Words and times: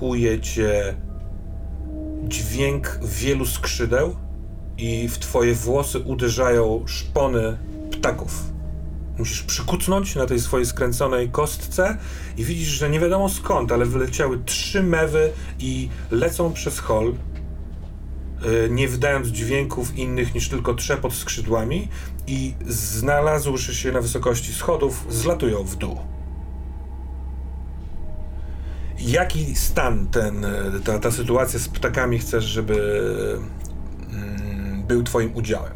atakuje 0.00 0.40
cię 0.40 0.94
dźwięk 2.28 2.98
wielu 3.02 3.46
skrzydeł 3.46 4.16
i 4.78 5.08
w 5.08 5.18
twoje 5.18 5.54
włosy 5.54 5.98
uderzają 5.98 6.84
szpony 6.86 7.56
ptaków. 7.90 8.44
Musisz 9.18 9.42
przykucnąć 9.42 10.14
na 10.14 10.26
tej 10.26 10.40
swojej 10.40 10.66
skręconej 10.66 11.28
kostce 11.28 11.98
i 12.36 12.44
widzisz, 12.44 12.68
że 12.68 12.90
nie 12.90 13.00
wiadomo 13.00 13.28
skąd, 13.28 13.72
ale 13.72 13.86
wyleciały 13.86 14.38
trzy 14.44 14.82
mewy 14.82 15.32
i 15.58 15.88
lecą 16.10 16.52
przez 16.52 16.78
hol, 16.78 17.14
yy, 18.42 18.68
nie 18.70 18.88
wydając 18.88 19.28
dźwięków 19.28 19.96
innych 19.96 20.34
niż 20.34 20.48
tylko 20.48 20.74
trzepot 20.74 21.12
skrzydłami 21.12 21.88
i 22.26 22.54
znalazłszy 22.68 23.74
się 23.74 23.92
na 23.92 24.00
wysokości 24.00 24.54
schodów, 24.54 25.06
zlatują 25.10 25.64
w 25.64 25.76
dół. 25.76 26.09
Jaki 29.00 29.54
stan 29.54 30.06
ten, 30.06 30.44
e, 30.44 30.48
ta, 30.84 30.98
ta 30.98 31.10
sytuacja 31.10 31.58
z 31.58 31.68
ptakami 31.68 32.18
chcesz, 32.18 32.44
żeby 32.44 33.08
mm, 34.12 34.82
był 34.82 35.02
twoim 35.02 35.30
udziałem? 35.34 35.72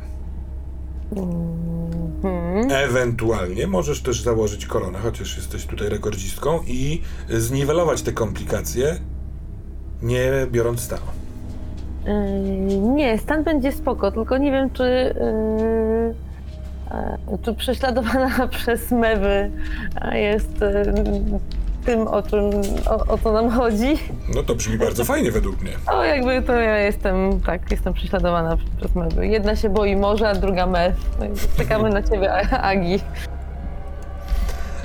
Ewentualnie 2.70 3.66
możesz 3.66 4.02
też 4.02 4.22
założyć 4.22 4.66
koronę, 4.66 4.98
chociaż 4.98 5.36
jesteś 5.36 5.66
tutaj 5.66 5.88
rekordzistką 5.88 6.60
i 6.66 7.02
zniwelować 7.28 8.02
te 8.02 8.12
komplikacje, 8.12 8.96
nie 10.02 10.30
biorąc 10.50 10.80
stanu. 10.80 11.02
Yy, 12.06 12.78
nie, 12.78 13.18
stan 13.18 13.44
będzie 13.44 13.72
spoko, 13.72 14.12
tylko 14.12 14.38
nie 14.38 14.52
wiem, 14.52 14.70
czy, 14.70 14.82
yy, 14.82 16.14
e, 16.90 17.38
czy 17.42 17.54
prześladowana 17.54 18.48
przez 18.58 18.90
mewy 18.90 19.50
jest 20.12 20.60
yy, 20.60 21.40
tym, 21.84 22.08
o, 22.08 22.22
czym, 22.22 22.50
o, 22.86 23.06
o 23.06 23.18
co 23.18 23.32
nam 23.32 23.50
chodzi. 23.50 23.98
No 24.34 24.42
to 24.42 24.54
brzmi 24.54 24.78
bardzo 24.78 25.04
fajnie 25.04 25.32
według 25.32 25.62
mnie. 25.62 25.72
O, 25.86 26.04
jakby 26.04 26.42
to 26.42 26.52
ja 26.52 26.78
jestem, 26.78 27.40
tak, 27.40 27.70
jestem 27.70 27.94
prześladowana 27.94 28.56
przez 28.76 28.94
mewy. 28.94 29.26
Jedna 29.26 29.56
się 29.56 29.68
boi 29.68 29.96
morza, 29.96 30.28
a 30.28 30.34
druga 30.34 30.66
mew. 30.66 30.94
No 31.18 31.24
i 31.26 31.28
Czekamy 31.56 31.90
na 31.90 32.02
ciebie, 32.02 32.32
Agi. 32.62 33.00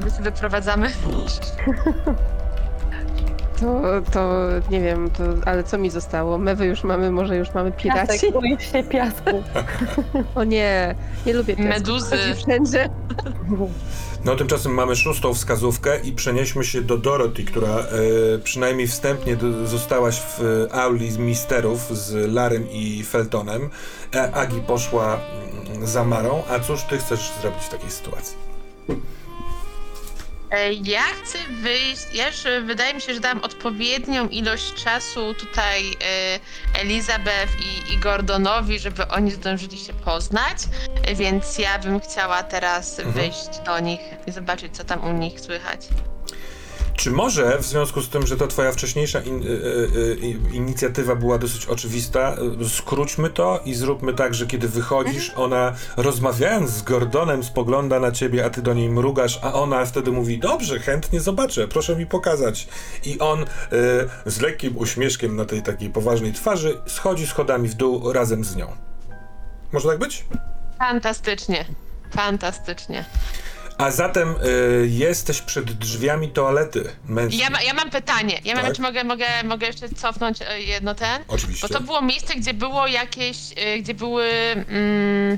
My 0.04 0.12
się 0.12 0.24
wyprowadzamy. 0.24 0.90
To, 3.60 3.82
to 4.12 4.32
nie 4.72 4.82
wiem, 4.82 5.10
to, 5.10 5.24
ale 5.46 5.64
co 5.64 5.78
mi 5.78 5.90
zostało? 5.90 6.38
Mewy 6.38 6.66
już 6.66 6.84
mamy, 6.84 7.12
może 7.12 7.38
już 7.38 7.54
mamy 7.54 7.72
piraci? 7.72 8.08
Piasek, 8.08 8.34
boisz 8.34 8.72
się 8.72 8.84
piasku. 8.84 9.44
O 10.36 10.44
nie, 10.44 10.96
nie 11.26 11.34
lubię 11.34 11.56
piasku. 11.56 11.70
Meduzy. 11.70 12.18
Chodzi 12.18 12.42
wszędzie. 12.42 12.90
No 14.26 14.36
tymczasem 14.36 14.74
mamy 14.74 14.96
szóstą 14.96 15.34
wskazówkę 15.34 16.00
i 16.00 16.12
przenieśmy 16.12 16.64
się 16.64 16.82
do 16.82 16.98
Dorothy, 16.98 17.44
która 17.44 17.78
e, 17.78 17.86
przynajmniej 18.44 18.88
wstępnie 18.88 19.36
do, 19.36 19.68
zostałaś 19.68 20.20
w 20.20 20.42
e, 20.72 20.74
auli 20.74 21.12
z 21.12 21.18
misterów 21.18 21.98
z 21.98 22.34
Larym 22.34 22.72
i 22.72 23.04
Feltonem. 23.04 23.70
E, 24.16 24.34
Agi 24.34 24.62
poszła 24.68 25.20
mm, 25.68 25.88
za 25.88 26.04
Marą, 26.04 26.44
a 26.50 26.60
cóż 26.60 26.84
ty 26.84 26.98
chcesz 26.98 27.32
zrobić 27.42 27.64
w 27.64 27.70
takiej 27.70 27.92
sytuacji? 27.92 28.38
Ja 30.84 31.02
chcę 31.24 31.38
wyjść. 31.62 32.02
Ja 32.14 32.28
już 32.28 32.46
e, 32.46 32.62
wydaje 32.62 32.94
mi 32.94 33.02
się, 33.02 33.14
że 33.14 33.20
dam 33.20 33.44
odpowiednią 33.44 34.28
ilość 34.28 34.74
czasu 34.74 35.34
tutaj 35.34 35.84
e, 36.74 36.80
Elizabeth 36.82 37.52
i, 37.60 37.94
i 37.94 37.98
Gordonowi, 37.98 38.80
żeby 38.80 39.08
oni 39.08 39.32
zdążyli 39.32 39.78
się 39.78 39.94
poznać. 39.94 40.58
E, 41.06 41.16
Więc 41.16 41.58
ja 41.58 41.80
bym 41.80 42.00
chciała 42.00 42.44
teraz 42.44 43.00
Mhm. 43.00 43.16
wyjść 43.16 43.60
do 43.66 43.80
nich 43.80 44.00
i 44.28 44.32
zobaczyć, 44.32 44.78
co 44.78 44.84
tam 44.84 45.04
u 45.04 45.12
nich 45.14 45.40
słychać. 45.40 45.88
Czy 47.00 47.12
może 47.12 47.58
w 47.58 47.66
związku 47.66 48.02
z 48.02 48.10
tym, 48.10 48.28
że 48.28 48.38
ta 48.38 48.48
twoja 48.48 48.72
wcześniejsza 48.72 49.20
in, 49.20 49.44
y, 49.44 49.46
y, 49.46 49.52
y, 50.24 50.56
inicjatywa 50.56 51.16
była 51.16 51.38
dosyć 51.38 51.66
oczywista, 51.66 52.36
y, 52.62 52.70
skróćmy 52.70 53.30
to 53.30 53.60
i 53.66 53.74
zróbmy 53.74 54.14
tak, 54.14 54.34
że 54.34 54.48
kiedy 54.48 54.68
wychodzisz, 54.68 55.32
ona 55.36 55.74
rozmawiając 55.98 56.70
z 56.70 56.82
Gordonem 56.82 57.44
spogląda 57.44 58.00
na 58.00 58.12
ciebie, 58.12 58.46
a 58.46 58.50
ty 58.50 58.62
do 58.62 58.74
niej 58.74 58.90
mrugasz, 58.90 59.40
a 59.44 59.54
ona 59.54 59.86
wtedy 59.86 60.12
mówi, 60.12 60.40
dobrze, 60.40 60.80
chętnie 60.80 61.22
zobaczę, 61.22 61.68
proszę 61.68 61.96
mi 61.96 62.06
pokazać. 62.06 62.68
I 63.06 63.20
on 63.20 63.44
y, 63.44 63.46
z 64.26 64.42
lekkim 64.42 64.78
uśmieszkiem 64.78 65.36
na 65.36 65.46
tej 65.46 65.62
takiej 65.62 65.90
poważnej 65.90 66.34
twarzy 66.34 66.82
schodzi 66.88 67.28
schodami 67.28 67.70
w 67.70 67.74
dół 67.74 68.14
razem 68.14 68.44
z 68.44 68.56
nią. 68.56 68.68
Może 69.72 69.90
tak 69.90 70.00
być? 70.00 70.26
Fantastycznie. 70.80 71.66
Fantastycznie. 72.12 73.06
A 73.80 73.92
zatem 73.92 74.36
y, 74.84 74.88
jesteś 74.90 75.42
przed 75.42 75.72
drzwiami 75.72 76.30
toalety 76.30 76.90
męskiej. 77.06 77.42
Ja, 77.42 77.50
ma, 77.50 77.62
ja 77.62 77.74
mam 77.74 77.90
pytanie. 77.90 78.40
Ja 78.46 78.56
mam, 78.56 78.66
Tak. 78.66 78.76
czy 78.76 78.82
mogę, 78.82 79.04
mogę, 79.04 79.26
mogę 79.44 79.68
jeszcze 79.68 79.90
cofnąć 79.90 80.42
e, 80.42 80.62
jedno 80.62 80.96
ten? 80.96 81.24
Oczywiście. 81.28 81.68
Bo 81.68 81.74
to 81.74 81.82
było 81.82 82.02
miejsce, 82.02 82.36
gdzie 82.36 82.54
było 82.54 82.88
jakieś, 82.88 83.38
e, 83.56 83.78
gdzie 83.80 83.94
były, 83.94 84.26
mm, 84.68 85.38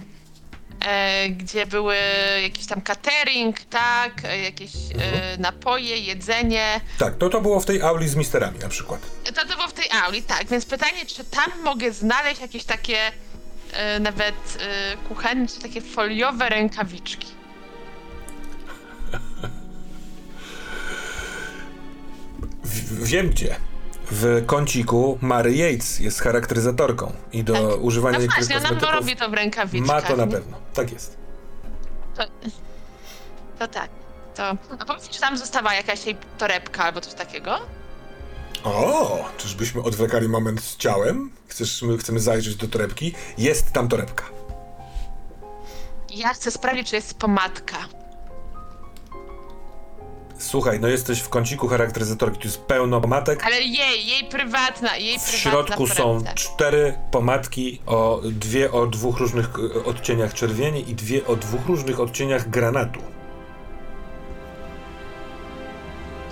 e, 0.85 1.29
gdzie 1.29 1.65
były 1.65 1.95
jakiś 2.43 2.65
tam 2.67 2.81
catering, 2.81 3.59
tak, 3.59 4.25
e, 4.25 4.39
jakieś 4.39 4.71
e, 4.75 5.37
napoje, 5.37 5.97
jedzenie. 5.97 6.81
Tak, 6.97 7.17
to 7.17 7.29
to 7.29 7.41
było 7.41 7.59
w 7.59 7.65
tej 7.65 7.81
auli 7.81 8.09
z 8.09 8.15
misterami 8.15 8.59
na 8.59 8.69
przykład. 8.69 9.01
To, 9.35 9.45
to 9.45 9.55
było 9.55 9.67
w 9.67 9.73
tej 9.73 9.85
auli, 10.03 10.23
tak, 10.23 10.47
więc 10.47 10.65
pytanie, 10.65 11.05
czy 11.07 11.23
tam 11.23 11.51
mogę 11.63 11.91
znaleźć 11.91 12.41
jakieś 12.41 12.63
takie 12.63 12.97
nawet 13.99 14.35
kuchenne, 15.07 15.47
czy 15.47 15.59
takie 15.59 15.81
foliowe 15.81 16.49
rękawiczki? 16.49 17.27
W, 22.71 23.03
wiem 23.07 23.29
gdzie. 23.29 23.55
W 24.11 24.43
kąciku 24.45 25.17
Mary 25.21 25.53
Yates 25.53 25.99
jest 25.99 26.19
charakteryzatorką 26.21 27.13
i 27.33 27.43
do 27.43 27.53
Tak. 27.53 27.81
używania 27.81 28.17
No 28.17 28.23
niektórych 28.23 28.47
właśnie, 28.61 28.91
robi 28.91 29.15
to 29.15 29.29
w 29.29 29.33
rękawiczkach. 29.33 29.87
ma 30.03 30.09
to 30.09 30.15
na 30.17 30.27
pewno. 30.27 30.57
Tak 30.73 30.91
jest. 30.91 31.17
To, 32.15 32.23
to 33.59 33.67
tak. 33.67 33.89
To, 34.35 34.43
a 34.79 34.85
powiedz, 34.85 35.09
czy 35.09 35.19
tam 35.21 35.37
została 35.37 35.73
jakaś 35.73 36.05
jej 36.05 36.17
torebka 36.37 36.83
albo 36.83 37.01
coś 37.01 37.13
takiego? 37.13 37.59
O, 38.63 39.25
czyżbyśmy 39.37 39.81
odwlekali 39.81 40.29
moment 40.29 40.61
z 40.63 40.77
ciałem? 40.77 41.31
Chcesz, 41.47 41.81
my 41.81 41.97
chcemy 41.97 42.19
zajrzeć 42.19 42.55
do 42.55 42.67
torebki? 42.67 43.13
Jest 43.37 43.71
tam 43.71 43.87
torebka. 43.87 44.23
Ja 46.09 46.33
chcę 46.33 46.51
sprawdzić, 46.51 46.89
czy 46.89 46.95
jest 46.95 47.13
pomadka. 47.13 47.77
Słuchaj, 50.41 50.79
no 50.79 50.87
jesteś 50.87 51.19
w 51.19 51.29
kąciku 51.29 51.67
charakteryzatorki, 51.67 52.39
tu 52.39 52.47
jest 52.47 52.61
pełno 52.61 53.01
pomadek. 53.01 53.43
Ale 53.45 53.61
jej, 53.61 54.07
jej 54.07 54.23
prywatna, 54.29 54.97
jej 54.97 55.19
W 55.19 55.23
prywatna 55.23 55.51
środku 55.51 55.87
są 55.87 56.23
cztery 56.35 56.93
pomadki, 57.11 57.81
o 57.85 58.21
dwie 58.23 58.71
o 58.71 58.87
dwóch 58.87 59.17
różnych 59.17 59.49
e, 59.75 59.83
odcieniach 59.85 60.33
czerwieni 60.33 60.89
i 60.89 60.95
dwie 60.95 61.27
o 61.27 61.35
dwóch 61.35 61.65
różnych 61.67 61.99
odcieniach 61.99 62.49
granatu. 62.49 62.99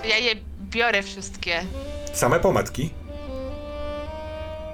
Ja 0.09 0.17
je 0.17 0.35
biorę 0.61 1.03
wszystkie. 1.03 1.61
Same 2.13 2.39
pomadki? 2.39 2.89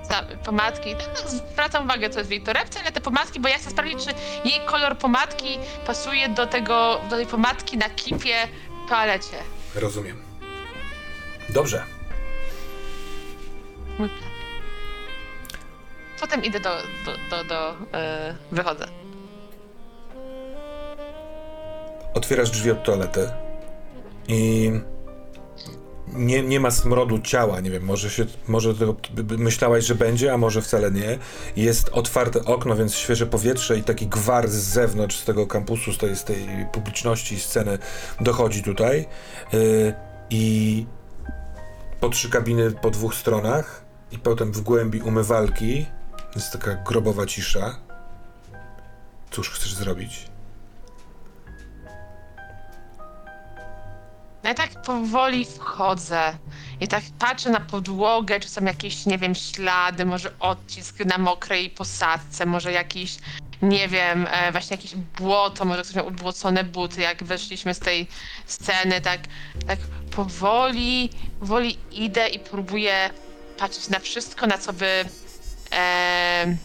Za- 0.09 0.25
Pomadki. 0.45 0.93
No, 0.93 0.99
no, 1.23 1.29
zwracam 1.29 1.83
uwagę, 1.83 2.09
co 2.09 2.19
jest 2.19 2.29
w 2.29 2.31
jej 2.31 2.41
torebce, 2.41 2.79
ale 2.81 2.91
te 2.91 3.01
pomadki, 3.01 3.39
bo 3.39 3.47
ja 3.49 3.57
chcę 3.57 3.69
sprawdzić, 3.69 4.05
czy 4.05 4.13
jej 4.49 4.59
kolor 4.65 4.97
pomadki 4.97 5.57
pasuje 5.87 6.29
do 6.29 6.47
tego, 6.47 7.01
do 7.09 7.15
tej 7.15 7.25
pomadki 7.25 7.77
na 7.77 7.89
kipie 7.89 8.35
w 8.74 8.74
toalecie. 8.85 9.37
Rozumiem. 9.75 10.21
Dobrze. 11.49 11.83
Mój 13.99 14.09
plan. 14.09 14.29
Potem 16.19 16.43
idę 16.43 16.59
do, 16.59 16.69
do, 17.05 17.37
do, 17.37 17.43
do 17.43 17.75
e, 17.93 18.35
wychodzę. 18.51 18.87
Otwierasz 22.13 22.49
drzwi 22.49 22.71
od 22.71 22.83
toalety 22.83 23.29
i 24.27 24.71
nie, 26.13 26.43
nie 26.43 26.59
ma 26.59 26.71
smrodu 26.71 27.19
ciała, 27.19 27.59
nie 27.59 27.71
wiem, 27.71 27.83
może 27.83 28.09
się, 28.09 28.25
może 28.47 28.75
tego 28.75 28.95
myślałaś, 29.37 29.85
że 29.85 29.95
będzie, 29.95 30.33
a 30.33 30.37
może 30.37 30.61
wcale 30.61 30.91
nie. 30.91 31.19
Jest 31.55 31.89
otwarte 31.89 32.45
okno, 32.45 32.75
więc 32.75 32.95
świeże 32.95 33.25
powietrze 33.25 33.77
i 33.77 33.83
taki 33.83 34.07
gwar 34.07 34.47
z 34.47 34.53
zewnątrz, 34.53 35.19
z 35.19 35.25
tego 35.25 35.47
kampusu, 35.47 35.93
z 35.93 35.97
tej, 35.97 36.15
z 36.15 36.23
tej 36.23 36.47
publiczności, 36.71 37.39
sceny 37.39 37.77
dochodzi 38.21 38.63
tutaj. 38.63 39.05
Yy, 39.53 39.93
I 40.29 40.85
po 41.99 42.09
trzy 42.09 42.29
kabiny 42.29 42.71
po 42.71 42.91
dwóch 42.91 43.15
stronach 43.15 43.85
i 44.11 44.19
potem 44.19 44.51
w 44.51 44.61
głębi 44.61 45.01
umywalki 45.01 45.85
jest 46.35 46.51
taka 46.51 46.75
grobowa 46.75 47.25
cisza. 47.25 47.75
Cóż 49.31 49.49
chcesz 49.49 49.73
zrobić? 49.73 50.34
No 54.45 54.51
i 54.51 54.55
tak 54.55 54.81
powoli 54.81 55.45
wchodzę. 55.45 56.37
I 56.81 56.87
tak 56.87 57.03
patrzę 57.19 57.49
na 57.49 57.59
podłogę, 57.59 58.39
czy 58.39 58.49
są 58.49 58.65
jakieś, 58.65 59.05
nie 59.05 59.17
wiem, 59.17 59.35
ślady, 59.35 60.05
może 60.05 60.39
odcisk 60.39 60.99
na 60.99 61.17
mokrej 61.17 61.69
posadce, 61.69 62.45
może 62.45 62.71
jakiś, 62.71 63.17
nie 63.61 63.87
wiem, 63.87 64.27
e, 64.31 64.51
właśnie 64.51 64.77
jakieś 64.77 64.95
błoto, 64.95 65.65
może 65.65 65.81
ktoś 65.83 65.95
miał 65.95 66.07
ubłocone 66.07 66.63
buty, 66.63 67.01
jak 67.01 67.23
weszliśmy 67.23 67.73
z 67.73 67.79
tej 67.79 68.07
sceny, 68.45 69.01
tak, 69.01 69.19
tak 69.67 69.79
powoli, 70.11 71.09
powoli 71.39 71.77
idę 71.91 72.27
i 72.27 72.39
próbuję 72.39 73.09
patrzeć 73.57 73.89
na 73.89 73.99
wszystko, 73.99 74.47
na 74.47 74.57
co 74.57 74.73
by 74.73 75.05
e, 75.71 76.57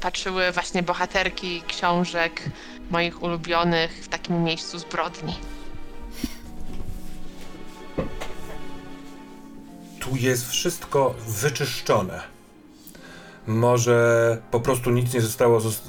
patrzyły 0.00 0.52
właśnie 0.52 0.82
bohaterki 0.82 1.62
książek 1.68 2.42
moich 2.90 3.22
ulubionych 3.22 4.04
w 4.04 4.08
takim 4.08 4.44
miejscu 4.44 4.78
zbrodni. 4.78 5.51
Tu 10.04 10.16
jest 10.16 10.48
wszystko 10.50 11.14
wyczyszczone. 11.28 12.20
Może 13.46 14.38
po 14.50 14.60
prostu 14.60 14.90
nic 14.90 15.14
nie 15.14 15.20
zostało, 15.20 15.58
zos- 15.60 15.80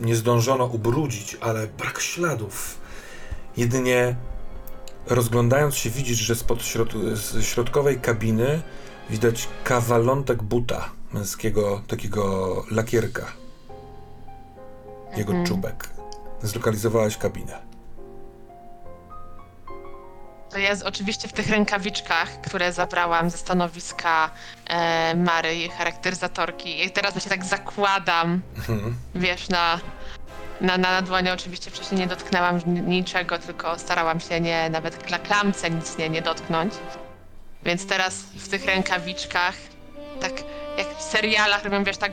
nie 0.00 0.16
zdążono 0.16 0.64
ubrudzić, 0.64 1.36
ale 1.40 1.66
brak 1.66 2.00
śladów. 2.00 2.78
Jedynie 3.56 4.16
rozglądając 5.06 5.74
się 5.76 5.90
widzisz, 5.90 6.18
że 6.18 6.34
spod 6.34 6.62
środ 6.62 6.92
z 7.14 7.44
środkowej 7.44 8.00
kabiny 8.00 8.62
widać 9.10 9.48
kawalątek 9.64 10.42
buta 10.42 10.90
męskiego, 11.12 11.82
takiego 11.88 12.64
lakierka. 12.70 13.26
Jego 15.16 15.30
Mhm. 15.32 15.46
czubek. 15.46 15.88
Zlokalizowałaś 16.42 17.16
kabinę. 17.16 17.69
To 20.50 20.58
jest 20.58 20.82
oczywiście 20.82 21.28
w 21.28 21.32
tych 21.32 21.50
rękawiczkach, 21.50 22.40
które 22.40 22.72
zabrałam 22.72 23.30
ze 23.30 23.38
stanowiska 23.38 24.30
e, 24.66 25.14
Mary, 25.14 25.68
charakteryzatorki. 25.68 26.84
I 26.84 26.90
teraz 26.90 27.24
się 27.24 27.30
tak 27.30 27.44
zakładam, 27.44 28.40
Mhm. 28.56 28.96
wiesz, 29.14 29.48
na, 29.48 29.80
na, 30.60 30.78
na 30.78 31.02
dłonie. 31.02 31.32
Oczywiście 31.32 31.70
wcześniej 31.70 32.00
nie 32.00 32.06
dotknęłam 32.06 32.60
ni- 32.66 32.80
niczego, 32.82 33.38
tylko 33.38 33.78
starałam 33.78 34.20
się 34.20 34.40
nie, 34.40 34.70
nawet 34.70 35.10
na 35.10 35.18
klamce 35.18 35.70
nic 35.70 35.98
nie, 35.98 36.08
nie 36.10 36.22
dotknąć. 36.22 36.74
Więc 37.62 37.86
teraz 37.86 38.14
w 38.14 38.48
tych 38.48 38.64
rękawiczkach, 38.66 39.54
tak 40.20 40.32
jak 40.78 40.88
w 40.98 41.02
serialach 41.02 41.64
robią, 41.64 41.84
wiesz, 41.84 41.96
tak 41.96 42.12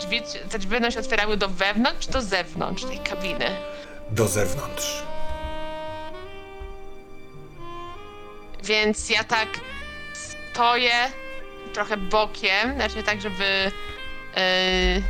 drzwi, 0.00 0.22
te 0.50 0.58
drzwi 0.58 0.70
będą 0.70 0.90
się 0.90 1.00
otwierały 1.00 1.36
do 1.36 1.48
wewnątrz 1.48 2.06
czy 2.06 2.12
do 2.12 2.22
zewnątrz 2.22 2.84
tej 2.84 2.98
kabiny. 2.98 3.56
Do 4.10 4.28
zewnątrz. 4.28 5.02
Więc 8.68 9.10
ja 9.10 9.24
tak 9.24 9.48
stoję 10.12 10.92
trochę 11.74 11.96
bokiem, 11.96 12.74
znaczy 12.74 13.02
tak, 13.02 13.20
żeby. 13.20 13.72
Yy, 14.36 15.02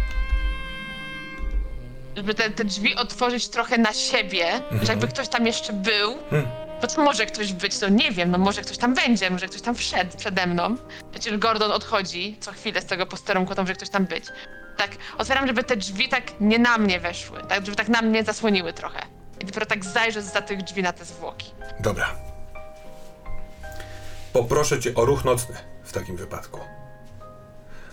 żeby 2.16 2.34
te, 2.34 2.50
te 2.50 2.64
drzwi 2.64 2.94
otworzyć 2.94 3.48
trochę 3.48 3.78
na 3.78 3.92
siebie, 3.92 4.46
że 4.82 4.92
jakby 4.92 5.08
ktoś 5.08 5.28
tam 5.28 5.46
jeszcze 5.46 5.72
był. 5.72 6.18
Hmm. 6.30 6.48
Bo 6.80 6.86
to 6.86 7.02
może 7.02 7.26
ktoś 7.26 7.52
być, 7.52 7.80
no 7.80 7.88
nie 7.88 8.10
wiem, 8.12 8.30
no 8.30 8.38
może 8.38 8.62
ktoś 8.62 8.78
tam 8.78 8.94
będzie, 8.94 9.30
może 9.30 9.48
ktoś 9.48 9.62
tam 9.62 9.74
wszedł 9.74 10.16
przede 10.16 10.46
mną. 10.46 10.76
Przecież 11.10 11.36
Gordon 11.38 11.72
odchodzi 11.72 12.36
co 12.40 12.52
chwilę 12.52 12.80
z 12.80 12.86
tego 12.86 13.06
posterunku, 13.06 13.54
to 13.54 13.62
może 13.62 13.74
ktoś 13.74 13.88
tam 13.90 14.04
być. 14.04 14.24
Tak, 14.76 14.90
otwieram, 15.18 15.46
żeby 15.46 15.64
te 15.64 15.76
drzwi 15.76 16.08
tak 16.08 16.22
nie 16.40 16.58
na 16.58 16.78
mnie 16.78 17.00
weszły, 17.00 17.42
tak, 17.48 17.64
żeby 17.66 17.76
tak 17.76 17.88
na 17.88 18.02
mnie 18.02 18.24
zasłoniły 18.24 18.72
trochę. 18.72 19.00
I 19.40 19.44
dopiero 19.44 19.66
tak 19.66 19.84
zajrzę 19.84 20.22
za 20.22 20.42
tych 20.42 20.62
drzwi 20.62 20.82
na 20.82 20.92
te 20.92 21.04
zwłoki. 21.04 21.50
Dobra. 21.80 22.37
Poproszę 24.32 24.80
cię 24.80 24.94
o 24.94 25.04
ruch 25.04 25.24
nocny 25.24 25.56
w 25.84 25.92
takim 25.92 26.16
wypadku. 26.16 26.60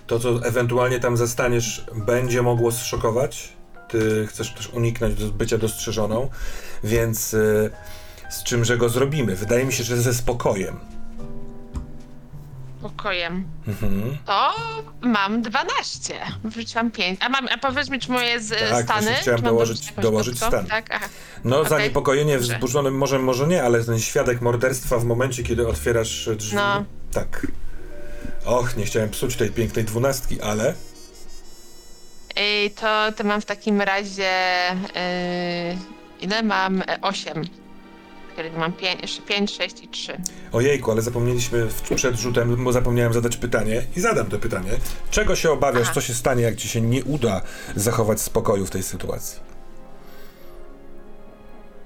To, 0.08 0.20
co 0.20 0.46
ewentualnie 0.46 1.00
tam 1.00 1.18
zastaniesz, 1.18 1.86
będzie 1.96 2.42
mogło 2.42 2.72
zszokować. 2.72 3.54
Ty 3.88 4.28
chcesz 4.28 4.54
też 4.54 4.68
uniknąć 4.68 5.24
bycia 5.24 5.58
dostrzeżoną, 5.58 6.30
więc 6.84 7.34
y, 7.34 7.72
z 8.30 8.44
czymże 8.44 8.78
go 8.78 8.90
zrobimy? 8.90 9.36
Wydaje 9.36 9.66
mi 9.66 9.74
się, 9.74 9.84
że 9.84 9.98
ze 9.98 10.14
spokojem. 10.14 10.95
Pokojem. 12.90 13.44
Mhm. 13.68 14.18
To 14.26 14.54
mam 15.02 15.42
12. 15.42 16.14
Wrzuciłam 16.44 16.92
5. 16.92 17.20
A, 17.24 17.30
mam, 17.30 17.48
a 17.48 17.58
powiedz 17.58 17.90
mi, 17.90 18.00
czy 18.00 18.12
moje 18.12 18.40
z, 18.40 18.70
Tak, 18.70 18.84
stany? 18.86 19.14
chciałem 19.14 19.42
dołożyć- 19.42 19.94
dołożyć 20.02 20.38
stan. 20.38 20.66
Tak, 20.66 20.86
aha. 20.92 21.06
No, 21.44 21.58
Okej. 21.60 21.70
zaniepokojenie 21.70 22.38
wzburzone 22.40 22.92
może, 22.92 23.20
może 23.20 23.48
nie, 23.48 23.64
ale 23.64 23.84
ten 23.84 24.00
świadek 24.00 24.42
morderstwa 24.42 24.98
w 25.00 25.06
momencie, 25.06 25.44
kiedy 25.44 25.68
otwierasz 25.68 26.30
drzwi. 26.38 26.56
No. 26.56 26.86
Tak. 27.12 27.48
Och, 28.46 28.78
nie 28.78 28.86
chciałem 28.86 29.10
psuć 29.10 29.36
tej 29.36 29.50
pięknej 29.50 29.86
dwunastki, 29.86 30.42
ale. 30.42 30.74
I 32.38 32.72
to, 32.82 33.12
to 33.18 33.24
mam 33.24 33.42
w 33.42 33.46
takim 33.46 33.82
razie. 33.82 34.32
Yy, 34.74 35.78
ile 36.22 36.44
mam? 36.44 36.84
8. 37.02 37.44
Kiedy 38.36 38.52
mam 38.52 38.74
5, 38.74 39.02
jeszcze 39.02 39.22
5, 39.22 39.56
6 39.56 39.84
i 39.84 39.88
3. 39.88 40.18
Ojejku, 40.52 40.92
ale 40.92 41.02
zapomnieliśmy 41.02 41.68
przed 41.96 42.16
rzutem, 42.16 42.64
bo 42.64 42.72
zapomniałem 42.72 43.14
zadać 43.14 43.38
pytanie 43.38 43.84
i 43.96 44.00
zadam 44.00 44.26
to 44.26 44.40
pytanie. 44.40 44.72
Czego 45.12 45.36
się 45.36 45.52
obawiasz, 45.52 45.84
Aha. 45.84 45.94
co 45.94 46.02
się 46.02 46.14
stanie, 46.14 46.44
jak 46.44 46.56
ci 46.56 46.68
się 46.70 46.82
nie 46.82 47.04
uda 47.04 47.42
zachować 47.76 48.22
spokoju 48.22 48.66
w 48.66 48.70
tej 48.70 48.84
sytuacji? 48.84 49.40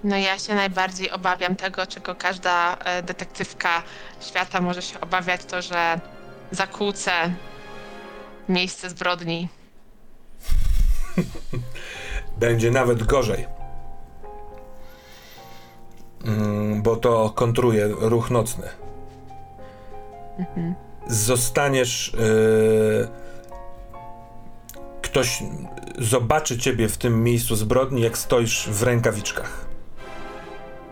No 0.04 0.18
ja 0.18 0.40
się 0.40 0.56
najbardziej 0.56 1.12
obawiam 1.12 1.56
tego, 1.56 1.88
czego 1.88 2.16
każda 2.16 2.78
e, 2.78 3.04
detektywka 3.04 3.84
świata 4.22 4.62
może 4.62 4.82
się 4.82 5.02
obawiać, 5.02 5.46
to 5.46 5.62
że 5.62 6.00
zakłócę 6.52 7.12
miejsce 8.50 8.90
zbrodni. 8.90 9.50
Będzie 12.38 12.72
nawet 12.72 13.04
gorzej. 13.04 13.59
Mm, 16.26 16.82
bo 16.82 16.96
to 16.96 17.30
kontruje 17.36 17.88
ruch 17.88 18.32
nocny. 18.32 18.70
Zostaniesz. 21.08 22.14
Yy, 22.18 23.08
ktoś 25.02 25.44
zobaczy 26.00 26.58
ciebie 26.58 26.90
w 26.90 26.98
tym 26.98 27.24
miejscu 27.24 27.56
zbrodni, 27.56 28.02
jak 28.02 28.18
stoisz 28.18 28.70
w 28.70 28.84
rękawiczkach. 28.84 29.66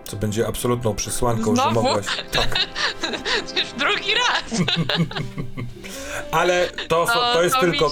Co 0.03 0.17
będzie 0.17 0.47
absolutną 0.47 0.95
przesłanką, 0.95 1.55
że 1.55 1.61
Znowu? 1.61 1.83
mogłaś. 1.83 2.05
Tak. 2.31 2.67
Już 3.57 3.71
drugi 3.77 4.11
raz! 4.13 4.61
Ale 6.31 6.69
to, 6.87 7.05
to 7.33 7.43
jest 7.43 7.55
mi 7.55 7.61
tylko. 7.61 7.91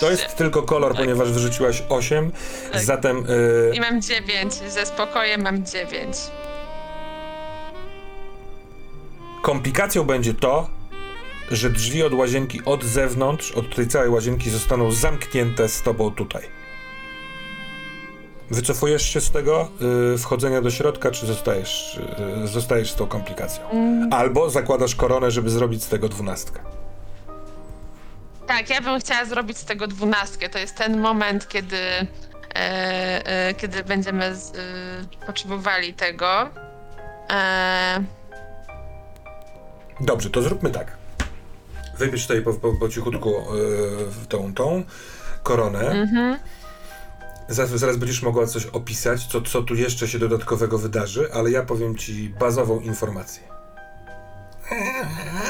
To 0.00 0.10
jest 0.10 0.36
tylko 0.36 0.62
kolor, 0.62 0.96
ponieważ 0.96 1.32
wyrzuciłaś 1.32 1.82
8. 1.88 2.32
Tak. 2.72 2.82
Zatem 2.82 3.26
I 3.74 3.78
y, 3.78 3.80
mam 3.80 4.02
9. 4.02 4.54
Ze 4.54 4.86
spokojem 4.86 5.42
mam 5.42 5.66
9. 5.66 6.16
komplikacją 9.42 10.04
będzie 10.04 10.34
to, 10.34 10.68
że 11.50 11.70
drzwi 11.70 12.02
od 12.02 12.14
łazienki 12.14 12.64
od 12.64 12.84
zewnątrz, 12.84 13.52
od 13.52 13.76
tej 13.76 13.88
całej 13.88 14.08
łazienki 14.10 14.50
zostaną 14.50 14.92
zamknięte 14.92 15.68
z 15.68 15.82
tobą 15.82 16.10
tutaj. 16.10 16.42
Wycofujesz 18.50 19.02
się 19.02 19.20
z 19.20 19.30
tego 19.30 19.68
y, 20.14 20.18
wchodzenia 20.18 20.62
do 20.62 20.70
środka, 20.70 21.10
czy 21.10 21.26
zostajesz, 21.26 22.00
y, 22.44 22.48
zostajesz 22.48 22.90
z 22.90 22.94
tą 22.94 23.06
komplikacją? 23.06 23.64
Albo 24.10 24.50
zakładasz 24.50 24.94
koronę, 24.94 25.30
żeby 25.30 25.50
zrobić 25.50 25.84
z 25.84 25.88
tego 25.88 26.08
dwunastkę. 26.08 26.60
Tak, 28.46 28.70
ja 28.70 28.80
bym 28.80 29.00
chciała 29.00 29.24
zrobić 29.24 29.58
z 29.58 29.64
tego 29.64 29.86
dwunastkę. 29.86 30.48
To 30.48 30.58
jest 30.58 30.76
ten 30.76 31.00
moment, 31.00 31.48
kiedy, 31.48 31.76
e, 32.54 33.54
kiedy 33.54 33.84
będziemy 33.84 34.36
z, 34.36 34.50
e, 34.50 35.26
potrzebowali 35.26 35.94
tego. 35.94 36.50
E, 37.30 38.04
Dobrze, 40.02 40.30
to 40.30 40.42
zróbmy 40.42 40.70
tak. 40.70 40.98
Wybierz 41.98 42.22
tutaj 42.22 42.42
po, 42.42 42.54
po, 42.54 42.72
po 42.72 42.88
cichutku 42.88 43.30
y, 44.24 44.26
tą, 44.28 44.54
tą 44.54 44.84
koronę. 45.42 45.90
mhm. 45.90 46.38
Zaraz, 47.48 47.70
zaraz 47.70 47.96
będziesz 47.96 48.22
mogła 48.22 48.46
coś 48.46 48.66
opisać, 48.66 49.26
co, 49.26 49.42
co 49.42 49.62
tu 49.62 49.74
jeszcze 49.74 50.08
się 50.08 50.18
dodatkowego 50.18 50.78
wydarzy, 50.78 51.32
ale 51.32 51.50
ja 51.50 51.62
powiem 51.62 51.96
ci 51.96 52.28
bazową 52.28 52.80
informację. 52.80 53.42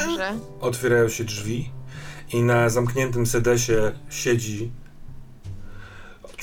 Dobrze. 0.06 0.34
Otwierają 0.60 1.08
się 1.08 1.24
drzwi 1.24 1.70
i 2.32 2.42
na 2.42 2.68
zamkniętym 2.68 3.26
sedesie 3.26 3.92
siedzi 4.10 4.72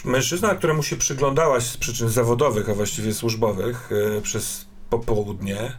mężczyzna, 0.05 0.55
któremu 0.55 0.83
się 0.83 0.95
przyglądałaś 0.95 1.63
z 1.63 1.77
przyczyn 1.77 2.09
zawodowych, 2.09 2.69
a 2.69 2.73
właściwie 2.73 3.13
służbowych 3.13 3.89
e, 4.17 4.21
przez 4.21 4.65
popołudnie. 4.89 5.73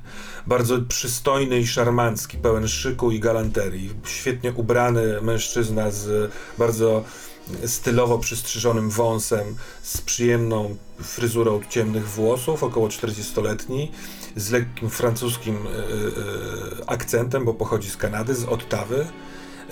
Bardzo 0.46 0.78
przystojny 0.88 1.58
i 1.58 1.66
szarmancki, 1.66 2.38
pełen 2.38 2.68
szyku 2.68 3.10
i 3.10 3.20
galanterii. 3.20 3.90
Świetnie 4.04 4.52
ubrany 4.52 5.20
mężczyzna 5.22 5.90
z 5.90 6.32
bardzo 6.58 7.04
stylowo 7.66 8.18
przystrzyżonym 8.18 8.90
wąsem, 8.90 9.56
z 9.82 10.00
przyjemną 10.00 10.76
fryzurą 11.02 11.60
ciemnych 11.68 12.08
włosów, 12.08 12.62
około 12.62 12.88
40-letni, 12.88 13.92
z 14.36 14.50
lekkim 14.50 14.90
francuskim 14.90 15.56
e, 15.56 15.68
e, 15.68 16.90
akcentem, 16.90 17.44
bo 17.44 17.54
pochodzi 17.54 17.90
z 17.90 17.96
Kanady, 17.96 18.34
z 18.34 18.44
Ottawy. 18.44 19.06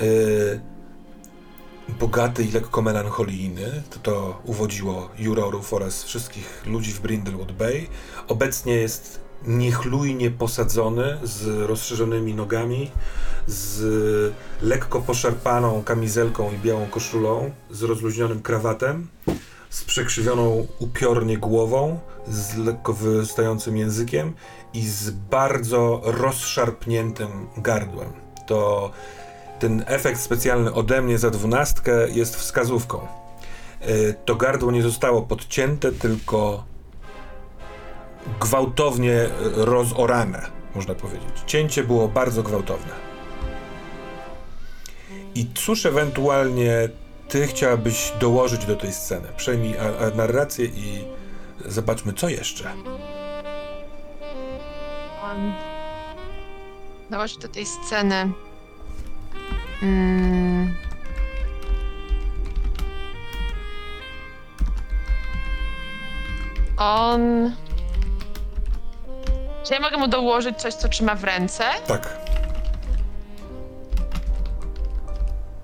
E, 0.00 0.78
bogaty 2.00 2.44
i 2.44 2.52
lekko 2.52 2.82
melancholijny, 2.82 3.82
to, 3.90 3.98
to 3.98 4.42
uwodziło 4.44 5.08
jurorów 5.18 5.72
oraz 5.72 6.04
wszystkich 6.04 6.66
ludzi 6.66 6.92
w 6.92 7.00
Brindlewood 7.00 7.52
Bay. 7.52 7.86
Obecnie 8.28 8.74
jest 8.74 9.27
niechlujnie 9.46 10.30
posadzony, 10.30 11.18
z 11.22 11.46
rozszerzonymi 11.68 12.34
nogami, 12.34 12.90
z 13.46 14.34
lekko 14.62 15.00
poszarpaną 15.00 15.82
kamizelką 15.82 16.52
i 16.52 16.58
białą 16.58 16.86
koszulą, 16.86 17.50
z 17.70 17.82
rozluźnionym 17.82 18.42
krawatem, 18.42 19.08
z 19.70 19.84
przekrzywioną 19.84 20.66
upiornie 20.78 21.38
głową, 21.38 22.00
z 22.28 22.56
lekko 22.56 22.92
wystającym 22.92 23.76
językiem 23.76 24.32
i 24.74 24.86
z 24.86 25.10
bardzo 25.10 26.00
rozszarpniętym 26.04 27.28
gardłem. 27.56 28.08
To 28.46 28.90
ten 29.58 29.84
efekt 29.86 30.20
specjalny 30.20 30.72
ode 30.72 31.02
mnie 31.02 31.18
za 31.18 31.30
dwunastkę 31.30 32.10
jest 32.10 32.36
wskazówką. 32.36 33.06
Y, 33.88 34.14
To 34.24 34.34
gardło 34.36 34.72
nie 34.72 34.82
zostało 34.82 35.22
podcięte, 35.22 35.92
tylko 35.92 36.64
gwałtownie 38.40 39.28
rozorane, 39.54 40.46
można 40.74 40.94
powiedzieć. 40.94 41.42
Cięcie 41.46 41.84
było 41.84 42.08
bardzo 42.08 42.42
gwałtowne. 42.42 42.92
I 45.34 45.46
cóż 45.54 45.86
ewentualnie 45.86 46.88
ty 47.28 47.46
chciałabyś 47.46 48.12
dołożyć 48.20 48.66
do 48.66 48.76
tej 48.76 48.92
sceny? 48.92 49.28
Przejmij 49.36 49.78
a, 49.78 50.06
a 50.06 50.10
narrację 50.16 50.66
i 50.66 51.04
zobaczmy, 51.66 52.12
co 52.12 52.28
jeszcze. 52.28 52.72
On 55.22 55.52
dołożyć 57.10 57.38
do 57.38 57.48
tej 57.48 57.66
sceny. 57.66 58.32
Mm. 59.82 60.74
On. 66.76 67.52
Czy 69.68 69.74
ja 69.74 69.80
mogę 69.80 69.96
mu 69.96 70.08
dołożyć 70.08 70.56
coś, 70.58 70.74
co 70.74 70.88
trzyma 70.88 71.14
w 71.14 71.24
ręce? 71.24 71.64
Tak. 71.86 72.08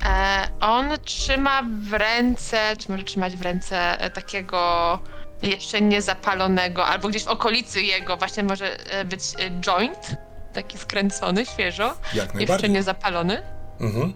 E, 0.06 0.48
on 0.60 0.90
trzyma 1.04 1.62
w 1.90 1.92
ręce, 1.92 2.76
czy 2.78 2.90
może 2.90 3.04
trzymać 3.04 3.36
w 3.36 3.42
ręce 3.42 4.00
e, 4.00 4.10
takiego 4.10 4.98
jeszcze 5.42 5.80
niezapalonego, 5.80 6.86
albo 6.86 7.08
gdzieś 7.08 7.24
w 7.24 7.28
okolicy 7.28 7.82
jego 7.82 8.16
właśnie 8.16 8.42
może 8.42 8.90
e, 8.90 9.04
być 9.04 9.22
e, 9.22 9.50
joint, 9.50 10.16
taki 10.52 10.78
skręcony, 10.78 11.46
świeżo, 11.46 11.94
Jak 12.14 12.34
jeszcze 12.34 12.68
niezapalony. 12.68 13.42
Mhm. 13.80 14.12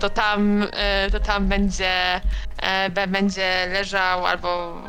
To 0.00 0.10
tam, 0.10 0.66
to 1.12 1.20
tam 1.20 1.46
będzie, 1.48 2.20
będzie 3.08 3.66
leżał 3.72 4.26
albo... 4.26 4.82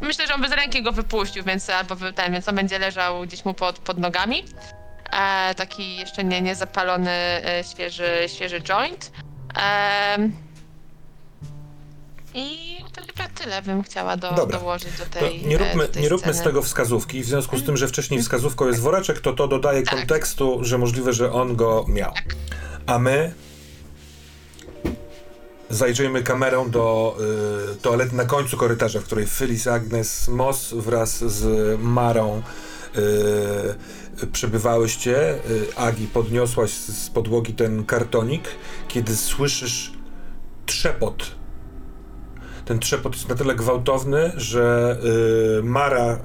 Myślę, 0.00 0.26
że 0.26 0.34
on 0.34 0.42
bez 0.42 0.52
ręki 0.52 0.82
go 0.82 0.92
wypuścił, 0.92 1.44
więc 1.44 1.70
albo 1.70 1.94
wy- 1.96 2.12
ten, 2.12 2.32
więc 2.32 2.48
on 2.48 2.54
będzie 2.54 2.78
leżał 2.78 3.22
gdzieś 3.22 3.44
mu 3.44 3.54
pod, 3.54 3.78
pod 3.78 3.98
nogami. 3.98 4.44
E, 5.12 5.54
taki 5.54 5.96
jeszcze 5.96 6.24
nie, 6.24 6.42
niezapalony, 6.42 7.10
e, 7.10 7.64
świeży, 7.72 8.10
świeży 8.26 8.60
joint. 8.60 9.12
Em, 9.54 10.32
I 12.34 12.76
to 12.94 13.00
chyba 13.00 13.28
tyle 13.34 13.62
bym 13.62 13.82
chciała 13.82 14.16
do, 14.16 14.32
Dobra. 14.32 14.58
dołożyć 14.58 14.92
do 14.98 15.04
To 15.04 15.10
tej 15.20 15.46
nie 15.46 15.56
e, 15.56 15.58
róbmy, 15.58 15.86
do 15.86 15.92
tej 15.92 16.02
nie 16.02 16.08
róbmy 16.08 16.32
z 16.32 16.36
sceny. 16.36 16.50
tego 16.50 16.62
wskazówki, 16.62 17.20
w 17.22 17.26
związku 17.26 17.58
z 17.58 17.64
tym, 17.64 17.76
że 17.76 17.88
wcześniej 17.88 18.22
wskazówką 18.22 18.66
jest 18.66 18.80
woreczek, 18.80 19.20
to 19.20 19.32
to 19.32 19.48
dodaje 19.48 19.82
Tak. 19.82 19.94
kontekstu, 19.94 20.58
że 20.64 20.78
możliwe, 20.78 21.12
że 21.12 21.32
on 21.32 21.56
go 21.56 21.84
miał. 21.88 22.12
A 22.86 22.98
my 22.98 23.34
zajrzyjmy 25.70 26.22
kamerą 26.22 26.70
do 26.70 27.16
y, 27.72 27.76
toalety 27.76 28.16
na 28.16 28.24
końcu 28.24 28.56
korytarza, 28.56 29.00
w 29.00 29.04
której 29.04 29.26
Phyllis 29.26 29.66
Agnes 29.66 30.28
Moss 30.28 30.74
wraz 30.74 31.18
z 31.18 31.80
Marą 31.80 32.42
y, 34.22 34.26
przebywałyście. 34.32 35.34
Y, 35.50 35.76
Agi 35.76 36.06
podniosłaś 36.06 36.70
z 36.70 37.10
podłogi 37.10 37.54
ten 37.54 37.84
kartonik, 37.84 38.42
kiedy 38.88 39.16
słyszysz 39.16 39.92
trzepot. 40.66 41.36
Ten 42.64 42.78
trzepot 42.78 43.14
jest 43.14 43.28
na 43.28 43.34
tyle 43.34 43.54
gwałtowny, 43.54 44.32
że 44.36 44.96
y, 45.58 45.62
Mara 45.62 46.14
y, 46.14 46.18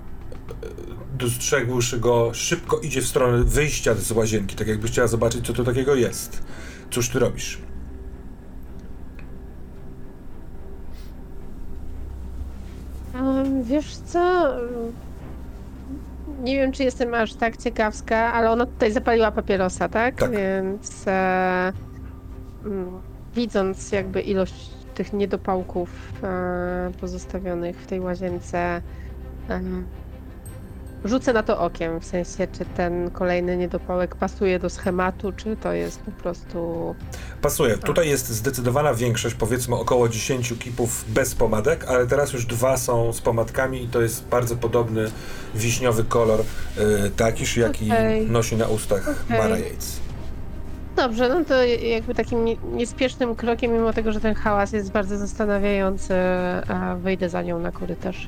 dostrzegłszy 1.17 1.99
go, 1.99 2.33
szybko 2.33 2.79
idzie 2.79 3.01
w 3.01 3.07
stronę 3.07 3.43
wyjścia 3.43 3.95
z 3.95 4.11
łazienki, 4.11 4.55
tak 4.55 4.67
jakby 4.67 4.87
chciała 4.87 5.07
zobaczyć, 5.07 5.47
co 5.47 5.53
to 5.53 5.63
takiego 5.63 5.95
jest. 5.95 6.43
Cóż 6.91 7.09
ty 7.09 7.19
robisz? 7.19 7.70
Wiesz 13.63 13.95
co? 13.95 14.53
Nie 16.43 16.55
wiem, 16.55 16.71
czy 16.71 16.83
jestem 16.83 17.13
aż 17.13 17.33
tak 17.33 17.57
ciekawska, 17.57 18.33
ale 18.33 18.51
ona 18.51 18.65
tutaj 18.65 18.91
zapaliła 18.91 19.31
papierosa, 19.31 19.89
tak? 19.89 20.15
Tak. 20.15 20.31
Więc 20.31 21.07
e, 21.07 21.73
widząc 23.35 23.91
jakby 23.91 24.21
ilość 24.21 24.69
tych 24.95 25.13
niedopałków 25.13 25.89
e, 26.23 26.91
pozostawionych 27.01 27.77
w 27.77 27.87
tej 27.87 27.99
łazience, 27.99 28.81
e, 29.49 29.61
rzucę 31.05 31.33
na 31.33 31.43
to 31.43 31.59
okiem, 31.59 31.99
w 31.99 32.05
sensie, 32.05 32.47
czy 32.47 32.65
ten 32.77 33.11
kolejny 33.11 33.57
niedopałek 33.57 34.15
pasuje 34.15 34.59
do 34.59 34.69
schematu, 34.69 35.31
czy 35.31 35.55
to 35.55 35.73
jest 35.73 35.99
po 35.99 36.11
prostu... 36.11 36.95
Pasuje. 37.41 37.77
Tutaj 37.77 38.09
jest 38.09 38.29
zdecydowana 38.29 38.93
większość, 38.93 39.35
powiedzmy 39.35 39.75
około 39.75 40.09
10 40.09 40.53
kipów 40.59 41.05
bez 41.07 41.35
pomadek, 41.35 41.85
ale 41.87 42.07
teraz 42.07 42.33
już 42.33 42.45
dwa 42.45 42.77
są 42.77 43.13
z 43.13 43.21
pomadkami 43.21 43.83
i 43.83 43.87
to 43.87 44.01
jest 44.01 44.25
bardzo 44.25 44.55
podobny 44.55 45.11
wiśniowy 45.55 46.03
kolor, 46.03 46.39
y, 46.39 47.11
takiż 47.17 47.57
jaki 47.57 47.91
Okej. 47.91 48.27
nosi 48.27 48.55
na 48.55 48.67
ustach 48.67 49.07
Okej. 49.25 49.37
Mara 49.37 49.57
Yates. 49.57 49.99
Dobrze, 50.95 51.29
no 51.29 51.45
to 51.45 51.63
jakby 51.63 52.15
takim 52.15 52.45
nie- 52.45 52.57
niespiesznym 52.73 53.35
krokiem, 53.35 53.71
mimo 53.73 53.93
tego, 53.93 54.11
że 54.11 54.19
ten 54.19 54.35
hałas 54.35 54.71
jest 54.73 54.91
bardzo 54.91 55.17
zastanawiający, 55.17 56.13
a 56.67 56.95
wyjdę 56.95 57.29
za 57.29 57.41
nią 57.41 57.59
na 57.59 57.71
korytarz. 57.71 58.27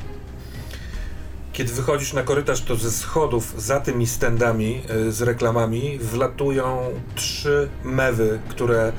Kiedy 1.54 1.74
wychodzisz 1.74 2.14
na 2.14 2.24
korytarz, 2.24 2.62
to 2.62 2.76
ze 2.76 2.92
schodów 2.92 3.62
za 3.62 3.80
tymi 3.80 4.08
standami 4.08 4.82
y, 5.08 5.12
z 5.12 5.22
reklamami 5.22 6.00
wlatują 6.00 6.78
trzy 7.16 7.70
mewy, 7.84 8.40
które 8.50 8.92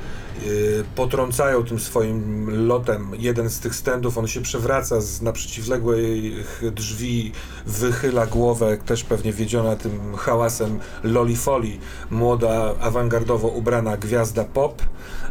y, 0.45 0.83
potrącają 0.95 1.63
tym 1.63 1.79
swoim 1.79 2.49
lotem 2.67 3.11
jeden 3.17 3.49
z 3.49 3.59
tych 3.59 3.75
standów. 3.75 4.17
On 4.17 4.27
się 4.27 4.41
przewraca 4.41 5.01
z 5.01 5.21
na 5.21 5.31
przeciwległych 5.31 6.61
drzwi, 6.71 7.31
wychyla 7.65 8.25
głowę, 8.25 8.77
też 8.77 9.03
pewnie 9.03 9.33
wiedziona 9.33 9.75
tym 9.75 10.15
hałasem 10.15 10.79
lolifoli. 11.03 11.79
Młoda, 12.11 12.75
awangardowo 12.81 13.47
ubrana 13.47 13.97
gwiazda 13.97 14.43
pop, 14.43 14.81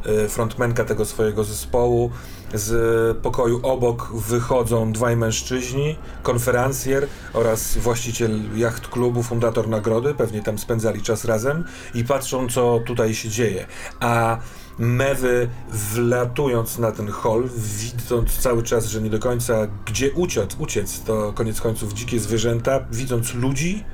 y, 0.07 0.29
frontmenka 0.29 0.85
tego 0.85 1.05
swojego 1.05 1.45
zespołu. 1.45 2.11
Z 2.55 3.19
pokoju 3.19 3.61
obok 3.63 4.13
wychodzą 4.15 4.93
dwaj 4.93 5.17
mężczyźni, 5.17 5.97
konferencjer 6.23 7.07
oraz 7.33 7.79
właściciel 7.79 8.41
jacht 8.57 8.89
klubu, 8.89 9.23
fundator 9.23 9.69
nagrody, 9.69 10.15
pewnie 10.15 10.43
tam 10.43 10.59
spędzali 10.59 11.03
czas 11.03 11.25
razem 11.25 11.65
i 11.95 12.05
patrzą, 12.05 12.49
co 12.49 12.81
tutaj 12.87 13.15
się 13.15 13.29
dzieje. 13.29 13.67
A 14.01 14.39
mewy 14.79 15.49
wlatując 15.71 16.79
na 16.79 16.93
ten 16.93 17.09
hol, 17.09 17.49
widząc 17.57 18.39
cały 18.39 18.63
czas, 18.63 18.87
że 18.87 19.03
nie 19.03 19.11
do 19.11 19.19
końca 19.19 19.55
gdzie 19.87 20.13
uciec, 20.13 20.57
uciec 20.59 21.01
to 21.03 21.33
koniec 21.33 21.61
końców 21.61 21.93
dzikie 21.93 22.21
zwierzęta, 22.21 22.81
widząc 22.93 23.35
ludzi, 23.35 23.85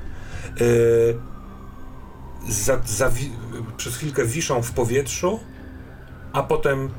yy, 0.59 1.19
za, 2.49 2.77
zawi- 2.77 3.31
przez 3.77 3.95
chwilkę 3.95 4.25
wiszą 4.25 4.61
w 4.61 4.71
powietrzu, 4.71 5.39
a 6.33 6.43
potem 6.43 6.89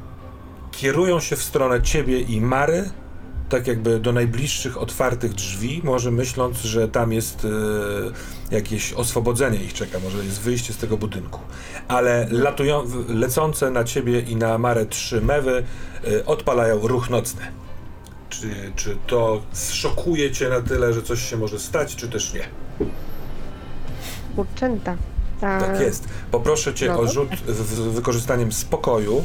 kierują 0.73 1.21
się 1.21 1.37
w 1.37 1.43
stronę 1.43 1.83
ciebie 1.83 2.21
i 2.21 2.41
Mary, 2.41 2.91
tak 3.49 3.67
jakby 3.67 4.01
do 4.01 4.13
najbliższych 4.13 4.79
otwartych 4.79 5.33
drzwi, 5.33 5.81
może 5.85 6.11
myśląc, 6.11 6.59
że 6.63 6.89
tam 6.89 7.13
jest 7.13 7.45
e, 8.51 8.55
jakieś 8.55 8.93
oswobodzenie 8.93 9.59
ich 9.59 9.75
czeka, 9.75 9.99
może 9.99 10.25
jest 10.25 10.41
wyjście 10.41 10.73
z 10.73 10.77
tego 10.77 10.97
budynku. 10.97 11.41
Ale 11.89 12.27
latują, 12.31 12.85
lecące 13.09 13.71
na 13.71 13.85
ciebie 13.85 14.21
i 14.21 14.37
na 14.37 14.59
Marę 14.59 14.87
trzy 14.87 15.21
mewy 15.21 15.65
e, 16.05 16.27
odpalają 16.27 16.87
ruch 16.89 17.11
nocny. 17.11 17.43
Czy, 18.29 18.73
czy 18.77 18.97
to 19.07 19.43
szokuje 19.73 20.31
cię 20.31 20.49
na 20.49 20.61
tyle, 20.61 20.93
że 20.93 21.03
coś 21.03 21.31
się 21.31 21.37
może 21.37 21.59
stać, 21.59 21.97
czy 21.97 22.09
też 22.09 22.35
nie? 22.35 22.49
Kurczęta. 24.37 24.97
Tak 25.41 25.81
jest. 25.81 26.09
Poproszę 26.31 26.75
cię 26.75 26.89
no 26.89 27.01
o 27.01 27.09
rzut 27.09 27.29
w 27.47 27.93
wykorzystaniem 27.95 28.53
spokoju. 28.53 29.25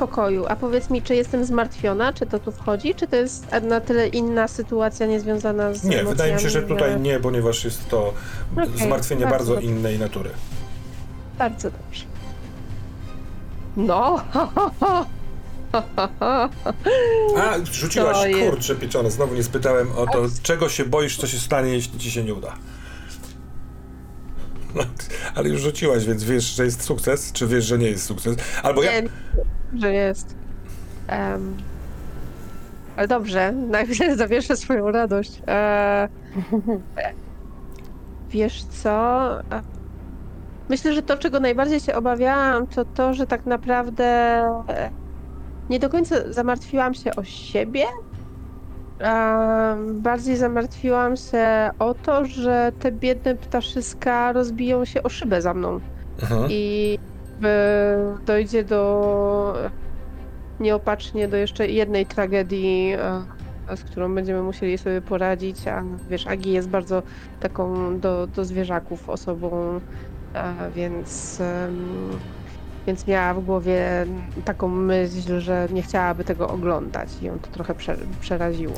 W 0.00 0.02
pokoju. 0.02 0.46
A 0.48 0.56
powiedz 0.56 0.90
mi, 0.90 1.02
czy 1.02 1.14
jestem 1.14 1.44
zmartwiona? 1.44 2.12
Czy 2.12 2.26
to 2.26 2.38
tu 2.38 2.52
wchodzi? 2.52 2.94
Czy 2.94 3.06
to 3.06 3.16
jest 3.16 3.46
na 3.62 3.80
tyle 3.80 4.08
inna 4.08 4.48
sytuacja 4.48 5.06
niezwiązana 5.06 5.74
z 5.74 5.84
Nie, 5.84 6.04
wydaje 6.04 6.34
mi 6.34 6.40
się, 6.40 6.50
że 6.50 6.62
tutaj 6.62 7.00
nie, 7.00 7.20
ponieważ 7.20 7.64
jest 7.64 7.88
to 7.88 8.14
Okej, 8.52 8.68
zmartwienie 8.86 9.26
bardzo 9.26 9.54
bardzo 9.54 9.66
innej 9.66 9.98
natury. 9.98 10.30
Bardzo 11.38 11.70
dobrze. 11.70 12.04
No, 13.76 14.20
A, 17.36 17.54
rzuciłaś, 17.72 18.18
kurczę 18.48 18.76
pieczone, 18.76 19.10
znowu 19.10 19.34
nie 19.34 19.44
spytałem 19.44 19.92
o 19.92 20.06
to, 20.06 20.22
czego 20.42 20.68
się 20.68 20.84
boisz, 20.84 21.16
co 21.16 21.26
się 21.26 21.38
stanie, 21.38 21.72
jeśli 21.72 21.98
ci 21.98 22.10
się 22.10 22.24
nie 22.24 22.34
uda. 22.34 22.54
Ale 25.34 25.48
już 25.48 25.60
rzuciłaś, 25.60 26.06
więc 26.06 26.24
wiesz, 26.24 26.44
że 26.44 26.64
jest 26.64 26.82
sukces, 26.82 27.32
czy 27.32 27.46
wiesz, 27.46 27.64
że 27.64 27.78
nie 27.78 27.90
jest 27.90 28.04
sukces. 28.04 28.36
Albo 28.62 28.82
ja... 28.82 29.00
Nie, 29.00 29.08
że 29.80 29.92
jest. 29.92 30.34
Em, 31.06 31.56
ale 32.96 33.08
dobrze, 33.08 33.52
najpierw 33.76 34.18
zawieszę 34.18 34.56
swoją 34.56 34.90
radość. 34.90 35.42
E, 35.48 36.08
wiesz 38.30 38.64
co? 38.64 39.28
Myślę, 40.68 40.94
że 40.94 41.02
to, 41.02 41.16
czego 41.16 41.40
najbardziej 41.40 41.80
się 41.80 41.94
obawiałam, 41.94 42.66
to 42.66 42.84
to, 42.84 43.14
że 43.14 43.26
tak 43.26 43.46
naprawdę 43.46 44.04
e, 44.68 44.90
nie 45.70 45.78
do 45.78 45.88
końca 45.88 46.32
zamartwiłam 46.32 46.94
się 46.94 47.16
o 47.16 47.24
siebie. 47.24 47.84
Bardziej 49.92 50.36
zamartwiłam 50.36 51.16
się 51.16 51.70
o 51.78 51.94
to, 51.94 52.24
że 52.24 52.72
te 52.78 52.92
biedne 52.92 53.34
ptaszyska 53.34 54.32
rozbiją 54.32 54.84
się 54.84 55.02
o 55.02 55.08
szybę 55.08 55.42
za 55.42 55.54
mną 55.54 55.80
Mhm. 56.22 56.46
i 56.50 56.98
dojdzie 58.26 58.64
do 58.64 59.54
nieopatrznie 60.60 61.28
do 61.28 61.36
jeszcze 61.36 61.66
jednej 61.66 62.06
tragedii, 62.06 62.92
e, 63.68 63.76
z 63.76 63.84
którą 63.84 64.14
będziemy 64.14 64.42
musieli 64.42 64.78
sobie 64.78 65.00
poradzić, 65.00 65.68
a 65.68 65.82
wiesz, 66.10 66.26
Agi 66.26 66.52
jest 66.52 66.68
bardzo 66.68 67.02
taką 67.40 67.98
do, 68.00 68.26
do 68.26 68.44
zwierzaków 68.44 69.08
osobą, 69.08 69.80
e, 70.34 70.54
więc 70.74 71.40
więc 72.90 73.06
miała 73.06 73.34
w 73.34 73.44
głowie 73.44 74.06
taką 74.44 74.68
myśl, 74.68 75.40
że 75.40 75.68
nie 75.72 75.82
chciałaby 75.82 76.24
tego 76.24 76.48
oglądać 76.48 77.08
i 77.22 77.24
ją 77.24 77.38
to 77.38 77.48
trochę 77.50 77.74
prze, 77.74 77.96
przeraziło. 78.20 78.74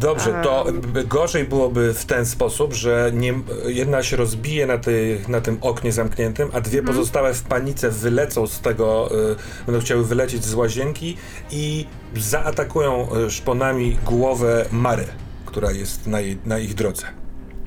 Dobrze, 0.00 0.40
to 0.42 0.66
gorzej 1.08 1.44
byłoby 1.44 1.94
w 1.94 2.04
ten 2.04 2.26
sposób, 2.26 2.72
że 2.72 3.10
nie, 3.14 3.34
jedna 3.66 4.02
się 4.02 4.16
rozbije 4.16 4.66
na, 4.66 4.78
tej, 4.78 5.20
na 5.28 5.40
tym 5.40 5.58
oknie 5.60 5.92
zamkniętym, 5.92 6.48
a 6.52 6.60
dwie 6.60 6.78
Mhm. 6.78 6.96
pozostałe 6.96 7.34
w 7.34 7.42
panice 7.42 7.90
wylecą 7.90 8.46
z 8.46 8.60
tego, 8.60 9.10
y, 9.32 9.36
będą 9.66 9.80
chciały 9.80 10.04
wylecieć 10.04 10.44
z 10.44 10.54
łazienki 10.54 11.16
i 11.50 11.86
zaatakują 12.16 13.08
y, 13.26 13.30
szponami 13.30 13.96
głowę 14.06 14.64
Mary, 14.72 15.04
która 15.46 15.70
jest 15.72 16.06
na, 16.06 16.20
jej, 16.20 16.38
na 16.46 16.58
ich 16.58 16.74
drodze. 16.74 17.06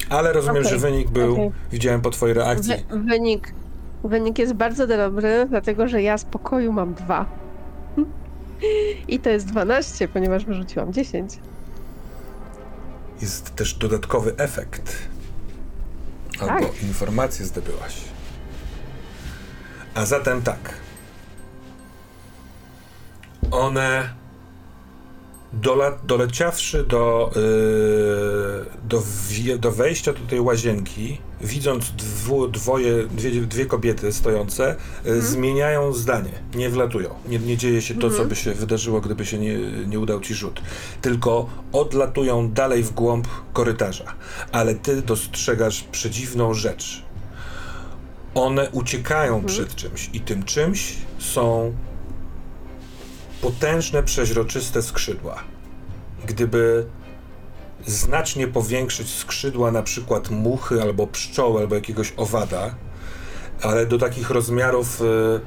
Ale 0.09 0.33
rozumiem, 0.33 0.63
Okej, 0.63 0.71
że 0.71 0.77
wynik 0.77 1.09
był, 1.09 1.33
okej. 1.33 1.51
widziałem 1.71 2.01
po 2.01 2.09
twojej 2.09 2.33
reakcji. 2.33 2.73
Wy, 2.89 2.99
wynik, 2.99 3.53
wynik 4.03 4.39
jest 4.39 4.53
bardzo 4.53 4.87
dobry, 4.87 5.45
dlatego 5.49 5.87
że 5.87 6.01
ja 6.01 6.17
z 6.17 6.25
pokoju 6.25 6.73
mam 6.73 6.93
dwa. 6.93 7.25
I 9.07 9.19
to 9.19 9.29
jest 9.29 9.47
12, 9.47 10.07
ponieważ 10.07 10.45
wyrzuciłam 10.45 10.93
10. 10.93 11.39
Jest 13.21 13.55
też 13.55 13.73
dodatkowy 13.73 14.35
efekt. 14.37 14.97
Albo 16.39 16.65
Tak. 16.65 16.83
informację 16.83 17.45
zdobyłaś. 17.45 18.01
A 19.95 20.05
zatem 20.05 20.41
tak. 20.41 20.73
One 23.51 24.09
dola, 25.53 25.91
doleciawszy 26.03 26.83
do, 26.83 27.31
yy, 27.35 27.41
do, 28.93 29.57
do 29.57 29.71
wejścia 29.71 30.13
do 30.13 30.19
tej 30.19 30.39
łazienki, 30.39 31.17
widząc 31.41 31.91
dwu, 31.91 32.47
dwoje, 32.47 33.07
dwie, 33.07 33.31
dwie 33.31 33.65
kobiety 33.65 34.13
stojące, 34.13 34.75
yy, 35.05 35.21
zmieniają 35.21 35.93
zdanie. 35.93 36.31
Nie 36.55 36.69
wlatują. 36.69 37.09
Nie, 37.27 37.39
nie 37.39 37.57
dzieje 37.57 37.81
się 37.81 37.95
to, 37.95 38.09
co 38.09 38.25
by 38.25 38.35
się 38.35 38.53
wydarzyło, 38.53 39.01
gdyby 39.01 39.25
się 39.25 39.39
nie, 39.39 39.57
nie 39.87 39.99
udał 39.99 40.19
ci 40.19 40.33
rzut. 40.33 40.61
Tylko 41.01 41.49
odlatują 41.71 42.51
dalej 42.51 42.83
w 42.83 42.91
głąb 42.91 43.27
korytarza. 43.53 44.13
Ale 44.51 44.75
ty 44.75 45.01
dostrzegasz 45.01 45.83
przedziwną 45.83 46.53
rzecz. 46.53 47.03
One 48.35 48.69
uciekają 48.69 49.45
przed 49.45 49.75
czymś 49.75 50.09
i 50.13 50.19
tym 50.19 50.43
czymś 50.43 50.95
są 51.19 51.73
potężne, 53.41 54.03
przeźroczyste 54.03 54.81
skrzydła. 54.81 55.43
Gdyby 56.25 56.85
znacznie 57.85 58.47
powiększyć 58.47 59.09
skrzydła 59.09 59.71
na 59.71 59.83
przykład 59.83 60.29
muchy 60.29 60.81
albo 60.81 61.07
pszczoły 61.07 61.61
albo 61.61 61.75
jakiegoś 61.75 62.13
owada, 62.17 62.75
ale 63.61 63.85
do 63.85 63.97
takich 63.97 64.29
rozmiarów 64.29 65.01
e, 65.01 65.39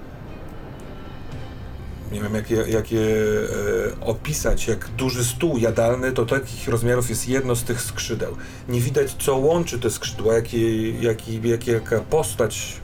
nie 2.12 2.20
wiem 2.20 2.34
jak 2.34 2.50
je, 2.50 2.64
jak 2.68 2.92
je 2.92 3.00
e, 3.00 4.00
opisać, 4.00 4.68
jak 4.68 4.88
duży 4.88 5.24
stół 5.24 5.58
jadalny, 5.58 6.12
to 6.12 6.26
takich 6.26 6.68
rozmiarów 6.68 7.10
jest 7.10 7.28
jedno 7.28 7.56
z 7.56 7.62
tych 7.62 7.82
skrzydeł. 7.82 8.36
Nie 8.68 8.80
widać 8.80 9.16
co 9.18 9.36
łączy 9.36 9.78
te 9.78 9.90
skrzydła, 9.90 10.34
jakie, 10.34 10.90
jaki, 10.90 11.40
jak, 11.44 11.66
jaka 11.66 12.00
postać 12.00 12.80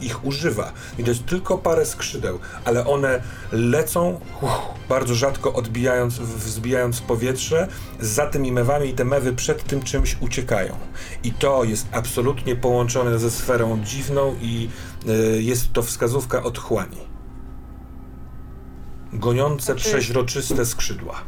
ich 0.00 0.24
używa. 0.24 0.72
Widać 0.98 1.20
tylko 1.20 1.58
parę 1.58 1.86
skrzydeł, 1.86 2.38
ale 2.64 2.86
one 2.86 3.22
lecą 3.52 4.20
uff, 4.42 4.52
bardzo 4.88 5.14
rzadko 5.14 5.52
odbijając, 5.52 6.18
wzbijając 6.18 7.00
powietrze 7.00 7.68
za 8.00 8.26
tymi 8.26 8.52
mewami 8.52 8.88
i 8.88 8.92
te 8.92 9.04
mewy 9.04 9.32
przed 9.32 9.64
tym 9.64 9.82
czymś 9.82 10.16
uciekają. 10.20 10.76
I 11.24 11.32
to 11.32 11.64
jest 11.64 11.86
absolutnie 11.92 12.56
połączone 12.56 13.18
ze 13.18 13.30
sferą 13.30 13.84
dziwną 13.84 14.36
i 14.40 14.68
y, 15.08 15.42
jest 15.42 15.72
to 15.72 15.82
wskazówka 15.82 16.42
otchłani. 16.42 17.08
Goniące, 19.12 19.74
przeźroczyste 19.74 20.66
skrzydła. 20.66 21.22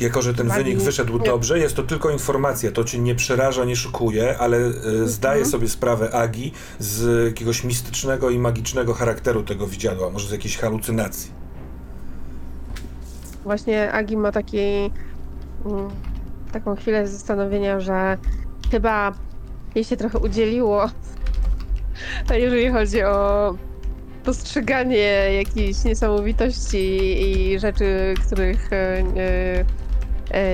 Jako, 0.00 0.22
że 0.22 0.34
ten 0.34 0.48
wynik 0.48 0.78
wyszedł 0.78 1.18
dobrze, 1.18 1.58
jest 1.58 1.76
to 1.76 1.82
tylko 1.82 2.10
informacja, 2.10 2.72
to 2.72 2.84
cię 2.84 2.98
nie 2.98 3.14
przeraża, 3.14 3.64
nie 3.64 3.76
szokuje, 3.76 4.38
ale 4.38 4.56
e, 4.56 4.72
zdaje 5.04 5.44
sobie 5.44 5.68
sprawę 5.68 6.14
Agi 6.14 6.52
z 6.78 7.24
jakiegoś 7.26 7.64
mistycznego 7.64 8.30
i 8.30 8.38
magicznego 8.38 8.94
charakteru 8.94 9.42
tego 9.42 9.66
widziadła, 9.66 10.10
może 10.10 10.28
z 10.28 10.32
jakiejś 10.32 10.58
halucynacji. 10.58 11.30
Właśnie 13.44 13.92
Agi 13.92 14.16
ma 14.16 14.32
taki, 14.32 14.58
mm, 15.66 15.90
taką 16.52 16.76
chwilę 16.76 17.08
zastanowienia, 17.08 17.80
że 17.80 18.18
chyba 18.70 19.12
jej 19.74 19.84
się 19.84 19.96
trochę 19.96 20.18
udzieliło, 20.18 20.90
jeżeli 22.30 22.70
chodzi 22.70 23.02
o 23.02 23.54
postrzeganie 24.24 25.34
jakiejś 25.38 25.84
niesamowitości 25.84 27.16
i 27.22 27.58
rzeczy, 27.58 28.14
których 28.26 28.72
e, 28.72 29.02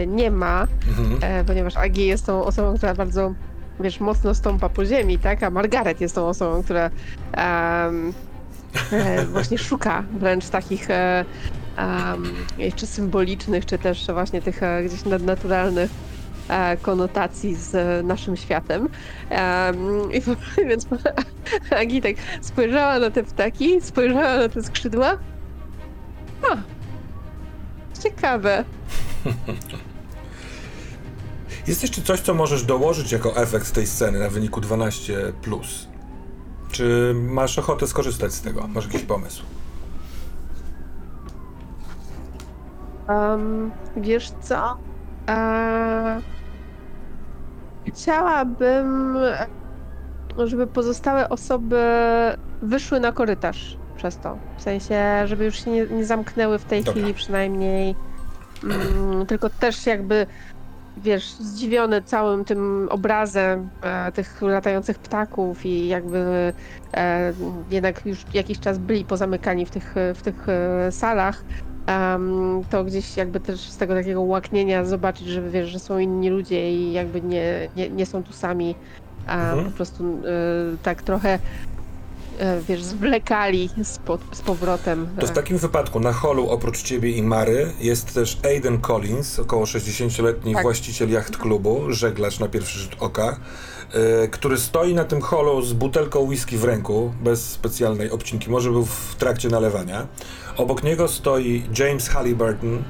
nie 0.06 0.30
ma. 0.30 0.66
Mhm. 0.88 1.18
e, 1.22 1.44
ponieważ 1.44 1.76
Agi 1.76 2.06
jest 2.06 2.26
tą 2.26 2.44
osobą, 2.44 2.76
która 2.76 2.94
bardzo, 2.94 3.34
wiesz, 3.80 4.00
mocno 4.00 4.34
stąpa 4.34 4.68
po 4.68 4.84
ziemi, 4.84 5.18
tak? 5.18 5.42
A 5.42 5.50
Margaret 5.50 6.00
jest 6.00 6.14
tą 6.14 6.28
osobą, 6.28 6.62
która 6.62 6.90
e, 7.36 7.90
właśnie 9.32 9.58
szuka 9.58 10.04
wręcz 10.18 10.48
takich 10.48 10.90
e, 10.90 11.24
jeszcze 12.58 12.86
symbolicznych, 12.86 13.66
czy 13.66 13.78
też 13.78 14.06
właśnie 14.06 14.42
tych 14.42 14.62
e, 14.62 14.84
gdzieś 14.84 15.04
nadnaturalnych 15.04 15.90
e, 16.48 16.76
konotacji 16.76 17.54
z 17.54 17.74
e, 17.74 18.02
naszym 18.02 18.36
światem. 18.36 18.88
Em, 19.30 19.76
i, 20.12 20.22
więc 20.68 20.86
Agi 21.80 22.02
tak 22.02 22.16
spojrzała 22.40 22.98
na 22.98 23.10
te 23.10 23.22
ptaki, 23.22 23.80
spojrzała 23.80 24.36
na 24.36 24.48
te 24.48 24.62
skrzydła. 24.62 25.18
A, 26.50 26.56
ciekawe. 28.02 28.64
Jest 31.66 31.82
jeszcze 31.82 32.02
coś, 32.02 32.20
co 32.20 32.34
możesz 32.34 32.64
dołożyć 32.64 33.12
jako 33.12 33.36
efekt 33.36 33.72
tej 33.72 33.86
sceny 33.86 34.18
na 34.18 34.28
wyniku 34.28 34.60
12. 34.60 35.32
Czy 36.70 37.14
masz 37.14 37.58
ochotę 37.58 37.86
skorzystać 37.86 38.32
z 38.32 38.40
tego? 38.40 38.68
Masz 38.68 38.84
jakiś 38.86 39.02
pomysł? 39.02 39.42
Um, 43.08 43.70
wiesz 43.96 44.30
co? 44.40 44.78
Eee, 45.26 46.22
chciałabym, 47.86 49.16
żeby 50.44 50.66
pozostałe 50.66 51.28
osoby 51.28 51.82
wyszły 52.62 53.00
na 53.00 53.12
korytarz 53.12 53.76
przez 54.02 54.16
to. 54.18 54.36
W 54.58 54.62
sensie, 54.62 55.02
żeby 55.24 55.44
już 55.44 55.64
się 55.64 55.70
nie, 55.70 55.86
nie 55.86 56.04
zamknęły 56.04 56.58
w 56.58 56.64
tej 56.64 56.84
Dobra. 56.84 56.92
chwili 56.92 57.14
przynajmniej. 57.14 57.94
Mm, 58.64 59.26
tylko 59.26 59.50
też 59.50 59.86
jakby, 59.86 60.26
wiesz, 60.96 61.32
zdziwione 61.32 62.02
całym 62.02 62.44
tym 62.44 62.88
obrazem 62.90 63.68
e, 63.82 64.12
tych 64.12 64.42
latających 64.42 64.98
ptaków 64.98 65.66
i 65.66 65.88
jakby 65.88 66.52
e, 66.94 67.32
jednak 67.70 68.06
już 68.06 68.18
jakiś 68.34 68.60
czas 68.60 68.78
byli 68.78 69.04
pozamykani 69.04 69.66
w 69.66 69.70
tych, 69.70 69.94
w 70.14 70.22
tych 70.22 70.48
e, 70.48 70.92
salach. 70.92 71.44
Em, 71.86 72.60
to 72.70 72.84
gdzieś 72.84 73.16
jakby 73.16 73.40
też 73.40 73.60
z 73.60 73.76
tego 73.76 73.94
takiego 73.94 74.22
łaknienia 74.22 74.84
zobaczyć, 74.84 75.26
że 75.26 75.42
wiesz, 75.42 75.68
że 75.68 75.78
są 75.78 75.98
inni 75.98 76.30
ludzie 76.30 76.72
i 76.72 76.92
jakby 76.92 77.20
nie, 77.20 77.68
nie, 77.76 77.90
nie 77.90 78.06
są 78.06 78.22
tu 78.22 78.32
sami, 78.32 78.74
a 79.26 79.36
Mhm. 79.50 79.64
po 79.64 79.70
prostu 79.70 80.04
e, 80.04 80.18
tak 80.82 81.02
trochę 81.02 81.38
wiesz, 82.68 82.82
zwlekali 82.82 83.70
z, 83.84 83.98
po, 83.98 84.18
z 84.32 84.40
powrotem. 84.40 85.08
To 85.20 85.26
w 85.26 85.30
e, 85.30 85.32
takim 85.32 85.58
wypadku 85.58 86.00
na 86.00 86.12
holu 86.12 86.50
oprócz 86.50 86.82
ciebie 86.82 87.10
i 87.10 87.22
Mary 87.22 87.72
jest 87.80 88.14
też 88.14 88.38
Aiden 88.44 88.80
Collins, 88.80 89.38
około 89.38 89.64
60-letni 89.64 90.54
Tak. 90.54 90.62
właściciel 90.62 91.10
jacht 91.10 91.36
klubu, 91.36 91.84
żeglarz 91.88 92.38
na 92.38 92.48
pierwszy 92.48 92.78
rzut 92.78 92.96
oka, 92.98 93.40
y, 94.24 94.28
który 94.28 94.58
stoi 94.58 94.94
na 94.94 95.04
tym 95.04 95.20
holu 95.20 95.62
z 95.62 95.72
butelką 95.72 96.20
whisky 96.20 96.58
w 96.58 96.64
ręku, 96.64 97.12
bez 97.22 97.50
specjalnej 97.50 98.10
obcinki, 98.10 98.50
może 98.50 98.70
był 98.70 98.84
w 98.84 99.14
trakcie 99.18 99.48
nalewania. 99.48 100.06
Obok 100.56 100.82
niego 100.82 101.08
stoi 101.08 101.64
James 101.78 102.08
Halliburton, 102.08 102.82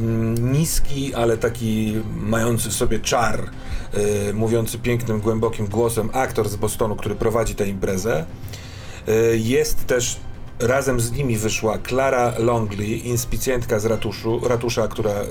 mm, 0.00 0.52
niski, 0.52 1.14
ale 1.14 1.36
taki 1.36 1.94
mający 2.16 2.68
w 2.68 2.72
sobie 2.72 2.98
czar, 2.98 3.50
y, 3.96 4.34
mówiący 4.34 4.78
pięknym, 4.78 5.20
głębokim 5.20 5.66
głosem 5.66 6.10
aktor 6.12 6.48
z 6.48 6.56
Bostonu, 6.56 6.96
który 6.96 7.14
prowadzi 7.14 7.54
tę 7.54 7.68
imprezę. 7.68 8.24
Y, 9.08 9.38
Jest 9.38 9.86
też 9.86 10.16
razem 10.58 11.00
z 11.00 11.12
nimi 11.12 11.36
wyszła 11.36 11.78
Clara 11.78 12.32
Longley, 12.38 13.08
inspicjentka 13.08 13.78
z 13.78 13.84
ratuszu, 13.84 14.40
ratusza, 14.48 14.88
która 14.88 15.10
y, 15.10 15.26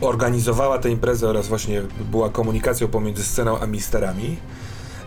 organizowała 0.00 0.78
tę 0.78 0.90
imprezę 0.90 1.28
oraz 1.28 1.48
właśnie 1.48 1.82
była 2.10 2.30
komunikacją 2.30 2.88
pomiędzy 2.88 3.24
sceną 3.24 3.58
a 3.58 3.66
misterami. 3.66 4.36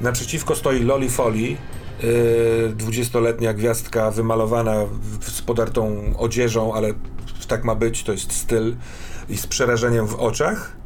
Naprzeciwko 0.01 0.55
stoi 0.55 0.79
Loli 0.79 1.09
Foley, 1.09 1.57
dwudziestoletnia 2.75 3.53
gwiazdka 3.53 4.11
wymalowana 4.11 4.75
z 5.21 5.41
podartą 5.41 6.13
odzieżą, 6.17 6.73
ale 6.73 6.93
tak 7.49 7.63
ma 7.63 7.75
być, 7.75 8.03
to 8.03 8.11
jest 8.11 8.33
styl 8.33 8.75
i 9.29 9.37
z 9.37 9.47
przerażeniem 9.47 10.07
w 10.07 10.15
oczach. 10.15 10.78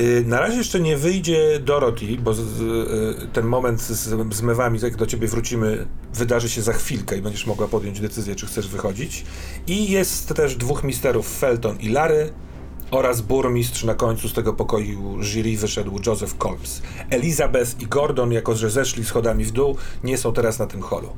Y, 0.00 0.24
Na 0.26 0.40
razie 0.40 0.56
jeszcze 0.56 0.80
nie 0.80 0.96
wyjdzie 0.96 1.60
Dorothy, 1.60 2.16
bo 2.18 2.34
z, 2.34 2.40
y, 2.40 3.26
ten 3.32 3.46
moment 3.46 3.80
z, 3.80 4.34
z 4.34 4.42
mewami, 4.42 4.78
jak 4.82 4.96
do 4.96 5.06
ciebie 5.06 5.28
wrócimy, 5.28 5.86
wydarzy 6.14 6.48
się 6.48 6.62
za 6.62 6.72
chwilkę 6.72 7.16
i 7.18 7.22
będziesz 7.22 7.46
mogła 7.46 7.68
podjąć 7.68 8.00
decyzję, 8.00 8.34
czy 8.34 8.46
chcesz 8.46 8.68
wychodzić. 8.68 9.24
I 9.66 9.90
jest 9.90 10.34
też 10.34 10.56
dwóch 10.56 10.84
misterów, 10.84 11.38
Felton 11.38 11.76
i 11.80 11.88
Lary, 11.88 12.32
oraz 12.94 13.20
burmistrz 13.20 13.84
na 13.84 13.94
końcu 13.94 14.28
z 14.28 14.32
tego 14.32 14.52
pokoju 14.52 15.22
jury 15.22 15.56
wyszedł 15.56 16.00
Joseph 16.06 16.34
Colmes. 16.38 16.82
Elizabeth 17.10 17.80
i 17.82 17.86
Gordon, 17.86 18.32
jako 18.32 18.54
że 18.54 18.70
zeszli 18.70 19.04
schodami 19.04 19.44
w 19.44 19.50
dół, 19.50 19.76
nie 20.04 20.18
są 20.18 20.32
teraz 20.32 20.58
na 20.58 20.66
tym 20.66 20.82
holu. 20.82 21.08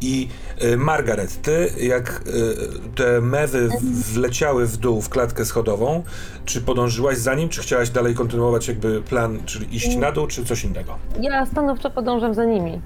I 0.00 0.28
y, 0.64 0.76
Margaret, 0.76 1.42
ty 1.42 1.72
jak 1.80 2.22
y, 2.26 2.90
te 2.94 3.20
mewy 3.20 3.68
w- 3.68 4.12
wleciały 4.12 4.66
w 4.66 4.76
dół 4.76 5.00
w 5.00 5.08
klatkę 5.08 5.44
schodową, 5.44 6.02
czy 6.44 6.60
podążyłaś 6.60 7.18
za 7.18 7.34
nim, 7.34 7.48
czy 7.48 7.60
chciałaś 7.62 7.90
dalej 7.90 8.14
kontynuować 8.14 8.68
jakby 8.68 9.02
plan, 9.02 9.40
czyli 9.46 9.76
iść 9.76 9.96
na 9.96 10.12
dół, 10.12 10.26
czy 10.26 10.44
coś 10.44 10.64
innego? 10.64 10.98
Ja 11.20 11.46
stanowczo 11.46 11.90
podążam 11.90 12.34
za 12.34 12.44
nimi. 12.44 12.80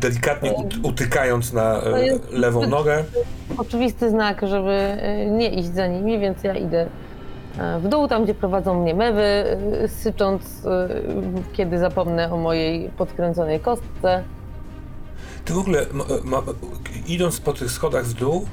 Delikatnie 0.00 0.52
ut- 0.52 0.78
utykając 0.82 1.52
na 1.52 1.82
y, 1.86 2.20
lewą 2.30 2.66
nogę, 2.66 3.04
Oczywisty 3.58 4.10
znak, 4.10 4.40
żeby 4.48 4.70
y, 5.26 5.30
nie 5.30 5.48
iść 5.50 5.74
za 5.74 5.86
nimi, 5.86 6.18
więc 6.18 6.44
ja 6.44 6.54
idę 6.54 6.86
w 7.80 7.88
dół, 7.88 8.08
tam 8.08 8.24
gdzie 8.24 8.34
prowadzą 8.34 8.82
mnie 8.82 8.94
mewy, 8.94 9.44
y, 9.84 9.88
sycząc, 9.88 10.42
y, 10.42 10.68
kiedy 11.52 11.78
zapomnę 11.78 12.32
o 12.32 12.36
mojej 12.36 12.88
podkręconej 12.88 13.60
kostce. 13.60 14.24
Ty 15.44 15.52
w 15.52 15.58
ogóle, 15.58 15.86
ma, 15.92 16.04
ma, 16.24 16.42
idąc 17.06 17.40
po 17.40 17.52
tych 17.52 17.70
schodach 17.70 18.04
w 18.04 18.14
dół, 18.14 18.46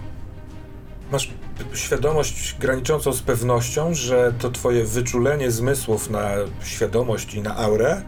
masz 1.12 1.34
świadomość 1.74 2.56
graniczącą 2.60 3.14
z 3.14 3.22
pewnością, 3.22 3.94
że 3.94 4.34
to 4.40 4.50
twoje 4.50 4.84
wyczulenie 4.84 5.52
zmysłów 5.52 6.10
na 6.10 6.30
świadomość 6.64 7.34
i 7.34 7.42
na 7.42 7.58
aurę, 7.58 8.02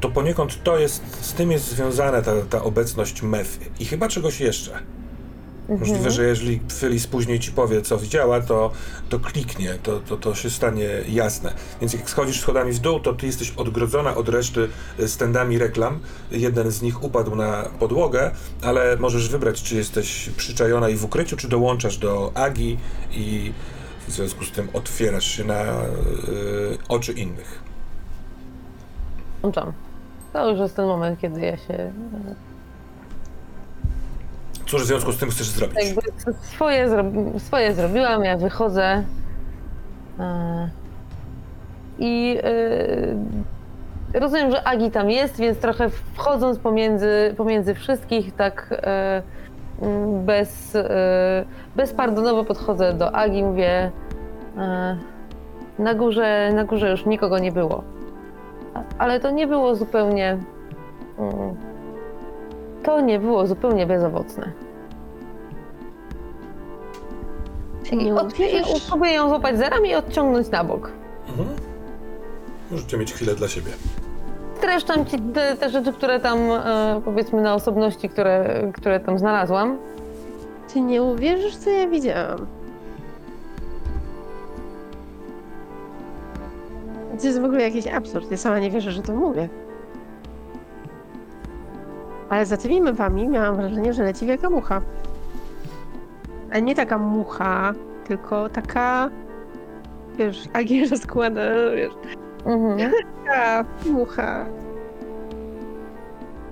to 0.00 0.08
poniekąd 0.08 0.62
to 0.62 0.78
jest, 0.78 1.24
z 1.26 1.32
tym 1.32 1.52
jest 1.52 1.68
związana 1.68 2.22
ta, 2.22 2.32
ta 2.50 2.62
obecność 2.62 3.22
mew 3.22 3.58
i 3.80 3.84
chyba 3.84 4.08
czegoś 4.08 4.40
jeszcze. 4.40 4.72
Możliwe, 5.78 6.10
że 6.10 6.24
jeżeli 6.24 6.60
Phyllis 6.80 7.06
później 7.06 7.40
ci 7.40 7.52
powie, 7.52 7.82
co 7.82 7.98
widziała, 7.98 8.40
to, 8.40 8.70
to 9.08 9.20
kliknie, 9.20 9.74
to, 9.82 10.00
to, 10.00 10.16
to 10.16 10.34
się 10.34 10.50
stanie 10.50 10.88
jasne. 11.08 11.52
Więc 11.80 11.92
jak 11.92 12.10
schodzisz 12.10 12.40
schodami 12.40 12.72
w 12.72 12.78
dół, 12.78 13.00
to 13.00 13.12
ty 13.12 13.26
jesteś 13.26 13.50
odgrodzona 13.50 14.14
od 14.14 14.28
reszty 14.28 14.68
stendami 15.06 15.58
reklam. 15.58 16.00
Jeden 16.30 16.70
z 16.70 16.82
nich 16.82 17.04
upadł 17.04 17.36
na 17.36 17.62
podłogę, 17.78 18.30
ale 18.62 18.96
możesz 18.96 19.28
wybrać, 19.28 19.62
czy 19.62 19.76
jesteś 19.76 20.30
przyczajona 20.36 20.88
i 20.88 20.96
w 20.96 21.04
ukryciu, 21.04 21.36
czy 21.36 21.48
dołączasz 21.48 21.98
do 21.98 22.32
Agi 22.34 22.78
i 23.12 23.52
w 24.08 24.12
związku 24.12 24.44
z 24.44 24.50
tym 24.50 24.68
otwierasz 24.72 25.24
się 25.24 25.44
na 25.44 25.54
e, 25.54 25.84
oczy 26.88 27.12
innych. 27.12 27.62
Włączam. 29.40 29.72
To 30.32 30.50
już 30.50 30.60
jest 30.60 30.76
ten 30.76 30.86
moment, 30.86 31.20
kiedy 31.20 31.40
ja 31.40 31.56
się 31.56 31.92
Cóż 34.70 34.82
w 34.82 34.86
związku 34.86 35.12
z 35.12 35.16
tym 35.18 35.30
chcesz 35.30 35.48
zrobić? 35.48 35.76
jakby 35.84 36.00
swoje, 36.42 36.88
zro- 36.88 37.38
swoje 37.38 37.74
zrobiłam, 37.74 38.24
ja 38.24 38.36
wychodzę. 38.36 39.04
E, 40.20 40.68
I 41.98 42.38
e, 44.12 44.20
rozumiem, 44.20 44.50
że 44.50 44.68
Agi 44.68 44.90
tam 44.90 45.10
jest, 45.10 45.36
więc 45.38 45.58
trochę 45.58 45.90
wchodząc 46.14 46.58
pomiędzy, 46.58 47.34
pomiędzy 47.36 47.74
wszystkich, 47.74 48.34
tak 48.34 48.66
e, 48.82 49.22
mm, 49.82 50.24
bez, 50.24 50.76
e, 50.76 51.44
bezpardonowo 51.76 52.44
podchodzę 52.44 52.94
do 52.94 53.14
Agi, 53.14 53.42
mówię 53.42 53.90
na 55.78 55.94
górze, 55.94 56.50
na 56.54 56.64
górze 56.64 56.90
już 56.90 57.06
nikogo 57.06 57.38
nie 57.38 57.52
było. 57.52 57.84
Ale 58.98 59.20
to 59.20 59.30
nie 59.30 59.46
było 59.46 59.74
zupełnie. 59.76 60.38
To 62.82 63.00
nie 63.00 63.18
było 63.18 63.46
zupełnie 63.46 63.86
bezowocne. 63.86 64.52
Ty 67.90 67.96
nie 67.96 68.06
I 68.08 68.12
uwierzysz? 68.12 68.32
odpie- 68.32 68.80
Próbuję 68.88 69.12
ją 69.12 69.28
złapać 69.28 69.58
za 69.58 69.68
ramię 69.68 69.90
i 69.90 69.94
odciągnąć 69.94 70.50
na 70.50 70.64
bok. 70.64 70.90
Mhm. 71.28 71.48
Możecie 72.70 72.98
mieć 72.98 73.12
chwilę 73.12 73.34
dla 73.34 73.48
siebie. 73.48 73.70
Streszczam 74.58 75.06
ci 75.06 75.18
te, 75.18 75.56
te 75.56 75.70
rzeczy, 75.70 75.92
które 75.92 76.20
tam, 76.20 76.38
e, 76.38 77.00
powiedzmy, 77.04 77.42
na 77.42 77.54
osobności, 77.54 78.08
które, 78.08 78.62
które 78.74 79.00
tam 79.00 79.18
znalazłam. 79.18 79.78
Ty 80.72 80.80
nie 80.80 81.02
uwierzysz, 81.02 81.56
co 81.56 81.70
ja 81.70 81.88
widziałam. 81.88 82.46
To 87.20 87.26
jest 87.26 87.40
w 87.40 87.44
ogóle 87.44 87.62
jakiś 87.62 87.86
absurd. 87.86 88.30
Ja 88.30 88.36
sama 88.36 88.58
nie 88.58 88.70
wierzę, 88.70 88.90
że 88.92 89.02
to 89.02 89.12
mówię. 89.12 89.48
Ale 92.30 92.46
za 92.46 92.56
tymi 92.56 92.80
mewami 92.80 93.28
miałam 93.28 93.56
wrażenie, 93.56 93.92
że 93.92 94.02
leci 94.02 94.26
wielka 94.26 94.50
mucha. 94.50 94.80
Ale 96.52 96.62
nie 96.62 96.74
taka 96.74 96.98
mucha, 96.98 97.72
tylko 98.04 98.48
taka, 98.48 99.10
wiesz, 100.18 100.44
Agier 100.52 100.98
składa, 100.98 101.40
wiesz, 101.76 101.92
Mhm. 102.46 102.92
taka 103.26 103.64
mucha. 103.86 104.46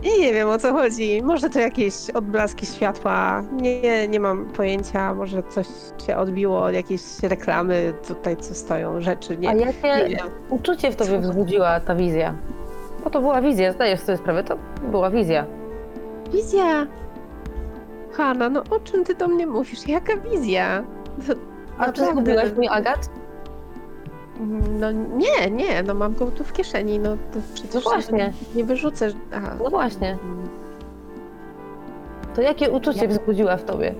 I 0.05 0.21
nie 0.23 0.33
wiem 0.33 0.49
o 0.49 0.59
co 0.59 0.73
chodzi. 0.73 1.23
Może 1.23 1.51
to 1.51 1.59
jakieś 1.61 2.11
odblaski 2.11 2.67
światła. 2.67 3.43
Nie, 3.53 4.09
nie 4.09 4.21
mam 4.21 4.45
pojęcia. 4.47 5.15
Może 5.15 5.43
coś 5.43 5.67
się 6.07 6.17
odbiło 6.17 6.63
od 6.65 6.75
jakiejś 6.75 7.03
reklamy 7.23 7.93
tutaj, 8.09 8.37
co 8.37 8.55
stoją 8.55 9.01
rzeczy. 9.01 9.37
Nie, 9.39 9.49
A 9.49 9.53
nie 9.53 9.65
jakie 9.67 10.09
wiem. 10.09 10.29
uczucie 10.51 10.91
w 10.91 10.97
tobie 10.97 11.19
wzbudziła 11.19 11.81
ta 11.81 11.95
wizja? 11.95 12.35
Bo 13.05 13.11
to 13.11 13.21
była 13.21 13.43
wizja, 13.43 13.73
zdajesz 13.73 14.01
sobie 14.01 14.19
sprawę, 14.19 14.45
to 14.45 14.59
była 14.91 15.11
wizja. 15.11 15.47
Wizja! 16.33 16.87
Hanna, 18.13 18.49
no 18.49 18.63
o 18.71 18.81
czym 18.81 19.05
ty 19.05 19.15
do 19.15 19.29
mnie 19.29 19.47
mówisz? 19.47 19.89
Jaka 19.89 20.17
wizja? 20.17 20.85
To, 21.27 21.33
A 21.79 21.93
czy 21.93 22.05
zgubiłaś 22.07 22.53
mój 22.57 22.69
agat? 22.69 23.11
No 24.81 24.93
nie, 24.93 25.51
nie, 25.51 25.83
no 25.83 25.95
mam 25.95 26.15
go 26.15 26.27
tu 26.27 26.45
w 26.45 26.53
kieszeni, 26.53 26.99
no 26.99 27.11
to 27.33 27.39
przecież 27.55 27.75
No 27.75 27.81
właśnie. 27.91 28.33
nie 28.55 28.65
wyrzucę. 28.65 29.09
Aha. 29.35 29.51
No 29.65 29.71
właśnie. 29.71 30.19
To 32.35 32.43
jakie 32.43 32.71
uczucie 32.71 33.01
Jak- 33.01 33.11
wzbudziła 33.11 33.57
w 33.57 33.65
tobie? 33.65 33.95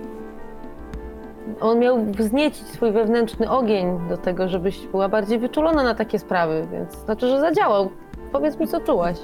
On 1.61 1.79
miał 1.79 2.05
wzniecić 2.05 2.67
swój 2.67 2.91
wewnętrzny 2.91 3.49
ogień 3.51 3.99
do 4.09 4.17
tego, 4.17 4.47
żebyś 4.49 4.87
była 4.87 5.09
bardziej 5.09 5.39
wyczulona 5.39 5.83
na 5.83 5.95
takie 5.95 6.19
sprawy, 6.19 6.67
więc 6.71 6.93
znaczy, 7.05 7.27
że 7.27 7.39
zadziałał. 7.39 7.89
Powiedz 8.31 8.59
mi, 8.59 8.67
co 8.67 8.81
czułaś. 8.81 9.17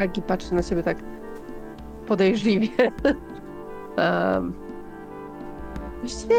Agi 0.00 0.22
patrzy 0.22 0.54
na 0.54 0.62
ciebie 0.62 0.82
tak 0.82 0.96
podejrzliwie. 2.06 2.68
um, 3.98 4.52
właściwie 6.00 6.36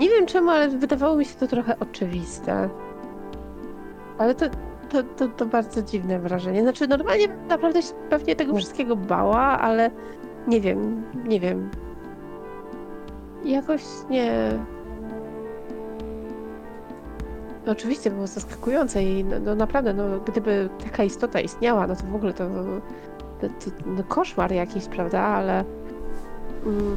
nie 0.00 0.08
wiem 0.08 0.26
czemu, 0.26 0.50
ale 0.50 0.68
wydawało 0.68 1.16
mi 1.16 1.24
się 1.24 1.34
to 1.34 1.46
trochę 1.46 1.78
oczywiste. 1.78 2.68
Ale 4.18 4.34
to, 4.34 4.46
to, 4.90 5.02
to, 5.02 5.28
to 5.28 5.46
bardzo 5.46 5.82
dziwne 5.82 6.18
wrażenie. 6.18 6.62
Znaczy 6.62 6.88
normalnie 6.88 7.28
naprawdę 7.48 7.82
się 7.82 7.94
pewnie 8.10 8.36
tego 8.36 8.56
wszystkiego 8.56 8.96
bała, 8.96 9.40
ale 9.40 9.90
nie 10.46 10.60
wiem, 10.60 11.02
nie 11.24 11.40
wiem. 11.40 11.70
Jakoś 13.44 13.82
nie... 14.10 14.32
Oczywiście 17.66 18.10
było 18.10 18.26
zaskakujące 18.26 19.02
i 19.02 19.24
no, 19.24 19.36
no 19.40 19.54
naprawdę, 19.54 19.94
no, 19.94 20.04
gdyby 20.20 20.68
taka 20.84 21.04
istota 21.04 21.40
istniała, 21.40 21.86
no 21.86 21.96
to 21.96 22.04
w 22.04 22.14
ogóle 22.14 22.32
to, 22.32 22.44
to, 23.48 23.70
no, 23.86 24.04
koszmar 24.08 24.52
jakiś, 24.52 24.86
prawda? 24.86 25.20
Ale 25.20 25.64
mm, 26.66 26.96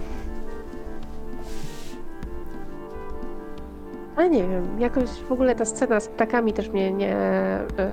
ale 4.15 4.29
nie 4.29 4.47
wiem, 4.47 4.81
jakoś 4.81 5.09
w 5.09 5.31
ogóle 5.31 5.55
ta 5.55 5.65
scena 5.65 5.99
z 5.99 6.07
ptakami 6.07 6.53
też 6.53 6.69
mnie 6.69 6.93
nie, 6.93 7.15
e, 7.15 7.91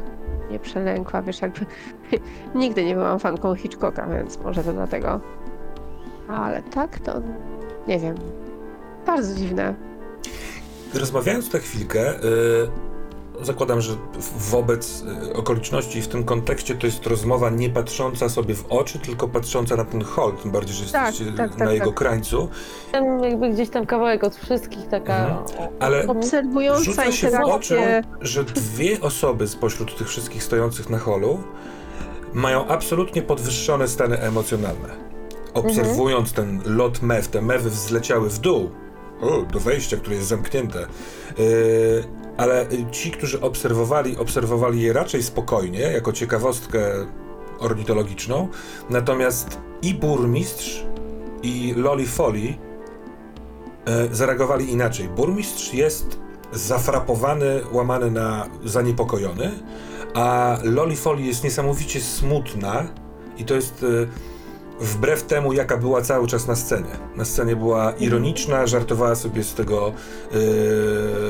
nie 0.51 0.59
przelękła, 0.59 1.23
wiesz, 1.23 1.43
jakby 1.43 1.67
nigdy 2.55 2.85
nie 2.85 2.95
byłam 2.95 3.19
fanką 3.19 3.55
Hitchcocka, 3.55 4.07
więc 4.07 4.39
może 4.39 4.65
to 4.65 4.73
dlatego. 4.73 5.21
Ale 6.29 6.63
tak, 6.63 6.99
to 6.99 7.13
nie 7.89 7.99
wiem. 7.99 8.15
Bardzo 9.07 9.35
dziwne. 9.35 9.75
Rozmawiając 10.95 11.51
tę 11.51 11.59
chwilkę, 11.59 12.15
y, 12.15 12.21
zakładam, 13.47 13.81
że 13.81 13.97
wobec 14.37 15.05
y, 15.29 15.35
okoliczności 15.35 15.99
i 15.99 16.03
w 16.03 16.09
tym 16.09 16.25
kontekście 16.25 16.75
to 16.75 16.87
jest 16.87 17.07
rozmowa 17.07 17.51
nie 17.51 17.71
patrząca 17.71 18.29
sobie 18.29 18.55
w 18.55 18.67
oczy, 18.69 18.99
tylko 18.99 19.29
patrząca 19.29 19.77
na 19.77 19.85
ten 19.85 20.05
hol, 20.05 20.33
tym 20.43 20.51
bardziej, 20.51 20.77
że 20.77 20.93
Tak, 20.93 21.07
jesteście 21.07 21.37
tak, 21.37 21.51
tak, 21.51 21.59
na 21.59 21.73
jego 21.73 21.87
tak. 21.87 21.95
krańcu. 21.95 22.49
Tam 22.93 23.25
jakby 23.25 23.51
gdzieś 23.51 23.69
tam 23.69 23.87
kawałek 23.87 24.25
od 24.25 24.37
wszystkich, 24.37 24.89
taka... 24.89 25.17
Mhm. 25.17 25.69
Ale 25.81 26.07
Obserwująca 26.07 26.85
Rzuca 26.85 27.13
się 27.13 27.31
w 27.31 27.35
oczy, 27.35 28.03
że 28.21 28.45
dwie 28.45 29.01
osoby 29.01 29.49
spośród 29.49 29.99
tych 29.99 30.09
wszystkich 30.09 30.43
stojących 30.43 30.91
na 30.91 30.99
holu 30.99 31.43
mają 32.33 32.67
absolutnie 32.67 33.23
podwyższone 33.23 33.89
stany 33.89 34.19
emocjonalne. 34.19 34.89
Obserwując 35.55 36.33
ten 36.33 36.63
lot 36.67 37.03
mew, 37.03 37.29
te 37.29 37.43
mewy 37.43 37.71
wzleciały 37.71 38.31
w 38.31 38.39
dół, 38.39 38.71
o, 39.21 39.43
do 39.43 39.61
wejścia, 39.61 39.97
które 39.97 40.17
jest 40.17 40.29
zamknięte. 40.29 40.79
Yy, 40.79 42.05
ale 42.37 42.67
ci, 42.91 43.11
którzy 43.11 43.41
obserwowali, 43.41 44.17
obserwowali 44.17 44.83
je 44.83 44.93
raczej 44.93 45.23
spokojnie, 45.23 45.81
jako 45.81 46.13
ciekawostkę 46.13 47.07
ornitologiczną. 47.59 48.49
Natomiast 48.91 49.59
i 49.83 49.95
burmistrz, 49.95 50.85
i 51.43 51.75
Loli 51.77 52.07
Foley 52.07 52.59
e, 53.85 54.15
zareagowali 54.15 54.73
inaczej. 54.73 55.09
Burmistrz 55.09 55.75
jest 55.75 56.19
zafrapowany, 56.53 57.61
łamany 57.73 58.11
na 58.11 58.49
zaniepokojony, 58.65 59.51
a 60.15 60.59
Loli 60.63 60.97
Foley 60.97 61.27
jest 61.27 61.45
niesamowicie 61.45 62.01
smutna 62.01 62.87
i 63.39 63.45
to 63.45 63.55
jest 63.55 63.85
e, 63.85 64.32
wbrew 64.81 65.23
temu, 65.23 65.53
jaka 65.53 65.77
była 65.77 66.03
cały 66.03 66.27
czas 66.27 66.47
na 66.47 66.57
scenie. 66.57 66.91
Na 67.17 67.25
scenie 67.25 67.57
była 67.57 67.93
ironiczna, 67.93 68.67
żartowała 68.67 69.15
sobie 69.15 69.45
z 69.45 69.55
tego 69.55 69.93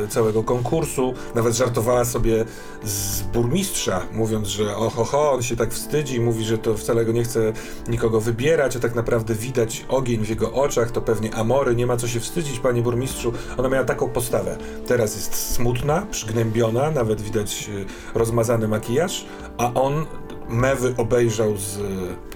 e, 0.02 0.09
całego 0.09 0.42
konkursu, 0.42 1.14
nawet 1.35 1.55
żartowała 1.55 2.05
sobie 2.05 2.44
z 2.85 3.22
burmistrza, 3.22 4.00
mówiąc, 4.12 4.48
że 4.48 4.76
oho, 4.76 5.05
ho, 5.05 5.33
on 5.33 5.42
się 5.42 5.57
tak 5.57 5.72
wstydzi, 5.72 6.20
mówi, 6.20 6.44
że 6.44 6.59
to 6.59 6.74
wcale 6.74 7.05
go 7.05 7.12
nie 7.12 7.24
chce 7.24 7.52
nikogo 7.88 8.20
wybierać, 8.20 8.76
a 8.76 8.81
tak 8.81 8.94
naprawdę 8.94 9.35
widać 9.35 9.85
ogień 9.88 10.24
w 10.24 10.28
jego 10.28 10.52
oczach, 10.52 10.90
to 10.90 11.00
pewnie 11.00 11.35
amory, 11.35 11.76
nie 11.76 11.87
ma 11.87 11.96
co 11.96 12.09
się 12.09 12.20
wstydzić, 12.20 12.59
panie 12.61 12.83
burmistrzu. 12.83 13.33
Ona 13.57 13.68
miała 13.68 13.85
taką 13.85 14.09
postawę. 14.09 14.59
Teraz 14.87 15.16
jest 15.16 15.55
smutna, 15.55 16.07
przygnębiona, 16.11 16.90
nawet 16.90 17.20
widać 17.20 17.70
e, 18.14 18.18
rozmazany 18.18 18.68
makijaż, 18.68 19.24
a 19.59 19.74
on 19.74 20.07
mewy 20.53 20.95
obejrzał 20.97 21.57
z 21.57 21.79
e, 21.79 21.81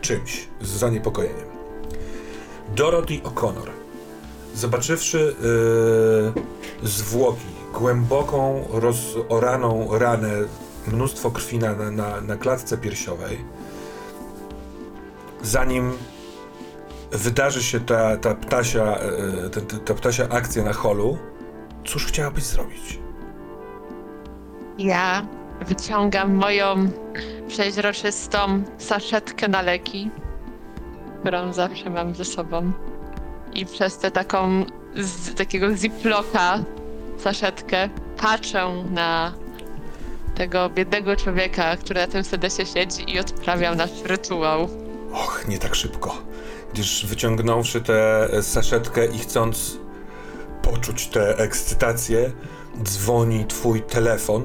czymś, 0.01 0.49
z 0.61 0.69
zaniepokojeniem. 0.69 1.47
Dorothy 2.77 3.21
O'Connor, 3.25 3.71
zobaczywszy 4.55 5.37
e, 6.83 6.87
zwłoki, 6.87 7.47
głęboką, 7.75 8.65
rozoraną 8.73 9.99
ranę, 9.99 10.33
mnóstwo 10.87 11.31
krwi 11.31 11.59
na, 11.59 11.91
na, 11.91 12.21
na 12.21 12.37
klatce 12.37 12.79
piersiowej, 12.79 13.39
zanim 15.43 15.93
wydarzy 17.13 17.63
się 17.63 17.81
ta, 17.81 18.17
ta, 18.17 18.35
ptasia, 18.35 18.97
e, 18.97 19.51
ta, 19.51 19.61
ta, 19.61 19.79
ta 19.79 19.95
ptasia 19.95 20.29
akcja 20.29 20.65
na 20.65 20.73
holu, 20.73 21.19
cóż 21.85 22.07
chciałabyś 22.07 22.45
zrobić? 22.45 22.99
Ja 24.79 25.27
wyciągam 25.61 26.35
moją 26.35 26.91
przeźroczystą 27.49 28.63
saszetkę 28.79 29.49
na 29.49 29.63
leki, 29.63 30.11
którą 31.21 31.53
zawsze 31.53 31.91
mam 31.91 32.15
ze 32.15 32.25
sobą. 32.25 32.73
I 33.55 33.67
przez 33.67 33.99
tę 33.99 34.11
taką 34.11 34.65
z 34.97 35.35
takiego 35.35 35.77
ziploka 35.77 36.59
saszetkę 37.19 37.89
patrzę 38.17 38.85
na 38.91 39.33
tego 40.35 40.71
biednego 40.71 41.17
człowieka, 41.17 41.77
który 41.77 42.01
na 42.01 42.07
tym 42.07 42.25
sedesie 42.25 42.67
siedzi 42.67 43.11
i 43.11 43.19
odprawiam 43.19 43.77
nasz 43.77 44.03
rytuał. 44.05 44.69
Och, 45.13 45.45
nie 45.49 45.59
tak 45.59 45.75
szybko. 45.75 46.23
Gdyż 46.73 47.07
wyciągnąwszy 47.07 47.81
tę 47.81 48.29
saszetkę 48.43 49.07
i 49.07 49.19
chcąc 49.19 49.79
poczuć 50.63 51.07
tę 51.07 51.39
ekscytację, 51.39 52.33
dzwoni 52.83 53.45
twój 53.45 53.83
telefon 53.83 54.43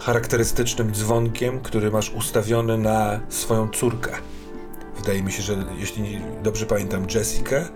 charakterystycznym 0.00 0.92
dzwonkiem, 0.94 1.60
który 1.60 1.90
masz 1.90 2.10
ustawiony 2.10 2.78
na 2.78 3.20
swoją 3.28 3.68
córkę. 3.68 4.10
Wydaje 4.96 5.22
mi 5.22 5.32
się, 5.32 5.42
że 5.42 5.64
jeśli 5.78 6.20
dobrze 6.42 6.66
pamiętam, 6.66 7.06
Jessica? 7.14 7.68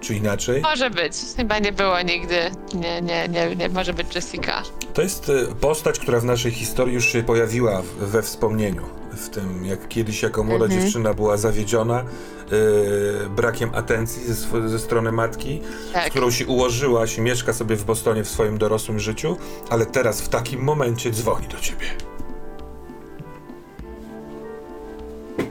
Czy 0.00 0.14
inaczej? 0.14 0.62
Może 0.62 0.90
być. 0.90 1.12
Chyba 1.36 1.58
nie 1.58 1.72
było 1.72 2.02
nigdy. 2.02 2.36
Nie, 2.74 3.02
nie, 3.02 3.28
nie, 3.28 3.56
nie 3.56 3.68
może 3.68 3.94
być 3.94 4.14
Jessica. 4.14 4.62
To 4.94 5.02
jest 5.02 5.28
y, 5.28 5.46
postać, 5.60 5.98
która 5.98 6.20
w 6.20 6.24
naszej 6.24 6.52
historii 6.52 6.94
już 6.94 7.04
się 7.04 7.22
pojawiła 7.22 7.82
we 7.98 8.22
wspomnieniu. 8.22 8.82
W 9.18 9.28
tym, 9.28 9.64
jak 9.66 9.88
kiedyś 9.88 10.22
jako 10.22 10.44
młoda 10.44 10.64
Mhm. 10.64 10.82
dziewczyna 10.82 11.14
była 11.14 11.36
zawiedziona 11.36 12.00
y, 12.02 13.28
brakiem 13.30 13.70
atencji 13.74 14.24
ze, 14.34 14.68
ze 14.68 14.78
strony 14.78 15.12
matki, 15.12 15.60
z 15.90 15.92
Tak. 15.92 16.10
którą 16.10 16.30
się 16.30 16.46
ułożyła, 16.46 17.06
się 17.06 17.22
mieszka 17.22 17.52
sobie 17.52 17.76
w 17.76 17.84
Bostonie 17.84 18.24
w 18.24 18.28
swoim 18.28 18.58
dorosłym 18.58 18.98
życiu, 19.00 19.36
ale 19.70 19.86
teraz 19.86 20.20
w 20.20 20.28
takim 20.28 20.60
momencie 20.62 21.10
dzwoni 21.10 21.48
do 21.48 21.58
ciebie. 21.60 21.86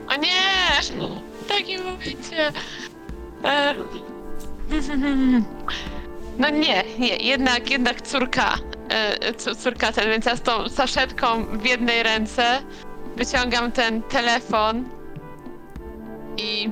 O 0.08 0.16
nie! 0.16 0.38
W 1.42 1.48
takim 1.48 1.84
momencie. 1.84 2.52
E... 3.44 3.74
No 6.38 6.50
nie, 6.50 6.84
nie, 6.98 7.16
jednak, 7.16 7.70
jednak 7.70 8.02
córka. 8.02 8.54
E, 8.88 9.34
córka 9.34 9.92
ten, 9.92 10.10
więc 10.10 10.26
ja 10.26 10.36
z 10.36 10.42
tą 10.42 10.68
saszetką 10.68 11.44
w 11.58 11.64
jednej 11.64 12.02
ręce 12.02 12.62
wyciągam 13.18 13.72
ten 13.72 14.02
telefon 14.02 14.84
i 16.36 16.70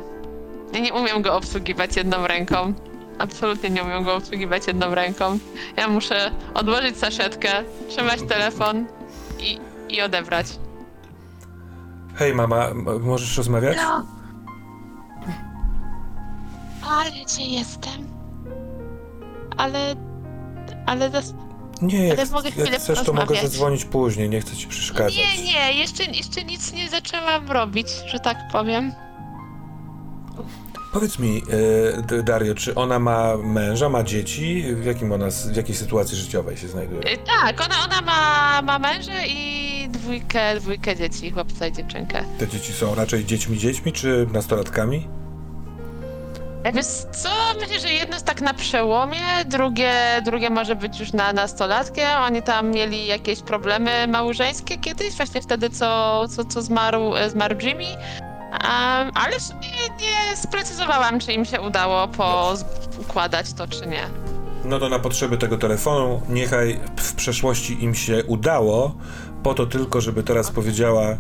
ja 0.73 0.81
nie 0.81 0.93
umiem 0.95 1.23
go 1.23 1.37
obsługiwać 1.37 1.97
jedną 1.97 2.27
ręką. 2.27 2.73
Absolutnie 3.19 3.71
nie 3.71 3.83
umiem 3.85 4.05
go 4.05 4.15
obsługiwać 4.17 4.67
jedną 4.67 4.95
ręką. 4.95 5.39
Ja 5.77 5.89
muszę 5.89 6.31
odłożyć 6.55 6.97
saszetkę, 6.99 7.49
trzymać 7.89 8.23
telefon 8.23 8.87
i, 9.39 9.59
i 9.89 10.03
odebrać. 10.03 10.47
Hej 12.15 12.35
mama, 12.35 12.67
m- 12.69 13.01
możesz 13.03 13.37
rozmawiać? 13.37 13.77
No. 13.77 14.07
Ale 16.91 17.11
gdzie 17.11 17.43
jestem? 17.43 18.07
Ale. 19.57 19.95
Ale. 20.87 21.11
Zas... 21.11 21.35
Nie, 21.83 22.07
jak, 22.09 22.19
Ale 22.19 22.29
mogę 22.31 22.51
chwilę 22.51 22.71
jak 22.71 22.81
chcesz, 22.81 22.99
to 22.99 23.13
mogę 23.13 23.27
porozmawiać. 23.27 23.43
zadzwonić 23.53 23.85
później, 23.85 24.29
nie 24.29 24.41
chcę 24.41 24.57
ci 24.57 24.67
przeszkadzać. 24.67 25.17
Nie, 25.17 25.43
nie, 25.43 25.73
jeszcze, 25.81 26.05
jeszcze 26.05 26.45
nic 26.45 26.73
nie 26.73 26.89
zaczęłam 26.89 27.51
robić, 27.51 27.89
że 28.13 28.21
tak 28.21 28.37
powiem. 28.53 28.93
Powiedz 30.93 31.19
mi, 31.19 31.43
D- 32.09 32.23
Dario, 32.23 32.55
czy 32.55 32.75
ona 32.75 32.99
ma 32.99 33.37
męża, 33.37 33.89
ma 33.89 34.03
dzieci? 34.03 34.65
W, 34.75 34.85
jakim 34.85 35.13
ona, 35.13 35.27
s- 35.27 35.47
w 35.49 35.57
jakiej 35.57 35.75
sytuacji 35.75 36.17
życiowej 36.19 36.57
się 36.57 36.69
znajduje? 36.69 37.01
Y, 37.13 37.19
Tak, 37.43 37.61
ona, 37.67 37.75
ona 37.85 38.01
ma, 38.01 38.63
ma 38.63 38.79
męża 38.79 39.25
i 39.27 39.89
dwójkę, 39.89 40.61
dwójkę 40.61 40.97
dzieci, 40.97 41.31
chłopca 41.31 41.67
i 41.67 41.73
dziewczynkę. 41.73 42.25
Te 42.39 42.49
dzieci 42.49 42.73
są 42.73 42.95
raczej 42.95 43.25
dziećmi 43.25 43.59
dziećmi, 43.59 43.93
czy 43.93 44.27
nastolatkami? 44.33 45.09
Wiesz 46.75 46.87
co, 47.13 47.29
myślę, 47.61 47.81
że 47.81 47.93
jedno 47.93 48.15
jest 48.15 48.27
tak 48.27 48.41
na 48.41 48.55
przełomie, 48.55 49.21
drugie, 49.47 49.93
drugie 50.25 50.51
może 50.51 50.77
być 50.77 51.01
już 51.01 51.13
na 51.13 51.33
nastolatkiem. 51.33 52.09
Oni 52.23 52.43
tam 52.43 52.71
mieli 52.71 53.07
jakieś 53.07 53.43
problemy 53.43 54.07
małżeńskie 54.09 54.79
kiedyś, 54.79 55.15
właśnie 55.17 55.43
wtedy, 55.43 55.71
co, 55.71 56.23
co, 56.29 56.45
co 56.45 56.63
zmarł, 56.63 57.13
zmarł 57.29 57.57
Jimmy. 57.63 57.85
Um, 57.85 59.11
ale 59.15 59.41
sumie 59.41 59.69
nie 60.01 60.37
sprecyzowałam, 60.37 61.21
czy 61.21 61.33
im 61.33 61.45
się 61.45 61.61
udało 61.61 62.09
układać 63.01 63.53
to, 63.53 63.69
czy 63.69 63.87
nie. 63.87 64.03
No 64.65 64.79
to 64.79 64.89
na 64.89 64.99
potrzeby 64.99 65.39
tego 65.39 65.59
telefonu, 65.59 66.23
niechaj 66.29 66.81
w 66.97 67.15
przeszłości 67.15 67.85
im 67.85 67.95
się 67.95 68.25
udało, 68.25 68.95
po 69.43 69.55
to 69.55 69.67
tylko, 69.67 70.01
żeby 70.01 70.23
teraz 70.23 70.51
powiedziała 70.51 71.17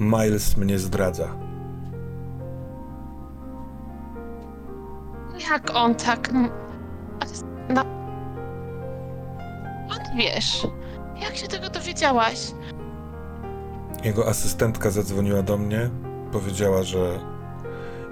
Miles 0.00 0.56
mnie 0.56 0.78
zdradza. 0.78 1.45
Jak 5.50 5.70
on 5.74 5.94
tak... 5.94 6.30
No... 7.68 7.80
On 9.90 10.16
wiesz? 10.16 10.66
Jak 11.22 11.36
się 11.36 11.48
tego 11.48 11.70
dowiedziałaś? 11.70 12.52
Jego 14.04 14.28
asystentka 14.28 14.90
zadzwoniła 14.90 15.42
do 15.42 15.56
mnie, 15.56 15.90
powiedziała, 16.32 16.82
że 16.82 17.18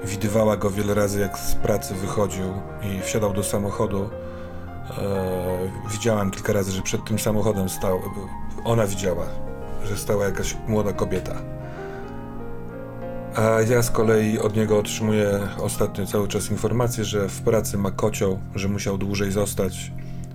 widywała 0.05 0.57
go 0.57 0.71
wiele 0.71 0.95
razy, 0.95 1.21
jak 1.21 1.39
z 1.39 1.55
pracy 1.55 1.95
wychodził 1.95 2.45
i 2.83 3.01
wsiadał 3.03 3.33
do 3.33 3.43
samochodu. 3.43 4.11
E, 4.99 5.91
widziałam 5.91 6.31
kilka 6.31 6.53
razy, 6.53 6.73
że 6.73 6.83
przed 6.83 7.05
tym 7.05 7.19
samochodem 7.19 7.69
stał. 7.69 8.01
Ona 8.65 8.87
widziała, 8.87 9.27
że 9.85 9.97
stała 9.97 10.25
jakaś 10.25 10.57
młoda 10.69 10.93
kobieta. 10.93 11.35
A 13.37 13.61
ja 13.61 13.83
z 13.83 13.91
kolei 13.91 14.39
od 14.39 14.57
niego 14.57 14.79
otrzymuję 14.79 15.41
ostatnio 15.61 16.07
cały 16.07 16.29
czas 16.29 16.51
informację, 16.51 17.05
że 17.05 17.29
w 17.29 17.43
pracy 17.43 17.79
ma 17.79 17.91
kocioł, 17.91 18.39
że 18.55 18.69
musiał 18.69 18.99
dłużej 18.99 19.33
zostać, 19.33 19.93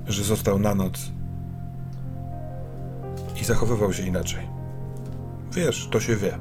że 0.07 0.23
został 0.23 0.59
na 0.59 0.75
noc 0.75 0.99
i 3.41 3.45
zachowywał 3.45 3.93
się 3.93 4.03
inaczej. 4.03 4.47
Wiesz, 5.51 5.87
to 5.91 5.99
się 5.99 6.15
wie. 6.15 6.39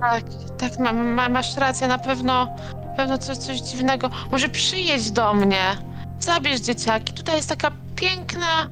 Tak, 0.00 0.24
tak, 0.58 0.78
ma, 0.78 0.92
ma, 0.92 1.28
masz 1.28 1.56
rację, 1.56 1.88
na 1.88 1.98
pewno, 1.98 2.44
na 2.74 2.94
pewno 2.96 3.18
coś, 3.18 3.36
coś 3.36 3.60
dziwnego. 3.60 4.10
Może 4.30 4.48
przyjedź 4.48 5.10
do 5.10 5.34
mnie, 5.34 5.76
zabierz 6.20 6.60
dzieciaki, 6.60 7.12
tutaj 7.12 7.36
jest 7.36 7.48
taka 7.48 7.70
piękna 7.96 8.70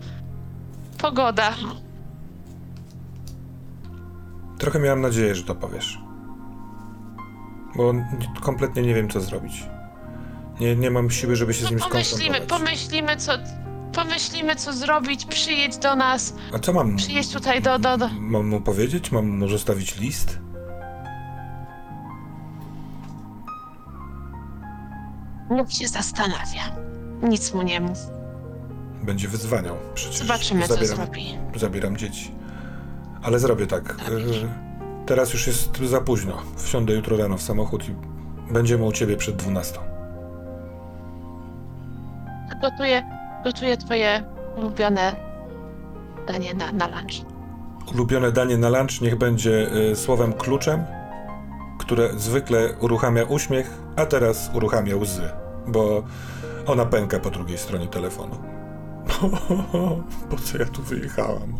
pogoda. 0.99 1.55
Trochę 4.63 4.79
miałem 4.79 5.01
nadzieję, 5.01 5.35
że 5.35 5.45
to 5.45 5.55
powiesz. 5.55 6.01
Bo 7.77 7.95
kompletnie 8.41 8.83
nie 8.83 8.95
wiem, 8.95 9.09
co 9.11 9.21
zrobić. 9.21 9.67
Nie, 10.61 10.77
nie 10.77 10.91
mam 10.91 11.11
siły, 11.11 11.37
żeby 11.37 11.55
się 11.55 11.67
z 11.67 11.71
nim 11.71 11.79
No 11.79 11.89
pomyślimy, 11.89 12.37
skonfrontować. 12.37 12.69
pomyślimy 12.69 13.17
co, 13.17 13.33
pomyślimy 13.93 14.57
co 14.57 14.73
zrobić, 14.73 15.25
przyjedź 15.25 15.77
do 15.79 15.97
nas, 15.97 16.35
A 16.55 16.59
co 16.59 16.73
mam? 16.73 16.97
przyjedź 16.97 17.33
tutaj 17.33 17.63
do, 17.63 17.79
do, 17.79 17.99
do... 17.99 18.09
Mam 18.21 18.49
mu 18.49 18.61
powiedzieć? 18.61 19.13
Mam 19.13 19.39
mu 19.39 19.49
zostawić 19.49 19.99
list? 20.01 20.39
Niech 25.51 25.73
się 25.73 25.89
zastanawia. 25.89 26.63
Nic 27.23 27.55
mu 27.55 27.63
nie 27.63 27.81
mów. 27.81 27.99
Będzie 29.03 29.29
wyzwaniał. 29.29 29.77
Przecież 29.95 30.19
Zobaczymy, 30.19 30.69
co 30.69 30.75
zabieram, 30.75 30.97
zrobi. 30.97 31.39
zabieram 31.57 31.97
dzieci. 31.97 32.35
Ale 33.23 33.39
zrobię 33.39 33.67
tak. 33.67 33.95
Teraz 35.07 35.33
już 35.33 35.47
jest 35.47 35.79
za 35.79 36.01
późno. 36.01 36.39
Wsiądę 36.57 36.93
jutro 36.93 37.17
rano 37.17 37.37
w 37.37 37.43
samochód 37.43 37.89
i 37.89 37.95
będziemy 38.53 38.85
u 38.85 38.93
ciebie 38.93 39.17
przed 39.17 39.37
12. 39.37 39.79
Gotuję, 42.63 43.03
gotuję 43.45 43.77
twoje 43.77 44.25
ulubione 44.57 45.17
danie 46.27 46.55
na, 46.55 46.73
na 46.73 46.87
lunch. 46.87 47.27
Ulubione 47.95 48.33
danie 48.33 48.59
na 48.59 48.69
lunch 48.69 49.01
niech 49.01 49.19
będzie 49.19 49.69
y, 49.91 49.97
słowem 49.97 50.33
kluczem, 50.33 50.85
które 51.79 52.09
zwykle 52.17 52.75
uruchamia 52.81 53.25
uśmiech, 53.25 53.71
a 53.97 54.07
teraz 54.07 54.51
uruchamia 54.55 54.97
łzy, 54.97 55.29
bo 55.67 56.03
ona 56.67 56.87
pęka 56.87 57.21
po 57.21 57.31
drugiej 57.31 57.59
stronie 57.59 57.87
telefonu. 57.87 58.37
Po 60.31 60.37
co 60.37 60.59
ja 60.59 60.67
tu 60.67 60.83
wyjechałam? 60.83 61.53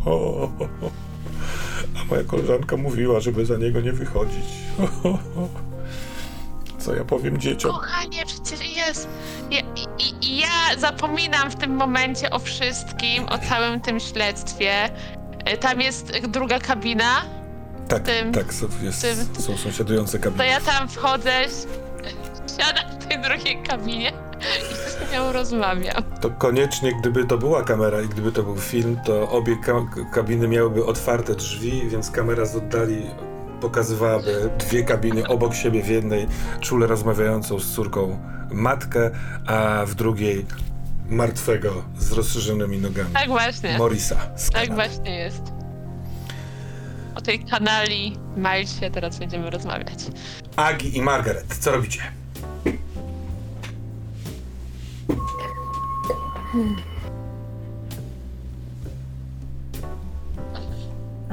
A 2.01 2.05
moja 2.05 2.23
koleżanka 2.23 2.77
mówiła, 2.77 3.19
żeby 3.19 3.45
za 3.45 3.57
niego 3.57 3.81
nie 3.81 3.93
wychodzić. 3.93 4.45
Co 6.79 6.95
ja 6.95 7.05
powiem 7.05 7.37
dzieciom? 7.37 7.71
Kochanie, 7.71 8.25
przecież 8.25 8.75
jest. 8.77 9.07
Ja, 9.51 9.59
i, 10.21 10.37
ja 10.39 10.79
zapominam 10.79 11.51
w 11.51 11.55
tym 11.55 11.71
momencie 11.75 12.29
o 12.29 12.39
wszystkim, 12.39 13.25
o 13.29 13.37
całym 13.49 13.81
tym 13.81 13.99
śledztwie. 13.99 14.89
E, 15.45 15.57
Tam 15.57 15.81
jest 15.81 16.11
druga 16.27 16.59
kabina, 16.59 17.21
Tak, 17.87 18.03
tym- 18.03 18.31
tak, 18.31 18.45
jest, 18.81 19.01
tym- 19.01 19.43
są 19.43 19.57
sąsiadujące 19.57 20.17
to 20.19 20.23
kabiny. 20.23 20.47
ja 20.47 20.61
tam 20.61 20.89
wchodzę, 20.89 21.31
siadam 22.57 22.99
w 22.99 23.05
tej 23.05 23.21
drugiej 23.21 23.63
kabinie 23.63 24.11
i 24.71 24.75
z 25.09 25.13
nią 25.13 25.31
rozmawiam. 25.31 26.03
To 26.21 26.29
koniecznie, 26.29 26.93
gdyby 26.99 27.25
to 27.25 27.37
była 27.37 27.63
kamera 27.63 28.01
i 28.01 28.07
gdyby 28.07 28.31
to 28.31 28.43
był 28.43 28.57
film, 28.57 28.97
to 29.05 29.29
obie 29.29 29.55
ka- 29.55 30.05
kabiny 30.13 30.47
miałyby 30.47 30.85
otwarte 30.85 31.35
drzwi, 31.35 31.89
więc 31.89 32.11
kamera 32.11 32.45
z 32.45 32.55
oddali 32.55 33.05
pokazywałaby 33.61 34.49
dwie 34.59 34.83
kabiny 34.83 35.27
obok 35.27 35.53
siebie 35.55 35.83
w 35.83 35.87
jednej, 35.87 36.27
czule 36.61 36.87
rozmawiającą 36.87 37.59
z 37.59 37.73
córką 37.75 38.19
matkę, 38.51 39.11
a 39.47 39.83
w 39.85 39.95
drugiej 39.95 40.45
martwego 41.09 41.83
z 41.97 42.11
rozszerzonymi 42.11 42.77
nogami. 42.77 43.09
Tak 43.13 43.27
właśnie, 43.27 43.77
Morisa 43.77 44.15
tak 44.53 44.73
właśnie 44.73 45.15
jest. 45.15 45.41
O 47.15 47.21
tej 47.21 47.39
kanali 47.45 48.17
Milesie 48.37 48.91
teraz 48.91 49.19
będziemy 49.19 49.49
rozmawiać. 49.49 49.99
Agi 50.55 50.97
i 50.97 51.01
Margaret, 51.01 51.57
co 51.59 51.71
robicie? 51.71 51.99
E, 56.53 56.57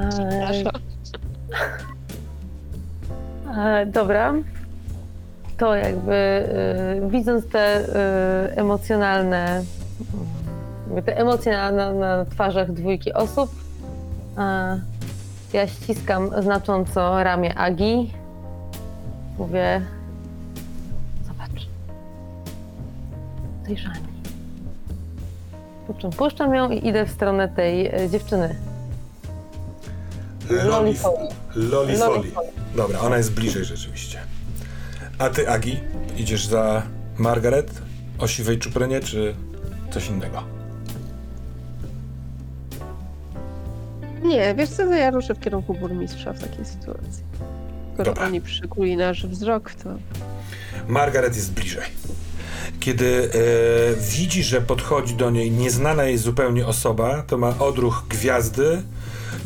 Przepraszam. 0.09 0.83
e, 3.57 3.87
dobra. 3.87 4.35
To 5.59 5.75
jakby 5.75 6.15
e, 6.15 7.09
widząc 7.11 7.49
te 7.49 7.59
e, 7.59 8.57
emocjonalne, 8.57 9.63
jakby 10.87 11.03
te 11.03 11.19
emocje 11.19 11.53
na, 11.53 11.73
na, 11.73 11.93
na 11.93 12.25
twarzach 12.25 12.73
dwójki 12.73 13.13
osób, 13.13 13.51
e, 14.39 14.81
ja 15.53 15.67
ściskam 15.67 16.43
znacząco 16.43 17.23
ramię 17.23 17.59
Agi. 17.59 18.13
Mówię, 19.39 19.83
zobacz, 21.27 21.69
dojrzani. 23.67 24.10
Po 25.91 26.01
czym 26.01 26.11
puszczam 26.11 26.55
ją 26.55 26.71
i 26.71 26.89
idę 26.89 27.07
w 27.07 27.11
stronę 27.11 27.49
tej 27.49 27.87
e, 27.87 28.11
dziewczyny. 28.11 28.57
Loli, 30.51 30.95
Foley. 30.95 31.29
Loli 31.55 31.97
Loli 31.97 32.31
Foley. 32.31 32.51
Dobra, 32.77 33.01
ona 33.01 33.17
jest 33.17 33.33
bliżej 33.33 33.65
rzeczywiście. 33.65 34.19
A 35.19 35.29
ty, 35.29 35.51
Agi, 35.51 35.81
idziesz 36.17 36.47
za 36.47 36.83
Margaret 37.19 37.83
o 38.19 38.27
siwej 38.27 38.59
czuprynie, 38.59 39.01
czy 39.01 39.35
coś 39.91 40.09
innego? 40.09 40.43
Nie, 44.23 44.55
wiesz 44.55 44.71
co, 44.71 44.85
to 44.85 44.95
ja 44.95 45.11
ruszę 45.11 45.35
w 45.35 45.41
kierunku 45.41 45.75
burmistrza 45.75 46.33
w 46.33 46.41
takiej 46.41 46.65
sytuacji. 46.65 47.25
Skoro 47.95 48.11
Dobra. 48.11 48.27
oni 48.27 48.41
przykuli 48.41 48.97
nasz 48.97 49.27
wzrok, 49.27 49.75
to 49.75 49.91
Margaret 50.89 51.37
jest 51.37 51.53
bliżej. 51.53 51.85
Kiedy 52.81 53.31
e, 53.35 54.01
widzi, 54.01 54.45
że 54.45 54.61
podchodzi 54.61 55.15
do 55.15 55.31
niej 55.31 55.51
nieznana 55.51 56.05
jej 56.05 56.19
zupełnie 56.19 56.67
osoba, 56.67 57.23
to 57.23 57.39
ma 57.39 57.59
odruch 57.59 58.05
gwiazdy, 58.09 58.83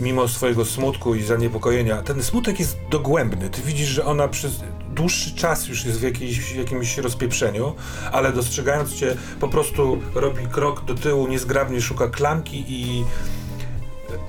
mimo 0.01 0.29
swojego 0.29 0.65
smutku 0.65 1.15
i 1.15 1.23
zaniepokojenia. 1.23 2.03
Ten 2.03 2.23
smutek 2.23 2.61
jest 2.61 2.77
dogłębny. 2.91 3.51
Ty 3.51 3.63
widzisz, 3.63 3.89
że 3.89 4.05
ona 4.05 4.29
przez 4.29 4.53
dłuższy 4.95 5.35
czas 5.35 5.69
już 5.69 5.85
jest 5.85 5.99
w, 5.99 6.03
jakiejś, 6.03 6.55
jakimś 6.55 6.99
rozpieprzeniu, 6.99 7.75
ale 8.13 8.33
dostrzegając 8.33 8.95
cię, 8.95 9.17
po 9.41 9.49
prostu 9.49 9.99
robi 10.15 10.47
krok 10.47 10.85
do 10.85 10.95
tyłu, 10.95 11.29
niezgrabnie 11.29 11.81
szuka 11.81 12.09
klamki 12.09 12.65
i 12.69 13.05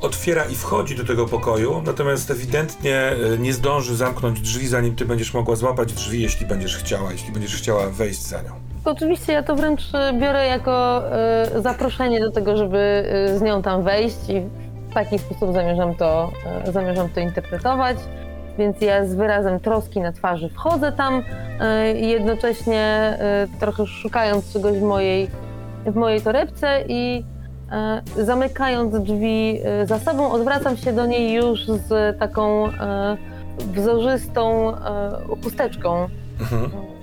otwiera 0.01 0.45
i 0.45 0.55
wchodzi 0.55 0.95
do 0.95 1.03
tego 1.03 1.25
pokoju, 1.25 1.81
natomiast 1.85 2.31
ewidentnie 2.31 2.97
e, 2.97 3.37
nie 3.37 3.53
zdąży 3.53 3.95
zamknąć 3.95 4.41
drzwi, 4.41 4.67
zanim 4.67 4.95
ty 4.95 5.05
będziesz 5.05 5.33
mogła 5.33 5.55
złapać 5.55 5.93
drzwi, 5.93 6.21
jeśli 6.21 6.45
będziesz 6.45 6.77
chciała, 6.77 7.11
jeśli 7.11 7.31
będziesz 7.31 7.55
chciała 7.55 7.89
wejść 7.89 8.21
za 8.21 8.41
nią. 8.41 8.64
Oczywiście 8.85 9.33
ja 9.33 9.43
to 9.43 9.55
wręcz 9.55 9.95
e, 9.95 10.13
biorę 10.13 10.47
jako 10.47 11.03
e, 11.11 11.61
zaproszenie 11.61 12.19
do 12.19 12.31
tego, 12.31 12.57
żeby 12.57 12.77
e, 12.77 13.37
z 13.37 13.41
nią 13.41 13.61
tam 13.61 13.83
wejść 13.83 14.29
i 14.29 14.41
w 14.89 14.93
taki 14.93 15.19
sposób 15.19 15.53
zamierzam 15.53 15.95
to, 15.95 16.31
e, 16.65 16.71
zamierzam 16.71 17.09
to 17.09 17.19
interpretować. 17.19 17.97
Więc 18.57 18.81
ja 18.81 19.05
z 19.05 19.15
wyrazem 19.15 19.59
troski 19.59 20.01
na 20.01 20.11
twarzy 20.11 20.49
wchodzę 20.49 20.91
tam 20.91 21.23
jednocześnie 21.93 23.17
trochę 23.59 23.85
szukając 23.85 24.53
czegoś 24.53 24.77
w 24.77 24.81
mojej, 24.81 25.27
w 25.85 25.95
mojej 25.95 26.21
torebce 26.21 26.83
i 26.87 27.25
zamykając 28.17 28.99
drzwi 28.99 29.59
za 29.83 29.99
sobą, 29.99 30.31
odwracam 30.31 30.77
się 30.77 30.93
do 30.93 31.05
niej 31.05 31.33
już 31.33 31.67
z 31.67 32.19
taką 32.19 32.69
wzorzystą 33.57 34.73
chusteczką 35.43 36.07
Mhm. 36.39 36.94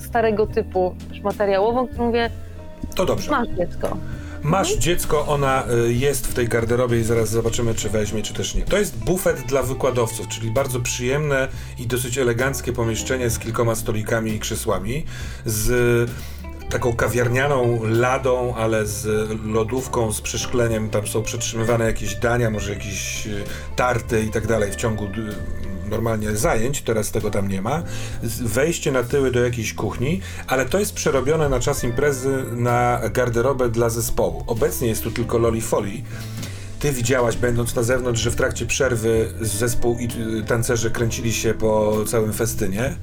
Starego 0.00 0.46
typu, 0.46 0.94
materiałową, 1.22 1.88
którą 1.88 2.06
mówię, 2.06 2.30
To 2.94 3.06
dobrze. 3.06 3.30
masz 3.30 3.48
dziecko. 3.48 3.96
Masz 4.42 4.74
dziecko, 4.76 5.26
ona 5.26 5.64
y, 5.88 5.92
jest 5.92 6.26
w 6.26 6.34
tej 6.34 6.48
garderobie 6.48 7.00
i 7.00 7.04
zaraz 7.04 7.28
zobaczymy, 7.30 7.74
czy 7.74 7.90
weźmie, 7.90 8.22
czy 8.22 8.34
też 8.34 8.54
nie. 8.54 8.62
To 8.62 8.78
jest 8.78 8.96
bufet 9.04 9.40
dla 9.40 9.62
wykładowców, 9.62 10.28
czyli 10.28 10.50
bardzo 10.50 10.80
przyjemne 10.80 11.48
i 11.78 11.86
dosyć 11.86 12.18
eleganckie 12.18 12.72
pomieszczenie 12.72 13.30
z 13.30 13.38
kilkoma 13.38 13.74
stolikami 13.74 14.32
i 14.32 14.38
krzesłami, 14.40 15.04
z 15.46 16.10
taką 16.70 16.96
kawiarnianą 16.96 17.80
ladą, 17.84 18.54
ale 18.54 18.86
z 18.86 19.30
lodówką, 19.46 20.12
z 20.12 20.20
przeszkleniem. 20.20 20.90
Tam 20.90 21.06
są 21.06 21.22
przetrzymywane 21.22 21.84
jakieś 21.84 22.14
dania, 22.14 22.50
może 22.50 22.72
jakieś 22.72 23.26
y, 23.26 23.42
tarty 23.76 24.22
i 24.24 24.30
tak 24.30 24.46
dalej 24.46 24.72
w 24.72 24.76
ciągu 24.76 25.04
y, 25.04 25.10
normalnie 25.94 26.36
zajęć. 26.36 26.82
Teraz 26.82 27.10
tego 27.10 27.30
tam 27.30 27.48
nie 27.48 27.62
ma. 27.62 27.82
Wejście 28.40 28.92
na 28.92 29.02
tyły 29.02 29.30
do 29.30 29.44
jakiejś 29.44 29.74
kuchni, 29.74 30.20
ale 30.46 30.66
to 30.66 30.78
jest 30.78 30.94
przerobione 30.94 31.48
na 31.48 31.60
czas 31.60 31.84
imprezy 31.84 32.44
na 32.52 33.00
garderobę 33.12 33.68
dla 33.68 33.90
zespołu. 33.90 34.44
Obecnie 34.46 34.88
jest 34.88 35.02
tu 35.02 35.10
tylko 35.10 35.38
Loli 35.38 35.60
Foley. 35.60 36.04
Ty 36.78 36.92
widziałaś, 36.92 37.36
będąc 37.36 37.74
na 37.74 37.82
zewnątrz, 37.82 38.22
że 38.22 38.30
w 38.30 38.36
trakcie 38.36 38.66
przerwy 38.66 39.34
zespół 39.40 39.98
i 39.98 40.08
y, 40.38 40.44
tancerze 40.44 40.90
kręcili 40.90 41.32
się 41.32 41.54
po 41.54 41.96
całym 42.06 42.32
festynie. 42.32 42.96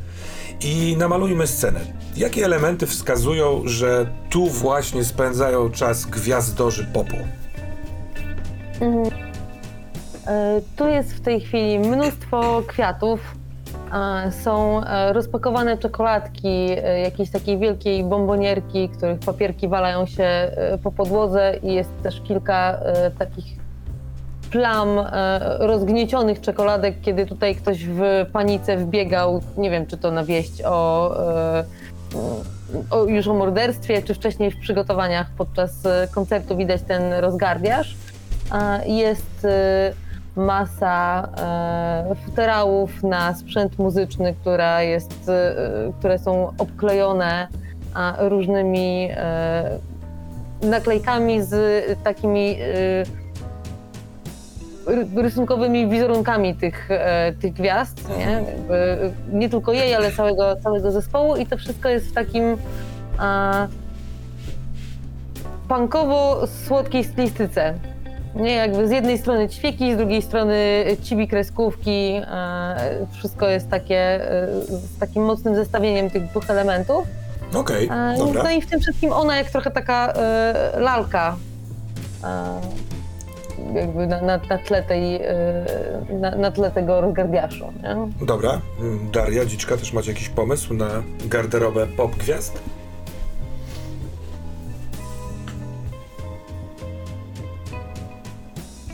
I 0.61 0.95
namalujmy 0.97 1.47
scenę. 1.47 1.79
Jakie 2.17 2.45
elementy 2.45 2.87
wskazują, 2.87 3.61
że 3.65 4.13
tu 4.29 4.47
właśnie 4.47 5.03
spędzają 5.03 5.69
czas 5.69 6.05
gwiazdorzy 6.05 6.87
popu? 6.93 7.17
E, 8.81 9.20
Tu 10.75 10.87
jest 10.87 11.13
w 11.13 11.21
tej 11.21 11.39
chwili 11.41 11.79
mnóstwo 11.79 12.61
kwiatów. 12.67 13.35
e, 13.93 14.31
Są 14.31 14.83
e, 14.83 15.13
rozpakowane 15.13 15.77
czekoladki, 15.77 16.67
e, 16.83 16.99
jakiejś 16.99 17.29
takiej 17.31 17.57
wielkiej 17.57 18.03
bombonierki, 18.03 18.89
których 18.89 19.19
papierki 19.19 19.67
walają 19.67 20.05
się 20.05 20.23
e, 20.23 20.77
po 20.83 20.91
podłodze 20.91 21.53
i 21.63 21.73
jest 21.73 21.89
też 22.03 22.21
kilka 22.21 22.79
e, 22.85 23.11
takich 23.11 23.45
plam 24.51 24.87
e, 24.99 25.39
rozgniecionych 25.59 26.41
czekoladek, 26.41 26.95
kiedy 27.01 27.25
tutaj 27.25 27.55
ktoś 27.55 27.85
w 27.85 28.01
panice 28.33 28.77
wbiegał, 28.77 29.41
nie 29.57 29.69
wiem 29.71 29.85
czy 29.85 29.97
to 29.97 30.11
na 30.11 30.23
wieść 30.23 30.61
o, 30.65 31.11
e, 31.57 31.63
o 32.89 33.03
już 33.05 33.27
o 33.27 33.33
morderstwie, 33.33 34.01
czy 34.01 34.13
wcześniej 34.13 34.51
w 34.51 34.59
przygotowaniach 34.59 35.27
podczas 35.37 35.85
e, 35.85 36.07
koncertu 36.15 36.57
widać 36.57 36.81
ten 36.81 37.13
rozgardiaż. 37.13 37.95
E, 38.53 38.87
Jest 38.87 39.45
e, 39.45 39.93
masa 40.35 41.27
e, 42.11 42.15
futerałów 42.25 43.03
na 43.03 43.33
sprzęt 43.33 43.79
muzyczny, 43.79 44.35
która 44.41 44.81
jest, 44.81 45.29
e, 45.29 45.55
które 45.99 46.19
są 46.19 46.53
obklejone 46.57 47.47
różnymi 48.19 49.09
e, 49.11 49.79
naklejkami 50.63 51.41
z 51.41 51.53
takimi 52.03 52.57
ry- 54.85 55.21
rysunkowymi 55.21 55.87
wizerunkami 55.89 56.55
tych, 56.55 56.89
tych 57.41 57.53
gwiazd, 57.53 58.09
nie? 58.17 58.43
Nie 59.39 59.49
tylko 59.49 59.73
jej, 59.73 59.95
ale 59.95 60.11
całego, 60.11 60.55
całego 60.55 60.91
zespołu 60.91 61.35
i 61.35 61.45
to 61.45 61.57
wszystko 61.57 61.89
jest 61.89 62.07
w 62.07 62.13
takim 62.13 62.57
a, 63.17 63.67
punkowo-słodkiej 65.67 67.03
stylistyce. 67.03 67.73
Nie, 68.35 68.55
jakby 68.55 68.87
z 68.87 68.91
jednej 68.91 69.17
strony 69.17 69.49
ćwieki, 69.49 69.93
z 69.93 69.97
drugiej 69.97 70.21
strony 70.21 70.85
cibi 71.03 71.27
kreskówki. 71.27 72.21
e, 72.27 73.07
Wszystko 73.11 73.47
jest 73.49 73.69
takie 73.69 73.97
e, 73.97 74.47
z 74.67 74.97
takim 74.99 75.23
mocnym 75.23 75.55
zestawieniem 75.55 76.09
tych 76.09 76.25
dwóch 76.27 76.49
elementów. 76.49 77.07
Okej, 77.55 77.89
E, 77.91 78.15
dobra. 78.17 78.43
No 78.43 78.51
i 78.51 78.61
w 78.61 78.67
tym 78.69 78.79
wszystkim 78.79 79.13
ona 79.13 79.37
jak 79.37 79.49
trochę 79.51 79.71
taka 79.71 80.13
e, 80.13 80.79
lalka. 80.79 81.35
E, 82.23 82.61
jakby 83.75 84.07
na, 84.07 84.21
na, 84.21 84.39
na, 84.49 84.57
tle 84.57 84.83
tej, 84.83 85.15
e, 85.15 85.23
na, 86.19 86.31
na 86.35 86.51
tle 86.51 86.71
tego 86.71 87.01
rozgardiaszu. 87.01 87.65
Nie? 87.83 88.25
Dobra. 88.25 88.61
Mm, 88.79 89.11
Daria, 89.11 89.45
Dziczka, 89.45 89.77
też 89.77 89.93
macie 89.93 90.11
jakiś 90.11 90.29
pomysł 90.29 90.73
na 90.73 90.87
garderobę 91.25 91.87
pop 91.87 92.15
gwiazd? 92.15 92.59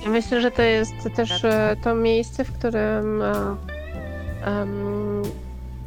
Myślę, 0.07 0.41
że 0.41 0.51
to 0.51 0.61
jest 0.61 0.93
też 1.15 1.43
e, 1.45 1.75
to 1.83 1.95
miejsce, 1.95 2.43
w 2.43 2.51
którym 2.51 3.21
em, 4.45 5.21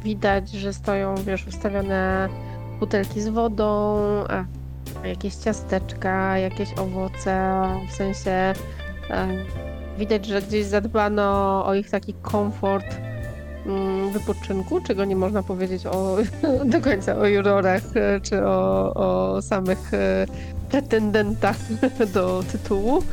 widać, 0.03 0.49
że 0.49 0.73
stoją, 0.73 1.15
wiesz, 1.15 1.47
ustawione 1.47 2.29
butelki 2.79 3.21
z 3.21 3.27
wodą, 3.27 3.97
e, 4.29 4.45
jakieś 5.05 5.35
ciasteczka, 5.35 6.37
jakieś 6.37 6.73
owoce, 6.73 7.63
w 7.89 7.93
sensie 7.93 8.53
widać, 9.97 10.25
że 10.25 10.41
gdzieś 10.41 10.65
zadbano 10.65 11.63
o 11.65 11.73
ich 11.73 11.89
taki 11.89 12.13
komfort 12.13 12.85
mm, 13.65 14.11
wypoczynku, 14.11 14.81
czego 14.81 15.05
nie 15.05 15.15
można 15.15 15.43
powiedzieć 15.43 15.85
o, 15.85 16.17
do 16.71 16.81
końca 16.81 17.15
o 17.15 17.25
jurorach, 17.25 17.83
czy 18.23 18.45
o, 18.45 18.93
o 18.93 19.41
samych 19.41 19.91
pretendentach 20.69 21.57
do 22.13 22.43
tytułu. 22.51 23.03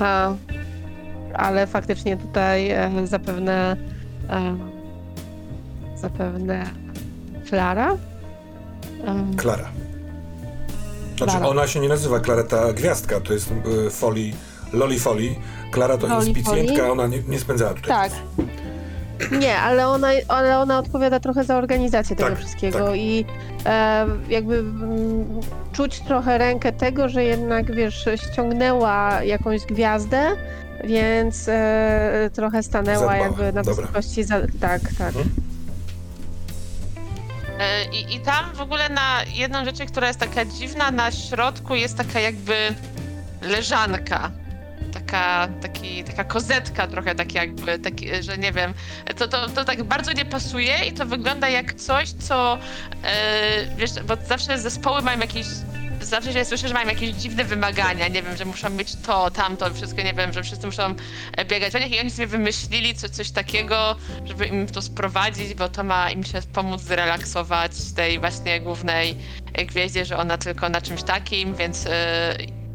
A, 0.00 0.34
ale 1.34 1.66
faktycznie 1.66 2.16
tutaj 2.16 2.70
e, 2.70 2.90
zapewne 3.06 3.76
e, 4.30 4.56
zapewne 5.96 6.66
Klara. 7.50 7.92
E, 9.04 9.36
Klara. 9.36 9.68
Znaczy, 11.16 11.32
Klara. 11.32 11.48
ona 11.48 11.66
się 11.66 11.80
nie 11.80 11.88
nazywa 11.88 12.20
Klareta 12.20 12.72
Gwiazdka, 12.72 13.20
to 13.20 13.32
jest 13.32 13.50
y, 13.86 13.90
Foley, 13.90 14.32
Loli 14.72 14.98
Foley. 14.98 15.38
Klara 15.70 15.98
to 15.98 16.06
Loli 16.06 16.28
inspicjentka, 16.28 16.90
ona 16.92 17.06
nie, 17.06 17.22
nie 17.28 17.38
spędzała 17.38 17.74
tutaj. 17.74 18.10
tak. 18.10 18.18
Nie, 19.40 19.58
ale 19.58 19.88
ona, 19.88 20.08
ale 20.28 20.58
ona 20.58 20.78
odpowiada 20.78 21.20
trochę 21.20 21.44
za 21.44 21.56
organizację 21.56 22.16
tego 22.16 22.28
Tak, 22.28 22.38
wszystkiego 22.38 22.86
tak. 22.86 22.96
i 22.96 23.24
e, 23.66 24.06
jakby 24.28 24.58
mm, 24.58 25.40
czuć 25.72 26.00
trochę 26.00 26.38
rękę 26.38 26.72
tego, 26.72 27.08
że 27.08 27.24
jednak 27.24 27.74
wiesz, 27.74 28.08
ściągnęła 28.16 29.22
jakąś 29.22 29.60
gwiazdę, 29.62 30.36
więc 30.84 31.48
e, 31.48 32.30
trochę 32.34 32.62
stanęła 32.62 32.98
Zadbała, 32.98 33.16
jakby 33.16 33.52
na 33.52 33.62
dobra. 33.62 33.74
wysokości. 33.86 34.24
Za, 34.24 34.40
tak, 34.60 34.80
tak. 34.98 35.14
E, 37.58 37.84
I, 37.84 38.16
I 38.16 38.20
tam 38.20 38.54
w 38.54 38.60
ogóle 38.60 38.88
na 38.88 39.22
jedną 39.34 39.64
rzecz, 39.64 39.78
która 39.88 40.06
jest 40.08 40.20
taka 40.20 40.44
dziwna, 40.44 40.90
na 40.90 41.10
środku 41.12 41.74
jest 41.74 41.96
taka 41.96 42.20
jakby 42.20 42.54
leżanka. 43.42 44.30
Taka, 45.06 45.48
taki, 45.62 46.04
taka 46.04 46.24
kozetka 46.24 46.86
trochę 46.86 47.14
tak 47.14 47.34
jakby, 47.34 47.78
taki, 47.78 48.22
że 48.22 48.38
nie 48.38 48.52
wiem, 48.52 48.74
to, 49.16 49.28
to, 49.28 49.48
to 49.48 49.64
tak 49.64 49.82
bardzo 49.82 50.12
nie 50.12 50.24
pasuje 50.24 50.86
i 50.88 50.92
to 50.92 51.06
wygląda 51.06 51.48
jak 51.48 51.74
coś, 51.74 52.10
co 52.10 52.58
e, 53.04 53.76
wiesz, 53.76 53.90
bo 54.06 54.16
zawsze 54.28 54.58
zespoły 54.58 55.02
mają 55.02 55.18
jakieś 55.18 55.46
zawsze 56.00 56.32
się 56.32 56.44
słyszę, 56.44 56.68
że 56.68 56.74
mają 56.74 56.88
jakieś 56.88 57.10
dziwne 57.10 57.44
wymagania, 57.44 58.08
nie 58.08 58.22
wiem, 58.22 58.36
że 58.36 58.44
muszą 58.44 58.70
mieć 58.70 58.96
to, 58.96 59.30
tamto, 59.30 59.74
wszystko, 59.74 60.02
nie 60.02 60.14
wiem, 60.14 60.32
że 60.32 60.42
wszyscy 60.42 60.66
muszą 60.66 60.94
e, 61.36 61.44
biegać 61.44 61.74
o 61.74 61.78
nich 61.78 61.92
i 61.92 62.00
oni 62.00 62.10
sobie 62.10 62.26
wymyślili 62.26 62.94
co, 62.94 63.08
coś 63.08 63.30
takiego, 63.30 63.96
żeby 64.24 64.46
im 64.46 64.66
to 64.66 64.82
sprowadzić, 64.82 65.54
bo 65.54 65.68
to 65.68 65.84
ma 65.84 66.10
im 66.10 66.24
się 66.24 66.38
pomóc 66.52 66.80
zrelaksować 66.80 67.72
tej 67.96 68.18
właśnie 68.18 68.60
głównej 68.60 69.16
gwieździe, 69.66 70.04
że 70.04 70.16
ona 70.16 70.38
tylko 70.38 70.68
na 70.68 70.80
czymś 70.80 71.02
takim, 71.02 71.54
więc 71.54 71.88
i 72.40 72.65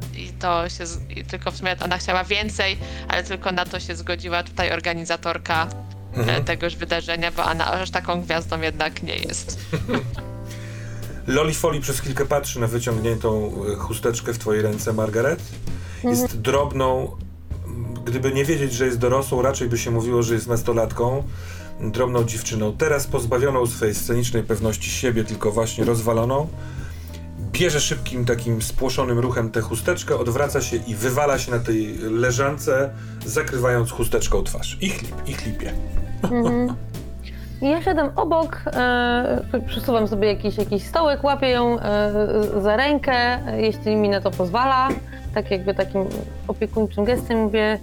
to 0.42 0.70
się, 0.70 0.86
z- 0.86 1.00
tylko 1.28 1.52
w 1.52 1.58
sumie 1.58 1.76
ona 1.84 1.98
chciała 1.98 2.24
więcej, 2.24 2.78
ale 3.08 3.24
tylko 3.24 3.52
na 3.52 3.66
to 3.66 3.80
się 3.80 3.96
zgodziła 3.96 4.44
tutaj 4.44 4.72
organizatorka 4.74 5.68
e, 5.68 5.92
Mhm. 6.20 6.44
tegoż 6.44 6.76
wydarzenia, 6.76 7.32
bo 7.32 7.44
ona 7.44 7.72
aż 7.72 7.90
taką 7.92 8.22
gwiazdą 8.22 8.62
jednak 8.62 9.04
nie 9.04 9.16
jest. 9.16 9.58
Loli 11.28 11.54
Foley 11.54 11.82
przez 11.82 12.00
chwilkę 12.00 12.26
patrzy 12.26 12.60
na 12.60 12.68
wyciągniętą 12.68 13.52
y, 13.74 13.76
chusteczkę 13.76 14.34
w 14.34 14.38
twojej 14.38 14.62
ręce, 14.62 14.94
Margaret. 14.94 15.40
Jest 16.04 16.38
drobną, 16.42 17.12
m, 17.66 17.94
gdyby 18.06 18.32
nie 18.32 18.46
wiedzieć, 18.46 18.74
że 18.74 18.86
jest 18.86 18.98
dorosłą, 18.98 19.42
raczej 19.42 19.70
by 19.70 19.78
się 19.78 19.92
mówiło, 19.92 20.24
że 20.24 20.34
jest 20.34 20.48
nastolatką, 20.48 21.24
drobną 21.80 22.24
dziewczyną. 22.24 22.78
Teraz 22.78 23.08
pozbawioną 23.08 23.68
swojej 23.68 23.96
scenicznej 23.96 24.44
pewności 24.44 24.90
siebie, 24.90 25.24
tylko 25.24 25.52
właśnie 25.52 25.84
rozwaloną. 25.86 26.48
Bierze 27.52 27.80
szybkim, 27.80 28.26
takim 28.26 28.62
spłoszonym 28.62 29.20
ruchem 29.20 29.52
tę 29.52 29.62
chusteczkę, 29.62 30.18
odwraca 30.18 30.62
się 30.62 30.78
i 30.88 30.96
wywala 30.96 31.38
się 31.38 31.52
na 31.52 31.60
tej 31.60 31.98
leżance, 31.98 32.90
zakrywając 33.26 33.92
chusteczką 33.92 34.44
twarz. 34.44 34.78
I, 34.82 34.90
chlip, 34.90 35.16
i 35.28 35.34
chlipie. 35.34 35.74
Mhm. 36.24 36.76
Ja 37.62 37.82
siadam 37.82 38.10
obok, 38.16 38.62
e, 38.66 39.62
przesuwam 39.68 40.08
sobie 40.08 40.28
jakiś, 40.28 40.58
jakiś 40.58 40.84
stołek, 40.84 41.24
łapię 41.24 41.50
ją 41.50 41.80
e, 41.80 42.12
za 42.62 42.76
rękę, 42.76 43.40
jeśli 43.58 43.96
mi 43.96 44.10
na 44.10 44.22
to 44.22 44.32
pozwala. 44.32 44.90
Tak 45.34 45.52
jakby 45.52 45.74
takim 45.74 46.06
opiekuńczym 46.48 47.06
gestem 47.06 47.38
mówię 47.38 47.80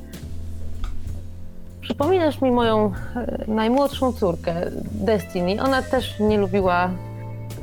Przypominasz 1.88 2.40
mi 2.40 2.50
moją 2.50 2.92
e, 3.16 3.44
najmłodszą 3.46 4.12
córkę, 4.12 4.54
Destiny. 4.92 5.62
Ona 5.62 5.82
też 5.82 6.20
nie 6.20 6.38
lubiła, 6.38 6.90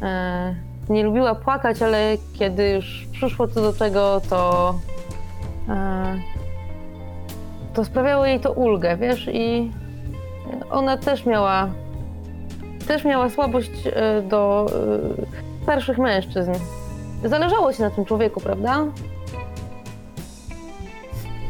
e, 0.01 0.55
nie 0.89 1.03
lubiła 1.03 1.35
płakać, 1.35 1.81
ale 1.81 2.17
kiedy 2.33 2.69
już 2.69 3.07
przyszło 3.11 3.47
co 3.47 3.61
do 3.61 3.73
czego, 3.73 4.21
to, 4.29 4.75
e, 5.69 6.15
to 7.73 7.85
sprawiało 7.85 8.25
jej 8.25 8.39
to 8.39 8.51
ulgę, 8.51 8.97
wiesz, 8.97 9.29
i 9.33 9.71
ona 10.69 10.97
też 10.97 11.25
miała 11.25 11.69
też 12.87 13.05
miała 13.05 13.29
słabość 13.29 13.71
e, 13.85 14.21
do, 14.21 14.65
starszych 15.63 15.97
mężczyzn. 15.97 16.51
Zależało 17.23 17.73
ci 17.73 17.81
na 17.81 17.89
tym 17.89 18.05
człowieku, 18.05 18.39
prawda? 18.41 18.85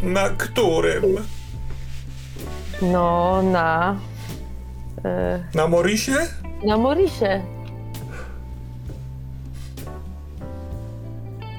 Na 0.04 0.30
którym? 0.30 1.04
No, 2.82 3.42
na. 3.44 3.96
e, 5.06 5.40
Na 5.56 5.68
Morisie? 5.68 6.14
na 6.66 6.78
Morisie. 6.78 7.42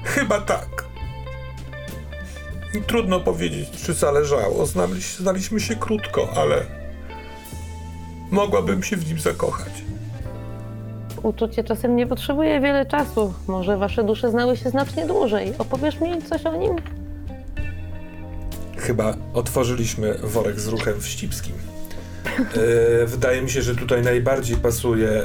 Chyba 0.07 0.41
tak. 0.41 0.85
Trudno 2.87 3.19
powiedzieć, 3.19 3.69
czy 3.71 3.93
zależało. 3.93 4.65
Znali, 4.65 5.01
znaliśmy 5.01 5.59
się 5.59 5.75
krótko, 5.75 6.29
ale 6.35 6.65
mogłabym 8.31 8.83
się 8.83 8.97
w 8.97 9.07
nim 9.07 9.19
zakochać. 9.19 9.71
Uczucie 11.23 11.63
czasem 11.63 11.95
nie 11.95 12.07
potrzebuje 12.07 12.61
wiele 12.61 12.85
czasu. 12.85 13.33
Może 13.47 13.77
wasze 13.77 14.03
dusze 14.03 14.31
znały 14.31 14.57
się 14.57 14.69
znacznie 14.69 15.05
dłużej. 15.05 15.53
Opowiesz 15.57 16.01
mi 16.01 16.21
coś 16.21 16.45
o 16.45 16.55
nim? 16.55 16.75
Chyba 18.77 19.13
otworzyliśmy 19.33 20.13
worek 20.13 20.59
z 20.59 20.67
ruchem 20.67 21.01
wścibskim. 21.01 21.55
E, 23.03 23.05
wydaje 23.05 23.41
mi 23.41 23.49
się, 23.49 23.61
że 23.61 23.75
tutaj 23.75 24.01
najbardziej 24.01 24.57
pasuje 24.57 25.09
e, 25.09 25.23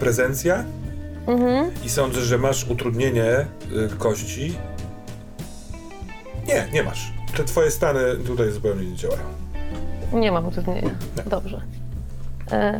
prezencja 0.00 0.64
Mhm. 1.26 1.70
i 1.84 1.88
sądzę, 1.88 2.20
że 2.20 2.38
masz 2.38 2.64
utrudnienie 2.68 3.24
e, 3.24 3.46
kości. 3.98 4.58
Nie, 6.48 6.68
nie 6.72 6.82
masz. 6.82 7.12
Te 7.36 7.44
twoje 7.44 7.70
stany 7.70 8.00
tutaj 8.26 8.50
zupełnie 8.50 8.90
nie 8.90 8.96
działają. 8.96 9.22
Nie 10.12 10.32
mam 10.32 10.46
utrudnienia. 10.48 10.82
Nie. 11.16 11.22
Dobrze. 11.30 11.60
E, 12.52 12.78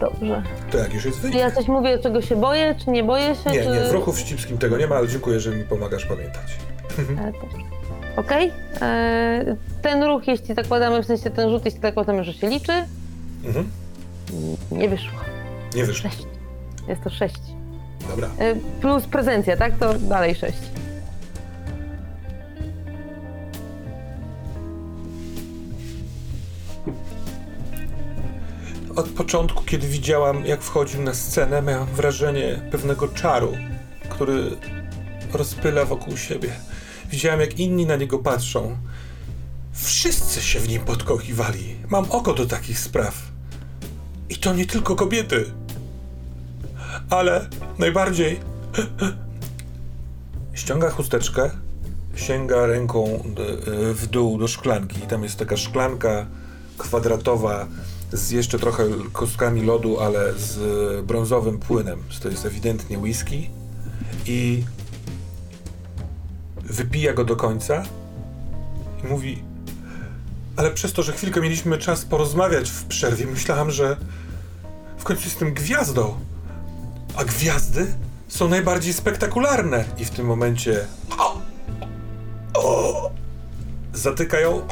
dobrze. 0.00 0.42
To 0.70 0.78
jak 0.78 0.94
już 0.94 1.04
jest 1.04 1.16
Czy 1.16 1.22
wynik? 1.22 1.38
ja 1.38 1.50
coś 1.50 1.68
mówię, 1.68 1.98
czego 1.98 2.22
się 2.22 2.36
boję, 2.36 2.74
czy 2.84 2.90
nie 2.90 3.04
boję 3.04 3.34
się? 3.34 3.50
Nie, 3.50 3.62
czy... 3.62 3.68
nie, 3.68 3.80
w 3.80 3.92
ruchu 3.92 4.12
wścibskim 4.12 4.58
tego 4.58 4.78
nie 4.78 4.86
ma, 4.86 4.96
ale 4.96 5.08
dziękuję, 5.08 5.40
że 5.40 5.50
mi 5.50 5.64
pomagasz 5.64 6.06
pamiętać. 6.06 6.44
E, 6.98 7.32
dobrze. 7.32 7.58
Okej. 8.16 8.52
E, 8.80 9.56
Ten 9.82 10.02
ruch, 10.02 10.26
jeśli 10.26 10.54
zakładamy, 10.54 11.02
w 11.02 11.06
sensie 11.06 11.30
ten 11.30 11.50
rzut, 11.50 11.64
jeśli 11.64 11.80
zakładamy, 11.80 12.24
że 12.24 12.32
się 12.32 12.48
liczy, 12.48 12.72
Mhm. 13.44 13.70
nie 14.72 14.88
wyszło. 14.88 15.18
Nie 15.74 15.84
wyszło. 15.84 16.10
Sześć. 16.10 16.22
Jest 16.88 17.02
to 17.04 17.10
sześć. 17.10 17.40
Dobra. 18.08 18.28
E, 18.38 18.54
Plus 18.80 19.06
prezencja, 19.06 19.56
tak? 19.56 19.78
To 19.78 19.94
dalej 19.94 20.34
sześć. 20.34 20.58
Od 28.96 29.08
początku, 29.08 29.64
kiedy 29.64 29.88
widziałam, 29.88 30.46
jak 30.46 30.62
wchodził 30.62 31.02
na 31.02 31.14
scenę, 31.14 31.62
miałam 31.62 31.86
wrażenie 31.86 32.60
pewnego 32.70 33.08
czaru, 33.08 33.52
który 34.08 34.50
rozpyla 35.32 35.84
wokół 35.84 36.16
siebie. 36.16 36.50
Widziałam, 37.10 37.40
jak 37.40 37.58
inni 37.60 37.86
na 37.86 37.96
niego 37.96 38.18
patrzą. 38.18 38.76
Wszyscy 39.72 40.40
się 40.42 40.60
w 40.60 40.68
nim 40.68 40.82
podkochiwali. 40.82 41.76
Mam 41.88 42.04
oko 42.10 42.34
do 42.34 42.46
takich 42.46 42.78
spraw. 42.78 43.14
I 44.30 44.36
to 44.36 44.54
nie 44.54 44.66
tylko 44.66 44.96
kobiety. 44.96 45.44
Ale 47.10 47.48
najbardziej. 47.78 48.40
Ściąga 50.54 50.90
chusteczkę, 50.90 51.50
sięga 52.16 52.66
ręką 52.66 53.22
w 53.94 54.06
dół 54.06 54.38
do 54.38 54.48
szklanki. 54.48 55.00
Tam 55.00 55.22
jest 55.22 55.38
taka 55.38 55.56
szklanka 55.56 56.26
kwadratowa 56.78 57.66
z 58.12 58.30
jeszcze 58.30 58.58
trochę 58.58 58.84
kostkami 59.12 59.62
lodu, 59.62 60.00
ale 60.00 60.34
z 60.34 61.06
brązowym 61.06 61.58
płynem. 61.58 62.02
To 62.22 62.28
jest 62.28 62.46
ewidentnie 62.46 62.98
whisky. 62.98 63.50
I 64.26 64.64
wypija 66.64 67.12
go 67.12 67.24
do 67.24 67.36
końca 67.36 67.82
i 69.04 69.06
mówi: 69.06 69.42
Ale 70.56 70.70
przez 70.70 70.92
to, 70.92 71.02
że 71.02 71.12
chwilkę 71.12 71.40
mieliśmy 71.40 71.78
czas 71.78 72.04
porozmawiać 72.04 72.70
w 72.70 72.84
przerwie, 72.84 73.26
myślałam, 73.26 73.70
że 73.70 73.96
w 74.98 75.04
końcu 75.04 75.24
jestem 75.24 75.54
gwiazdą. 75.54 76.27
A 77.16 77.24
gwiazdy 77.24 77.86
są 78.28 78.48
najbardziej 78.48 78.92
spektakularne. 78.92 79.84
I 79.98 80.04
w 80.04 80.10
tym 80.10 80.26
momencie. 80.26 80.86
O! 81.18 81.40
O! 82.54 83.10
Zatyka 83.92 84.40
ją. 84.40 84.66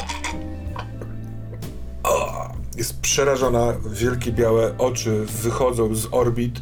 O! 2.02 2.46
Jest 2.76 3.00
przerażona, 3.00 3.74
wielkie 3.90 4.32
białe 4.32 4.78
oczy 4.78 5.26
wychodzą 5.26 5.94
z 5.94 6.08
orbit. 6.10 6.60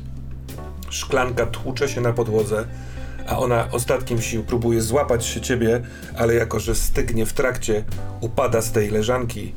Szklanka 0.91 1.47
tłucze 1.47 1.89
się 1.89 2.01
na 2.01 2.13
podłodze, 2.13 2.67
a 3.29 3.39
ona 3.39 3.69
ostatkiem 3.73 4.23
sił 4.23 4.45
próbuje 4.45 4.83
złapać 4.83 5.27
się 5.27 5.41
ciebie, 5.41 5.83
ale 6.17 6.35
jako 6.35 6.61
że 6.61 6.75
stygnie 6.75 7.27
w 7.27 7.33
trakcie, 7.33 7.85
upada 8.21 8.63
z 8.63 8.73
tej 8.73 8.91
leżanki 8.91 9.55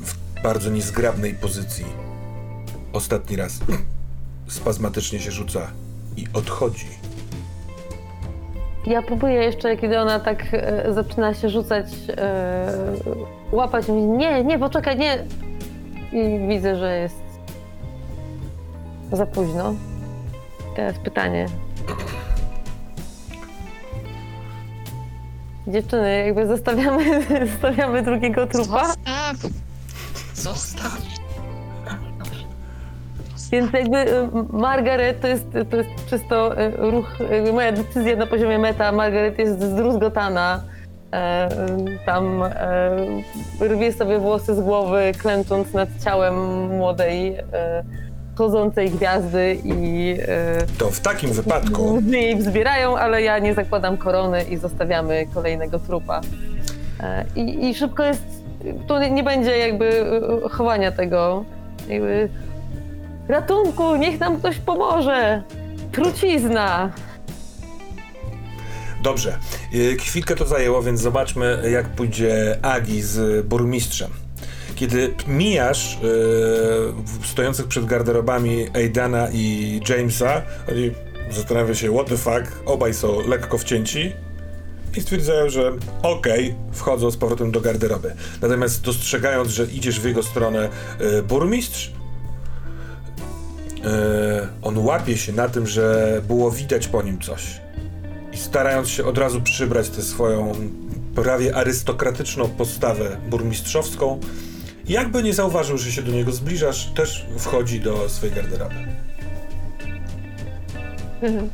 w 0.00 0.42
bardzo 0.42 0.70
niezgrabnej 0.70 1.34
pozycji. 1.34 1.86
Ostatni 2.92 3.36
raz 3.36 3.58
spazmatycznie 4.52 5.20
się 5.20 5.30
rzuca 5.30 5.70
i 6.16 6.26
odchodzi. 6.34 6.86
Ja 8.86 9.02
próbuję 9.02 9.34
jeszcze, 9.34 9.76
kiedy 9.76 9.98
ona 9.98 10.20
tak 10.20 10.46
e, 10.52 10.92
zaczyna 10.92 11.34
się 11.34 11.48
rzucać, 11.48 11.86
e, 12.16 12.72
łapać 13.52 13.88
mi. 13.88 14.02
Nie, 14.02 14.44
nie, 14.44 14.58
poczekaj, 14.58 14.98
nie. 14.98 15.24
I 16.12 16.48
widzę, 16.48 16.76
że 16.76 16.96
jest 16.96 17.22
za 19.12 19.26
późno. 19.26 19.74
Teraz 20.76 20.98
pytanie. 20.98 21.46
Dziewczyny, 25.66 26.24
jakby 26.26 26.46
zostawiamy, 26.46 27.22
zostawiamy 27.52 28.02
drugiego 28.02 28.46
trupa, 28.46 28.86
Zostaw! 28.86 29.36
Zostaw! 30.34 31.11
Więc 33.52 33.72
jakby 33.72 33.96
e, 33.98 34.28
Margaret 34.52 35.20
to 35.20 35.28
jest, 35.28 35.46
to 35.70 35.76
jest 35.76 35.90
czysto 36.10 36.56
e, 36.58 36.70
ruch, 36.90 37.18
moja 37.52 37.72
decyzja 37.72 38.16
na 38.16 38.26
poziomie 38.26 38.58
meta, 38.58 38.92
Margaret 38.92 39.38
jest 39.38 39.62
zdruzgotana, 39.62 40.60
e, 41.12 41.48
tam 42.06 42.42
e, 42.42 42.96
rwie 43.68 43.92
sobie 43.92 44.18
włosy 44.18 44.54
z 44.54 44.60
głowy, 44.60 45.12
klęcząc 45.18 45.72
nad 45.72 45.88
ciałem 46.04 46.34
młodej, 46.76 47.36
e, 47.52 47.84
chodzącej 48.38 48.90
gwiazdy 48.90 49.56
i 49.64 50.16
To 50.78 50.90
w 50.90 51.00
takim 51.00 51.32
wypadku 51.32 51.94
łzy 51.94 52.16
jej 52.18 52.36
wzbierają, 52.36 52.96
ale 52.98 53.22
ja 53.22 53.38
nie 53.38 53.54
zakładam 53.54 53.96
korony 53.96 54.42
i 54.42 54.56
zostawiamy 54.56 55.26
kolejnego 55.34 55.78
trupa. 55.78 56.20
I, 57.36 57.68
i 57.70 57.74
szybko 57.74 58.04
jest, 58.04 58.22
tu 58.86 58.98
nie- 58.98 59.22
będzie 59.22 59.58
jakby 59.58 60.04
chowania 60.50 60.92
tego, 60.92 61.44
jakby 61.88 62.28
ratunku, 63.28 63.96
niech 63.96 64.20
nam 64.20 64.38
ktoś 64.38 64.58
pomoże, 64.58 65.42
trucizna. 65.92 66.92
Dobrze. 69.02 69.38
Y, 69.74 69.96
Chwilkę 69.96 70.36
to 70.36 70.46
zajęło, 70.46 70.82
więc 70.82 71.00
zobaczmy, 71.00 71.62
jak 71.70 71.88
pójdzie 71.88 72.58
Agi 72.62 73.02
z 73.02 73.46
burmistrzem. 73.46 74.10
Kiedy 74.74 75.14
mijasz 75.26 75.98
y, 77.22 77.26
stojących 77.26 77.68
przed 77.68 77.84
garderobami 77.84 78.66
Aidana 78.74 79.28
i 79.32 79.80
Jamesa, 79.88 80.42
oni 80.70 80.90
zastanawiają 81.30 81.74
się, 81.74 81.92
what 81.92 82.06
the 82.06 82.16
fuck, 82.16 82.62
obaj 82.66 82.94
są 82.94 83.28
lekko 83.28 83.58
wcięci 83.58 84.12
i 84.96 85.00
stwierdzają, 85.00 85.48
że 85.48 85.72
okej, 86.02 86.54
wchodzą 86.72 87.10
z 87.10 87.16
powrotem 87.16 87.50
do 87.50 87.60
garderoby. 87.60 88.14
Natomiast 88.42 88.82
dostrzegając, 88.82 89.50
że 89.50 89.64
idziesz 89.64 90.00
w 90.00 90.04
jego 90.04 90.22
stronę 90.22 90.68
y, 91.00 91.22
burmistrz, 91.22 91.92
on 94.62 94.78
łapie 94.78 95.16
się 95.16 95.32
na 95.32 95.48
tym, 95.48 95.66
że 95.66 96.20
było 96.28 96.50
widać 96.50 96.88
po 96.88 97.02
nim 97.02 97.18
coś 97.20 97.60
i 98.32 98.36
starając 98.36 98.88
się 98.88 99.04
od 99.04 99.18
razu 99.18 99.40
przybrać 99.40 99.88
tę 99.88 100.02
swoją 100.02 100.52
prawie 101.14 101.56
arystokratyczną 101.56 102.48
postawę 102.48 103.16
burmistrzowską, 103.30 104.20
jakby 104.88 105.22
nie 105.22 105.34
zauważył, 105.34 105.78
że 105.78 105.92
się 105.92 106.02
do 106.02 106.12
niego 106.12 106.32
zbliżasz, 106.32 106.86
też 106.94 107.26
wchodzi 107.38 107.80
do 107.80 108.08
swojej 108.08 108.34
garderoby. 108.34 108.74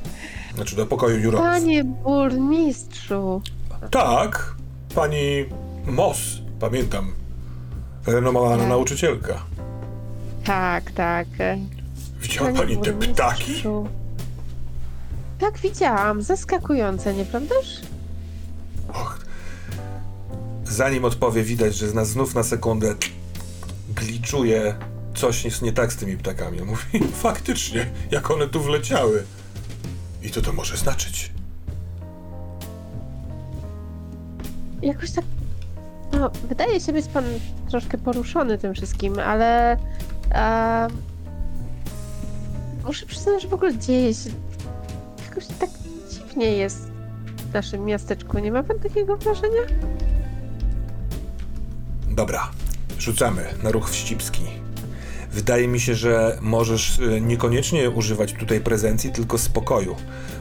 Znaczy 0.54 0.76
do 0.76 0.86
pokoju 0.86 1.18
jurorów. 1.18 1.46
Panie 1.46 1.84
burmistrzu, 1.84 3.42
Tak, 3.90 4.54
pani 4.94 5.44
Moss, 5.86 6.18
pamiętam. 6.60 7.12
Renomowana 8.06 8.58
Tak. 8.58 8.68
nauczycielka. 8.68 9.42
tak, 10.44 10.90
tak. 10.90 11.26
Widziała 12.28 12.52
pani 12.52 12.78
te 12.78 12.92
ptaki? 12.92 13.62
Tak, 15.38 15.58
widziałam. 15.58 16.22
Zaskakujące, 16.22 17.14
nieprawdaż? 17.14 17.80
Och. 18.88 19.18
Zanim 20.64 21.04
odpowie, 21.04 21.42
widać, 21.42 21.74
że 21.76 22.04
znów 22.04 22.34
na 22.34 22.42
sekundę 22.42 22.94
gliczuje. 23.88 24.74
Coś 25.14 25.44
jest 25.44 25.62
nie 25.62 25.72
tak 25.72 25.92
z 25.92 25.96
tymi 25.96 26.16
ptakami. 26.16 26.60
Mówi, 26.62 27.08
faktycznie, 27.28 27.90
jak 28.10 28.30
one 28.30 28.48
tu 28.48 28.60
wleciały. 28.60 29.24
I 30.22 30.30
co 30.30 30.42
to 30.42 30.52
może 30.52 30.76
znaczyć? 30.76 31.32
Jakoś 34.82 35.10
tak. 35.10 35.24
No, 36.12 36.30
wydaje 36.48 36.80
się 36.80 36.92
być 36.92 37.06
pan 37.06 37.24
troszkę 37.70 37.98
poruszony 37.98 38.58
tym 38.58 38.74
wszystkim, 38.74 39.18
ale. 39.18 39.76
E, 40.32 40.88
muszę 42.88 43.06
przyznać, 43.06 43.42
że 43.42 43.48
w 43.48 43.54
ogóle 43.54 43.78
dzieje 43.78 44.14
się. 44.14 44.30
Jakoś 45.28 45.46
tak 45.46 45.70
dziwnie 46.10 46.46
jest 46.46 46.78
w 47.50 47.52
naszym 47.52 47.84
miasteczku. 47.84 48.38
Nie 48.38 48.52
ma 48.52 48.62
pan 48.62 48.78
takiego 48.78 49.16
wrażenia? 49.16 49.62
Dobra, 52.10 52.50
rzucamy 52.98 53.44
na 53.62 53.70
ruch 53.70 53.90
wścibski. 53.90 54.42
Wydaje 55.32 55.68
mi 55.68 55.80
się, 55.80 55.94
że 55.94 56.38
możesz 56.40 56.98
y, 56.98 57.20
niekoniecznie 57.20 57.90
używać 57.90 58.32
tutaj 58.32 58.60
prezencji, 58.60 59.12
tylko 59.12 59.38
spokoju, 59.38 59.96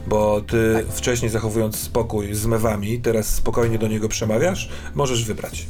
bo 0.06 0.40
ty 0.40 0.84
wcześniej 0.90 1.30
zachowując 1.30 1.76
spokój 1.76 2.34
z 2.34 2.46
mewami, 2.46 3.00
teraz 3.00 3.34
spokojnie 3.34 3.78
do 3.78 3.88
niego 3.88 4.08
przemawiasz, 4.08 4.68
możesz 4.94 5.24
wybrać. 5.24 5.66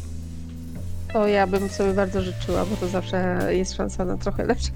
To 1.12 1.26
ja 1.26 1.46
bym 1.46 1.68
sobie 1.68 1.92
bardzo 1.92 2.22
życzyła, 2.22 2.66
bo 2.66 2.76
to 2.76 2.88
zawsze 2.88 3.48
jest 3.50 3.74
szansa 3.74 4.04
na 4.04 4.16
trochę 4.16 4.44
lepsze. 4.44 4.70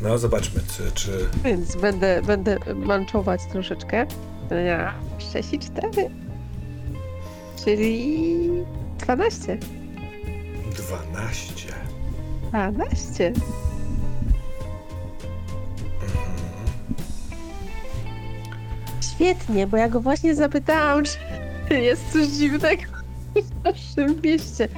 No, 0.00 0.18
zobaczmy, 0.18 0.60
czy, 0.76 0.92
czy 0.94 1.28
Więc 1.44 1.76
będę, 1.76 2.22
będę 2.22 2.58
manczować 2.74 3.40
troszeczkę. 3.52 4.06
Ja 4.66 4.94
6 5.32 5.52
i 5.52 5.58
4. 5.58 5.90
Czyli 7.64 8.48
12. 8.98 9.58
12. 10.70 11.74
12. 12.48 13.32
Świetnie, 19.00 19.66
bo 19.66 19.76
ja 19.76 19.88
go 19.88 20.00
właśnie 20.00 20.34
zapytałam, 20.34 21.04
czy 21.68 21.74
jest 21.74 22.12
coś 22.12 22.26
dziwnego 22.26 22.82
w 23.34 23.64
naszym 23.64 24.20
mieście. 24.22 24.68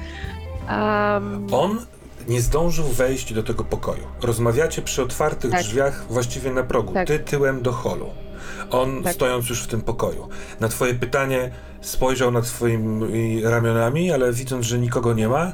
Um, 0.69 1.47
On 1.51 1.85
nie 2.29 2.41
zdążył 2.41 2.85
wejść 2.85 3.33
do 3.33 3.43
tego 3.43 3.63
pokoju. 3.63 4.03
Rozmawiacie 4.21 4.81
przy 4.81 5.03
otwartych 5.03 5.51
Tak. 5.51 5.61
drzwiach, 5.63 6.05
właściwie 6.09 6.51
na 6.51 6.63
progu. 6.63 6.93
Tak. 6.93 7.07
Ty 7.07 7.19
tyłem 7.19 7.61
do 7.61 7.71
holu. 7.71 8.09
On 8.71 9.03
Tak. 9.03 9.13
stojąc 9.13 9.49
już 9.49 9.63
w 9.63 9.67
tym 9.67 9.81
pokoju. 9.81 10.27
Na 10.59 10.67
twoje 10.67 10.93
pytanie 10.93 11.51
spojrzał 11.81 12.31
nad 12.31 12.45
swoimi 12.47 13.41
ramionami, 13.43 14.11
ale 14.11 14.33
widząc, 14.33 14.65
że 14.65 14.79
nikogo 14.79 15.13
nie 15.13 15.27
ma, 15.27 15.51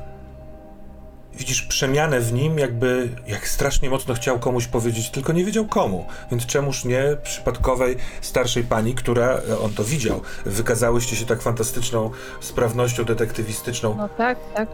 widzisz 1.34 1.61
przemianę 1.61 2.19
w 2.19 2.34
nim, 2.34 2.59
jakby 2.59 3.09
jak 3.28 3.47
strasznie 3.47 3.89
mocno 3.89 4.13
chciał 4.13 4.39
komuś 4.39 4.67
powiedzieć, 4.67 5.09
tylko 5.09 5.34
nie 5.34 5.45
wiedział 5.45 5.65
komu. 5.65 6.05
Więc 6.32 6.45
czemuż 6.45 6.86
nie 6.86 7.17
przypadkowej 7.23 7.95
starszej 8.21 8.63
pani, 8.63 8.95
która, 8.95 9.28
e, 9.49 9.59
on 9.59 9.73
to 9.73 9.84
widział, 9.84 10.21
wykazałyście 10.45 11.15
się 11.15 11.26
tak 11.26 11.41
fantastyczną 11.41 12.11
sprawnością 12.41 13.03
detektywistyczną. 13.03 13.95
no 13.97 14.09
tak, 14.09 14.38
tak. 14.55 14.69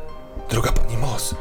Droga 0.50 0.72
pani 0.72 0.98
Moss, 0.98 1.36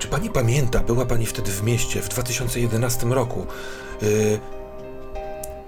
czy 0.00 0.08
pani 0.08 0.30
pamięta, 0.30 0.80
była 0.80 1.06
pani 1.06 1.26
wtedy 1.26 1.50
w 1.50 1.62
mieście 1.62 2.02
w 2.02 2.08
2011 2.08 3.06
roku? 3.06 3.46
Yy, 4.02 4.40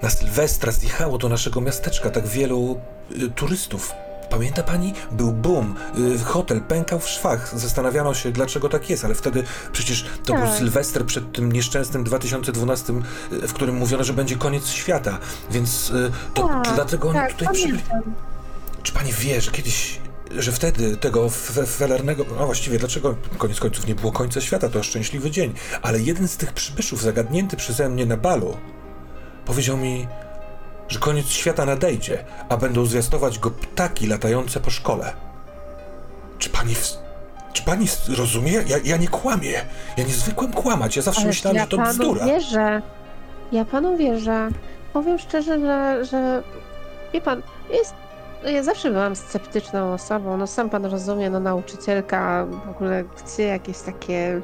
na 0.02 0.10
Sylwestra 0.10 0.72
zjechało 0.72 1.18
do 1.18 1.28
naszego 1.28 1.60
miasteczka 1.60 2.10
tak 2.10 2.26
wielu 2.26 2.80
y, 3.10 3.30
turystów. 3.30 3.92
Pamięta 4.30 4.62
pani? 4.62 4.94
Był 5.10 5.32
boom, 5.32 5.74
y, 6.14 6.18
hotel 6.18 6.60
pękał 6.60 6.98
w 6.98 7.08
szwach. 7.08 7.58
Zastanawiano 7.58 8.14
się, 8.14 8.32
dlaczego 8.32 8.68
tak 8.68 8.90
jest, 8.90 9.04
ale 9.04 9.14
wtedy 9.14 9.44
przecież 9.72 10.04
to 10.24 10.34
był 10.34 10.42
Tak. 10.42 10.58
Sylwester 10.58 11.06
przed 11.06 11.32
tym 11.32 11.52
nieszczęsnym 11.52 12.04
2012, 12.04 12.92
y, 13.32 13.48
w 13.48 13.52
którym 13.52 13.76
mówiono, 13.76 14.04
że 14.04 14.12
będzie 14.12 14.36
koniec 14.36 14.68
świata. 14.68 15.18
Więc 15.50 15.90
y, 15.90 16.12
to 16.34 16.48
Tak, 16.48 16.74
dlatego 16.74 17.08
oni 17.08 17.18
tak, 17.18 17.32
tutaj 17.32 17.54
przybyli. 17.54 17.82
Czy 18.82 18.92
pani 18.92 19.12
wie, 19.12 19.40
że 19.40 19.50
kiedyś, 19.50 20.00
że 20.38 20.52
wtedy 20.52 20.96
tego 20.96 21.28
fe- 21.28 21.66
felernego, 21.66 22.24
no 22.38 22.46
właściwie 22.46 22.78
dlaczego 22.78 23.14
koniec 23.38 23.60
końców 23.60 23.86
nie 23.86 23.94
było 23.94 24.12
końca 24.12 24.40
świata, 24.40 24.68
to 24.68 24.82
szczęśliwy 24.82 25.30
dzień, 25.30 25.54
ale 25.82 26.00
jeden 26.00 26.28
z 26.28 26.36
tych 26.36 26.52
przybyszów 26.52 27.02
zagadnięty 27.02 27.56
przeze 27.56 27.88
mnie 27.88 28.06
na 28.06 28.16
balu 28.16 28.56
powiedział 29.44 29.76
mi, 29.76 30.08
że 30.88 30.98
koniec 30.98 31.26
świata 31.28 31.64
nadejdzie, 31.64 32.24
a 32.48 32.56
będą 32.56 32.86
zwiastować 32.86 33.38
go 33.38 33.50
ptaki 33.50 34.06
latające 34.06 34.60
po 34.60 34.70
szkole. 34.70 35.12
Czy 36.38 36.50
pani, 36.50 36.74
w... 36.74 36.88
czy 37.52 37.62
pani 37.62 37.86
rozumie? 38.16 38.52
Ja, 38.52 38.76
ja 38.84 38.96
nie 38.96 39.08
kłamię. 39.08 39.52
Ja 39.96 40.04
nie 40.04 40.14
zwykłem 40.14 40.52
kłamać. 40.52 40.96
Ja 40.96 41.02
zawsze 41.02 41.20
Ależ 41.22 41.36
myślałem, 41.36 41.56
ja 41.56 41.62
że 41.62 41.68
to 41.68 41.76
panu 41.76 41.90
bzdura. 41.90 42.26
wierzę. 42.26 42.82
Ja 43.52 43.64
panu 43.64 43.96
wierzę. 43.96 44.48
Powiem 44.92 45.18
szczerze, 45.18 45.60
że, 45.60 46.04
że 46.04 46.42
wie 47.12 47.20
pan, 47.20 47.42
jest, 47.70 47.94
no 48.44 48.50
ja 48.50 48.62
zawsze 48.62 48.90
byłam 48.90 49.16
sceptyczną 49.16 49.92
osobą. 49.92 50.36
No 50.36 50.46
sam 50.46 50.70
pan 50.70 50.84
rozumie, 50.84 51.30
no 51.30 51.40
nauczycielka 51.40 52.46
w 52.66 52.70
ogóle 52.70 53.04
chce 53.16 53.42
jakieś 53.42 53.78
takie 53.78 54.40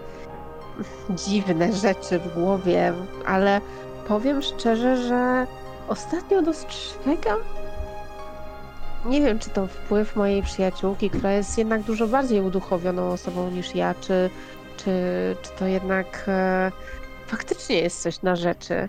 dziwne 1.10 1.72
rzeczy 1.72 2.18
w 2.18 2.34
głowie, 2.34 2.92
ale 3.26 3.60
powiem 4.08 4.42
szczerze, 4.42 4.96
że 4.96 5.46
ostatnio 5.88 6.42
dostrzegam 6.42 7.38
nie 9.04 9.20
wiem, 9.20 9.38
czy 9.38 9.50
to 9.50 9.66
wpływ 9.66 10.16
mojej 10.16 10.42
przyjaciółki, 10.42 11.10
która 11.10 11.32
jest 11.32 11.58
jednak 11.58 11.82
dużo 11.82 12.06
bardziej 12.06 12.40
uduchowioną 12.40 13.08
osobą 13.10 13.50
niż 13.50 13.74
ja, 13.74 13.94
czy, 13.94 14.30
czy, 14.76 14.92
czy 15.42 15.50
to 15.58 15.66
jednak 15.66 16.24
e, 16.28 16.72
faktycznie 17.26 17.80
jest 17.80 18.02
coś 18.02 18.22
na 18.22 18.36
rzeczy. 18.36 18.88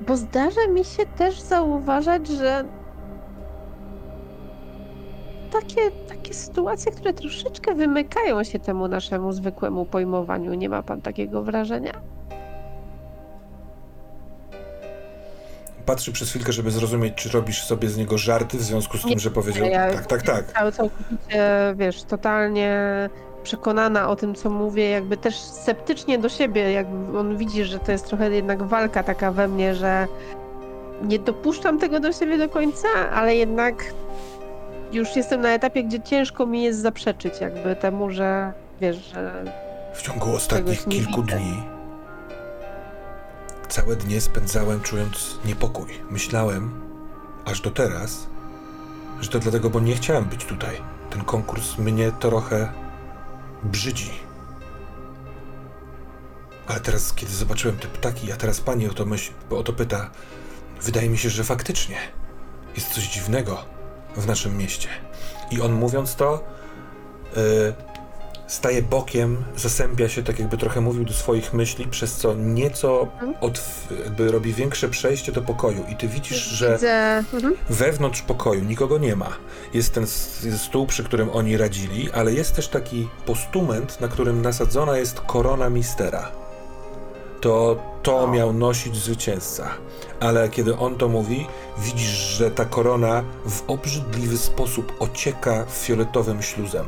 Bo 0.00 0.16
zdarza 0.16 0.66
mi 0.68 0.84
się 0.84 1.06
też 1.06 1.40
zauważać, 1.40 2.28
że 2.28 2.64
takie, 5.60 5.90
takie 6.08 6.34
sytuacje, 6.34 6.92
które 6.92 7.12
troszeczkę 7.12 7.74
wymykają 7.74 8.44
się 8.44 8.58
temu 8.58 8.88
naszemu 8.88 9.32
zwykłemu 9.32 9.84
pojmowaniu. 9.84 10.54
Nie 10.54 10.68
ma 10.68 10.82
pan 10.82 11.00
takiego 11.00 11.42
wrażenia? 11.42 11.92
Patrzy 15.86 16.12
przez 16.12 16.30
chwilkę, 16.30 16.52
żeby 16.52 16.70
zrozumieć, 16.70 17.14
czy 17.14 17.28
robisz 17.28 17.64
sobie 17.64 17.88
z 17.88 17.96
niego 17.96 18.18
żarty 18.18 18.58
w 18.58 18.62
związku 18.62 18.98
z 18.98 19.02
tym, 19.02 19.18
że 19.18 19.30
powiedział 19.30 19.66
ja- 19.66 19.92
tak, 19.92 20.06
tak, 20.06 20.22
tak. 20.22 20.52
Cały 20.52 20.72
całkowicie, 20.72 21.74
wiesz, 21.76 22.02
totalnie 22.02 22.78
przekonana 23.42 24.08
o 24.08 24.16
tym, 24.16 24.34
co 24.34 24.50
mówię, 24.50 24.90
jakby 24.90 25.16
też 25.16 25.36
sceptycznie 25.36 26.18
do 26.18 26.28
siebie, 26.28 26.72
jakby 26.72 27.18
on 27.18 27.36
widzi, 27.36 27.64
że 27.64 27.78
to 27.78 27.92
jest 27.92 28.06
trochę 28.06 28.30
jednak 28.30 28.62
walka 28.62 29.02
taka 29.02 29.32
we 29.32 29.48
mnie, 29.48 29.74
że 29.74 30.06
nie 31.02 31.18
dopuszczam 31.18 31.78
tego 31.78 32.00
do 32.00 32.12
siebie 32.12 32.38
do 32.38 32.48
końca, 32.48 32.88
ale 33.14 33.36
jednak 33.36 33.74
już 34.94 35.16
jestem 35.16 35.40
na 35.40 35.48
etapie, 35.48 35.84
gdzie 35.84 36.00
ciężko 36.00 36.46
mi 36.46 36.62
jest 36.62 36.80
zaprzeczyć 36.80 37.40
jakby 37.40 37.76
temu, 37.76 38.10
że 38.10 38.52
wiesz, 38.80 38.96
że 38.96 39.44
W 39.94 40.02
ciągu 40.02 40.34
ostatnich 40.34 40.84
kilku 40.84 41.22
widzę. 41.22 41.36
dni 41.36 41.74
całe 43.74 43.96
dnie 43.96 44.20
spędzałem 44.20 44.80
czując 44.80 45.38
niepokój. 45.44 45.86
Myślałem, 46.10 46.80
aż 47.44 47.60
do 47.60 47.70
teraz, 47.70 48.26
że 49.20 49.28
to 49.30 49.38
dlatego, 49.38 49.70
bo 49.70 49.80
nie 49.80 49.94
chciałem 49.94 50.24
być 50.24 50.44
tutaj. 50.44 50.76
Ten 51.10 51.24
konkurs 51.24 51.78
mnie 51.78 52.12
trochę 52.12 52.72
brzydzi. 53.62 54.10
Ale 56.66 56.80
teraz, 56.80 57.12
kiedy 57.12 57.32
zobaczyłem 57.32 57.78
te 57.78 57.88
ptaki, 57.88 58.32
a 58.32 58.36
teraz 58.36 58.60
pani 58.60 58.88
o 58.88 58.94
to, 58.94 59.06
myśl, 59.06 59.32
o 59.50 59.62
to 59.62 59.72
pyta, 59.72 60.10
wydaje 60.82 61.08
mi 61.08 61.18
się, 61.18 61.30
że 61.30 61.44
faktycznie 61.44 61.96
jest 62.76 62.88
coś 62.88 63.08
dziwnego 63.08 63.73
w 64.16 64.26
naszym 64.26 64.56
mieście. 64.56 64.88
I 65.50 65.60
on 65.60 65.72
mówiąc 65.72 66.14
to, 66.14 66.44
y, 67.36 67.40
staje 68.46 68.82
bokiem, 68.82 69.44
zasępia 69.56 70.08
się, 70.08 70.22
tak 70.22 70.38
jakby 70.38 70.56
trochę 70.56 70.80
mówił 70.80 71.04
do 71.04 71.12
swoich 71.12 71.54
myśli, 71.54 71.86
przez 71.86 72.16
co 72.16 72.34
nieco 72.34 73.08
od, 73.40 73.62
jakby 74.04 74.30
robi 74.32 74.52
większe 74.52 74.88
przejście 74.88 75.32
do 75.32 75.42
pokoju. 75.42 75.84
I 75.88 75.96
ty 75.96 76.08
widzisz, 76.08 76.36
że. 76.42 76.78
Mhm. 77.32 77.54
wewnątrz 77.70 78.22
pokoju 78.22 78.64
nikogo 78.64 78.98
nie 78.98 79.16
ma. 79.16 79.30
Jest 79.74 79.94
ten 79.94 80.06
stół, 80.58 80.86
przy 80.86 81.04
którym 81.04 81.30
oni 81.30 81.56
radzili, 81.56 82.12
ale 82.12 82.32
jest 82.32 82.56
też 82.56 82.68
taki 82.68 83.08
postument, 83.26 84.00
na 84.00 84.08
którym 84.08 84.42
nasadzona 84.42 84.98
jest 84.98 85.20
korona 85.20 85.70
mistera. 85.70 86.43
To 87.44 87.76
to 88.02 88.18
O. 88.18 88.28
miał 88.28 88.52
nosić 88.52 88.96
zwycięzca. 88.96 89.68
Ale 90.20 90.48
kiedy 90.48 90.76
on 90.76 90.96
to 90.96 91.08
mówi, 91.08 91.46
widzisz, 91.78 92.10
że 92.10 92.50
ta 92.50 92.64
korona 92.64 93.24
w 93.46 93.62
obrzydliwy 93.70 94.38
sposób 94.38 94.92
ocieka 94.98 95.66
fioletowym 95.66 96.42
śluzem. 96.42 96.84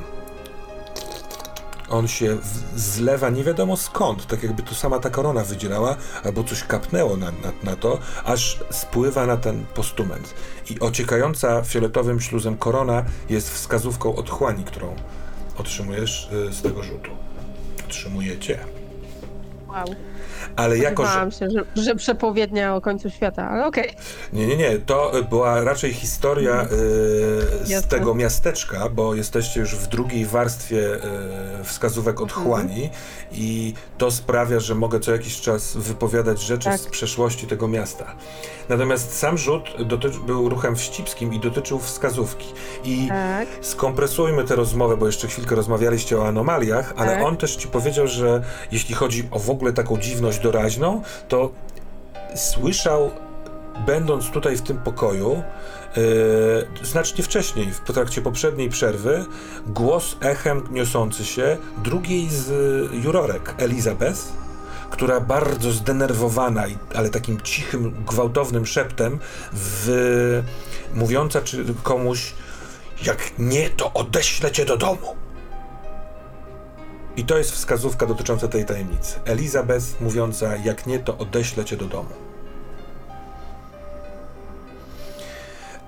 On 1.91 2.09
się 2.09 2.37
zlewa 2.77 3.31
nie 3.31 3.45
wiadomo 3.45 3.77
skąd, 3.77 4.27
tak 4.27 4.43
jakby 4.43 4.63
to 4.63 4.75
sama 4.75 4.99
ta 4.99 5.11
korona 5.11 5.45
wydzielała, 5.45 5.97
albo 6.25 6.45
coś 6.45 6.65
kapnęło 6.65 7.17
na, 7.17 7.31
na, 7.31 7.53
na 7.63 7.77
to, 7.77 7.99
aż 8.25 8.61
spływa 8.71 9.27
na 9.27 9.37
ten 9.37 9.67
postument. 9.75 10.35
I 10.71 10.81
ociekająca 10.81 11.63
fioletowym 11.63 12.21
śluzem 12.21 12.57
korona 12.57 13.05
jest 13.31 13.51
wskazówką 13.51 14.17
otchłani, 14.17 14.65
którą 14.65 14.97
otrzymujesz 15.59 16.31
y, 16.33 16.53
z 16.53 16.63
tego 16.63 16.83
rzutu. 16.83 17.11
Otrzymujecie. 17.87 18.59
Wow. 19.69 20.16
Ale 20.57 20.78
jako, 20.78 21.07
że... 21.07 21.12
Bałam 21.12 21.30
się, 21.30 21.49
że, 21.51 21.82
że 21.82 21.94
przepowiednia 21.94 22.76
o 22.76 22.80
końcu 22.80 23.11
świata, 23.11 23.49
ale 23.51 23.66
okej. 23.66 23.90
Nie, 24.32 24.47
nie, 24.47 24.57
nie. 24.57 24.78
To 24.78 25.12
była 25.30 25.64
raczej 25.64 25.92
historia 25.94 26.62
y, 26.64 26.66
z 27.66 27.68
Jasne. 27.68 27.88
tego 27.88 28.14
miasteczka, 28.14 28.88
bo 28.88 29.14
jesteście 29.14 29.61
już 29.61 29.74
w 29.74 29.86
drugiej 29.86 30.26
warstwie 30.26 30.94
y, 30.94 31.64
wskazówek 31.64 32.20
otchłani 32.20 32.90
i 33.32 33.74
to 33.99 34.11
sprawia, 34.11 34.61
że 34.61 34.74
mogę 34.74 35.01
co 35.01 35.12
jakiś 35.12 35.40
czas 35.40 35.76
wypowiadać 35.76 36.40
rzeczy 36.40 36.64
Tak. 36.68 36.80
z 36.80 36.86
przeszłości 36.86 37.47
tego 37.47 37.68
miasta. 37.68 38.16
Natomiast 38.68 39.18
sam 39.18 39.38
rzut 39.38 39.62
dotyczy, 39.86 40.18
był 40.26 40.49
ruchem 40.49 40.76
wścibskim 40.76 41.34
i 41.34 41.40
dotyczył 41.40 41.78
wskazówki. 41.78 42.47
I 42.84 43.09
Tak. 43.09 43.49
skompresujmy 43.61 44.44
tę 44.44 44.57
rozmowę, 44.57 44.97
bo 44.97 45.07
jeszcze 45.07 45.28
chwilkę 45.28 45.55
rozmawialiście 45.55 46.18
o 46.18 46.28
anomaliach, 46.28 46.94
ale 46.97 47.12
Tak. 47.12 47.22
on 47.24 47.36
też 47.36 47.57
ci 47.57 47.68
powiedział, 47.68 48.07
że 48.09 48.42
jeśli 48.72 48.94
chodzi 48.94 49.28
o 49.30 49.38
w 49.38 49.51
ogóle 49.51 49.72
taką 49.72 49.99
dziwność 49.99 50.36
doraźną, 50.39 51.03
to 51.28 51.51
słyszał, 52.34 53.11
będąc 53.87 54.30
tutaj 54.30 54.57
w 54.57 54.62
tym 54.62 54.78
pokoju, 54.78 55.43
yy, 55.97 56.87
znacznie 56.87 57.24
wcześniej, 57.24 57.72
w 57.72 57.80
trakcie 57.80 58.22
poprzedniej 58.22 58.68
przerwy, 58.68 59.24
głos 59.66 60.16
echem 60.20 60.68
niosący 60.70 61.24
się 61.24 61.57
drugiej 61.84 62.28
z 62.30 62.49
jurorek, 63.05 63.55
Elizabeth, 63.59 64.20
która 64.91 65.20
bardzo 65.20 65.72
zdenerwowana, 65.72 66.64
ale 66.95 67.11
takim 67.11 67.41
cichym, 67.41 68.05
gwałtownym 68.05 68.66
szeptem, 68.66 69.18
w, 69.53 70.43
mówiąca 70.95 71.41
czy 71.41 71.64
komuś, 71.82 72.32
jak 73.07 73.32
nie, 73.39 73.70
to 73.70 73.93
odeślę 73.93 74.53
cię 74.53 74.64
do 74.64 74.76
domu. 74.76 75.26
I 77.17 77.25
to 77.25 77.39
jest 77.39 77.51
wskazówka 77.53 78.07
dotycząca 78.07 78.49
tej 78.49 78.64
tajemnicy. 78.64 79.21
Elizabeth 79.25 80.01
mówiąca, 80.01 80.57
jak 80.57 80.87
nie, 80.87 80.99
to 80.99 81.19
odeślę 81.19 81.64
cię 81.64 81.77
do 81.77 81.85
domu. 81.85 82.09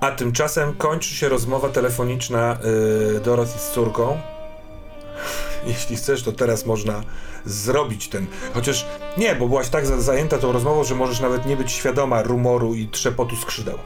A 0.01 0.11
tymczasem 0.11 0.73
kończy 0.73 1.15
się 1.15 1.29
rozmowa 1.29 1.69
telefoniczna 1.69 2.57
yy, 3.13 3.19
Dorothy 3.19 3.59
z 3.59 3.69
córką. 3.71 4.21
Jeśli 5.67 5.95
chcesz, 5.95 6.23
to 6.23 6.31
teraz 6.31 6.65
można 6.65 7.01
zrobić 7.45 8.07
ten. 8.09 8.27
Chociaż 8.53 8.85
nie, 9.17 9.35
bo 9.35 9.47
byłaś 9.47 9.69
tak 9.69 9.85
za- 9.85 10.01
zajęta 10.01 10.37
tą 10.37 10.51
rozmową, 10.51 10.83
że 10.83 10.95
możesz 10.95 11.19
nawet 11.19 11.45
nie 11.45 11.57
być 11.57 11.71
świadoma 11.71 12.21
rumoru 12.23 12.75
i 12.75 12.87
trzepotu 12.87 13.35
skrzydeł. 13.35 13.77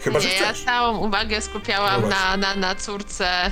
Chyba, 0.00 0.20
że 0.20 0.28
nie, 0.28 0.34
ja 0.34 0.52
chcesz. 0.52 0.64
całą 0.64 0.98
uwagę 0.98 1.36
No 1.36 1.42
skupiałam 1.42 2.00
właśnie. 2.00 2.18
na, 2.20 2.36
na, 2.36 2.54
na 2.54 2.74
córce, 2.74 3.50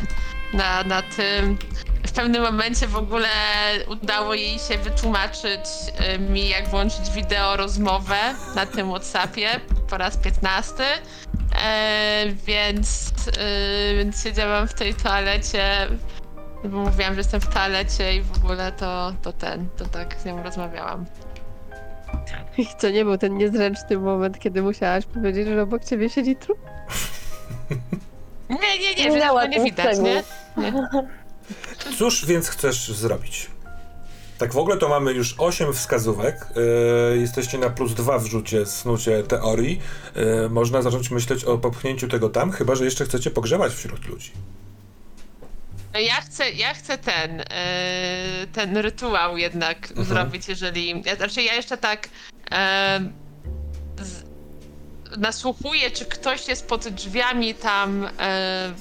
na, 0.52 0.84
na 0.84 1.02
tym. 1.02 1.58
W 2.06 2.12
pewnym 2.12 2.42
momencie 2.42 2.86
w 2.86 2.96
ogóle 2.96 3.28
udało 3.88 4.34
jej 4.34 4.58
się 4.58 4.78
wytłumaczyć 4.78 5.60
y, 6.14 6.18
mi, 6.18 6.48
jak 6.48 6.68
włączyć 6.68 7.10
wideo 7.10 7.56
rozmowę 7.56 8.18
na 8.54 8.66
tym 8.66 8.88
Whatsappie 8.88 9.60
po 9.90 9.98
raz 9.98 10.16
15. 10.16 10.84
E, 11.62 12.24
więc, 12.46 13.12
y, 13.28 13.96
więc 13.96 14.22
siedziałam 14.22 14.68
w 14.68 14.74
tej 14.74 14.94
toalecie, 14.94 15.86
bo 16.64 16.78
mówiłam, 16.78 17.14
że 17.14 17.20
jestem 17.20 17.40
w 17.40 17.48
toalecie 17.48 18.16
i 18.16 18.22
w 18.22 18.36
ogóle 18.36 18.72
to, 18.72 19.12
to 19.22 19.32
ten, 19.32 19.68
to 19.76 19.84
tak 19.84 20.16
z 20.20 20.24
nią 20.24 20.42
rozmawiałam. 20.42 21.06
I 22.58 22.66
to 22.80 22.90
nie 22.90 23.04
był 23.04 23.18
ten 23.18 23.36
niezręczny 23.36 23.98
moment, 23.98 24.38
kiedy 24.38 24.62
musiałaś 24.62 25.06
powiedzieć, 25.06 25.48
że 25.48 25.62
obok 25.62 25.84
ciebie 25.84 26.10
siedzi 26.10 26.36
trup. 26.36 26.58
Nie, 28.50 28.78
nie, 28.78 28.94
nie, 28.94 29.10
Minęła 29.10 29.42
że 29.42 29.48
nie 29.48 29.64
widać, 29.64 29.98
nie? 29.98 30.22
Cóż 31.98 32.26
więc 32.26 32.48
chcesz 32.48 32.88
zrobić? 32.88 33.50
Tak 34.38 34.52
w 34.52 34.58
ogóle 34.58 34.76
to 34.76 34.88
mamy 34.88 35.12
już 35.12 35.34
8 35.38 35.72
wskazówek. 35.74 36.46
Yy, 37.12 37.18
jesteście 37.18 37.58
na 37.58 37.70
plus 37.70 37.94
2 37.94 38.18
w 38.18 38.26
rzucie, 38.26 38.66
snucie 38.66 39.22
teorii. 39.22 39.80
Yy, 40.16 40.48
można 40.50 40.82
zacząć 40.82 41.10
myśleć 41.10 41.44
o 41.44 41.58
popchnięciu 41.58 42.08
tego 42.08 42.28
tam, 42.28 42.50
chyba 42.50 42.74
że 42.74 42.84
jeszcze 42.84 43.04
chcecie 43.04 43.30
pogrzebać 43.30 43.72
wśród 43.72 44.06
ludzi. 44.06 44.30
No 45.94 46.00
Ja 46.00 46.20
chcę, 46.20 46.50
ja 46.50 46.74
chcę 46.74 46.98
ten, 46.98 47.38
yy, 47.38 48.46
ten 48.52 48.76
rytuał 48.76 49.38
jednak 49.38 49.88
zrobić, 49.96 50.48
jeżeli. 50.48 51.02
Znaczy, 51.16 51.42
ja 51.42 51.54
jeszcze 51.54 51.76
tak 51.76 52.08
nasłuchuję, 55.18 55.90
czy 55.90 56.04
ktoś 56.04 56.48
jest 56.48 56.66
pod 56.68 56.88
drzwiami 56.88 57.54
tam 57.54 58.08
e, 58.18 58.72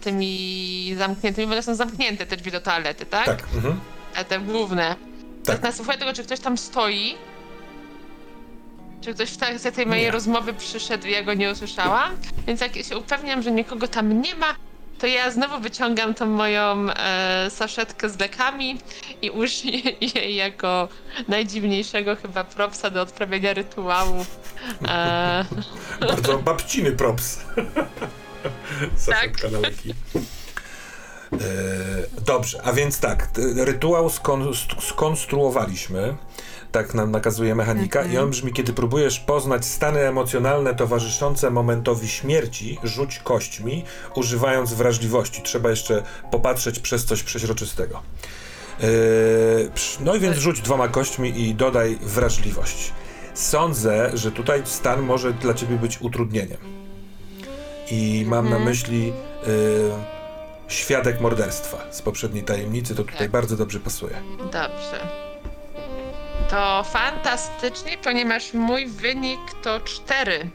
tymi 0.00 0.94
zamkniętymi, 0.98 1.46
bo 1.46 1.52
one 1.52 1.62
są 1.62 1.74
zamknięte 1.74 2.26
te 2.26 2.36
drzwi 2.36 2.50
do 2.50 2.60
toalety, 2.60 3.06
tak? 3.06 3.26
Tak. 3.26 3.42
Mhm. 3.54 3.80
A 4.16 4.24
te 4.24 4.40
główne. 4.40 4.96
Tak. 5.44 5.56
Tak. 5.56 5.62
Nasłuchuję 5.62 5.98
tego, 5.98 6.12
czy 6.12 6.24
ktoś 6.24 6.40
tam 6.40 6.58
stoi. 6.58 7.14
Czy 9.00 9.14
ktoś 9.14 9.30
w 9.30 9.36
trakcie 9.36 9.72
tej 9.72 9.86
mojej 9.86 10.04
Nie. 10.04 10.10
rozmowy 10.10 10.54
przyszedł 10.54 11.06
i 11.06 11.10
ja 11.10 11.22
go 11.22 11.34
nie 11.34 11.50
usłyszałam. 11.50 12.16
Więc 12.46 12.60
jak 12.60 12.74
się 12.76 12.98
upewniam, 12.98 13.42
że 13.42 13.50
nikogo 13.52 13.88
tam 13.88 14.22
nie 14.22 14.34
ma, 14.34 14.54
to 15.00 15.06
ja 15.06 15.30
znowu 15.30 15.60
wyciągam 15.60 16.14
tą 16.14 16.26
moją 16.26 16.86
e, 16.90 17.50
saszetkę 17.50 18.10
z 18.10 18.18
lekami 18.18 18.78
i 19.22 19.30
użyję 19.30 19.80
jej 20.14 20.34
jako 20.34 20.88
najdziwniejszego 21.28 22.16
chyba 22.16 22.44
propsa 22.44 22.90
do 22.90 23.02
odprawiania 23.02 23.52
rytuału. 23.54 24.26
E, 24.88 25.44
Bardzo 26.08 26.38
babciny 26.38 26.92
props. 26.92 27.38
Saszetka 28.96 29.48
na 29.50 29.58
leki. 29.58 29.94
Yy, 31.32 31.38
dobrze, 32.26 32.60
a 32.64 32.72
więc 32.72 33.00
tak, 33.00 33.28
rytuał 33.56 34.08
skon- 34.08 34.54
st- 34.54 34.82
skonstruowaliśmy, 34.84 36.16
tak 36.72 36.94
nam 36.94 37.10
nakazuje 37.10 37.54
mechanika 37.54 38.02
i 38.04 38.18
on 38.18 38.30
brzmi, 38.30 38.52
kiedy 38.52 38.72
próbujesz 38.72 39.20
poznać 39.20 39.64
stany 39.64 40.00
emocjonalne 40.00 40.74
towarzyszące 40.74 41.50
momentowi 41.50 42.08
śmierci, 42.08 42.78
rzuć 42.84 43.18
kośćmi, 43.18 43.84
używając 44.14 44.72
wrażliwości. 44.74 45.42
Trzeba 45.42 45.70
jeszcze 45.70 46.02
popatrzeć 46.30 46.78
przez 46.80 47.04
coś 47.04 47.22
przeźroczystego. 47.22 48.02
Yy, 48.80 48.88
no 50.00 50.14
i 50.14 50.20
więc 50.20 50.36
rzuć 50.36 50.60
dwoma 50.60 50.88
kośćmi 50.88 51.40
i 51.40 51.54
dodaj 51.54 51.98
wrażliwość. 52.02 52.92
Sądzę, 53.34 54.10
że 54.14 54.32
tutaj 54.32 54.62
stan 54.64 55.02
może 55.02 55.32
dla 55.32 55.54
ciebie 55.54 55.76
być 55.76 56.00
utrudnieniem. 56.00 56.58
I 57.90 58.24
mam 58.28 58.50
na 58.50 58.58
myśli 58.58 59.06
yy, 59.06 59.12
świadek 60.68 61.20
morderstwa 61.20 61.78
z 61.90 62.02
poprzedniej 62.02 62.44
tajemnicy, 62.44 62.94
to 62.94 63.04
tutaj 63.04 63.18
Tak. 63.18 63.30
bardzo 63.30 63.56
dobrze 63.56 63.80
pasuje. 63.80 64.14
Dobrze. 64.38 65.29
To 66.50 66.84
fantastycznie, 66.84 67.98
ponieważ 68.04 68.54
mój 68.54 68.86
wynik 68.86 69.40
to 69.62 69.80
4. 69.80 70.50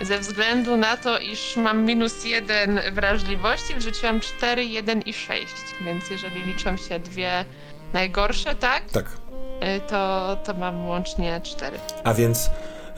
Ze 0.00 0.18
względu 0.18 0.76
na 0.76 0.96
to, 0.96 1.18
iż 1.18 1.56
mam 1.56 1.84
minus 1.84 2.24
1 2.24 2.80
wrażliwości, 2.92 3.74
wrzuciłam 3.74 4.20
4, 4.20 4.64
1 4.64 5.00
i 5.02 5.12
6. 5.12 5.46
Więc 5.84 6.10
jeżeli 6.10 6.42
liczą 6.42 6.76
się 6.76 6.98
dwie 6.98 7.44
najgorsze, 7.92 8.54
tak? 8.54 8.90
Tak. 8.90 9.04
Y, 9.06 9.80
To, 9.80 10.36
to 10.44 10.54
mam 10.54 10.86
łącznie 10.86 11.40
4. 11.44 11.78
A 12.04 12.14
więc 12.14 12.50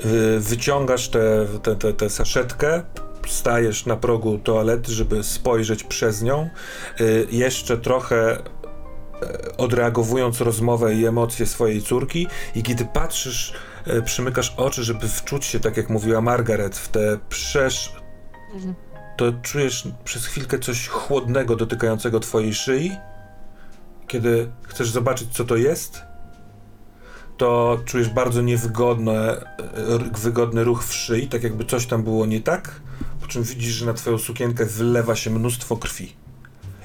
yy, 0.04 0.40
wyciągasz 0.40 1.08
tę 1.08 1.46
te, 1.62 1.76
te, 1.76 1.92
te 1.92 2.10
saszetkę, 2.10 2.82
stajesz 3.28 3.86
na 3.86 3.96
progu 3.96 4.38
toalety, 4.38 4.92
żeby 4.92 5.24
spojrzeć 5.24 5.84
przez 5.84 6.22
nią. 6.22 6.50
Yy, 7.00 7.26
jeszcze 7.30 7.78
trochę 7.78 8.38
odreagowując 9.56 10.40
rozmowę 10.40 10.94
i 10.94 11.06
emocje 11.06 11.46
swojej 11.46 11.82
córki 11.82 12.26
i 12.54 12.62
kiedy 12.62 12.84
patrzysz, 12.84 13.52
e, 13.86 14.02
przymykasz 14.02 14.54
oczy, 14.56 14.84
żeby 14.84 15.08
wczuć 15.08 15.44
się, 15.44 15.60
tak 15.60 15.76
jak 15.76 15.90
mówiła 15.90 16.20
Margaret, 16.20 16.76
w 16.76 16.88
te 16.88 17.18
przesz... 17.28 17.92
to 19.16 19.32
czujesz 19.42 19.88
przez 20.04 20.26
chwilkę 20.26 20.58
coś 20.58 20.88
chłodnego 20.88 21.56
dotykającego 21.56 22.20
twojej 22.20 22.54
szyi. 22.54 22.92
Kiedy 24.06 24.52
chcesz 24.68 24.90
zobaczyć, 24.90 25.28
co 25.32 25.44
to 25.44 25.56
jest, 25.56 26.02
to 27.36 27.78
czujesz 27.84 28.08
bardzo 28.08 28.42
niewygodny 28.42 29.12
wygodny 30.18 30.64
ruch 30.64 30.84
w 30.84 30.94
szyi, 30.94 31.28
tak 31.28 31.42
jakby 31.42 31.64
coś 31.64 31.86
tam 31.86 32.02
było 32.02 32.26
nie 32.26 32.40
tak, 32.40 32.80
po 33.20 33.26
czym 33.26 33.42
widzisz, 33.42 33.74
że 33.74 33.86
na 33.86 33.94
twoją 33.94 34.18
sukienkę 34.18 34.66
wylewa 34.66 35.16
się 35.16 35.30
mnóstwo 35.30 35.76
krwi. 35.76 36.21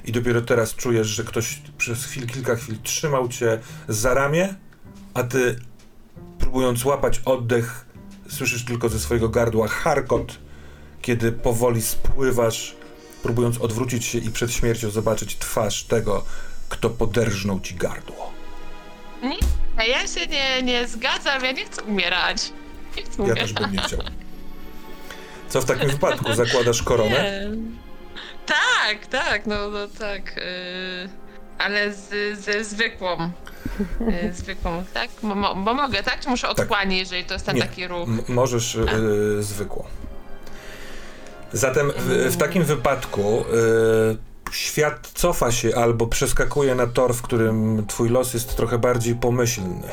I 0.08 0.12
dopiero 0.12 0.40
teraz 0.42 0.74
czujesz, 0.74 1.06
że 1.06 1.24
ktoś 1.24 1.62
przez 1.78 2.04
chwil, 2.04 2.26
kilka 2.26 2.56
chwil 2.56 2.78
trzymał 2.82 3.28
cię 3.28 3.58
za 3.88 4.14
ramię, 4.14 4.54
a 5.14 5.22
ty 5.22 5.56
próbując 6.38 6.84
łapać 6.84 7.20
oddech, 7.24 7.86
słyszysz 8.28 8.64
tylko 8.64 8.88
ze 8.88 9.00
swojego 9.00 9.28
gardła 9.28 9.68
charkot, 9.68 10.38
kiedy 11.02 11.32
powoli 11.32 11.82
spływasz, 11.82 12.76
próbując 13.22 13.58
odwrócić 13.58 14.04
się 14.04 14.18
i 14.18 14.30
przed 14.30 14.52
śmiercią 14.52 14.90
zobaczyć 14.90 15.36
twarz 15.38 15.84
tego, 15.84 16.24
kto 16.68 16.90
poderżnął 16.90 17.60
ci 17.60 17.74
gardło. 17.74 18.32
A 19.76 19.84
ja 19.84 20.06
się 20.06 20.26
nie, 20.26 20.62
nie 20.62 20.88
zgadzam, 20.88 21.44
ja 21.44 21.52
nie 21.52 21.64
chcę 21.64 21.82
umierać. 21.82 22.52
Nie 22.96 23.02
chcę 23.02 23.16
Ja 23.18 23.24
umierać. 23.24 23.42
też 23.42 23.52
bym 23.52 23.72
nie 23.72 23.78
chciał. 23.78 24.00
Co 25.48 25.60
w 25.60 25.64
takim 25.64 25.90
wypadku? 25.90 26.34
Zakładasz 26.34 26.82
koronę? 26.82 27.10
Nie. 27.50 27.87
Tak, 28.48 29.06
tak, 29.10 29.46
no, 29.46 29.68
no 29.68 29.88
tak. 29.98 30.36
Yy, 30.36 31.08
ale 31.58 31.92
z, 31.94 32.38
ze 32.38 32.64
zwykłą. 32.64 33.30
y, 34.24 34.32
zwykłą, 34.32 34.84
tak? 34.94 35.08
Bo, 35.22 35.54
bo 35.54 35.74
mogę, 35.74 36.02
tak? 36.02 36.20
Czy 36.20 36.28
muszę 36.28 36.48
odkłanie, 36.48 36.98
jeżeli 36.98 37.24
to 37.24 37.34
jest 37.34 37.46
ten 37.46 37.56
Nie. 37.56 37.62
taki 37.62 37.86
ruch? 37.86 38.08
Możesz 38.28 38.74
y, 38.74 38.86
zwykłą. 39.42 39.84
Zatem 41.52 41.92
w, 41.96 42.32
w 42.32 42.36
takim 42.36 42.64
wypadku 42.64 43.40
y, 43.40 44.27
świat 44.52 45.12
cofa 45.14 45.52
się 45.52 45.76
albo 45.76 46.06
przeskakuje 46.06 46.74
na 46.74 46.86
tor, 46.86 47.14
w 47.14 47.22
którym 47.22 47.86
twój 47.86 48.08
los 48.08 48.34
jest 48.34 48.56
trochę 48.56 48.78
bardziej 48.78 49.14
pomyślny. 49.14 49.88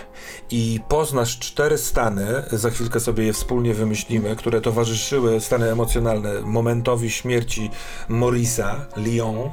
I 0.52 0.80
poznasz 0.90 1.40
cztery 1.40 1.78
stany, 1.78 2.26
za 2.52 2.70
chwilkę 2.70 3.00
sobie 3.00 3.26
je 3.26 3.34
wspólnie 3.34 3.74
wymyślimy, 3.74 4.36
które 4.36 4.62
towarzyszyły, 4.62 5.42
stany 5.42 5.72
emocjonalne, 5.72 6.42
momentowi 6.42 7.12
śmierci 7.12 7.70
Morisa, 8.10 8.86
Lyon, 8.98 9.52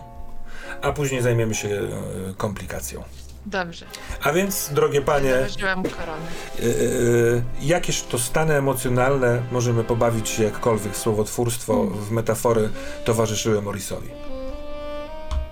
a 0.82 0.92
później 0.92 1.22
zajmiemy 1.22 1.54
się 1.54 1.68
y, 1.68 2.34
komplikacją. 2.36 3.04
Dobrze. 3.46 3.86
A 4.22 4.32
więc, 4.32 4.70
drogie 4.72 5.02
panie, 5.02 5.34
Założyłam 5.36 5.82
koronę. 5.82 6.26
Yy, 6.58 7.42
jakież 7.62 8.02
to 8.02 8.18
stany 8.18 8.54
emocjonalne 8.54 9.42
możemy 9.52 9.84
pobawić 9.84 10.28
się 10.28 10.42
jakkolwiek 10.42 10.96
słowotwórstwo, 10.96 11.84
w 11.84 12.10
metafory 12.10 12.68
towarzyszyły 13.04 13.62
Morrisowi. 13.62 14.08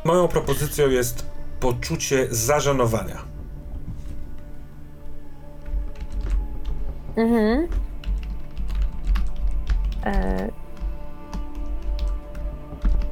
Moją 0.04 0.28
propozycją 0.28 0.88
jest 0.88 1.26
poczucie 1.60 2.26
zażenowania. 2.30 3.18
Mhm. 7.16 7.68
E... 10.06 10.48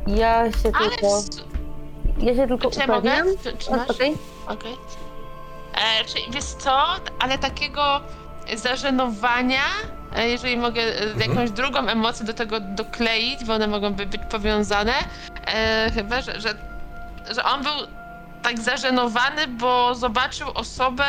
Ja 0.06 0.52
się 0.52 0.72
Ale 0.74 0.90
tylko. 0.90 1.22
w, 1.22 2.22
Ja 2.22 2.34
się 2.34 2.48
tylko 2.48 2.70
czy 2.70 2.80
ja 2.80 2.86
mogę? 2.86 2.98
upewniam. 2.98 3.26
Czy, 3.42 3.52
czy 3.56 3.70
O, 3.70 3.76
masz? 3.76 3.90
Okej. 3.90 4.14
Okej. 4.46 4.72
E, 5.74 6.04
Czy 6.04 6.14
wiesz 6.32 6.44
co, 6.44 6.82
ale 7.18 7.38
takiego 7.38 8.00
zażenowania, 8.56 9.62
e, 10.16 10.28
jeżeli 10.28 10.56
mogę 10.56 10.82
e, 10.82 11.02
Mhm. 11.12 11.30
jakąś 11.30 11.50
drugą 11.50 11.78
emocję 11.88 12.26
do 12.26 12.34
tego 12.34 12.60
dokleić, 12.60 13.44
bo 13.44 13.54
one 13.54 13.66
mogą 13.66 13.94
by 13.94 14.06
być 14.06 14.20
powiązane, 14.30 14.92
e, 15.46 15.90
chyba, 15.94 16.20
że, 16.20 16.40
że, 16.40 16.54
że 17.34 17.44
on 17.44 17.62
był 17.62 17.72
tak 18.42 18.60
zażenowany, 18.60 19.46
bo 19.46 19.94
zobaczył 19.94 20.50
osobę, 20.54 21.04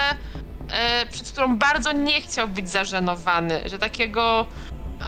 e, 0.72 1.06
przed 1.06 1.32
którą 1.32 1.58
bardzo 1.58 1.92
nie 1.92 2.22
chciał 2.22 2.48
być 2.48 2.70
zażenowany, 2.70 3.62
że 3.66 3.80
takiego 3.80 4.46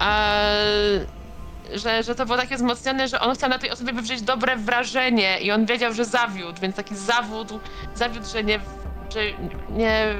e, 0.01 1.21
że, 1.73 2.03
że 2.03 2.15
to 2.15 2.25
było 2.25 2.37
takie 2.37 2.55
wzmocnione, 2.55 3.07
że 3.07 3.19
on 3.19 3.35
chciał 3.35 3.49
na 3.49 3.59
tej 3.59 3.71
osobie 3.71 3.93
wywrzeć 3.93 4.21
dobre 4.21 4.55
wrażenie 4.57 5.39
i 5.41 5.51
on 5.51 5.65
wiedział, 5.65 5.93
że 5.93 6.05
zawiódł, 6.05 6.61
więc 6.61 6.75
taki 6.75 6.95
zawód, 6.95 7.47
zawiódł, 7.95 8.27
że 8.29 8.43
nie, 8.43 8.59
że 9.13 9.19
nie 9.69 10.15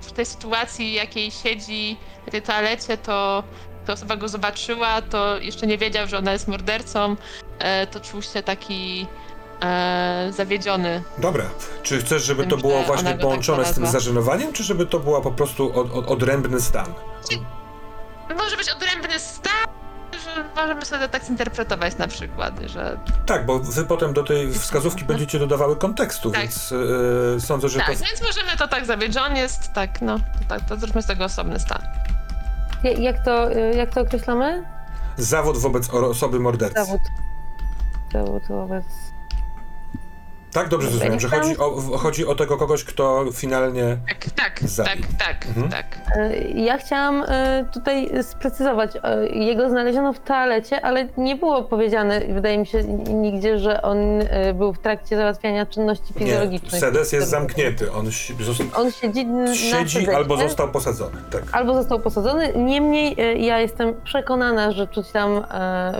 w 0.00 0.12
tej 0.12 0.26
sytuacji, 0.26 0.92
jakiej 0.92 1.30
siedzi 1.30 1.96
w 2.26 2.30
tej 2.30 2.42
toalecie, 2.42 2.96
to 2.96 3.44
ta 3.86 3.92
osoba 3.92 4.16
go 4.16 4.28
zobaczyła, 4.28 5.02
to 5.02 5.38
jeszcze 5.38 5.66
nie 5.66 5.78
wiedział, 5.78 6.06
że 6.06 6.18
ona 6.18 6.32
jest 6.32 6.48
mordercą, 6.48 7.16
e, 7.58 7.86
to 7.86 8.00
czuł 8.00 8.22
się 8.22 8.42
taki 8.42 9.06
e, 9.62 10.32
zawiedziony. 10.32 11.02
Dobra, 11.18 11.44
czy 11.82 11.98
chcesz, 11.98 12.22
żeby 12.24 12.42
Tym, 12.42 12.50
to 12.50 12.56
było 12.56 12.82
właśnie 12.82 13.10
tak 13.10 13.20
połączone 13.20 13.64
z 13.64 13.74
tym 13.74 13.86
zażenowaniem, 13.86 14.52
czy 14.52 14.62
żeby 14.62 14.86
to 14.86 14.98
była 15.00 15.20
po 15.20 15.30
prostu 15.32 15.80
od, 15.80 15.92
od, 15.92 16.06
odrębny 16.06 16.60
stan? 16.60 16.86
Może 18.36 18.56
być 18.56 18.70
odrębny 18.70 19.18
stan, 19.18 19.52
że 20.24 20.44
możemy 20.56 20.84
sobie 20.84 21.02
to 21.02 21.08
tak 21.08 21.24
zinterpretować 21.24 21.96
na 21.98 22.08
przykład, 22.08 22.54
że 22.66 22.98
Tak, 23.26 23.46
bo 23.46 23.58
wy 23.58 23.84
potem 23.84 24.12
do 24.12 24.22
tej 24.22 24.52
wskazówki 24.52 25.04
będziecie 25.04 25.38
dodawały 25.38 25.76
kontekstu, 25.76 26.30
Tak. 26.30 26.40
więc 26.40 26.70
yy, 26.70 27.40
sądzę, 27.40 27.68
że 27.68 27.78
tak, 27.78 27.86
to... 27.86 28.04
więc 28.04 28.22
możemy 28.22 28.56
to 28.58 28.68
tak 28.68 28.84
on 29.26 29.36
jest 29.36 29.72
tak, 29.72 30.02
no, 30.02 30.18
to, 30.18 30.24
tak, 30.48 30.60
to 30.68 30.76
zróbmy 30.76 31.02
z 31.02 31.06
tego 31.06 31.24
osobny 31.24 31.60
stan. 31.60 31.82
Ja- 32.82 32.90
Jak 32.92 33.24
to, 33.24 33.52
y, 33.52 33.74
jak 33.76 33.94
to 33.94 34.00
określamy? 34.00 34.64
Zawód 35.16 35.58
wobec 35.58 35.90
osoby 35.90 36.40
mordercy. 36.40 36.74
Zawód. 36.84 37.00
Zawód 38.12 38.42
wobec. 38.48 38.84
Tak, 40.52 40.68
dobrze 40.68 40.88
zrozumiałem, 40.88 41.20
że 41.20 41.28
chodzi 41.28 41.58
o, 41.58 41.70
chodzi 41.98 42.26
o 42.26 42.34
tego 42.34 42.56
kogoś, 42.56 42.84
kto 42.84 43.24
finalnie... 43.32 43.96
Tak, 44.08 44.24
tak, 44.36 44.68
Zabił. 44.68 45.02
tak, 45.18 45.26
tak, 45.28 45.46
Mhm. 45.46 45.68
tak. 45.68 45.84
E, 46.16 46.38
Ja 46.40 46.78
chciałam 46.78 47.24
e, 47.28 47.64
tutaj 47.74 48.10
sprecyzować. 48.22 48.90
e, 49.02 49.26
Jego 49.28 49.68
znaleziono 49.70 50.12
w 50.12 50.18
toalecie, 50.20 50.84
ale 50.84 51.08
nie 51.16 51.36
było 51.36 51.62
powiedziane, 51.62 52.20
wydaje 52.20 52.58
mi 52.58 52.66
się, 52.66 52.84
nigdzie, 53.08 53.58
że 53.58 53.82
on 53.82 53.98
był 54.54 54.72
w 54.72 54.78
trakcie 54.78 55.16
załatwiania 55.16 55.66
czynności 55.66 56.12
Nie, 56.16 56.20
fizjologicznych. 56.26 56.80
sedes 56.80 57.12
jest 57.12 57.28
zamknięty, 57.30 57.92
on 57.92 58.06
zosta- 58.40 58.64
On 58.80 58.92
siedzi 58.92 59.26
na 59.26 59.54
siedzi 59.54 60.10
albo 60.10 60.36
został 60.36 60.68
posadzony, 60.68 61.16
tak. 61.30 61.42
albo 61.52 61.74
został 61.74 62.00
posadzony. 62.00 62.52
Niemniej 62.56 63.16
ja 63.46 63.58
jestem 63.58 63.94
przekonana, 64.04 64.72
że 64.72 64.86
czuć 64.86 65.10
tam 65.12 65.44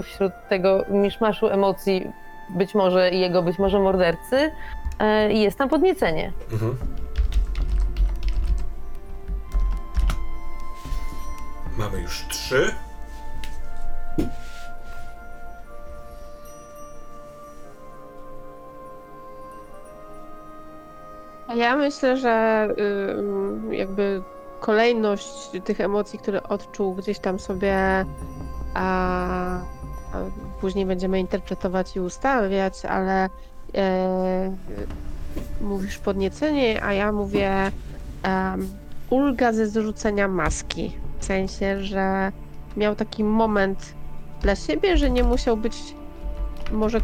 wśród 0.03 0.33
tego 0.49 0.85
miszmaszu 0.89 1.49
emocji 1.49 2.11
być 2.53 2.75
może 2.75 3.11
jego, 3.11 3.43
być 3.43 3.59
może 3.59 3.79
mordercy, 3.79 4.51
e, 4.99 5.33
jest 5.33 5.59
tam 5.59 5.69
podniecenie. 5.69 6.33
Mhm. 6.53 6.77
Mamy 11.79 12.01
już 12.01 12.25
trzy. 12.29 12.75
A 21.49 21.55
ja 21.55 21.77
myślę, 21.77 22.17
że 22.17 22.69
ym, 23.19 23.75
jakby 23.75 24.23
kolejność 24.61 25.51
tych 25.65 25.81
emocji, 25.81 26.19
które 26.19 26.43
odczuł 26.43 26.95
gdzieś 26.95 27.19
tam 27.19 27.39
sobie, 27.39 27.77
a 28.75 29.61
później 30.61 30.87
będziemy 30.87 31.21
interpretować 31.21 31.97
i 31.97 32.01
ustawiać, 32.01 32.85
ale 32.85 33.29
e, 33.75 34.57
mówisz 35.61 35.99
podniecenie, 35.99 36.85
a 36.85 36.93
ja 36.93 37.13
mówię 37.13 37.71
em, 38.23 38.69
ulga 39.11 39.53
ze 39.53 39.67
zrzucenia 39.67 40.29
maski. 40.29 40.97
W 41.19 41.25
sensie, 41.25 41.83
że 41.83 42.33
miał 42.77 42.95
taki 42.95 43.25
moment 43.25 43.95
dla 44.41 44.57
siebie, 44.57 44.97
że 44.97 45.11
nie 45.11 45.25
musiał 45.25 45.57
być 45.57 45.95
może 46.73 47.01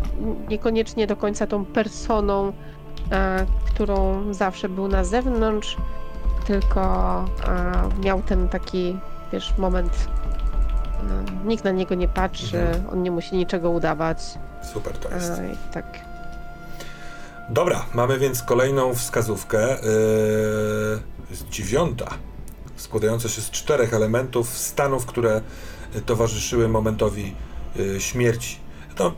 niekoniecznie 0.48 1.06
do 1.06 1.16
końca 1.16 1.46
tą 1.46 1.64
personą, 1.64 2.52
e, 3.12 3.46
którą 3.66 4.22
zawsze 4.34 4.68
był 4.68 4.88
na 4.88 5.04
zewnątrz, 5.04 5.76
tylko 6.46 6.80
e, 7.48 8.04
miał 8.04 8.22
ten 8.22 8.48
taki, 8.48 8.96
wiesz, 9.32 9.58
moment. 9.58 10.08
E, 11.00 11.46
Nikt 11.48 11.64
na 11.64 11.70
niego 11.70 11.94
nie 11.94 12.08
patrzy, 12.08 12.60
Mhm. 12.60 12.90
on 12.92 13.02
nie 13.02 13.10
musi 13.10 13.36
niczego 13.36 13.70
udawać. 13.70 14.18
Super 14.72 14.98
to 14.98 15.14
jest. 15.14 15.32
tak. 15.72 15.84
Dobra, 17.50 17.84
mamy 17.94 18.18
więc 18.18 18.42
kolejną 18.42 18.94
wskazówkę. 18.94 19.58
Yy, 21.30 21.50
dziewiąta, 21.50 22.06
składająca 22.76 23.28
się 23.28 23.40
z 23.40 23.50
czterech 23.50 23.94
elementów, 23.94 24.48
stanów, 24.58 25.06
które 25.06 25.40
towarzyszyły 26.06 26.68
momentowi 26.68 27.34
yy, 27.76 28.00
śmierci. 28.00 28.58
No, 28.98 29.12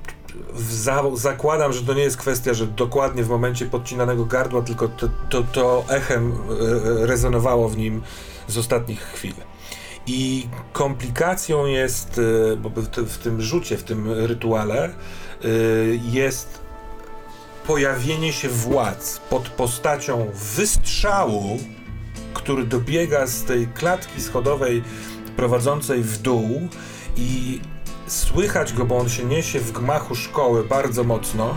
za, 0.56 1.02
zakładam, 1.14 1.72
że 1.72 1.82
to 1.82 1.94
nie 1.94 2.02
jest 2.02 2.16
kwestia, 2.16 2.54
że 2.54 2.66
dokładnie 2.66 3.24
w 3.24 3.28
momencie 3.28 3.66
podcinanego 3.66 4.24
gardła, 4.24 4.62
tylko 4.62 4.88
to, 4.88 5.08
to, 5.30 5.42
to 5.42 5.84
echem 5.88 6.32
yy, 6.60 7.06
rezonowało 7.06 7.68
w 7.68 7.76
nim 7.76 8.02
z 8.48 8.58
ostatnich 8.58 9.00
chwil. 9.00 9.34
I 10.06 10.48
komplikacją 10.72 11.66
jest, 11.66 12.16
yy, 12.16 12.56
bo 12.56 12.70
w, 12.70 12.88
ty- 12.88 13.02
w 13.04 13.18
tym 13.18 13.40
rzucie, 13.42 13.76
w 13.76 13.82
tym 13.82 14.12
rytuale, 14.12 14.90
yy, 15.44 16.00
jest 16.10 16.60
pojawienie 17.66 18.32
się 18.32 18.48
władz 18.48 19.20
pod 19.30 19.48
postacią 19.48 20.30
wystrzału, 20.56 21.58
który 22.34 22.64
dobiega 22.64 23.26
z 23.26 23.44
tej 23.44 23.66
klatki 23.66 24.20
schodowej 24.22 24.82
prowadzącej 25.36 26.02
w 26.02 26.18
dół 26.18 26.68
i 27.16 27.60
słychać 28.06 28.72
go, 28.72 28.84
bo 28.84 28.98
on 28.98 29.08
się 29.08 29.24
niesie 29.24 29.60
w 29.60 29.72
gmachu 29.72 30.14
szkoły 30.14 30.64
bardzo 30.64 31.04
mocno. 31.04 31.54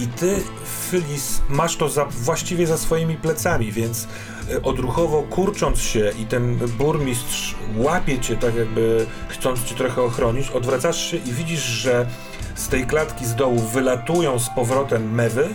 I 0.00 0.06
ty, 0.06 0.42
Fylis, 0.90 1.40
masz 1.48 1.76
to 1.76 1.88
za, 1.88 2.04
właściwie 2.04 2.66
za 2.66 2.78
swoimi 2.78 3.16
plecami, 3.16 3.72
więc 3.72 4.04
e, 4.04 4.35
odruchowo 4.62 5.22
kurcząc 5.22 5.80
się 5.80 6.12
i 6.18 6.26
ten 6.26 6.56
burmistrz 6.56 7.54
łapie 7.76 8.18
cię 8.18 8.36
tak 8.36 8.54
jakby 8.54 9.06
chcąc 9.28 9.64
cię 9.64 9.74
trochę 9.74 10.02
ochronić, 10.02 10.50
odwracasz 10.50 11.10
się 11.10 11.16
i 11.16 11.32
widzisz, 11.32 11.62
że 11.62 12.06
z 12.54 12.68
tej 12.68 12.86
klatki 12.86 13.26
z 13.26 13.34
dołu 13.34 13.58
wylatują 13.58 14.38
z 14.38 14.50
powrotem 14.50 15.14
mewy, 15.14 15.48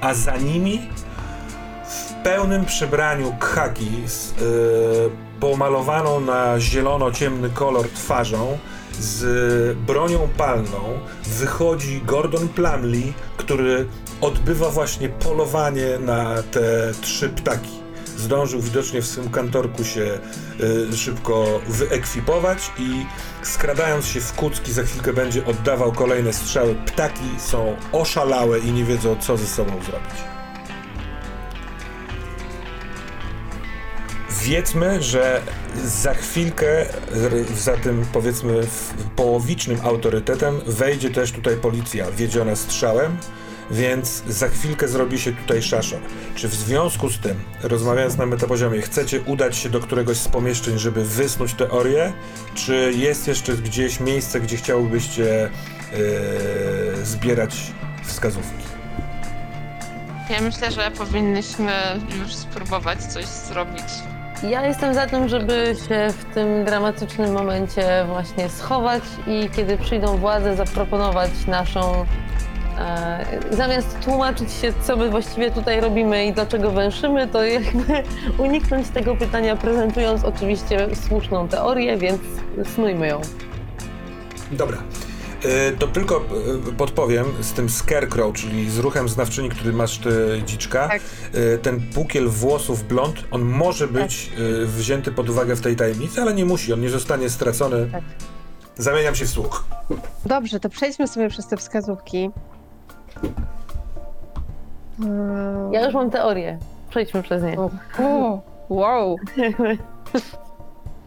a 0.00 0.14
za 0.14 0.36
nimi 0.36 0.80
w 1.88 2.12
pełnym 2.24 2.64
przebraniu 2.64 3.36
khaki 3.40 3.90
z 4.06 4.32
e, 4.32 4.34
pomalowaną 5.40 6.20
na 6.20 6.60
zielono-ciemny 6.60 7.50
kolor 7.50 7.88
twarzą 7.88 8.58
z 9.00 9.78
bronią 9.78 10.28
palną 10.36 10.98
wychodzi 11.26 12.00
Gordon 12.06 12.48
Plumley, 12.48 13.12
który 13.36 13.86
odbywa 14.20 14.68
właśnie 14.68 15.08
polowanie 15.08 15.98
na 15.98 16.42
te 16.42 16.92
trzy 17.00 17.28
ptaki. 17.28 17.81
Zdążył 18.22 18.60
widocznie 18.60 19.02
w 19.02 19.06
swym 19.06 19.30
kantorku 19.30 19.84
się 19.84 20.18
y, 20.92 20.96
szybko 20.96 21.60
wyekwipować 21.68 22.70
i 22.78 23.06
skradając 23.42 24.06
się 24.06 24.20
w 24.20 24.32
kucki 24.32 24.72
za 24.72 24.82
chwilkę 24.82 25.12
będzie 25.12 25.46
oddawał 25.46 25.92
kolejne 25.92 26.32
strzały. 26.32 26.74
Ptaki 26.74 27.24
są 27.38 27.76
oszalałe 27.92 28.58
i 28.58 28.72
nie 28.72 28.84
wiedzą 28.84 29.16
co 29.20 29.36
ze 29.36 29.46
sobą 29.46 29.70
zrobić. 29.70 30.32
Wiedzmy, 34.42 35.02
że 35.02 35.42
za 35.84 36.14
chwilkę, 36.14 36.86
za 37.56 37.76
tym 37.76 38.04
powiedzmy 38.12 38.60
połowicznym 39.16 39.78
autorytetem, 39.84 40.60
wejdzie 40.66 41.10
też 41.10 41.32
tutaj 41.32 41.56
policja 41.56 42.10
wiedziona 42.10 42.56
strzałem, 42.56 43.16
więc 43.72 44.22
za 44.28 44.48
chwilkę 44.48 44.88
zrobi 44.88 45.20
się 45.20 45.32
tutaj 45.32 45.62
szaszor. 45.62 46.00
Czy 46.34 46.48
w 46.48 46.54
związku 46.54 47.10
z 47.10 47.18
tym, 47.18 47.44
rozmawiając 47.62 48.16
na 48.16 48.26
metapoziomie, 48.26 48.82
chcecie 48.82 49.20
udać 49.20 49.56
się 49.56 49.68
do 49.68 49.80
któregoś 49.80 50.16
z 50.16 50.28
pomieszczeń, 50.28 50.78
żeby 50.78 51.04
wysnuć 51.04 51.54
teorię? 51.54 52.12
Czy 52.54 52.92
jest 52.96 53.28
jeszcze 53.28 53.52
gdzieś 53.52 54.00
miejsce, 54.00 54.40
gdzie 54.40 54.56
chciałybyście 54.56 55.50
yy, 55.92 57.06
zbierać 57.06 57.72
wskazówki? 58.04 58.64
Ja 60.30 60.40
myślę, 60.40 60.70
że 60.70 60.90
powinnyśmy 60.90 61.72
już 62.22 62.34
spróbować 62.34 63.04
coś 63.04 63.24
zrobić. 63.24 63.84
Ja 64.42 64.66
jestem 64.66 64.94
za 64.94 65.06
tym, 65.06 65.28
żeby 65.28 65.74
się 65.88 66.08
w 66.18 66.34
tym 66.34 66.64
dramatycznym 66.64 67.32
momencie 67.32 68.04
właśnie 68.06 68.48
schować 68.48 69.02
i 69.26 69.50
kiedy 69.56 69.78
przyjdą 69.78 70.16
władze, 70.16 70.56
zaproponować 70.56 71.30
naszą. 71.46 72.06
E, 72.82 73.24
zamiast 73.50 74.00
tłumaczyć 74.00 74.52
się, 74.52 74.72
co 74.82 74.96
my 74.96 75.10
właściwie 75.10 75.50
tutaj 75.50 75.80
robimy 75.80 76.26
i 76.26 76.32
dlaczego 76.32 76.70
węszymy, 76.70 77.28
to 77.28 77.44
jakby 77.44 78.02
uniknąć 78.44 78.88
tego 78.88 79.16
pytania, 79.16 79.56
prezentując 79.56 80.24
oczywiście 80.24 80.88
słuszną 81.08 81.48
teorię, 81.48 81.96
więc 81.96 82.20
snujmy 82.74 83.08
ją. 83.08 83.20
Dobra. 84.52 84.78
Y, 85.44 85.76
To 85.78 85.86
tylko 85.86 86.24
y, 86.68 86.72
podpowiem 86.72 87.26
z 87.40 87.52
tym 87.52 87.68
scarecrow, 87.68 88.34
czyli 88.34 88.70
z 88.70 88.78
ruchem 88.78 89.08
znawczyni, 89.08 89.50
który 89.50 89.72
masz 89.72 89.98
ty, 89.98 90.42
dziczka. 90.46 90.88
Tak. 90.88 91.02
Ten 91.62 91.80
pukiel 91.80 92.28
włosów 92.28 92.84
blond, 92.88 93.24
on 93.30 93.42
może 93.42 93.88
być 93.88 94.32
y, 94.38 94.66
wzięty 94.66 95.12
pod 95.12 95.30
uwagę 95.30 95.56
w 95.56 95.60
tej 95.60 95.76
tajemnicy, 95.76 96.22
ale 96.22 96.34
nie 96.34 96.44
musi, 96.44 96.72
on 96.72 96.80
nie 96.80 96.90
zostanie 96.90 97.30
stracony. 97.30 97.88
Tak. 97.92 98.02
Zamieniam 98.76 99.14
się 99.14 99.24
w 99.24 99.28
słuch. 99.28 99.64
Dobrze, 100.26 100.60
to 100.60 100.68
przejdźmy 100.68 101.08
sobie 101.08 101.28
przez 101.28 101.46
te 101.46 101.56
wskazówki. 101.56 102.30
Ja 105.70 105.84
już 105.84 105.94
mam 105.94 106.10
teorię. 106.10 106.58
Przejdźmy 106.90 107.22
przez 107.22 107.42
nie. 107.42 107.56
O, 107.58 108.40
wow. 108.68 109.16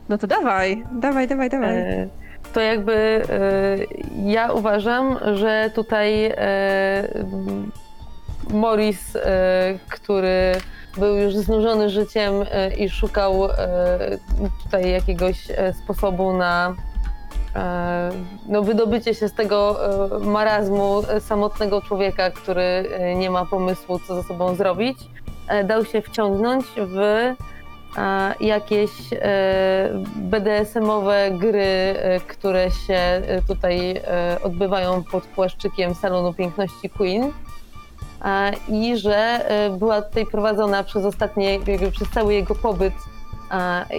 No 0.10 0.18
to 0.18 0.28
dawaj, 0.28 0.84
dawaj, 0.92 1.28
dawaj, 1.28 1.50
dawaj. 1.50 1.78
E, 1.78 2.08
To 2.54 2.62
jakby 2.62 2.94
e, 2.94 3.78
ja 4.26 4.52
uważam, 4.52 5.18
że 5.34 5.72
tutaj 5.76 6.26
e, 6.26 6.34
Morris, 8.50 9.18
który 9.90 10.52
był 10.98 11.16
już 11.16 11.36
znużony 11.36 11.90
życiem 11.90 12.34
i 12.78 12.90
szukał 12.90 13.48
tutaj 14.64 14.92
jakiegoś 14.92 15.48
sposobu 15.84 16.34
na 16.38 16.76
no, 18.48 18.62
wydobycie 18.62 19.14
się 19.16 19.28
z 19.28 19.34
tego 19.34 19.78
e, 20.16 20.20
marazmu 20.20 21.02
e, 21.10 21.22
samotnego 21.22 21.82
człowieka, 21.82 22.32
który 22.32 22.62
e, 22.62 23.16
nie 23.16 23.30
ma 23.30 23.46
pomysłu, 23.46 24.00
co 24.00 24.16
ze 24.16 24.24
sobą 24.24 24.56
zrobić, 24.56 24.98
e, 25.48 25.64
dał 25.64 25.86
się 25.86 26.02
wciągnąć 26.02 26.66
w 26.78 26.98
e, 26.98 27.36
jakieś 28.40 28.92
e, 29.14 29.90
BDSM-owe 30.16 31.32
gry, 31.32 31.64
e, 31.64 32.20
które 32.28 32.72
się 32.72 32.94
e, 32.94 33.42
tutaj 33.48 33.92
e, 33.98 34.38
odbywają 34.44 35.04
pod 35.04 35.24
płaszczykiem 35.24 35.96
salonu 35.96 36.34
piękności 36.34 36.90
Queen. 36.90 37.32
E, 38.26 38.52
I 38.68 38.98
że 38.98 39.50
e, 39.50 39.70
była 39.70 40.02
tutaj 40.02 40.26
prowadzona 40.26 40.84
przez 40.84 41.06
ostatnie, 41.06 41.60
przez 41.92 42.10
cały 42.10 42.34
jego 42.34 42.56
pobyt 42.56 42.94
e, 42.94 43.15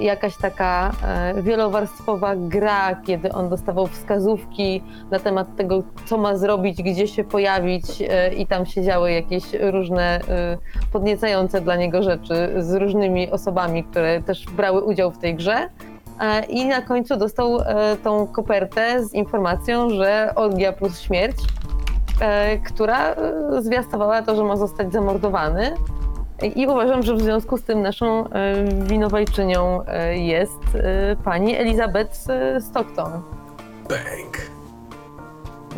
jakaś 0.01 0.37
taka 0.37 0.93
e, 1.03 1.43
wielowarstwowa 1.43 2.37
gra, 2.37 2.95
kiedy 2.95 3.33
on 3.33 3.49
dostawał 3.49 3.87
wskazówki 3.87 4.83
na 5.11 5.19
temat 5.19 5.57
tego, 5.57 5.83
co 6.05 6.19
ma 6.19 6.37
zrobić, 6.37 6.83
gdzie 6.83 7.09
się 7.09 7.25
pojawić 7.25 7.85
e, 8.09 8.35
i 8.35 8.47
tam 8.47 8.67
się 8.67 8.83
działy 8.83 9.13
jakieś 9.13 9.45
różne 9.61 10.21
e, 10.29 10.59
podniecające 10.93 11.61
dla 11.61 11.77
niego 11.77 12.03
rzeczy 12.03 12.55
z 12.59 12.75
różnymi 12.75 13.31
osobami, 13.31 13.85
które 13.85 14.23
też 14.23 14.47
brały 14.47 14.83
udział 14.83 15.11
w 15.11 15.19
tej 15.19 15.35
grze. 15.35 15.69
I 16.49 16.65
na 16.65 16.83
końcu 16.83 17.17
dostał 17.17 17.59
tą 18.05 18.27
kopertę 18.27 19.05
z 19.05 19.15
informacją, 19.15 19.91
że 19.91 20.33
orgia 20.35 20.73
plus 20.73 21.01
śmierć, 21.01 21.37
która 22.67 23.15
zwiastowała 23.61 24.23
to, 24.23 24.37
że 24.37 24.45
ma 24.45 24.57
zostać 24.57 24.93
zamordowany. 24.93 25.75
I 26.43 26.67
uważam, 26.67 27.03
że 27.03 27.15
w 27.15 27.23
związku 27.23 27.57
z 27.57 27.63
tym 27.63 27.83
naszą 27.83 28.29
e, 28.31 28.55
winowajczynią 28.65 29.83
e, 29.87 30.19
jest 30.19 30.61
e, 30.75 31.17
pani 31.25 31.57
Elizabeth 31.57 32.19
Stockton. 32.61 33.13
Bang. 33.89 34.37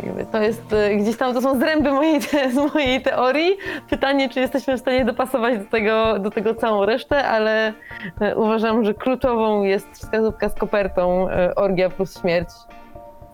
Jakby 0.05 0.25
To 0.25 0.41
jest 0.41 0.75
gdzieś 0.97 1.17
tam, 1.17 1.33
to 1.33 1.41
są 1.41 1.59
zręby 1.59 1.91
mojej, 1.91 2.21
z 2.55 2.73
mojej 2.73 3.01
teorii. 3.01 3.57
Pytanie, 3.89 4.29
czy 4.29 4.39
jesteśmy 4.39 4.77
w 4.77 4.79
stanie 4.79 5.05
dopasować 5.05 5.59
do 5.59 5.65
tego, 5.65 6.19
do 6.19 6.31
tego 6.31 6.55
całą 6.55 6.85
resztę, 6.85 7.27
ale 7.27 7.73
uważam, 8.35 8.85
że 8.85 8.93
kluczową 8.93 9.63
jest 9.63 9.87
wskazówka 9.91 10.49
z 10.49 10.53
kopertą 10.53 11.27
Orgia 11.55 11.89
plus 11.89 12.19
śmierć. 12.21 12.49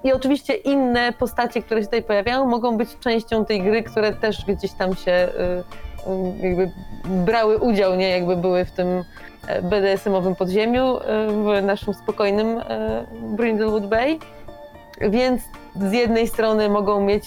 I 0.04 0.14
oczywiście 0.14 0.54
inne 0.54 1.14
postacie, 1.14 1.62
które 1.62 1.80
się 1.82 1.88
tutaj 1.88 2.04
pojawiają, 2.04 2.46
mogą 2.46 2.78
być 2.78 3.00
częścią 3.00 3.46
tej 3.46 3.62
gry, 3.62 3.84
które 3.84 4.14
też 4.14 4.46
gdzieś 4.46 4.72
tam 4.72 4.96
się 4.96 5.30
jakby 6.42 6.72
brały 7.06 7.58
udział, 7.58 7.96
nie? 7.96 8.10
Jakby 8.10 8.36
były 8.36 8.66
w 8.66 8.72
tym 8.72 9.04
e, 9.48 9.62
BDSM-owym 9.62 10.36
podziemiu 10.36 10.98
e, 10.98 11.28
w 11.28 11.64
naszym 11.64 11.94
spokojnym 11.94 12.58
e, 12.58 13.06
Brindlewood 13.38 13.88
Bay. 13.88 14.20
Więc 15.02 15.42
z 15.76 15.92
jednej 15.92 16.28
strony 16.28 16.70
mogą 16.70 17.02
mieć 17.02 17.24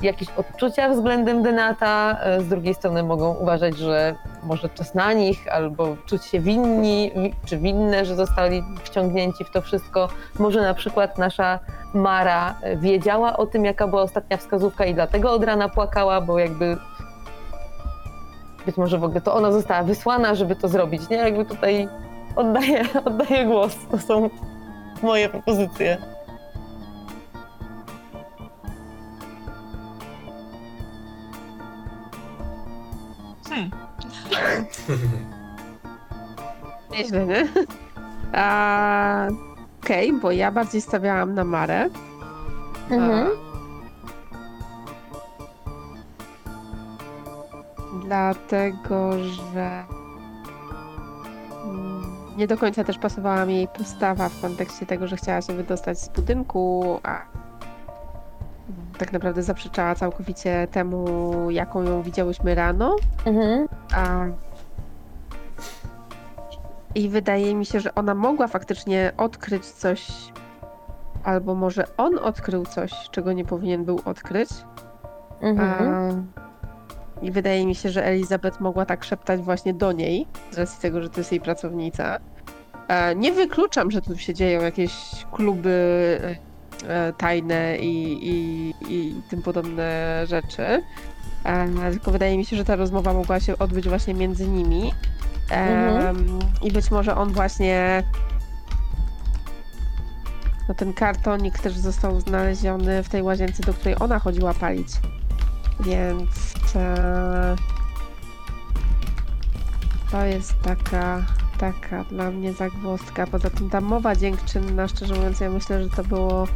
jakieś 0.00 0.28
odczucia 0.36 0.88
względem 0.88 1.42
Denata, 1.42 2.20
z 2.38 2.48
drugiej 2.48 2.74
strony 2.74 3.02
mogą 3.02 3.34
uważać, 3.34 3.78
że 3.78 4.14
może 4.42 4.68
czas 4.68 4.94
na 4.94 5.12
nich, 5.12 5.52
albo 5.52 5.96
czuć 6.06 6.24
się 6.24 6.40
winni 6.40 7.12
wi- 7.16 7.34
czy 7.46 7.56
winne, 7.58 8.04
że 8.04 8.16
zostali 8.16 8.62
wciągnięci 8.84 9.44
w 9.44 9.50
to 9.50 9.60
wszystko. 9.62 10.08
Może 10.38 10.62
na 10.62 10.74
przykład 10.74 11.18
nasza 11.18 11.58
Mara 11.94 12.54
wiedziała 12.76 13.36
o 13.36 13.46
tym, 13.46 13.64
jaka 13.64 13.88
była 13.88 14.02
ostatnia 14.02 14.36
wskazówka 14.36 14.84
i 14.84 14.94
dlatego 14.94 15.32
od 15.32 15.44
rana 15.44 15.68
płakała, 15.68 16.20
bo 16.20 16.38
jakby 16.38 16.76
być 18.66 18.76
może 18.76 18.98
w 18.98 19.04
ogóle 19.04 19.20
to 19.20 19.34
ona 19.34 19.52
została 19.52 19.82
wysłana, 19.82 20.34
żeby 20.34 20.56
to 20.56 20.68
zrobić, 20.68 21.08
nie? 21.08 21.16
Jakby 21.16 21.44
tutaj 21.44 21.88
oddaję, 22.36 22.84
oddaję 23.04 23.44
głos. 23.44 23.76
To 23.90 23.98
są 23.98 24.30
moje 25.02 25.28
propozycje. 25.28 25.98
Hmm. 33.48 33.70
Nieźle, 36.90 37.26
nie? 37.26 37.48
Okej, 39.82 40.12
bo 40.12 40.30
ja 40.30 40.52
bardziej 40.52 40.80
stawiałam 40.80 41.34
na 41.34 41.44
Marę. 41.44 41.88
Mhm. 42.90 43.45
Dlatego, 48.06 49.10
że 49.52 49.84
mm, 51.64 52.02
nie 52.36 52.46
do 52.46 52.56
końca 52.56 52.84
też 52.84 52.98
pasowała 52.98 53.46
mi 53.46 53.54
jej 53.54 53.68
postawa 53.68 54.28
w 54.28 54.40
kontekście 54.40 54.86
tego, 54.86 55.06
że 55.06 55.16
chciała 55.16 55.42
się 55.42 55.52
wydostać 55.52 55.98
z 55.98 56.08
budynku, 56.08 57.00
a 57.02 57.22
tak 58.98 59.12
naprawdę 59.12 59.42
zaprzeczała 59.42 59.94
całkowicie 59.94 60.68
temu, 60.70 61.50
jaką 61.50 61.82
ją 61.82 62.02
widziałyśmy 62.02 62.54
rano. 62.54 62.96
Mhm. 63.24 63.68
A... 63.94 64.26
I 66.94 67.08
wydaje 67.08 67.54
mi 67.54 67.66
się, 67.66 67.80
że 67.80 67.94
ona 67.94 68.14
mogła 68.14 68.48
faktycznie 68.48 69.12
odkryć 69.16 69.66
coś, 69.66 70.32
albo 71.24 71.54
może 71.54 71.96
on 71.96 72.18
odkrył 72.18 72.66
coś, 72.66 72.92
czego 73.10 73.32
nie 73.32 73.44
powinien 73.44 73.84
był 73.84 74.00
odkryć. 74.04 74.50
Mhm. 75.40 75.94
A... 75.94 76.45
I 77.22 77.30
wydaje 77.30 77.66
mi 77.66 77.74
się, 77.74 77.90
że 77.90 78.04
Elizabeth 78.04 78.60
mogła 78.60 78.86
tak 78.86 79.04
szeptać 79.04 79.40
właśnie 79.40 79.74
do 79.74 79.92
niej, 79.92 80.26
z 80.50 80.58
racji 80.58 80.80
tego, 80.82 81.02
że 81.02 81.10
to 81.10 81.20
jest 81.20 81.32
jej 81.32 81.40
pracownica. 81.40 82.18
E, 82.88 83.14
Nie 83.14 83.32
wykluczam, 83.32 83.90
że 83.90 84.02
tu 84.02 84.18
się 84.18 84.34
dzieją 84.34 84.62
jakieś 84.62 84.92
kluby 85.32 85.70
e, 86.88 87.12
tajne 87.12 87.78
i, 87.78 88.18
i, 88.28 88.74
i 88.88 89.14
tym 89.30 89.42
podobne 89.42 90.22
rzeczy. 90.26 90.82
E, 91.44 91.90
tylko 91.90 92.10
wydaje 92.10 92.38
mi 92.38 92.44
się, 92.44 92.56
że 92.56 92.64
ta 92.64 92.76
rozmowa 92.76 93.12
mogła 93.12 93.40
się 93.40 93.58
odbyć 93.58 93.88
właśnie 93.88 94.14
między 94.14 94.48
nimi. 94.48 94.92
Em, 95.50 96.38
I 96.62 96.72
być 96.72 96.90
może 96.90 97.16
on 97.16 97.32
właśnie. 97.32 98.02
No 100.68 100.74
ten 100.74 100.92
kartonik 100.92 101.58
też 101.58 101.78
został 101.78 102.20
znaleziony 102.20 103.02
w 103.02 103.08
tej 103.08 103.22
łazience, 103.22 103.62
do 103.62 103.74
której 103.74 103.96
ona 104.00 104.18
chodziła 104.18 104.54
palić. 104.54 104.88
Więc. 105.80 106.54
E, 106.74 107.56
to 110.10 110.24
jest 110.24 110.54
taka. 110.62 111.26
Taka 111.58 112.04
dla 112.04 112.30
mnie 112.30 112.52
zagwozdka. 112.52 113.26
Poza 113.26 113.50
tym 113.50 113.70
ta 113.70 113.80
mowa 113.80 114.16
dziękczynna, 114.16 114.88
szczerze 114.88 115.14
mówiąc, 115.14 115.40
ja 115.40 115.50
myślę, 115.50 115.84
że 115.84 115.90
to 115.90 116.04
było 116.04 116.48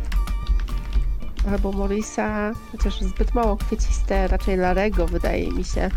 albo 1.52 1.72
Morisa, 1.72 2.52
chociaż 2.72 3.00
zbyt 3.00 3.34
mało 3.34 3.56
kwieciste, 3.56 4.28
raczej 4.28 4.56
Larego, 4.56 5.06
wydaje 5.06 5.50
mi 5.52 5.64
się. 5.64 5.90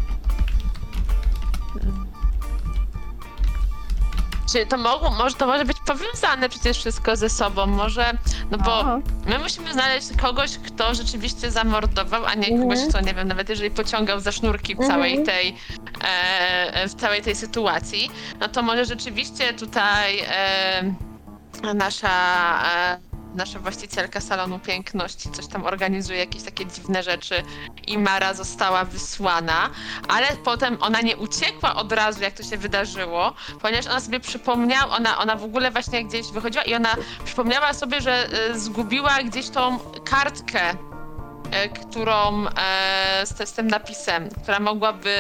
Czy 4.52 4.66
to 4.66 4.78
mogło, 4.78 5.10
może 5.10 5.36
to 5.36 5.48
może 5.48 5.66
być 5.66 5.78
powiązane 5.86 6.50
przecież 6.50 6.78
wszystko 6.78 7.16
ze 7.16 7.30
sobą, 7.30 7.66
może, 7.66 8.12
no 8.52 8.58
bo 8.58 8.80
O, 8.80 9.00
my 9.26 9.40
musimy 9.40 9.74
znaleźć 9.74 10.08
kogoś, 10.22 10.58
kto 10.58 10.96
rzeczywiście 10.96 11.52
zamordował, 11.52 12.26
a 12.26 12.34
nie 12.36 12.48
Mhm. 12.48 12.62
kogoś, 12.70 12.80
kto, 12.90 13.02
nie 13.02 13.14
wiem, 13.14 13.28
nawet 13.28 13.50
jeżeli 13.50 13.72
pociągał 13.72 14.20
za 14.20 14.32
sznurki 14.32 14.76
w 14.76 14.80
Mhm. 14.80 14.90
całej 14.92 15.24
tej, 15.24 15.56
e, 16.04 16.88
w 16.88 16.96
całej 16.96 17.22
tej 17.22 17.36
sytuacji, 17.36 18.12
no 18.40 18.50
to 18.50 18.62
może 18.62 18.86
rzeczywiście 18.86 19.54
tutaj 19.54 20.20
e, 20.28 20.94
nasza, 21.74 22.10
e, 22.76 23.13
nasza 23.36 23.60
właścicielka 23.60 24.22
salonu 24.22 24.60
piękności 24.60 25.32
coś 25.32 25.48
tam 25.48 25.66
organizuje, 25.66 26.20
jakieś 26.20 26.44
takie 26.44 26.66
dziwne 26.66 27.04
rzeczy 27.04 27.44
i 27.88 27.98
Mara 27.98 28.34
została 28.34 28.86
wysłana, 28.86 29.70
ale 30.08 30.28
potem 30.44 30.78
ona 30.82 31.02
nie 31.02 31.18
uciekła 31.18 31.76
od 31.76 31.92
razu, 31.92 32.24
jak 32.24 32.34
to 32.34 32.44
się 32.44 32.58
wydarzyło, 32.58 33.34
ponieważ 33.62 33.88
ona 33.88 34.00
sobie 34.00 34.20
przypomniała, 34.20 34.96
ona, 34.96 35.18
ona 35.18 35.36
w 35.36 35.44
ogóle 35.44 35.72
właśnie 35.72 36.06
gdzieś 36.06 36.28
wychodziła 36.28 36.64
i 36.64 36.76
ona 36.76 36.96
przypomniała 37.26 37.74
sobie, 37.74 38.02
że 38.02 38.28
e, 38.32 38.60
zgubiła 38.60 39.24
gdzieś 39.24 39.50
tą 39.50 39.80
kartkę, 40.06 40.93
którą 41.70 42.46
e, 42.48 43.26
z, 43.26 43.54
tym 43.54 43.68
napisem, 43.68 44.30
która 44.44 44.60
mogłaby 44.60 45.18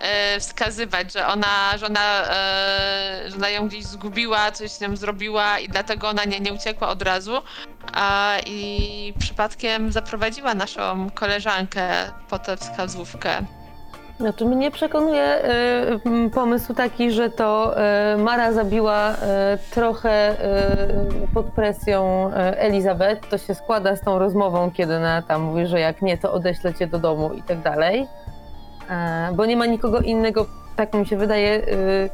e, 0.00 0.40
wskazywać, 0.40 1.12
że 1.12 1.26
ona, 1.26 1.78
że, 1.78 1.86
ona, 1.86 2.24
e, 2.30 3.24
że 3.26 3.36
ona 3.36 3.48
ją 3.48 3.68
gdzieś 3.68 3.84
zgubiła, 3.84 4.52
coś 4.52 4.70
z 4.70 4.80
nią 4.80 4.96
zrobiła 4.96 5.58
i 5.58 5.68
dlatego 5.68 6.08
ona 6.08 6.24
nie, 6.24 6.40
nie 6.40 6.52
uciekła 6.52 6.88
od 6.88 7.02
razu. 7.02 7.42
I 8.46 9.14
przypadkiem 9.18 9.92
zaprowadziła 9.92 10.54
naszą 10.54 11.10
koleżankę 11.10 12.12
po 12.28 12.38
tę 12.38 12.56
wskazówkę. 12.56 13.44
Znaczy 14.20 14.44
mnie 14.44 14.70
przekonuje 14.70 15.44
y, 16.26 16.30
pomysł 16.30 16.74
taki, 16.74 17.10
że 17.10 17.30
to 17.30 17.74
y, 18.14 18.18
Mara 18.18 18.52
zabiła 18.52 19.12
y, 19.12 19.16
trochę 19.70 20.32
y, 20.32 21.28
pod 21.34 21.46
presją 21.46 22.28
y, 22.28 22.32
Elizabeth. 22.58 23.28
To 23.28 23.38
się 23.38 23.54
składa 23.54 23.96
z 23.96 24.00
tą 24.00 24.18
rozmową, 24.18 24.70
kiedy 24.70 24.96
ona 24.96 25.22
tam 25.22 25.42
mówi, 25.42 25.66
że 25.66 25.80
jak 25.80 26.02
nie, 26.02 26.18
to 26.18 26.32
odeślę 26.32 26.74
cię 26.74 26.86
do 26.86 26.98
domu 26.98 27.30
i 27.32 27.42
tak 27.42 27.60
dalej. 27.60 28.06
E, 28.90 29.30
bo 29.34 29.46
nie 29.46 29.56
ma 29.56 29.66
nikogo 29.66 30.00
innego, 30.00 30.46
tak 30.76 30.94
mi 30.94 31.06
się 31.06 31.16
wydaje, 31.16 31.68
y, 31.68 32.10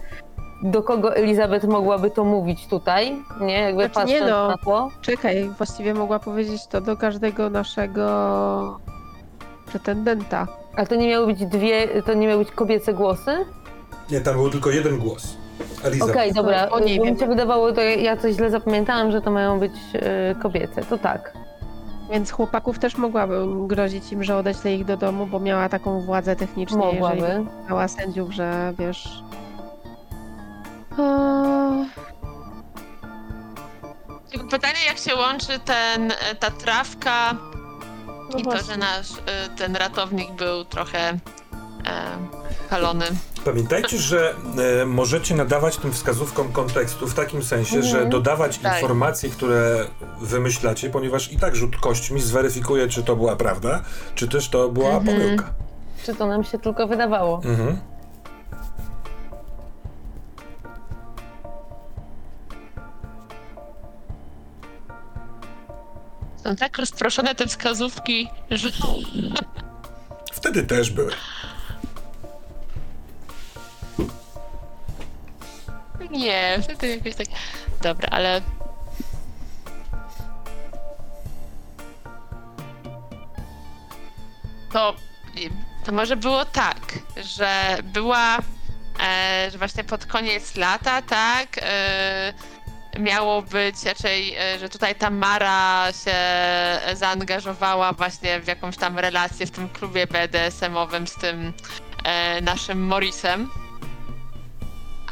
do 0.62 0.82
kogo 0.82 1.16
Elizabeth 1.16 1.64
mogłaby 1.64 2.10
to 2.10 2.24
mówić 2.24 2.66
tutaj, 2.66 3.16
nie? 3.40 3.60
Jakby 3.60 3.88
Znaczy 3.88 4.08
nie 4.08 4.20
patrząc 4.20 4.30
no. 4.30 4.48
na 4.48 4.56
to. 4.64 4.88
Czekaj, 5.00 5.50
właściwie 5.58 5.94
mogła 5.94 6.18
powiedzieć 6.18 6.66
to 6.66 6.80
do 6.80 6.96
każdego 6.96 7.50
naszego 7.50 8.78
pretendenta. 9.66 10.46
Ale 10.76 10.86
to 10.86 10.94
nie 10.94 11.08
miały 11.08 11.26
być 11.26 11.46
dwie, 11.46 12.02
to 12.02 12.14
nie 12.14 12.26
miały 12.26 12.44
być 12.44 12.54
kobiece 12.54 12.94
głosy? 12.94 13.36
Nie, 14.10 14.20
tam 14.20 14.34
był 14.34 14.50
tylko 14.50 14.70
jeden 14.70 14.98
głos. 14.98 15.36
Eliza. 15.84 16.04
Okej, 16.04 16.32
dobra. 16.32 16.68
O, 16.68 16.80
nie 16.80 17.00
wiem. 17.00 17.14
mi 17.14 17.20
się 17.20 17.26
wydawało, 17.26 17.72
to 17.72 17.80
ja 17.80 18.16
coś 18.16 18.34
źle 18.34 18.50
zapamiętałam, 18.50 19.12
że 19.12 19.20
to 19.20 19.30
mają 19.30 19.60
być 19.60 19.72
e, 19.94 20.34
kobiece. 20.42 20.82
To 20.82 20.98
tak. 20.98 21.32
Więc 22.10 22.30
chłopaków 22.30 22.78
też 22.78 22.96
mogłabym 22.96 23.66
grozić 23.66 24.12
im, 24.12 24.24
że 24.24 24.36
odeślę 24.36 24.74
ich 24.74 24.84
do 24.84 24.96
domu, 24.96 25.26
bo 25.26 25.40
miała 25.40 25.68
taką 25.68 26.00
władzę 26.00 26.36
techniczną, 26.36 26.92
jeżeli 26.92 27.00
Mogłaby. 27.00 27.46
miała 27.68 27.88
sędziów, 27.88 28.32
że 28.32 28.72
wiesz... 28.78 29.22
O, 30.98 31.72
Tylko 34.30 34.48
Pytanie, 34.48 34.78
jak 34.88 34.98
się 34.98 35.14
łączy 35.14 35.58
ten, 35.64 36.10
e, 36.10 36.34
ta 36.40 36.50
trawka 36.50 37.34
no 38.32 38.38
i 38.38 38.42
to, 38.42 38.50
właśnie. 38.50 38.72
że 38.74 38.76
nasz 38.76 39.10
e, 39.26 39.48
ten 39.56 39.76
ratownik 39.76 40.32
był 40.32 40.64
trochę 40.64 40.98
e, 41.08 41.18
palony. 42.70 43.04
Pamiętajcie, 43.44 43.98
że 43.98 44.34
e, 44.82 44.86
możecie 44.86 45.34
nadawać 45.34 45.76
tym 45.76 45.92
wskazówkom 45.92 46.52
kontekstu 46.52 47.06
w 47.06 47.14
takim 47.14 47.42
sensie, 47.42 47.76
Mhm. 47.76 47.92
że 47.92 48.06
dodawać 48.06 48.58
Tak. 48.58 48.74
informacji, 48.74 49.30
które 49.30 49.86
wymyślacie, 50.20 50.90
ponieważ 50.90 51.32
i 51.32 51.38
tak 51.38 51.56
rzut 51.56 51.76
kośćmi 51.76 52.20
zweryfikuje, 52.20 52.88
czy 52.88 53.02
to 53.02 53.16
była 53.16 53.36
prawda, 53.36 53.82
czy 54.14 54.28
też 54.28 54.48
to 54.48 54.68
była 54.68 54.90
Mhm. 54.90 55.06
pomyłka. 55.06 55.44
Czy 56.04 56.14
to 56.14 56.26
nam 56.26 56.44
się 56.44 56.58
tylko 56.58 56.86
wydawało? 56.86 57.40
Mhm. 57.44 57.78
Są 66.46 66.56
tak 66.56 66.78
rozproszone 66.78 67.34
te 67.34 67.46
wskazówki, 67.46 68.28
że 68.50 68.68
Wtedy 70.32 70.62
też 70.62 70.90
były. 70.90 71.12
nie, 76.10 76.58
wtedy 76.62 76.88
jakoś 76.88 77.14
tak... 77.14 77.26
Dobra, 77.82 78.08
ale... 78.10 78.40
To, 84.72 84.94
to 85.84 85.92
może 85.92 86.16
było 86.16 86.44
tak, 86.44 86.78
że 87.36 87.78
była, 87.82 88.38
e, 89.02 89.48
że 89.50 89.58
właśnie 89.58 89.84
pod 89.84 90.06
koniec 90.06 90.56
lata, 90.56 91.02
tak, 91.02 91.48
e, 91.62 92.32
miało 92.98 93.42
być 93.42 93.84
raczej, 93.84 94.36
e, 94.36 94.58
że 94.58 94.68
tutaj 94.68 94.94
ta 94.94 95.10
Mara 95.10 95.86
się 96.04 96.16
zaangażowała 96.96 97.92
właśnie 97.92 98.40
w 98.40 98.46
jakąś 98.46 98.76
tam 98.76 98.98
relację 98.98 99.46
w 99.46 99.50
tym 99.50 99.68
klubie 99.68 100.06
BDSM-owym 100.06 101.06
z 101.06 101.14
tym 101.14 101.52
e, 102.04 102.40
naszym 102.40 102.86
Morrisem. 102.86 103.50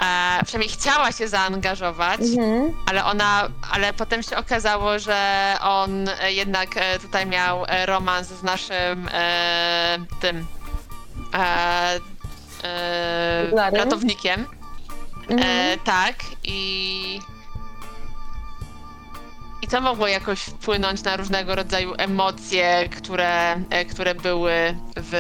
E, 0.03 0.41
przynajmniej 0.45 0.77
chciała 0.77 1.13
się 1.13 1.29
zaangażować, 1.29 2.21
Mhm. 2.21 2.73
ale 2.87 3.05
ona, 3.05 3.49
ale 3.73 3.93
potem 3.93 4.23
się 4.23 4.37
okazało, 4.37 4.99
że 4.99 5.55
on 5.61 6.09
e, 6.09 6.33
jednak 6.33 6.69
e, 6.77 6.99
tutaj 6.99 7.27
miał 7.27 7.65
e, 7.69 7.87
romans 7.87 8.29
z 8.29 8.43
naszym 8.43 9.09
e, 9.13 9.99
tym 10.21 10.47
e, 11.35 12.01
e, 12.65 13.71
ratownikiem. 13.71 14.47
Mhm. 15.31 15.41
E, 15.51 15.77
tak, 15.85 16.15
i. 16.45 17.21
I 19.65 19.69
to 19.69 19.81
mogło 19.81 20.07
jakoś 20.07 20.41
wpłynąć 20.41 21.03
na 21.03 21.17
różnego 21.17 21.55
rodzaju 21.55 21.95
emocje, 21.99 22.89
które, 22.89 23.53
e, 23.71 23.85
które 23.85 24.15
były 24.15 24.77
w, 24.97 25.15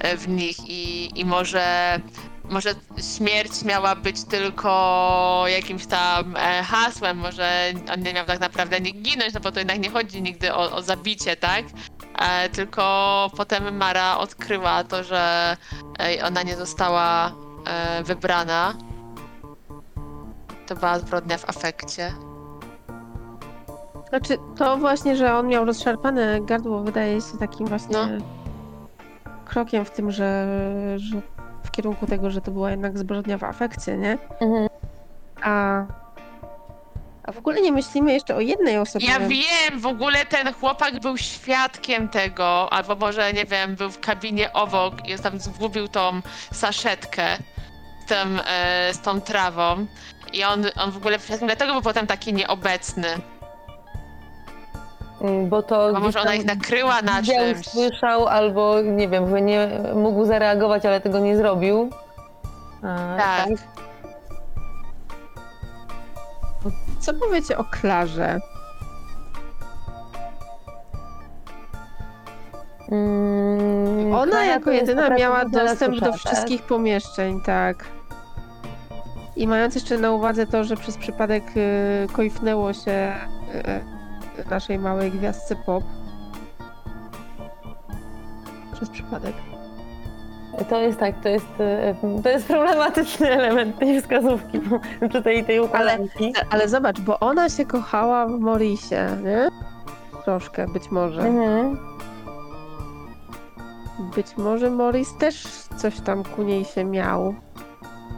e, 0.00 0.16
w 0.16 0.28
nich 0.28 0.56
i, 0.68 1.10
i 1.20 1.24
może, 1.24 2.00
może 2.44 2.74
śmierć 3.16 3.62
miała 3.62 3.96
być 3.96 4.24
tylko 4.24 5.44
jakimś 5.46 5.86
tam 5.86 6.36
e, 6.36 6.62
hasłem, 6.62 7.18
może 7.18 7.72
on 7.94 8.00
nie 8.02 8.14
miał 8.14 8.26
tak 8.26 8.40
naprawdę 8.40 8.80
nie 8.80 8.90
ginąć, 8.90 9.34
no 9.34 9.40
bo 9.40 9.52
to 9.52 9.58
jednak 9.58 9.78
nie 9.78 9.90
chodzi 9.90 10.22
nigdy 10.22 10.54
o, 10.54 10.72
o 10.72 10.82
zabicie, 10.82 11.36
tak? 11.36 11.64
Tylko 12.52 13.30
potem 13.36 13.76
Mara 13.76 14.18
odkryła 14.18 14.84
to, 14.84 15.04
że 15.04 15.56
ona 16.24 16.42
nie 16.42 16.56
została 16.56 17.32
wybrana. 18.04 18.74
To 20.66 20.76
była 20.76 20.98
zbrodnia 20.98 21.38
w 21.38 21.48
afekcie. 21.48 22.27
Znaczy, 24.08 24.38
to 24.56 24.76
właśnie, 24.76 25.16
że 25.16 25.34
on 25.34 25.46
miał 25.46 25.64
rozszarpane 25.64 26.40
gardło, 26.40 26.80
wydaje 26.82 27.20
się 27.20 27.38
takim 27.38 27.66
właśnie 27.66 27.96
No. 27.96 28.08
krokiem 29.44 29.84
w 29.84 29.90
tym, 29.90 30.10
że, 30.10 30.46
że 30.96 31.20
w 31.64 31.70
kierunku 31.70 32.06
tego, 32.06 32.30
że 32.30 32.40
to 32.40 32.50
była 32.50 32.70
jednak 32.70 32.98
zbrodnia 32.98 33.38
w 33.38 33.44
afekcie, 33.44 33.96
nie? 33.96 34.18
Mhm. 34.40 34.68
A, 35.42 35.82
a 37.24 37.32
w 37.32 37.38
ogóle 37.38 37.60
nie 37.60 37.72
myślimy 37.72 38.12
jeszcze 38.12 38.36
o 38.36 38.40
jednej 38.40 38.78
osobie. 38.78 39.06
Ja 39.06 39.20
wiem, 39.20 39.80
w 39.80 39.86
ogóle 39.86 40.26
ten 40.26 40.52
chłopak 40.54 41.00
był 41.00 41.16
świadkiem 41.16 42.08
tego, 42.08 42.72
albo 42.72 42.96
może, 42.96 43.32
nie 43.32 43.44
wiem, 43.44 43.76
był 43.76 43.90
w 43.90 44.00
kabinie 44.00 44.52
obok 44.52 45.08
i 45.08 45.18
tam 45.18 45.40
zgubił 45.40 45.88
tą 45.88 46.20
saszetkę 46.52 47.36
z, 48.04 48.08
tym, 48.08 48.40
e, 48.46 48.94
z 48.94 49.00
tą 49.00 49.20
trawą. 49.20 49.86
I 50.32 50.44
on, 50.44 50.64
on 50.76 50.90
w 50.90 50.96
ogóle 50.96 51.18
dlatego 51.40 51.72
był 51.72 51.82
potem 51.82 52.06
taki 52.06 52.32
nieobecny. 52.32 53.08
Mm, 55.20 55.48
Bo 55.48 55.62
to 55.62 55.92
Bo 55.92 56.00
może 56.00 56.20
ona 56.20 56.34
ich 56.34 56.44
nakryła 56.44 57.02
na 57.02 57.22
czymś. 57.22 57.66
słyszał, 57.66 58.26
albo 58.26 58.80
nie 58.82 59.08
wiem, 59.08 59.30
że 59.30 59.40
nie 59.40 59.68
mógł 59.94 60.24
zareagować, 60.24 60.86
ale 60.86 61.00
tego 61.00 61.18
nie 61.18 61.36
zrobił. 61.36 61.90
A, 62.82 63.16
Tak. 63.18 63.48
Co 67.00 67.14
powiecie 67.14 67.58
o 67.58 67.64
Klarze? 67.64 68.38
Mm, 72.92 74.14
Ona 74.14 74.30
Klara 74.30 74.44
jako 74.44 74.70
jedyna 74.70 75.10
miała 75.10 75.44
dostęp 75.44 75.94
do 76.00 76.06
tak? 76.12 76.14
wszystkich 76.20 76.62
pomieszczeń, 76.62 77.40
tak. 77.40 77.84
I 79.36 79.48
mając 79.48 79.74
jeszcze 79.74 79.98
na 79.98 80.10
uwadze 80.10 80.46
to, 80.46 80.64
że 80.64 80.76
przez 80.76 80.96
przypadek 80.96 81.44
y, 81.56 82.06
koifnęło 82.12 82.72
się 82.72 83.12
y, 83.54 83.97
naszej 84.50 84.78
małej 84.78 85.10
gwiazdce 85.10 85.56
pop. 85.56 85.84
Przez 88.72 88.90
przypadek. 88.90 89.34
To 90.68 90.80
jest 90.80 90.98
tak, 90.98 91.20
to 91.22 91.28
jest, 91.28 91.46
e, 91.60 91.94
to 92.22 92.28
jest 92.28 92.46
problematyczny 92.46 93.30
element 93.40 93.78
tej 93.78 94.00
wskazówki, 94.00 94.60
czy 95.12 95.22
tej, 95.22 95.44
tej 95.44 95.60
układanki. 95.60 96.32
Ale 96.50 96.68
zobacz, 96.68 97.00
bo 97.00 97.20
ona 97.20 97.48
się 97.48 97.66
kochała 97.66 98.26
w 98.26 98.40
Morisie, 98.40 99.06
nie? 99.24 99.48
Troszkę, 100.24 100.66
być 100.66 100.90
może. 100.90 101.22
Mhm. 101.22 101.78
Być 104.14 104.36
może 104.36 104.70
Morris 104.70 105.16
też 105.18 105.46
coś 105.76 106.00
tam 106.00 106.24
ku 106.24 106.42
niej 106.42 106.64
się 106.64 106.84
miał. 106.84 107.34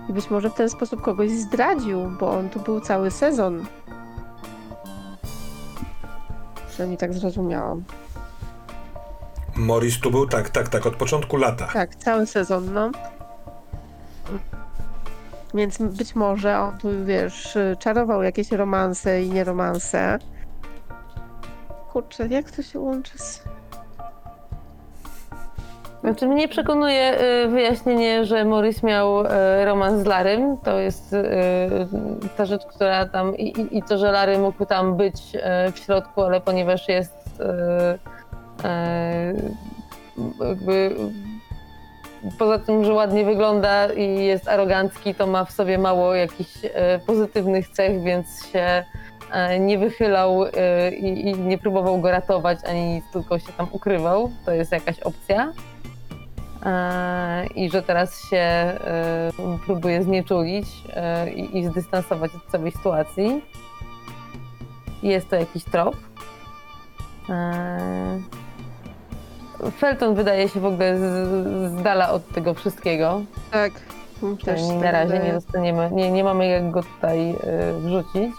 I 0.09 0.12
być 0.12 0.30
może 0.30 0.51
w 0.51 0.55
ten 0.55 0.70
sposób 0.70 1.01
kogoś 1.01 1.30
zdradził, 1.30 2.10
bo 2.20 2.30
on 2.30 2.48
tu 2.48 2.60
był 2.60 2.80
cały 2.80 3.10
sezon. 3.10 3.66
Przynajmniej 6.81 6.98
tak 6.98 7.15
zrozumiałam. 7.15 7.85
Morris 9.57 10.01
tu 10.01 10.11
był, 10.11 10.27
tak, 10.27 10.51
tak, 10.51 10.69
tak, 10.69 10.86
od 10.86 10.97
początku 10.97 11.36
lata. 11.36 11.69
Tak, 11.73 11.94
cały 11.94 12.27
sezon, 12.27 12.73
no. 12.73 12.90
Więc 15.55 15.78
być 15.78 16.15
może 16.15 16.59
on 16.59 16.78
tu, 16.78 16.89
wiesz, 17.05 17.59
czarował 17.78 18.23
jakieś 18.23 18.52
romanse 18.52 19.23
i 19.23 19.31
nieromanse. 19.31 20.19
Kurczę, 21.93 22.28
jak 22.28 22.51
to 22.51 22.62
się 22.62 22.78
łączy 22.78 23.19
z... 23.19 23.43
Znaczy 26.01 26.27
mnie 26.27 26.48
przekonuje 26.48 27.20
y, 27.44 27.48
wyjaśnienie, 27.48 28.24
że 28.24 28.44
Morris 28.44 28.82
miał 28.82 29.20
y, 29.20 29.28
romans 29.64 30.02
z 30.02 30.06
Larym. 30.06 30.56
To 30.64 30.78
jest 30.78 31.12
y, 31.12 31.27
ta 32.36 32.44
rzecz, 32.44 32.66
która 32.66 33.06
tam 33.06 33.36
i, 33.36 33.77
i- 33.78 33.82
to, 33.82 33.98
że 33.98 34.12
Lary 34.12 34.39
mógł 34.39 34.66
tam 34.66 34.97
być 34.97 35.14
w 35.72 35.78
środku, 35.78 36.22
ale 36.22 36.40
ponieważ 36.40 36.89
jest 36.89 37.43
jakby 40.40 40.97
poza 42.39 42.59
tym, 42.59 42.85
że 42.85 42.93
ładnie 42.93 43.24
wygląda 43.24 43.93
i 43.93 44.24
jest 44.24 44.48
arogancki, 44.48 45.14
to 45.14 45.27
ma 45.27 45.44
w 45.44 45.51
sobie 45.52 45.78
mało 45.78 46.14
jakichś 46.14 46.52
pozytywnych 47.06 47.68
cech, 47.68 48.02
więc 48.02 48.47
się 48.52 48.85
nie 49.60 49.78
wychylał 49.78 50.44
i, 50.98 51.35
nie 51.39 51.59
próbował 51.59 52.01
go 52.01 52.10
ratować, 52.10 52.59
ani 52.68 53.02
tylko 53.12 53.39
się 53.39 53.52
tam 53.52 53.66
ukrywał. 53.72 54.31
To 54.44 54.52
jest 54.52 54.72
jakaś 54.72 55.01
opcja. 55.01 55.52
E, 56.66 57.46
i 57.46 57.70
że 57.70 57.82
teraz 57.82 58.28
się 58.28 58.36
e, 58.36 59.30
próbuje 59.66 60.02
znieczulić 60.02 60.66
e, 60.94 61.30
i, 61.30 61.64
zdystansować 61.64 62.34
od 62.34 62.46
całej 62.52 62.72
sytuacji. 62.72 63.42
Jest 65.02 65.28
to 65.28 65.36
jakiś 65.36 65.64
trop. 65.64 65.96
Felton 69.78 70.14
wydaje 70.14 70.48
się 70.48 70.60
w 70.60 70.64
ogóle 70.64 70.98
z, 70.98 71.02
z 71.72 71.82
dala 71.82 72.10
od 72.10 72.28
tego 72.28 72.54
wszystkiego. 72.54 73.22
Tak, 73.50 73.72
też 74.44 74.60
tak 74.68 74.82
na 74.82 74.90
razie 74.90 75.12
wydaje. 75.12 75.28
nie 75.28 75.32
dostaniemy, 75.32 75.90
nie, 75.92 76.10
nie 76.10 76.24
mamy 76.24 76.46
jak 76.46 76.70
go 76.70 76.82
tutaj 76.82 77.34
wrzucić. 77.78 78.32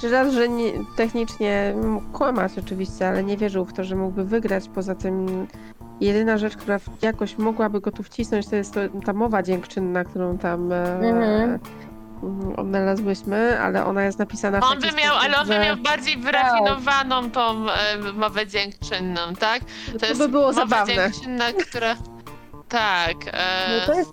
Czy 0.00 0.10
raz, 0.10 0.32
że 0.32 0.48
nie, 0.48 0.72
technicznie 0.96 1.74
mógł 1.82 2.12
kłamać 2.12 2.52
oczywiście, 2.58 3.08
ale 3.08 3.24
nie 3.24 3.36
wierzył 3.36 3.64
w 3.64 3.72
to, 3.72 3.84
że 3.84 3.96
mógłby 3.96 4.24
wygrać. 4.24 4.68
Poza 4.68 4.94
tym 4.94 5.46
jedyna 6.00 6.38
rzecz, 6.38 6.56
która 6.56 6.78
jakoś 7.02 7.38
mogłaby 7.38 7.80
go 7.80 7.92
tu 7.92 8.02
wcisnąć, 8.02 8.48
to 8.48 8.56
jest 8.56 8.74
to, 8.74 8.80
ta 9.06 9.12
mowa 9.12 9.42
dziękczynna, 9.42 10.04
którą 10.04 10.38
tam 10.38 10.72
e, 10.72 10.94
Mhm. 10.94 11.58
mm, 12.22 12.54
odnalazłyśmy, 12.56 13.60
ale 13.60 13.84
ona 13.84 14.04
jest 14.04 14.18
napisana 14.18 14.60
w 14.60 14.64
On 14.64 14.80
by 14.80 14.92
miał, 14.92 15.16
ale 15.16 15.38
on 15.38 15.48
by 15.48 15.58
miał 15.58 15.76
bardziej 15.76 16.16
wyrafinowaną 16.16 17.30
tą 17.30 17.70
e, 17.70 17.72
mowę 18.14 18.46
dziękczynną, 18.46 19.20
tak? 19.40 19.62
że 19.92 20.06
to 20.06 20.14
by 20.18 20.28
było 20.28 20.46
mowa 20.46 20.60
zabawne. 20.60 20.94
dziękczynna, 20.94 21.44
która... 21.68 21.96
Tak. 22.68 23.14
E... 23.32 23.78
No 23.80 23.86
to, 23.86 23.98
jest, 23.98 24.10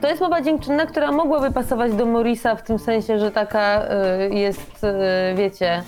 to 0.00 0.08
jest 0.08 0.20
mowa 0.20 0.42
dziękczynna, 0.42 0.86
która 0.86 1.12
mogłaby 1.12 1.50
pasować 1.50 1.92
do 1.92 2.06
Morisa 2.06 2.56
w 2.56 2.62
tym 2.62 2.78
sensie, 2.78 3.18
że 3.18 3.30
taka 3.30 3.82
y, 4.30 4.34
jest, 4.34 4.84
y, 4.84 5.34
wiecie, 5.36 5.82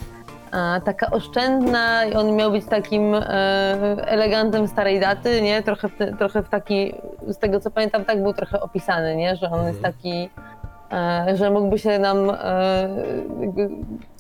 taka 0.85 1.11
oszczędna 1.11 2.05
i 2.05 2.15
on 2.15 2.37
miał 2.37 2.51
być 2.51 2.65
takim 2.65 3.15
y, 3.15 3.23
elegantem 4.07 4.69
starej 4.69 5.01
daty, 5.01 5.43
nie? 5.43 5.63
Trochę, 5.63 5.89
w 5.89 5.97
te- 5.97 6.13
trochę 6.13 6.43
w 6.43 6.49
taki, 6.49 6.95
z 7.27 7.39
tego 7.39 7.61
co 7.61 7.71
pamiętam, 7.71 8.05
tak 8.05 8.23
był 8.23 8.33
trochę 8.33 8.61
opisany, 8.61 9.17
nie? 9.17 9.37
Że 9.37 9.51
on 9.51 9.67
jest 9.67 9.83
taki, 9.83 10.31
e, 10.93 11.37
że 11.37 11.51
mógłby 11.51 11.79
się 11.79 11.99
nam 11.99 12.31
e, 12.31 12.89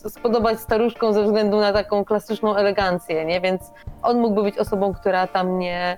spodobać 0.08 0.60
staruszką 0.60 1.12
ze 1.12 1.22
względu 1.24 1.60
na 1.60 1.72
taką 1.72 2.04
klasyczną 2.04 2.56
elegancję, 2.56 3.24
nie? 3.24 3.40
Więc 3.40 3.62
on 4.02 4.20
mógłby 4.20 4.42
być 4.42 4.58
osobą, 4.58 4.94
która 4.94 5.26
tam 5.26 5.58
nie, 5.58 5.96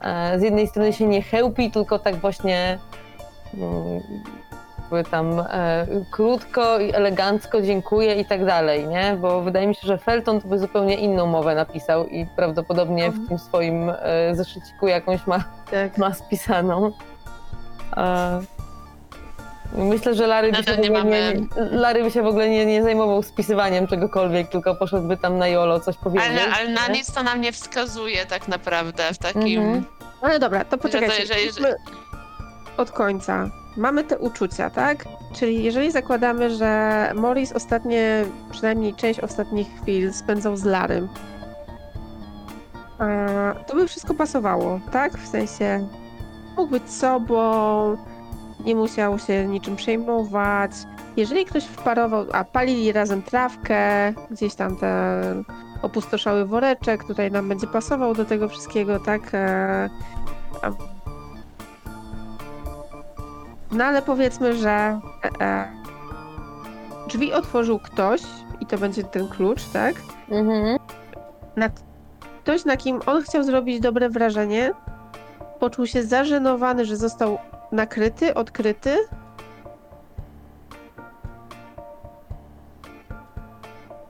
e, 0.00 0.38
z 0.38 0.42
jednej 0.42 0.66
strony 0.66 0.92
się 0.92 1.06
nie 1.06 1.22
chełpi, 1.22 1.70
tylko 1.70 1.98
tak 1.98 2.16
właśnie 2.16 2.78
mm, 3.54 4.00
jakby 4.92 5.10
tam 5.10 5.40
e, 5.40 5.86
krótko 6.10 6.78
i 6.80 6.92
elegancko 6.94 7.62
dziękuję 7.62 8.14
i 8.14 8.24
tak 8.24 8.44
dalej, 8.44 8.88
nie? 8.88 9.16
Bo 9.20 9.40
wydaje 9.40 9.66
mi 9.66 9.74
się, 9.74 9.86
że 9.86 9.98
Felton 9.98 10.40
to 10.40 10.48
by 10.48 10.58
zupełnie 10.58 10.94
inną 10.96 11.26
mowę 11.26 11.54
napisał 11.54 12.06
i 12.06 12.26
prawdopodobnie 12.36 13.10
w 13.10 13.28
tym 13.28 13.38
swoim 13.38 13.90
e, 13.90 14.34
zeszyciku 14.34 14.88
jakąś 14.88 15.26
ma, 15.26 15.44
Tak. 15.70 15.98
ma 15.98 16.14
spisaną. 16.14 16.92
E, 17.96 18.40
Myślę, 19.72 20.14
że 20.14 20.26
Larry 20.26 20.52
by, 20.52 20.62
się 20.62 20.76
nie 20.76 20.88
ogóle 20.98 21.04
nie, 21.34 21.40
mamy- 21.40 21.70
Larry 21.70 22.02
by 22.04 22.10
się 22.10 22.22
w 22.22 22.26
ogóle 22.26 22.48
nie, 22.50 22.66
nie 22.66 22.82
zajmował 22.82 23.22
spisywaniem 23.22 23.86
czegokolwiek, 23.86 24.48
tylko 24.48 24.74
poszedłby 24.74 25.16
tam 25.16 25.38
na 25.38 25.48
Jolo 25.48 25.80
coś 25.80 25.96
powiedzieć. 25.96 26.28
Ale, 26.30 26.52
ale 26.54 26.68
na 26.68 26.86
nie? 26.86 26.94
nic 26.94 27.12
to 27.12 27.22
nam 27.22 27.40
nie 27.40 27.52
wskazuje 27.52 28.26
tak 28.26 28.48
naprawdę 28.48 29.02
w 29.14 29.18
takim... 29.18 29.62
Mhm. 29.62 29.84
Ale 30.22 30.38
dobra, 30.38 30.64
to 30.64 30.78
poczekajcie. 30.78 31.20
jeżeli- 31.22 31.46
idźmy 31.48 31.74
Od 32.76 32.90
końca. 32.90 33.50
Mamy 33.76 34.04
te 34.04 34.18
uczucia, 34.18 34.70
tak? 34.70 35.04
Czyli 35.32 35.64
jeżeli 35.64 35.92
zakładamy, 35.92 36.50
że 36.50 37.12
Morris 37.14 37.52
ostatnie, 37.52 38.24
przynajmniej 38.50 38.94
część 38.94 39.20
ostatnich 39.20 39.68
chwil 39.82 40.12
spędzał 40.12 40.56
z 40.56 40.64
Larym, 40.64 41.08
e, 43.00 43.54
to 43.66 43.74
by 43.74 43.88
wszystko 43.88 44.14
pasowało, 44.14 44.80
tak? 44.92 45.18
W 45.18 45.28
sensie 45.28 45.88
mógł 46.56 46.70
być 46.70 46.90
sobą, 46.90 47.96
nie 48.64 48.76
musiał 48.76 49.18
się 49.18 49.46
niczym 49.46 49.76
przejmować. 49.76 50.70
Jeżeli 51.16 51.44
ktoś 51.44 51.64
wparował, 51.64 52.26
a 52.32 52.44
palili 52.44 52.92
razem 52.92 53.22
trawkę, 53.22 54.12
gdzieś 54.30 54.54
tam 54.54 54.76
ten 54.76 55.44
opustoszały 55.82 56.46
woreczek, 56.46 57.04
tutaj 57.04 57.30
nam 57.30 57.48
będzie 57.48 57.66
pasował 57.66 58.14
do 58.14 58.24
tego 58.24 58.48
wszystkiego, 58.48 59.00
tak? 59.00 59.32
No 63.76 63.84
ale 63.84 64.02
powiedzmy, 64.02 64.54
że 64.56 64.70
e, 64.70 65.00
e, 65.40 65.68
drzwi 67.08 67.32
otworzył 67.32 67.78
ktoś 67.78 68.22
i 68.60 68.66
to 68.66 68.78
będzie 68.78 69.04
ten 69.04 69.28
klucz, 69.28 69.64
tak? 69.72 69.94
Mhm. 70.30 70.78
Na, 71.56 71.68
ktoś, 72.42 72.64
na 72.64 72.76
kim 72.76 73.00
on 73.06 73.22
chciał 73.22 73.42
zrobić 73.42 73.80
dobre 73.80 74.08
wrażenie, 74.08 74.72
poczuł 75.60 75.86
się 75.86 76.02
zażenowany, 76.02 76.84
że 76.84 76.96
został 76.96 77.38
nakryty, 77.72 78.34
odkryty. 78.34 78.96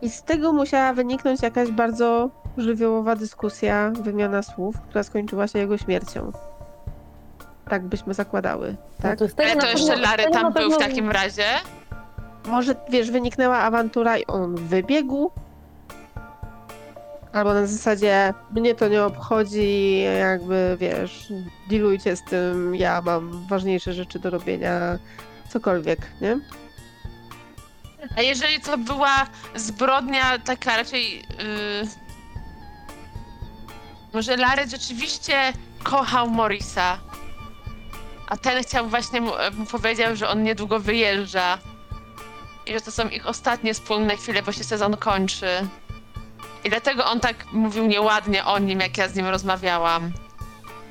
I 0.03 0.11
z 0.11 0.23
tego 0.23 0.53
musiała 0.53 0.93
wyniknąć 0.93 1.43
jakaś 1.43 1.71
bardzo 1.71 2.31
żywiołowa 2.57 3.17
dyskusja, 3.17 3.91
wymiana 3.91 4.43
słów, 4.43 4.81
która 4.81 5.03
skończyła 5.03 5.47
się 5.47 5.59
jego 5.59 5.79
śmiercią. 5.79 6.33
Tak 7.71 7.85
byśmy 7.85 8.15
zakładały, 8.15 8.77
tak? 9.03 9.21
No 9.21 9.29
to 9.29 9.43
Ale 9.43 9.57
to 9.57 9.67
jeszcze 9.67 9.99
tego 10.17 10.33
tam 10.33 10.53
był 10.53 10.71
w 10.71 10.79
takim 10.79 11.11
razie? 11.11 11.45
Może, 12.45 12.75
wiesz, 12.91 13.11
wyniknęła 13.11 13.59
awantura 13.59 14.19
i 14.19 14.27
on 14.27 14.55
wybiegł. 14.55 15.31
Albo 17.33 17.55
na 17.55 17.67
zasadzie, 17.67 18.35
mnie 18.51 18.75
to 18.75 18.89
nie 18.89 19.05
obchodzi, 19.05 20.01
jakby, 20.21 20.77
wiesz, 20.81 21.33
dealujcie 21.71 22.17
z 22.17 22.25
tym, 22.25 22.75
ja 22.75 23.03
mam 23.03 23.47
ważniejsze 23.49 23.93
rzeczy 23.93 24.19
do 24.19 24.31
robienia, 24.31 24.99
cokolwiek, 25.49 25.99
nie? 26.21 26.39
A 28.17 28.23
jeżeli 28.23 28.61
to 28.61 28.79
była 28.79 29.27
zbrodnia 29.55 30.39
taka 30.39 30.77
raczej... 30.77 31.17
Yy... 31.19 31.89
Może 34.13 34.37
Larry 34.37 34.69
rzeczywiście 34.69 35.53
kochał 35.83 36.31
Morisa, 36.31 36.99
a 38.27 38.37
ten 38.37 38.63
chciał 38.63 38.89
właśnie 38.89 39.21
mu, 39.21 39.33
mu 39.57 39.67
powiedział, 39.67 40.17
że 40.17 40.29
on 40.29 40.43
niedługo 40.43 40.81
wyjeżdża 40.81 41.59
i 42.67 42.73
że 42.73 42.81
to 42.81 42.91
są 42.91 43.09
ich 43.09 43.27
ostatnie 43.27 43.75
wspólne 43.75 44.17
chwile, 44.17 44.43
bo 44.43 44.53
się 44.53 44.65
sezon 44.65 44.97
kończy. 44.97 45.69
I 46.65 46.71
dlatego 46.71 47.05
on 47.05 47.21
tak 47.21 47.53
mówił 47.53 47.87
nieładnie 47.87 48.45
o 48.45 48.59
nim, 48.59 48.81
jak 48.81 48.99
ja 48.99 49.09
z 49.09 49.15
nim 49.15 49.27
rozmawiałam. 49.27 50.13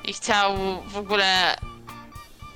I 0.04 0.14
chciał 0.14 0.56
w 0.88 0.98
ogóle 0.98 1.56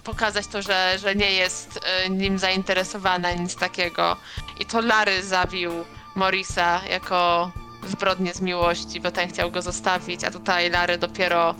pokazać 0.03 0.47
to, 0.47 0.61
że, 0.61 0.97
że 0.99 1.15
nie 1.15 1.31
jest 1.31 1.80
y, 2.06 2.10
nim 2.10 2.39
zainteresowana, 2.39 3.31
nic 3.31 3.56
takiego. 3.56 4.18
I 4.60 4.65
to 4.65 4.81
Larry 4.81 5.23
zabił 5.23 5.72
Morisa 6.15 6.81
jako 6.89 7.51
zbrodnię 7.88 8.34
z 8.34 8.41
miłości, 8.41 8.99
bo 8.99 9.11
ten 9.11 9.30
chciał 9.30 9.51
go 9.51 9.61
zostawić, 9.61 10.23
a 10.23 10.31
tutaj 10.31 10.69
Larry 10.69 10.97
dopiero 10.97 11.56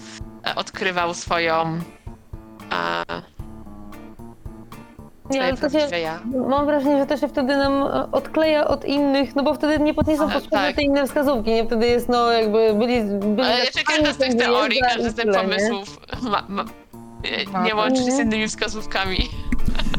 e, 0.46 0.56
odkrywał 0.56 1.14
swoją. 1.14 1.82
E, 2.72 3.22
Nie, 5.30 5.44
ale 5.44 5.58
to 5.58 5.70
się, 5.70 5.98
ja. 5.98 6.20
mam 6.50 6.66
wrażenie, 6.66 7.00
że 7.00 7.06
to 7.06 7.18
się 7.18 7.28
wtedy 7.28 7.58
nam 7.58 7.74
e, 7.84 8.12
odkleja 8.12 8.68
od 8.68 8.86
innych, 8.86 9.36
no 9.36 9.44
bo 9.44 9.54
wtedy 9.54 9.84
nie, 9.84 9.94
nie 10.08 10.18
są 10.18 10.24
Ale 10.24 10.34
potrzebne 10.34 10.68
tak. 10.68 10.76
te 10.76 10.82
inne 10.82 11.08
wskazówki, 11.08 11.52
nie? 11.52 11.66
Wtedy 11.66 11.88
jest, 11.88 12.10
no 12.10 12.32
jakby 12.32 12.74
byli... 12.74 13.04
byli 13.20 13.42
Ale 13.42 13.60
jeszcze 13.60 13.84
każda 13.84 14.14
z 14.14 14.18
tych 14.18 14.36
teorii, 14.36 14.80
każdy 14.82 15.10
z 15.10 15.16
tych 15.16 15.32
pomysłów 15.32 16.00
ma, 16.22 16.46
ma, 16.50 16.66
nie, 17.24 17.64
nie 17.64 17.76
łączy 17.76 18.04
się 18.04 18.12
z 18.12 18.20
innymi 18.20 18.48
wskazówkami. 18.48 19.18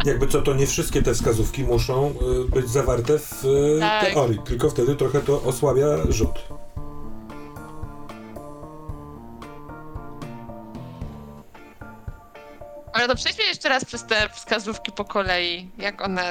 Jakby 0.04 0.26
co, 0.26 0.42
to 0.42 0.54
nie 0.54 0.66
wszystkie 0.66 1.02
te 1.02 1.14
wskazówki 1.14 1.64
muszą 1.64 2.12
y, 2.46 2.50
być 2.50 2.68
zawarte 2.68 3.18
w 3.18 3.44
y, 3.44 3.80
Tak. 3.80 4.06
teorii, 4.06 4.38
tylko 4.44 4.70
wtedy 4.70 4.96
trochę 4.96 5.20
to 5.20 5.42
osłabia 5.42 5.86
rzut. 6.08 6.44
Ale 12.92 13.08
to 13.08 13.14
przejdźmy 13.14 13.44
jeszcze 13.44 13.68
raz 13.68 13.84
przez 13.84 14.04
te 14.06 14.28
wskazówki 14.28 14.92
po 14.92 15.04
kolei. 15.04 15.70
Jak 15.78 16.02
one. 16.02 16.22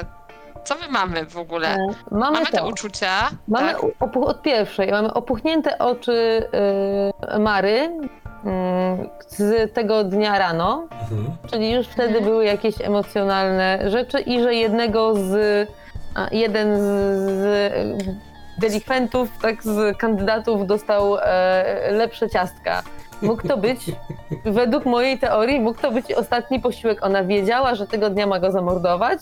Co 0.64 0.74
my 0.74 0.88
mamy 0.88 1.26
w 1.26 1.36
ogóle? 1.36 1.68
E, 1.68 1.76
Mamy, 2.10 2.32
Mamy 2.32 2.46
te 2.46 2.64
uczucia. 2.64 3.30
Mamy 3.48 3.72
tak? 3.72 3.80
opu- 3.82 4.24
od 4.24 4.42
pierwszej, 4.42 4.90
mamy 4.90 5.14
opuchnięte 5.14 5.78
oczy 5.78 6.46
y, 7.34 7.38
Mary 7.38 7.90
mm, 8.44 9.08
z 9.28 9.74
tego 9.74 10.04
dnia 10.04 10.38
rano, 10.38 10.86
Mhm. 11.10 11.36
czyli 11.50 11.72
już 11.72 11.86
wtedy 11.86 12.08
Mhm. 12.08 12.24
były 12.24 12.44
jakieś 12.44 12.80
emocjonalne 12.80 13.90
rzeczy 13.90 14.20
i 14.20 14.42
że 14.42 14.54
jednego 14.54 15.14
z, 15.14 15.68
a, 16.14 16.26
jeden 16.32 16.76
z, 16.78 16.82
z 16.82 18.06
delikwentów, 18.58 19.28
tak, 19.42 19.62
z 19.64 19.96
kandydatów 19.98 20.66
dostał 20.66 21.16
e, 21.18 21.90
lepsze 21.92 22.30
ciastka. 22.30 22.82
Mógł 23.22 23.48
to 23.48 23.56
być, 23.56 23.90
według 24.44 24.86
mojej 24.86 25.18
teorii, 25.18 25.60
mógł 25.60 25.80
to 25.80 25.90
być 25.90 26.12
ostatni 26.12 26.60
posiłek. 26.60 27.04
Ona 27.04 27.24
wiedziała, 27.24 27.74
że 27.74 27.86
tego 27.86 28.10
dnia 28.10 28.26
ma 28.26 28.40
go 28.40 28.50
zamordować, 28.50 29.18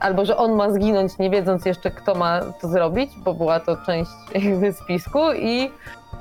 albo 0.00 0.24
że 0.24 0.36
on 0.36 0.52
ma 0.52 0.70
zginąć, 0.70 1.18
nie 1.18 1.30
wiedząc 1.30 1.66
jeszcze, 1.66 1.90
kto 1.90 2.14
ma 2.14 2.40
to 2.60 2.68
zrobić, 2.68 3.10
bo 3.24 3.34
była 3.34 3.60
to 3.60 3.76
część 3.76 4.10
jakby 4.34 4.72
spisku 4.72 5.32
i 5.32 5.70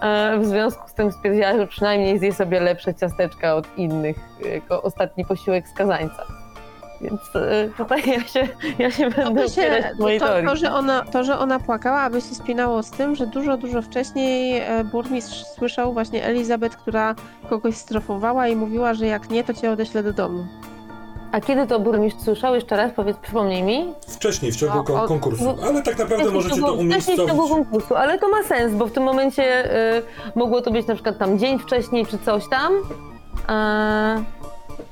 e, 0.02 0.38
w 0.40 0.46
związku 0.46 0.90
z 0.90 0.94
tym 0.94 1.12
stwierdziła, 1.12 1.58
że 1.58 1.68
przynajmniej 1.68 2.20
zje 2.20 2.34
sobie 2.34 2.60
lepsze 2.60 2.96
ciasteczka 2.96 3.56
od 3.56 3.78
innych 3.78 4.18
jako 4.54 4.82
ostatni 4.82 5.26
posiłek 5.26 5.68
skazańca. 5.68 6.39
Więc 7.02 7.22
e, 7.36 7.70
tutaj 7.78 8.02
ja 8.08 8.24
się, 8.28 8.48
ja 8.80 8.92
się 8.92 9.12
To, 9.12 9.16
będę 9.24 9.42
by 9.42 9.50
się, 9.50 9.94
mojej 10.00 10.20
to, 10.20 10.26
to, 10.46 10.56
że 10.56 10.74
ona, 10.74 11.02
to, 11.02 11.24
że 11.24 11.40
ona 11.40 11.60
płakała, 11.60 12.00
aby 12.02 12.22
się 12.22 12.36
spinało 12.36 12.84
z 12.84 12.92
tym, 12.92 13.16
że 13.16 13.28
dużo, 13.28 13.58
dużo 13.58 13.82
wcześniej 13.82 14.58
e, 14.60 14.84
burmistrz 14.84 15.44
słyszał 15.58 15.94
właśnie 15.94 16.24
Elizabeth, 16.26 16.78
która 16.78 17.16
kogoś 17.50 17.76
strofowała 17.76 18.48
i 18.48 18.56
mówiła, 18.56 18.94
że 18.94 19.06
jak 19.06 19.30
nie, 19.30 19.44
to 19.44 19.54
cię 19.54 19.72
odeślę 19.72 20.04
do 20.04 20.14
domu. 20.14 20.46
A 21.32 21.42
kiedy 21.42 21.68
to 21.68 21.80
burmistrz 21.80 22.24
słyszał? 22.24 22.56
Jeszcze 22.56 22.78
raz 22.78 22.92
powiedz, 22.96 23.18
przypomnij 23.18 23.64
mi. 23.64 23.94
Wcześniej, 24.08 24.52
w 24.52 24.56
ciągu 24.56 24.76
No, 24.78 24.84
kon- 24.84 25.08
konkursu, 25.08 25.56
ale 25.64 25.82
tak 25.82 25.98
naprawdę 26.00 26.32
możecie 26.32 26.56
w 26.56 26.60
to 26.60 26.68
ciągu- 26.68 26.92
Wcześniej 26.92 27.18
w 27.18 27.20
ciągu 27.20 27.34
umiejscowić. 27.44 27.66
konkursu, 27.70 27.96
ale 27.96 28.20
to 28.20 28.30
ma 28.30 28.44
sens, 28.44 28.74
bo 28.74 28.86
w 28.88 28.92
tym 28.92 29.04
momencie 29.04 29.76
y, 29.98 30.02
mogło 30.36 30.62
to 30.62 30.72
być 30.72 30.88
na 30.88 30.94
przykład 30.94 31.18
tam 31.18 31.40
dzień 31.40 31.60
wcześniej 31.60 32.06
czy 32.06 32.18
coś 32.18 32.50
tam. 32.50 32.74
A, 33.48 34.16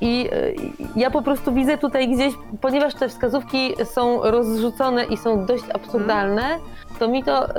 I 0.02 0.30
y, 0.34 0.56
ja 0.95 1.11
po 1.11 1.22
prostu 1.22 1.53
widzę 1.53 1.78
tutaj 1.78 2.10
gdzieś, 2.10 2.34
ponieważ 2.61 2.94
te 2.95 3.10
wskazówki 3.10 3.74
są 3.86 4.22
rozrzucone 4.24 5.06
i 5.06 5.18
są 5.18 5.45
dość 5.45 5.64
absurdalne, 5.74 6.60
to 6.99 7.07
mi 7.07 7.24
to 7.24 7.49
y, 7.49 7.56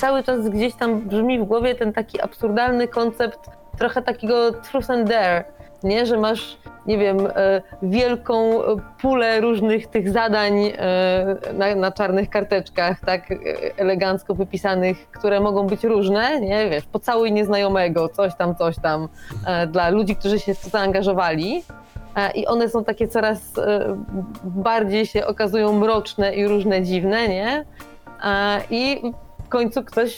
cały 0.00 0.22
czas 0.22 0.48
gdzieś 0.48 0.74
tam 0.74 1.00
brzmi 1.00 1.38
w 1.38 1.44
głowie 1.44 1.74
ten 1.74 1.92
taki 1.92 2.20
absurdalny 2.20 2.88
koncept 2.88 3.50
trochę 3.78 4.02
takiego 4.02 4.52
truth 4.52 4.90
and 4.90 5.08
dare, 5.08 5.44
nie? 5.84 6.06
Że 6.06 6.18
masz, 6.18 6.58
nie 6.86 6.98
wiem, 6.98 7.18
e, 7.26 7.62
wielką 7.82 8.60
pulę 9.00 9.40
różnych 9.40 9.86
tych 9.86 10.10
zadań 10.10 10.52
e, 10.64 11.36
na, 11.54 11.74
na 11.74 11.92
czarnych 11.92 12.30
karteczkach, 12.30 13.00
tak 13.00 13.30
e, 13.30 13.36
elegancko 13.76 14.34
wypisanych, 14.34 15.10
które 15.10 15.40
mogą 15.40 15.66
być 15.66 15.84
różne, 15.84 16.40
nie? 16.40 16.70
Wiesz, 16.70 16.84
pocałuj 16.84 17.32
nieznajomego, 17.32 18.08
coś 18.08 18.36
tam, 18.36 18.56
coś 18.56 18.76
tam, 18.76 19.08
dla 19.68 19.88
ludzi, 19.88 20.16
którzy 20.16 20.38
się 20.38 20.54
w 20.54 20.60
to 20.60 20.70
zaangażowali. 20.70 21.62
I 22.34 22.46
one 22.46 22.68
są 22.68 22.84
takie 22.84 23.08
coraz 23.08 23.52
bardziej 24.44 25.06
się 25.06 25.26
okazują 25.26 25.72
mroczne 25.72 26.34
i 26.34 26.48
różne, 26.48 26.82
dziwne, 26.82 27.28
nie? 27.28 27.64
I 28.70 29.02
w 29.44 29.48
końcu 29.48 29.82
ktoś 29.82 30.16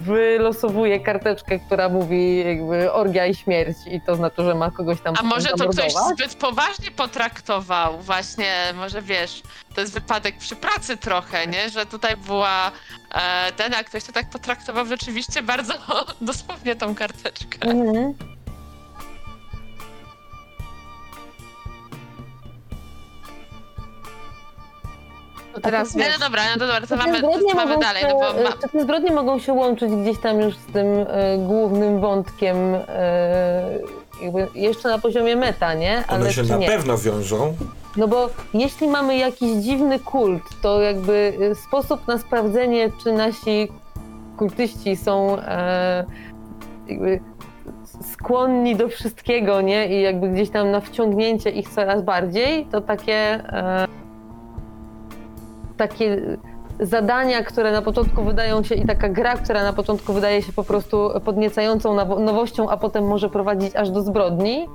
wylosowuje 0.00 1.00
karteczkę, 1.00 1.58
która 1.58 1.88
mówi 1.88 2.38
jakby 2.38 2.92
orgia 2.92 3.26
i 3.26 3.34
śmierć 3.34 3.76
i 3.86 4.00
to 4.00 4.16
znaczy, 4.16 4.44
że 4.44 4.54
ma 4.54 4.70
kogoś 4.70 5.00
tam 5.00 5.14
A 5.18 5.22
może 5.22 5.48
to 5.48 5.68
ktoś 5.68 5.92
zbyt 6.14 6.34
poważnie 6.34 6.90
potraktował? 6.90 7.98
Właśnie, 8.00 8.52
może 8.74 9.02
wiesz, 9.02 9.42
to 9.74 9.80
jest 9.80 9.92
wypadek 9.92 10.38
przy 10.38 10.56
pracy 10.56 10.96
trochę, 10.96 11.46
nie? 11.46 11.70
Że 11.70 11.86
tutaj 11.86 12.16
była 12.16 12.72
e, 13.14 13.52
ten, 13.52 13.74
a 13.74 13.84
ktoś 13.84 14.04
to 14.04 14.12
tak 14.12 14.30
potraktował 14.30 14.86
rzeczywiście 14.86 15.42
bardzo 15.42 15.74
dosłownie 16.20 16.76
tą 16.76 16.94
karteczkę. 16.94 17.58
Mhm. 17.68 18.35
To 25.56 25.60
teraz 25.62 25.92
to- 25.92 25.98
Nie, 25.98 26.04
wiesz, 26.04 26.18
no 26.18 26.26
dobra, 26.26 26.42
no 26.54 26.66
dobra, 26.66 26.80
to 26.80 26.86
Te 26.86 26.96
mamy, 26.96 27.18
zbrodnie 27.18 27.50
to 27.50 27.56
mamy 27.56 27.78
dalej, 27.78 28.02
się, 28.02 28.08
no 28.08 28.14
bo 28.14 28.20
ma, 28.20 28.50
e, 28.50 28.68
Te 28.72 28.82
zbrodnie 28.82 29.12
mogą 29.12 29.38
się 29.38 29.52
łączyć 29.52 29.92
gdzieś 29.92 30.18
tam 30.20 30.40
już 30.40 30.56
z 30.56 30.72
tym 30.72 30.86
e, 30.86 31.38
głównym 31.38 32.00
wątkiem 32.00 32.56
e, 32.74 33.78
jakby 34.22 34.48
jeszcze 34.54 34.88
na 34.88 34.98
poziomie 34.98 35.36
meta, 35.36 35.74
nie? 35.74 36.04
One 36.08 36.32
się 36.32 36.42
czy 36.42 36.48
na 36.48 36.56
nie? 36.56 36.66
pewno 36.66 36.98
wiążą. 36.98 37.54
No 37.96 38.08
bo 38.08 38.30
jeśli 38.54 38.88
mamy 38.88 39.16
jakiś 39.16 39.56
dziwny 39.56 39.98
kult, 39.98 40.42
to 40.62 40.80
jakby 40.80 41.32
y, 41.40 41.54
sposób 41.54 42.08
na 42.08 42.18
sprawdzenie, 42.18 42.90
czy 43.02 43.12
nasi 43.12 43.68
kultyści 44.36 44.96
są 44.96 45.38
e, 45.38 46.04
jakby 46.88 47.20
skłonni 48.12 48.76
do 48.76 48.88
wszystkiego, 48.88 49.60
nie? 49.60 49.98
I 49.98 50.02
jakby 50.02 50.28
gdzieś 50.28 50.50
tam 50.50 50.70
na 50.70 50.80
wciągnięcie 50.80 51.50
ich 51.50 51.68
coraz 51.68 52.02
bardziej, 52.02 52.66
to 52.72 52.80
takie 52.80 53.14
e, 53.14 53.86
takie 55.76 56.22
zadania, 56.80 57.42
które 57.42 57.72
na 57.72 57.82
początku 57.82 58.24
wydają 58.24 58.62
się 58.62 58.74
i 58.74 58.86
taka 58.86 59.08
gra, 59.08 59.36
która 59.36 59.64
na 59.64 59.72
początku 59.72 60.12
wydaje 60.12 60.42
się 60.42 60.52
po 60.52 60.64
prostu 60.64 61.10
podniecającą 61.24 61.94
nowo- 61.96 62.20
nowością, 62.20 62.70
a 62.70 62.76
potem 62.76 63.06
może 63.06 63.28
prowadzić 63.28 63.76
aż 63.76 63.90
do 63.90 64.02
zbrodni, 64.02 64.68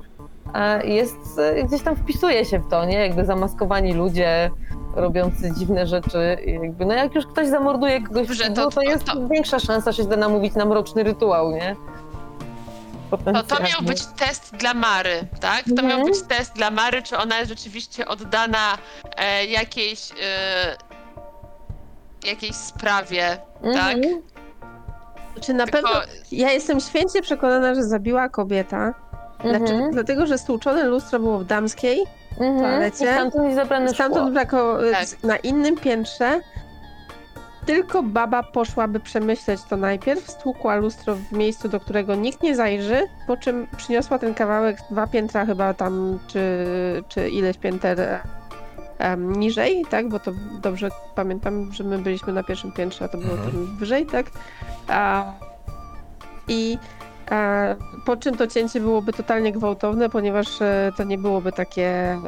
jest, 0.84 1.40
gdzieś 1.64 1.82
tam 1.82 1.96
wpisuje 1.96 2.44
się 2.44 2.58
w 2.58 2.68
to, 2.70 2.84
nie? 2.84 2.98
Jakby 2.98 3.24
zamaskowani 3.24 3.92
ludzie 3.94 4.50
robiący 4.96 5.52
dziwne 5.58 5.86
rzeczy. 5.86 6.36
Jakby, 6.62 6.86
no 6.86 6.94
jak 6.94 7.14
już 7.14 7.26
ktoś 7.26 7.48
zamorduje 7.48 8.00
kogoś, 8.02 8.26
Dobrze, 8.28 8.44
to, 8.50 8.54
to- 8.64 8.70
to 8.70 8.82
jest 8.82 9.04
to- 9.04 9.28
większa 9.28 9.58
szansa, 9.58 9.92
że 9.92 10.02
się 10.02 10.08
da 10.08 10.16
namówić 10.16 10.54
na 10.54 10.64
mroczny 10.64 11.02
rytuał, 11.02 11.50
nie? 11.52 11.76
to, 13.10 13.16
to 13.56 13.62
miał 13.62 13.82
być 13.82 14.06
test 14.06 14.56
dla 14.56 14.74
Mary, 14.74 15.20
tak? 15.40 15.64
To 15.64 15.70
Mhm. 15.70 15.88
miał 15.88 16.04
być 16.04 16.22
test 16.22 16.54
dla 16.54 16.70
Mary, 16.70 17.02
czy 17.02 17.18
ona 17.18 17.38
jest 17.38 17.48
rzeczywiście 17.50 18.08
oddana 18.08 18.78
e, 19.16 19.44
jakiejś, 19.46 20.10
e, 20.10 20.14
jakiejś 22.24 22.54
sprawie, 22.56 23.36
tak? 23.74 23.96
Mhm. 23.96 24.22
czy 25.40 25.54
na 25.54 25.64
Tylko- 25.66 25.78
pewno... 25.88 26.00
Ja 26.32 26.52
jestem 26.52 26.80
święcie 26.80 27.22
przekonana, 27.22 27.74
że 27.74 27.82
zabiła 27.82 28.28
kobieta, 28.28 28.94
Znaczy, 29.44 29.72
Mhm. 29.74 29.90
dlatego, 29.90 30.26
że 30.26 30.38
stłuczone 30.38 30.84
lustro 30.84 31.18
było 31.18 31.38
w 31.38 31.44
damskiej, 31.44 32.04
Mhm. 32.30 32.58
toalecie. 32.60 33.04
I 33.04 33.08
stamtąd 33.08 33.44
jest 33.44 33.56
zabrane 33.56 33.88
stamtąd 33.94 34.32
brako, 34.32 34.78
Tak. 34.92 35.22
na 35.24 35.36
innym 35.36 35.76
piętrze. 35.76 36.40
Tylko 37.66 38.02
baba 38.02 38.42
poszłaby 38.42 39.00
przemyśleć 39.00 39.60
to 39.70 39.76
najpierw, 39.76 40.30
stłukła 40.30 40.76
lustro 40.76 41.14
w 41.14 41.32
miejscu, 41.32 41.68
do 41.68 41.80
którego 41.80 42.14
nikt 42.14 42.42
nie 42.42 42.56
zajrzy, 42.56 43.08
po 43.26 43.36
czym 43.36 43.66
przyniosła 43.76 44.18
ten 44.18 44.34
kawałek 44.34 44.76
dwa 44.90 45.06
piętra 45.06 45.46
chyba 45.46 45.74
tam, 45.74 46.18
czy, 46.26 46.66
czy 47.08 47.28
ileś 47.28 47.58
pięter 47.58 48.20
em, 49.02 49.32
niżej, 49.36 49.84
tak? 49.90 50.08
Bo 50.08 50.18
to 50.18 50.32
dobrze 50.62 50.88
pamiętam, 51.14 51.72
że 51.72 51.84
my 51.84 51.98
byliśmy 51.98 52.32
na 52.32 52.42
pierwszym 52.42 52.72
piętrze, 52.72 53.04
a 53.04 53.08
to 53.08 53.18
było 53.18 53.32
Mhm. 53.32 53.76
wyżej, 53.76 54.06
tak? 54.06 54.26
A, 54.88 55.24
I 56.48 56.78
e, 57.30 57.76
po 58.06 58.16
czym 58.16 58.36
to 58.36 58.46
cięcie 58.46 58.80
byłoby 58.80 59.12
totalnie 59.12 59.52
gwałtowne, 59.52 60.08
ponieważ 60.08 60.62
e, 60.62 60.92
to 60.96 61.04
nie 61.04 61.18
byłoby 61.18 61.52
takie 61.52 62.18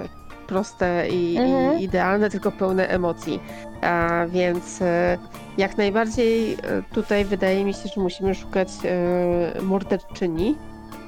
proste 0.46 1.08
i, 1.08 1.36
Mhm. 1.36 1.78
i 1.80 1.84
idealne, 1.84 2.30
tylko 2.30 2.50
pełne 2.52 2.88
emocji. 2.88 3.40
A, 3.82 4.24
więc 4.28 4.82
e, 4.82 5.18
jak 5.58 5.76
najbardziej 5.78 6.56
tutaj 6.92 7.24
wydaje 7.24 7.64
mi 7.64 7.74
się, 7.74 7.88
że 7.94 8.00
musimy 8.00 8.34
szukać 8.34 8.68
e, 8.84 9.62
morderczyni. 9.62 10.56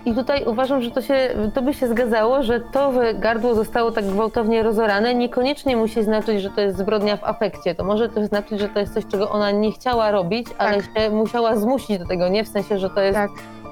I 0.06 0.14
tutaj 0.14 0.44
uważam, 0.44 0.82
że 0.82 0.90
to, 0.90 1.02
się, 1.02 1.28
to 1.54 1.62
by 1.62 1.74
się 1.74 1.88
zgadzało, 1.88 2.42
że 2.42 2.60
to, 2.60 2.92
gardło 3.14 3.54
zostało 3.54 3.90
tak 3.92 4.04
gwałtownie 4.04 4.62
rozorane, 4.62 5.14
niekoniecznie 5.14 5.76
musi 5.76 6.02
znaczyć, 6.02 6.42
że 6.42 6.50
to 6.50 6.60
jest 6.60 6.78
zbrodnia 6.78 7.16
w 7.16 7.24
afekcie. 7.24 7.74
To 7.74 7.84
może 7.84 8.08
też 8.08 8.26
znaczyć, 8.26 8.60
że 8.60 8.68
to 8.68 8.78
jest 8.80 8.94
coś, 8.94 9.06
czego 9.06 9.30
ona 9.30 9.50
nie 9.50 9.72
chciała 9.72 10.10
robić, 10.10 10.46
ale 10.58 10.82
się 10.82 11.10
musiała 11.10 11.56
zmusić 11.56 11.98
do 11.98 12.06
tego. 12.06 12.28
Nie 12.28 12.44
w 12.44 12.48
sensie, 12.48 12.78
że 12.78 12.90
to 12.90 13.00
jest. 13.00 13.14
Tak. 13.14 13.30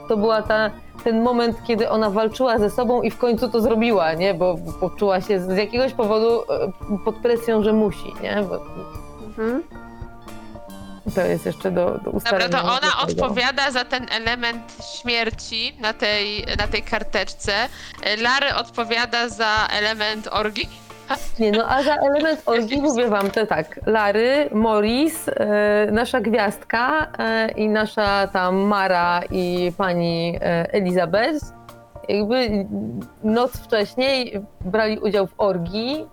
To 0.08 0.16
była 0.16 0.42
ta, 0.42 0.70
ten 1.04 1.22
moment, 1.22 1.56
kiedy 1.66 1.90
ona 1.90 2.10
walczyła 2.10 2.58
ze 2.58 2.70
sobą 2.70 3.02
i 3.02 3.10
w 3.10 3.18
końcu 3.18 3.48
to 3.48 3.60
zrobiła, 3.60 4.12
nie? 4.12 4.34
Bo 4.34 4.56
poczuła 4.80 5.20
się 5.20 5.40
z 5.40 5.56
jakiegoś 5.56 5.92
powodu 5.92 6.42
e, 6.42 6.72
pod 7.04 7.14
presją, 7.14 7.62
że 7.62 7.72
musi, 7.72 8.12
nie? 8.22 8.44
Bo 8.48 8.60
Mhm. 9.38 9.62
To 11.14 11.20
jest 11.20 11.46
jeszcze 11.46 11.70
do, 11.70 11.84
do 11.84 11.98
Dobra, 11.98 12.12
ustalenia. 12.12 12.48
to 12.48 12.62
ona 12.62 13.02
odpowiada 13.02 13.70
za 13.70 13.84
ten 13.84 14.06
element 14.10 14.72
śmierci 15.00 15.76
na 15.80 15.92
tej, 15.92 16.46
na 16.58 16.66
tej 16.66 16.82
karteczce. 16.82 17.52
Lary 18.22 18.54
odpowiada 18.54 19.28
za 19.28 19.68
element 19.78 20.28
orgii. 20.32 20.68
Nie, 21.38 21.52
no 21.52 21.64
a 21.68 21.82
za 21.82 21.94
element 21.96 22.42
orgii 22.46 22.82
mówię 22.82 23.08
wam 23.08 23.30
to 23.30 23.46
tak. 23.46 23.80
Lary, 23.86 24.48
Morris, 24.52 25.28
e, 25.28 25.88
nasza 25.92 26.20
gwiazdka 26.20 27.06
e, 27.18 27.50
i 27.50 27.68
nasza 27.68 28.26
tam 28.26 28.56
Mara 28.56 29.20
i 29.30 29.72
pani 29.76 30.38
e, 30.42 30.72
Elizabeth 30.72 31.54
jakby 32.08 32.66
noc 33.24 33.52
wcześniej 33.52 34.42
brali 34.60 34.98
udział 34.98 35.26
w 35.26 35.34
orgii 35.38 36.06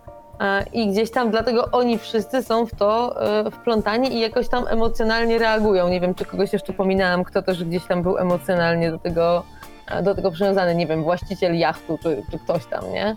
i 0.74 0.88
gdzieś 0.92 1.12
tam 1.12 1.32
dlatego 1.32 1.70
oni 1.72 1.98
wszyscy 2.00 2.44
są 2.44 2.66
w 2.66 2.76
to 2.76 3.22
e, 3.48 3.52
wplątani 3.52 4.14
i 4.16 4.20
jakoś 4.20 4.50
tam 4.50 4.68
emocjonalnie 4.68 5.38
reagują. 5.38 5.90
Nie 5.90 6.02
wiem, 6.02 6.16
czy 6.16 6.26
kogoś 6.26 6.54
jeszcze 6.54 6.74
pominęłam, 6.74 7.24
kto 7.24 7.42
też 7.42 7.64
gdzieś 7.64 7.86
tam 7.86 8.04
był 8.04 8.18
emocjonalnie 8.18 8.92
do 8.92 9.00
tego, 9.00 9.44
e, 9.92 10.04
do 10.04 10.16
tego 10.16 10.32
przywiązany. 10.32 10.76
Nie 10.76 10.88
wiem, 10.88 11.04
właściciel 11.04 11.58
jachtu 11.60 12.00
czy, 12.04 12.24
czy 12.32 12.40
ktoś 12.40 12.66
tam, 12.66 12.92
nie? 12.92 13.16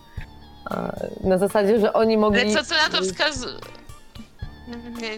E, 0.71 1.09
Na 1.25 1.39
zasadzie, 1.39 1.81
że 1.81 1.93
oni 1.93 2.17
mogli. 2.17 2.41
Ale 2.41 2.51
co, 2.51 2.65
co 2.65 2.75
na 2.75 2.99
to 2.99 3.05
wskazuje? 3.05 3.55
Nie, 5.01 5.11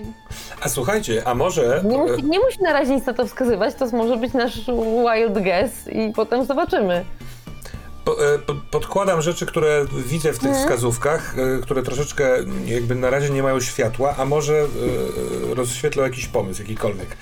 A 0.63 0.69
słuchajcie, 0.69 1.23
a 1.27 1.35
może... 1.35 1.81
Nie 1.85 1.99
musi, 1.99 2.25
nie 2.25 2.39
musi 2.41 2.63
na 2.63 2.73
razie 2.73 2.95
nic 2.95 3.07
na 3.07 3.13
to 3.13 3.27
wskazywać, 3.27 3.75
to 3.75 3.87
może 3.87 4.17
być 4.17 4.33
nasz 4.33 4.61
wild 4.67 5.39
guess 5.45 5.89
i 5.93 6.13
potem 6.13 6.45
zobaczymy. 6.45 7.05
E, 8.07 8.39
po, 8.39 8.55
podkładam 8.71 9.23
rzeczy, 9.23 9.47
które 9.47 9.87
widzę 9.93 10.33
w 10.33 10.39
tych 10.39 10.49
Mhm. 10.49 10.65
wskazówkach, 10.65 11.35
e, 11.39 11.63
które 11.63 11.83
troszeczkę 11.83 12.37
jakby 12.65 12.95
na 12.95 13.11
razie 13.11 13.31
nie 13.31 13.43
mają 13.43 13.61
światła, 13.61 14.15
a 14.19 14.25
może 14.25 14.55
e, 14.55 15.55
rozświetlą 15.55 16.03
jakiś 16.03 16.27
pomysł, 16.27 16.63
jakikolwiek. 16.63 17.17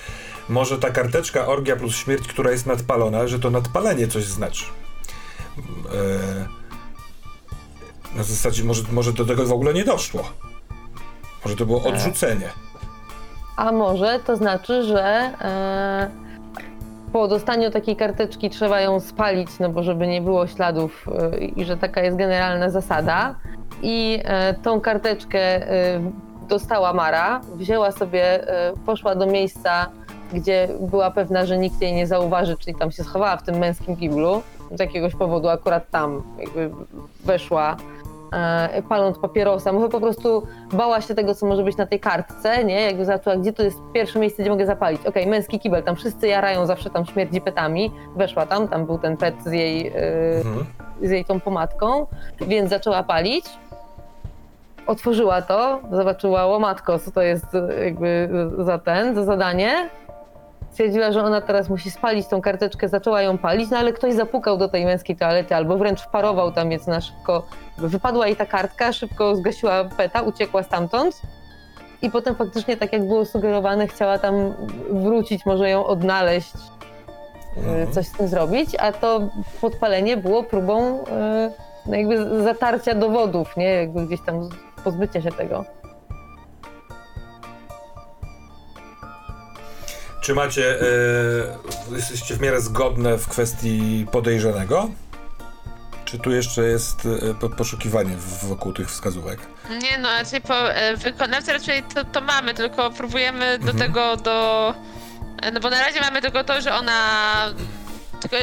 Może 0.49 0.77
ta 0.77 0.89
karteczka 0.89 1.47
orgia 1.47 1.75
plus 1.75 1.95
śmierć, 1.95 2.27
która 2.27 2.51
jest 2.51 2.65
nadpalona, 2.65 3.27
że 3.27 3.39
to 3.39 3.49
nadpalenie 3.49 4.07
coś 4.07 4.23
znaczy. 4.25 4.65
Na 8.15 8.23
zasadzie 8.23 8.63
może, 8.63 8.83
może 8.91 9.13
do 9.13 9.25
tego 9.25 9.45
w 9.45 9.51
ogóle 9.51 9.73
nie 9.73 9.83
doszło. 9.83 10.23
Może 11.45 11.55
to 11.57 11.65
było 11.65 11.83
odrzucenie. 11.83 12.49
A 13.55 13.71
może 13.71 14.19
to 14.25 14.35
znaczy, 14.35 14.83
że 14.83 15.31
po 17.13 17.27
dostaniu 17.27 17.71
takiej 17.71 17.95
karteczki 17.95 18.49
trzeba 18.49 18.81
ją 18.81 18.99
spalić, 18.99 19.59
no 19.59 19.69
bo 19.69 19.83
żeby 19.83 20.07
nie 20.07 20.21
było 20.21 20.47
śladów 20.47 21.07
e, 21.33 21.37
i 21.37 21.65
że 21.65 21.77
taka 21.77 22.01
jest 22.01 22.17
generalna 22.17 22.69
zasada. 22.69 23.35
I 23.81 24.19
e, 24.23 24.53
tą 24.53 24.81
karteczkę 24.81 25.39
e, 25.39 26.11
dostała 26.47 26.93
Mara, 26.93 27.41
wzięła 27.55 27.91
sobie, 27.91 28.49
e, 28.49 28.73
poszła 28.85 29.15
do 29.15 29.25
miejsca, 29.25 29.89
gdzie 30.33 30.67
była 30.79 31.11
pewna, 31.11 31.45
że 31.45 31.57
nikt 31.57 31.81
jej 31.81 31.93
nie 31.93 32.07
zauważy, 32.07 32.57
czyli 32.57 32.77
tam 32.77 32.91
się 32.91 33.03
schowała 33.03 33.37
w 33.37 33.43
tym 33.43 33.55
męskim 33.55 33.95
kiblu. 33.95 34.41
Z 34.71 34.79
jakiegoś 34.79 35.15
powodu 35.15 35.49
akurat 35.49 35.89
tam 35.91 36.23
jakby 36.39 36.71
weszła 37.25 37.77
paląc 38.89 39.19
papierosa. 39.19 39.71
Może 39.73 39.89
po 39.89 39.99
prostu 39.99 40.47
bała 40.73 41.01
się 41.01 41.15
tego, 41.15 41.35
co 41.35 41.45
może 41.45 41.63
być 41.63 41.77
na 41.77 41.85
tej 41.85 41.99
kartce, 41.99 42.63
nie? 42.63 42.81
Jakby 42.81 43.05
zaczęła, 43.05 43.35
gdzie 43.35 43.53
to 43.53 43.63
jest 43.63 43.77
pierwsze 43.93 44.19
miejsce, 44.19 44.41
gdzie 44.43 44.51
mogę 44.51 44.65
zapalić. 44.65 45.05
Okej, 45.05 45.27
męski 45.27 45.59
kibel, 45.59 45.83
tam 45.83 45.95
wszyscy 45.95 46.27
jarają, 46.27 46.65
zawsze 46.65 46.89
tam 46.89 47.05
śmierdzi 47.05 47.41
petami. 47.41 47.91
Weszła 48.15 48.45
tam, 48.45 48.67
tam 48.67 48.85
był 48.85 48.97
ten 48.97 49.17
pet 49.17 49.35
z 49.45 49.51
jej, 49.51 49.87
e, 49.87 49.91
Mhm. 50.37 50.65
z 51.01 51.11
jej 51.11 51.25
tą 51.25 51.39
pomadką, 51.39 52.07
więc 52.41 52.69
zaczęła 52.69 53.03
palić. 53.03 53.45
Otworzyła 54.87 55.41
to, 55.41 55.79
zobaczyła, 55.91 56.45
o 56.45 56.59
matko, 56.59 56.99
co 56.99 57.11
to 57.11 57.21
jest 57.21 57.45
e, 57.55 57.85
jakby 57.85 58.29
za 58.59 58.77
ten, 58.79 59.15
za 59.15 59.23
zadanie. 59.23 59.89
Stwierdziła, 60.75 61.11
że 61.11 61.23
ona 61.23 61.41
teraz 61.41 61.69
musi 61.69 61.91
spalić 61.91 62.27
tą 62.27 62.41
karteczkę, 62.41 62.89
zaczęła 62.89 63.21
ją 63.21 63.37
palić, 63.37 63.69
no 63.69 63.77
ale 63.77 63.93
ktoś 63.93 64.13
zapukał 64.13 64.57
do 64.57 64.67
tej 64.67 64.85
męskiej 64.85 65.15
toalety 65.15 65.55
albo 65.55 65.77
wręcz 65.77 66.01
wparował 66.01 66.51
tam, 66.51 66.69
więc 66.69 66.87
ona 66.87 67.01
szybko 67.01 67.45
wypadła 67.77 68.27
jej 68.27 68.35
ta 68.35 68.45
kartka, 68.45 68.93
szybko 68.93 69.35
zgasiła 69.35 69.83
peta, 69.83 70.21
uciekła 70.21 70.63
stamtąd. 70.63 71.21
I 72.01 72.11
potem 72.11 72.35
faktycznie, 72.35 72.77
tak 72.77 72.93
jak 72.93 73.07
było 73.07 73.25
sugerowane, 73.25 73.87
chciała 73.87 74.19
tam 74.19 74.53
wrócić, 74.89 75.45
może 75.45 75.69
ją 75.69 75.85
odnaleźć, 75.85 76.53
e, 77.67 77.87
coś 77.87 78.07
z 78.07 78.11
tym 78.11 78.27
zrobić, 78.27 78.75
a 78.79 78.91
to 78.91 79.21
podpalenie 79.61 80.17
było 80.17 80.43
próbą 80.43 81.03
e, 81.05 81.51
no 81.85 81.95
jakby 81.95 82.43
zatarcia 82.43 82.95
dowodów, 82.95 83.57
nie? 83.57 83.69
Jakby 83.69 84.05
gdzieś 84.05 84.19
tam 84.25 84.49
pozbycia 84.83 85.21
się 85.21 85.31
tego. 85.31 85.65
Czy 90.25 90.33
macie, 90.35 90.81
e, 90.81 90.85
jesteście 91.95 92.35
w 92.35 92.41
miarę 92.41 92.61
zgodne 92.61 93.17
w 93.17 93.27
kwestii 93.27 94.05
podejrzanego? 94.11 94.89
Czy 96.05 96.19
tu 96.19 96.31
jeszcze 96.31 96.63
jest 96.63 97.07
e, 97.29 97.33
po- 97.33 97.49
poszukiwanie 97.49 98.15
wokół 98.43 98.73
tych 98.73 98.89
wskazówek? 98.89 99.39
nie 99.81 99.97
no, 99.97 100.09
raczej 100.09 100.41
po 100.41 100.73
e, 100.73 100.97
wykonawcy 100.97 101.53
raczej 101.53 101.83
to, 101.83 102.05
to 102.05 102.21
mamy, 102.21 102.53
tylko 102.53 102.91
próbujemy 102.91 103.59
do 103.59 103.71
Mhm. 103.71 103.77
tego 103.77 104.17
do... 104.17 104.73
No 105.53 105.59
bo 105.59 105.69
na 105.69 105.81
razie 105.81 106.01
mamy 106.01 106.21
tylko 106.21 106.43
to, 106.43 106.61
że 106.61 106.73
ona... 106.73 106.99
Tylko, 108.21 108.37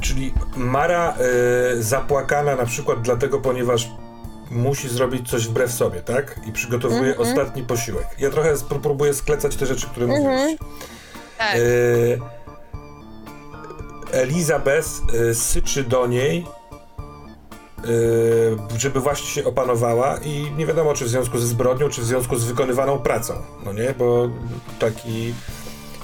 Czyli 0.00 0.34
Mara 0.56 1.14
e, 1.14 1.82
zapłakana 1.82 2.56
na 2.56 2.66
przykład 2.66 3.02
dlatego, 3.02 3.40
ponieważ 3.40 3.88
musi 4.50 4.88
zrobić 4.88 5.30
coś 5.30 5.48
wbrew 5.48 5.72
sobie, 5.72 6.00
tak? 6.02 6.40
I 6.46 6.52
przygotowuje 6.52 7.10
Mhm. 7.16 7.28
ostatni 7.28 7.62
posiłek. 7.62 8.06
Ja 8.18 8.30
trochę 8.30 8.54
spró- 8.54 8.80
próbuję 8.82 9.14
sklecać 9.14 9.56
te 9.56 9.66
rzeczy, 9.66 9.86
które 9.86 10.06
Mhm. 10.06 10.22
mówiłeś. 10.24 10.56
tak. 11.38 11.56
E, 11.56 11.58
Elizabeth 14.12 14.88
e, 15.30 15.34
syczy 15.34 15.84
do 15.84 16.06
niej, 16.06 16.46
e, 17.78 18.78
żeby 18.78 19.00
właśnie 19.00 19.26
się 19.26 19.44
opanowała 19.44 20.16
i 20.18 20.52
nie 20.56 20.66
wiadomo, 20.66 20.94
czy 20.94 21.04
w 21.04 21.08
związku 21.08 21.38
ze 21.38 21.46
zbrodnią, 21.46 21.88
czy 21.88 22.00
w 22.00 22.04
związku 22.04 22.36
z 22.36 22.44
wykonywaną 22.44 22.98
pracą, 22.98 23.34
no 23.64 23.72
nie? 23.72 23.94
Bo 23.98 24.28
taki 24.78 25.34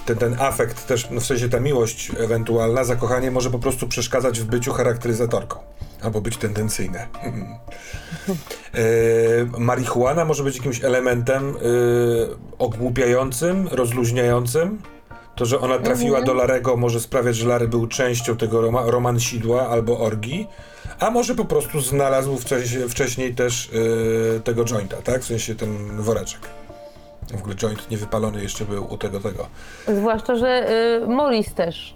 ten, 0.06 0.16
ten 0.18 0.36
afekt 0.40 0.86
też, 0.86 1.08
no 1.10 1.20
w 1.20 1.26
sensie 1.26 1.48
ta 1.48 1.60
miłość 1.60 2.10
ewentualna, 2.18 2.84
zakochanie 2.84 3.30
może 3.30 3.50
po 3.50 3.58
prostu 3.58 3.88
przeszkadzać 3.88 4.40
w 4.40 4.44
byciu 4.44 4.72
charakteryzatorką. 4.72 5.58
Albo 6.04 6.20
być 6.20 6.36
tendencyjne. 6.36 7.06
e, 8.74 8.80
marihuana 9.58 10.24
może 10.24 10.44
być 10.44 10.56
jakimś 10.56 10.84
elementem 10.84 11.48
e, 11.48 11.60
ogłupiającym, 12.58 13.68
rozluźniającym. 13.72 14.82
To, 15.36 15.46
że 15.46 15.60
ona 15.60 15.78
trafiła 15.78 16.18
Mhm. 16.18 16.24
do 16.26 16.34
Larego 16.34 16.76
może 16.76 17.00
sprawiać, 17.00 17.36
że 17.36 17.48
Lary 17.48 17.68
był 17.68 17.86
częścią 17.86 18.36
tego 18.36 18.60
roma, 18.60 18.82
romansidła 18.86 19.68
albo 19.68 19.98
orgii, 19.98 20.46
a 20.98 21.10
może 21.10 21.34
po 21.34 21.44
prostu 21.44 21.80
znalazł 21.80 22.36
wcześniej, 22.36 22.88
wcześniej 22.88 23.34
też 23.34 23.70
e, 24.36 24.40
tego 24.40 24.64
jointa, 24.64 24.96
tak? 24.96 25.22
W 25.22 25.26
sensie 25.26 25.54
ten 25.54 26.02
woreczek. 26.02 26.40
W 27.32 27.34
ogóle 27.34 27.54
joint 27.54 27.90
niewypalony 27.90 28.42
jeszcze 28.42 28.64
był 28.64 28.92
u 28.92 28.98
tego, 28.98 29.20
tego. 29.20 29.46
Zwłaszcza, 29.88 30.36
że 30.36 30.70
y, 31.02 31.06
Morris 31.06 31.54
też 31.54 31.94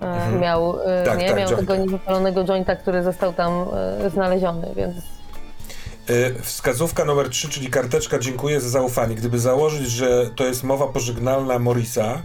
Mhm. 0.00 0.40
miał, 0.40 0.76
y, 0.80 1.04
Tak, 1.04 1.18
nie? 1.18 1.28
tak, 1.28 1.36
miał 1.38 1.48
jointa. 1.48 1.56
tego 1.56 1.76
niewypalonego 1.76 2.44
jointa, 2.44 2.76
który 2.76 3.02
został 3.02 3.32
tam 3.32 3.64
y, 4.06 4.10
znaleziony, 4.10 4.72
więc 4.76 4.94
E, 6.08 6.42
Wskazówka 6.42 7.04
numer 7.04 7.28
3, 7.28 7.48
czyli 7.48 7.70
karteczka 7.70 8.18
dziękuję 8.18 8.60
za 8.60 8.68
zaufanie. 8.68 9.14
Gdyby 9.14 9.38
założyć, 9.38 9.90
że 9.90 10.30
to 10.36 10.44
jest 10.44 10.64
mowa 10.64 10.86
pożegnalna 10.86 11.58
Morisa, 11.58 12.22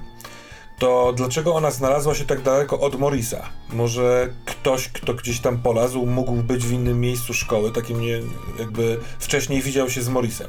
to 0.79 1.13
dlaczego 1.15 1.55
ona 1.55 1.71
znalazła 1.71 2.15
się 2.15 2.25
tak 2.25 2.41
daleko 2.41 2.79
od 2.79 2.99
Morisa? 2.99 3.49
Może 3.69 4.29
ktoś, 4.45 4.89
kto 4.89 5.13
gdzieś 5.13 5.39
tam 5.39 5.57
polazł, 5.57 6.05
mógł 6.05 6.31
być 6.35 6.65
w 6.65 6.71
innym 6.71 6.99
miejscu 6.99 7.33
szkoły, 7.33 7.71
takim 7.71 8.01
nie, 8.01 8.19
jakby 8.59 8.99
wcześniej 9.19 9.61
widział 9.61 9.89
się 9.89 10.01
z 10.01 10.09
Morisem. 10.09 10.47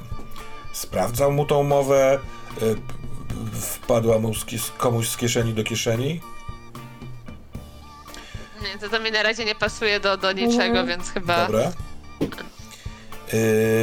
Sprawdzał 0.72 1.32
mu 1.32 1.46
tą 1.46 1.62
mowę, 1.62 2.18
y, 2.62 2.76
wpadła 3.60 4.18
mu 4.18 4.34
z, 4.34 4.44
komuś 4.78 5.08
z 5.08 5.16
kieszeni 5.16 5.54
do 5.54 5.64
kieszeni. 5.64 6.20
Nie, 8.74 8.80
to, 8.80 8.88
to 8.96 9.02
mi 9.02 9.10
na 9.12 9.22
razie 9.22 9.44
nie 9.44 9.54
pasuje 9.54 10.00
do, 10.00 10.16
do 10.16 10.32
niczego, 10.32 10.64
Mhm. 10.80 10.86
więc 10.86 11.10
chyba... 11.10 11.46
Dobra. 11.46 11.72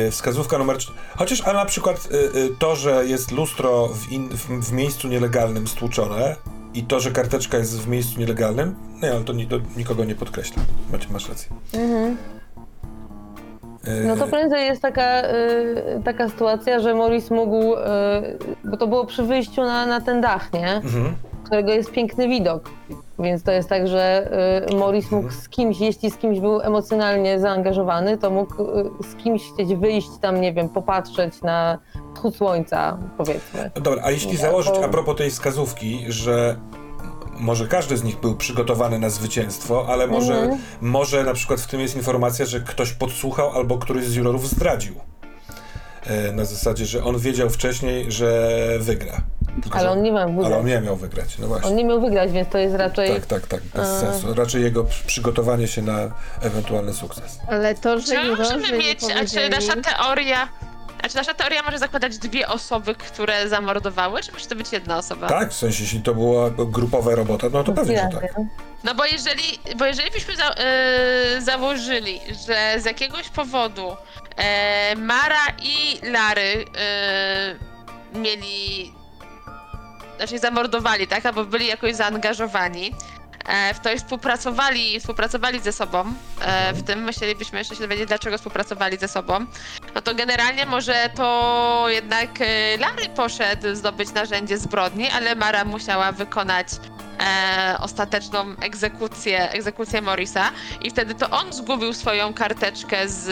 Yy, 0.06 0.12
wskazówka 0.12 0.58
numer. 0.58 0.78
cz- 0.78 0.92
Chociaż, 1.18 1.48
a 1.48 1.54
na 1.54 1.66
przykład 1.66 2.10
yy, 2.12 2.42
yy, 2.42 2.50
to, 2.60 2.76
że 2.76 3.06
jest 3.06 3.32
lustro 3.32 3.88
w, 3.88 4.12
in, 4.12 4.30
w, 4.30 4.46
w 4.48 4.72
miejscu 4.72 5.08
nielegalnym 5.08 5.68
stłuczone 5.68 6.36
i 6.74 6.84
to, 6.84 7.00
że 7.00 7.12
karteczka 7.12 7.58
jest 7.58 7.82
w 7.82 7.88
miejscu 7.88 8.20
nielegalnym, 8.20 8.76
nie, 9.04 9.12
ale 9.12 9.24
to, 9.24 9.34
ni, 9.34 9.48
to 9.48 9.56
nikogo 9.78 10.04
nie 10.06 10.16
podkreśla. 10.16 10.64
Macie, 10.92 11.08
masz 11.12 11.30
rację. 11.30 11.50
Mhm. 11.74 12.18
Yy, 13.84 14.04
No 14.08 14.16
to 14.16 14.28
prędzej 14.28 14.66
jest 14.66 14.82
taka, 14.82 15.22
y, 15.24 16.02
taka 16.06 16.30
sytuacja, 16.30 16.80
że 16.80 16.94
Morris 16.94 17.32
mógł, 17.32 17.74
y, 17.74 17.78
bo 18.64 18.78
to 18.78 18.88
było 18.88 19.06
przy 19.06 19.24
wyjściu 19.24 19.62
na, 19.64 19.86
na 19.86 20.02
ten 20.02 20.22
dach, 20.22 20.54
nie? 20.54 20.76
mhm. 20.76 21.16
Którego 21.44 21.72
jest 21.72 21.92
piękny 21.92 22.28
widok. 22.28 22.70
Więc 23.20 23.44
to 23.44 23.52
jest 23.52 23.70
tak, 23.70 23.88
że 23.88 24.32
y, 24.72 24.76
Morris 24.76 25.12
mógł 25.12 25.30
z 25.32 25.50
kimś, 25.50 25.80
jeśli 25.80 26.12
z 26.12 26.18
kimś 26.18 26.40
był 26.40 26.62
emocjonalnie 26.62 27.40
zaangażowany, 27.40 28.18
to 28.18 28.30
mógł 28.30 28.64
y, 28.64 28.90
z 29.12 29.16
kimś 29.24 29.42
chcieć 29.54 29.76
wyjść 29.76 30.10
tam, 30.22 30.42
nie 30.42 30.54
wiem, 30.54 30.70
popatrzeć 30.70 31.42
na 31.42 31.78
wschód 32.16 32.36
słońca, 32.36 32.98
powiedzmy. 33.18 33.72
Dobra, 33.76 34.04
a 34.06 34.12
jeśli 34.12 34.38
założyć 34.38 34.74
a 34.84 34.88
propos 34.88 35.16
tej 35.18 35.32
wskazówki, 35.32 36.06
że 36.08 36.56
może 37.40 37.68
każdy 37.68 37.98
z 37.98 38.04
nich 38.04 38.20
był 38.20 38.36
przygotowany 38.36 39.00
na 39.00 39.10
zwycięstwo, 39.10 39.86
ale 39.88 40.08
może, 40.08 40.34
Mhm. 40.36 40.60
może 40.82 41.24
na 41.24 41.34
przykład 41.34 41.62
w 41.62 41.68
tym 41.68 41.80
jest 41.82 41.96
informacja, 41.96 42.46
że 42.46 42.60
ktoś 42.60 42.94
podsłuchał 42.94 43.50
albo 43.50 43.78
któryś 43.78 44.06
z 44.06 44.16
jurorów 44.16 44.48
zdradził. 44.50 44.96
E, 46.08 46.32
Na 46.32 46.46
zasadzie, 46.46 46.86
że 46.86 47.04
on 47.04 47.20
wiedział 47.20 47.50
wcześniej, 47.50 48.12
że 48.12 48.50
wygra. 48.80 49.22
Tylko, 49.64 49.80
Ale 49.80 49.92
on 49.92 50.02
nie 50.02 50.12
miał 50.12 50.24
ale 50.28 50.34
wygrać. 50.36 50.54
on 50.60 50.66
nie 50.66 50.82
miał 50.82 50.96
wygrać, 50.96 51.38
no 51.38 51.44
On 51.46 51.50
właśnie. 51.50 51.72
nie 51.74 51.86
miał 51.86 52.02
wygrać, 52.02 52.32
więc 52.32 52.50
to 52.50 52.58
jest 52.58 52.76
raczej... 52.76 53.10
Tak, 53.14 53.26
tak, 53.26 53.48
tak, 53.48 53.62
bez 53.64 53.88
A. 53.88 54.00
sensu. 54.00 54.34
Raczej 54.34 54.64
jego 54.64 54.84
przy- 54.84 55.06
przygotowanie 55.08 55.68
się 55.68 55.82
na 55.82 56.12
ewentualny 56.42 56.94
sukces. 56.94 57.40
Ale 57.48 57.76
to, 57.76 58.00
że 58.00 58.06
Czy 58.24 58.36
możemy 58.38 58.72
nie 58.72 58.78
mieć, 58.78 59.04
a 59.04 59.08
czy 59.08 59.14
powiedzieli... 59.14 59.50
nasza 59.50 59.74
teoria... 59.82 60.48
A 61.04 61.10
czy 61.10 61.16
nasza 61.16 61.34
teoria 61.34 61.64
może 61.64 61.80
zakładać 61.80 62.18
dwie 62.18 62.48
osoby, 62.48 62.96
które 62.96 63.50
zamordowały, 63.50 64.24
czy 64.24 64.32
może 64.32 64.46
to 64.46 64.56
być 64.56 64.72
jedna 64.72 64.98
osoba? 64.98 65.28
Tak, 65.28 65.50
w 65.50 65.54
sensie, 65.54 65.84
jeśli 65.84 66.02
to 66.02 66.14
była 66.14 66.50
grupowa 66.50 67.16
robota, 67.16 67.48
no 67.52 67.64
to 67.64 67.72
pewnie, 67.74 68.10
że 68.14 68.20
tak. 68.22 68.34
No 68.84 68.96
bo 68.96 69.06
jeżeli, 69.06 69.44
bo 69.78 69.86
jeżeli 69.86 70.12
byśmy 70.12 70.36
za, 70.36 70.50
e, 70.50 71.42
założyli, 71.42 72.20
że 72.48 72.76
z 72.82 72.86
jakiegoś 72.86 73.30
powodu 73.30 73.96
e, 74.36 74.96
Mara 74.96 75.46
i 75.64 76.00
Lary 76.12 76.66
e, 76.78 77.56
mieli, 78.20 78.94
znaczy 80.18 80.40
zamordowali, 80.40 81.08
tak, 81.08 81.26
albo 81.26 81.46
byli 81.46 81.68
jakoś 81.68 81.96
zaangażowani 81.96 82.96
w 83.74 83.80
to 83.80 83.92
i 83.92 83.98
współpracowali, 83.98 85.00
współpracowali 85.00 85.60
ze 85.60 85.72
sobą. 85.72 86.14
E, 86.42 86.74
w 86.74 86.84
tym, 86.84 87.04
myślelibyśmy 87.04 87.60
jeszcze 87.60 87.76
się 87.76 87.82
dowiedzieć, 87.82 88.08
dlaczego 88.08 88.38
współpracowali 88.38 88.98
ze 88.98 89.08
sobą, 89.08 89.46
no 89.96 90.02
to 90.02 90.16
generalnie 90.16 90.66
może 90.66 91.10
to 91.16 91.86
jednak 91.88 92.30
e, 92.42 92.78
Lary 92.78 93.10
poszedł 93.16 93.76
zdobyć 93.76 94.14
narzędzie 94.14 94.58
zbrodni, 94.58 95.10
ale 95.10 95.36
Mara 95.36 95.66
musiała 95.66 96.12
wykonać 96.12 96.68
e, 97.20 97.76
ostateczną 97.80 98.46
egzekucję, 98.62 99.52
egzekucję 99.52 100.02
Morisa. 100.02 100.52
I 100.82 100.90
wtedy 100.90 101.16
to 101.16 101.30
on 101.30 101.54
zgubił 101.54 101.94
swoją 101.94 102.34
karteczkę 102.34 103.10
z, 103.10 103.28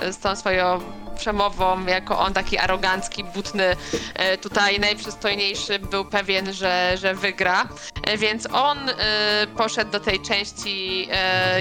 e, 0.00 0.12
z 0.12 0.18
tą 0.18 0.36
swoją 0.36 0.80
przemową, 1.14 1.86
jako 1.86 2.18
on 2.18 2.32
taki 2.32 2.58
arogancki, 2.58 3.24
butny, 3.24 3.76
e, 4.14 4.38
tutaj 4.38 4.80
najprzystojniejszy 4.80 5.78
był 5.78 6.04
pewien, 6.04 6.52
że, 6.52 6.96
że 6.96 7.14
wygra, 7.14 7.68
e, 8.06 8.18
więc 8.18 8.48
on 8.52 8.78
e, 8.88 8.94
poszedł 9.56 9.90
do 9.90 10.00
tej 10.00 10.20
części, 10.20 11.08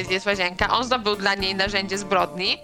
gdzie 0.04 0.14
jest 0.14 0.26
łazienka, 0.26 0.70
on 0.70 0.84
zdobył 0.84 1.16
dla 1.16 1.36
niej 1.36 1.56
narzędzie 1.56 1.98
zbrodni, 1.98 2.58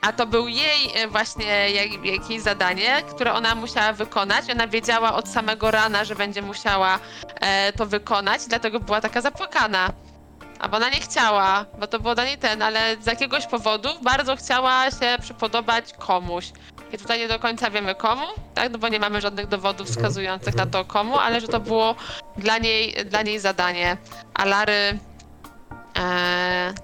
a 0.00 0.12
to 0.12 0.26
był 0.26 0.48
jej 0.48 1.08
właśnie 1.08 1.70
jak, 1.70 2.04
jakieś 2.04 2.40
zadanie, 2.40 3.02
które 3.14 3.32
ona 3.32 3.54
musiała 3.54 3.92
wykonać. 3.92 4.50
Ona 4.50 4.68
wiedziała 4.68 5.14
od 5.14 5.28
samego 5.28 5.70
rana, 5.70 6.04
że 6.04 6.14
będzie 6.14 6.42
musiała 6.42 6.98
to 7.76 7.86
wykonać, 7.86 8.40
dlatego 8.48 8.80
była 8.80 9.00
taka 9.00 9.20
zapłakana. 9.20 9.92
A 10.58 10.68
bo 10.68 10.76
ona 10.76 10.88
nie 10.88 11.00
chciała, 11.00 11.64
bo 11.78 11.86
to 11.86 11.98
było 12.00 12.14
dla 12.14 12.24
niej 12.24 12.38
ten, 12.38 12.62
ale 12.62 12.96
z 13.00 13.06
jakiegoś 13.06 13.46
powodu 13.46 13.88
bardzo 14.02 14.36
chciała 14.36 14.90
się 14.90 15.16
przypodobać 15.20 15.92
komuś. 15.98 16.52
I 16.92 16.98
tutaj 16.98 17.18
nie 17.18 17.28
do 17.28 17.38
końca 17.38 17.70
wiemy 17.70 17.94
komu, 17.94 18.26
tak? 18.54 18.72
No 18.72 18.78
bo 18.78 18.88
nie 18.88 18.98
mamy 19.00 19.20
żadnych 19.20 19.46
dowodów 19.46 19.80
Mhm, 19.88 19.96
wskazujących 19.96 20.54
na 20.54 20.66
to 20.66 20.84
komu, 20.84 21.18
ale 21.18 21.40
że 21.40 21.48
to 21.48 21.60
było 21.60 21.94
dla 22.36 22.58
niej, 22.58 22.94
dla 23.04 23.22
niej 23.22 23.38
zadanie. 23.38 23.96
A 24.34 24.44
Lary. 24.44 24.98
E, 25.98 26.74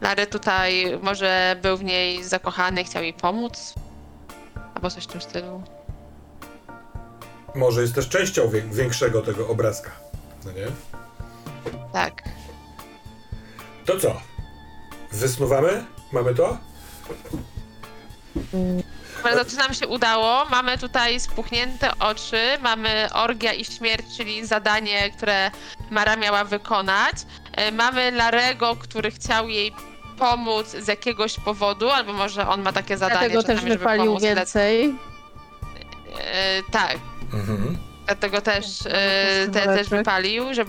Lary 0.00 0.26
tutaj 0.26 0.98
może 1.02 1.56
był 1.62 1.76
w 1.76 1.84
niej 1.84 2.24
zakochany, 2.24 2.84
chciał 2.84 3.02
jej 3.02 3.12
pomóc. 3.14 3.74
Albo 4.74 4.90
coś 4.90 5.04
w 5.04 5.06
tym 5.06 5.20
stylu. 5.20 5.62
Może 7.54 7.80
jest 7.82 7.94
też 7.94 8.08
częścią 8.08 8.48
wię- 8.48 8.62
większego 8.62 9.22
tego 9.22 9.48
obrazka. 9.48 9.90
No 10.44 10.52
nie? 10.52 10.66
Tak. 11.92 12.22
To 13.84 14.00
co? 14.00 14.20
Wysnuwamy? 15.12 15.84
Mamy 16.12 16.34
to? 16.34 16.58
Bardzo 19.24 19.44
to 19.44 19.56
nam 19.56 19.74
się 19.74 19.88
udało. 19.88 20.44
Mamy 20.50 20.78
tutaj 20.78 21.20
spuchnięte 21.20 21.90
oczy, 21.98 22.40
mamy 22.62 23.08
orgia 23.12 23.52
i 23.52 23.64
śmierć, 23.64 24.04
czyli 24.16 24.46
zadanie, 24.46 25.10
które 25.10 25.50
Mara 25.90 26.16
miała 26.16 26.44
wykonać. 26.44 27.16
E, 27.52 27.72
Mamy 27.72 28.10
Larego, 28.10 28.76
który 28.76 29.10
chciał 29.10 29.48
jej 29.48 29.72
pomóc 30.18 30.66
z 30.68 30.88
jakiegoś 30.88 31.40
powodu, 31.40 31.90
albo 31.90 32.12
może 32.12 32.48
on 32.48 32.62
ma 32.62 32.72
takie 32.72 32.96
zadanie, 32.96 33.20
Dlatego 33.20 33.42
czasami, 33.42 33.58
też 33.58 33.68
żeby 33.68 33.78
wypalił 33.78 34.18
więcej. 34.18 34.94
E, 36.18 36.62
tak, 36.72 36.98
Mhm. 37.32 37.78
dlatego 38.06 38.40
też, 38.40 38.66
e, 38.86 39.48
te, 39.52 39.60
też 39.66 39.88
wypalił, 39.88 40.54
że 40.54 40.64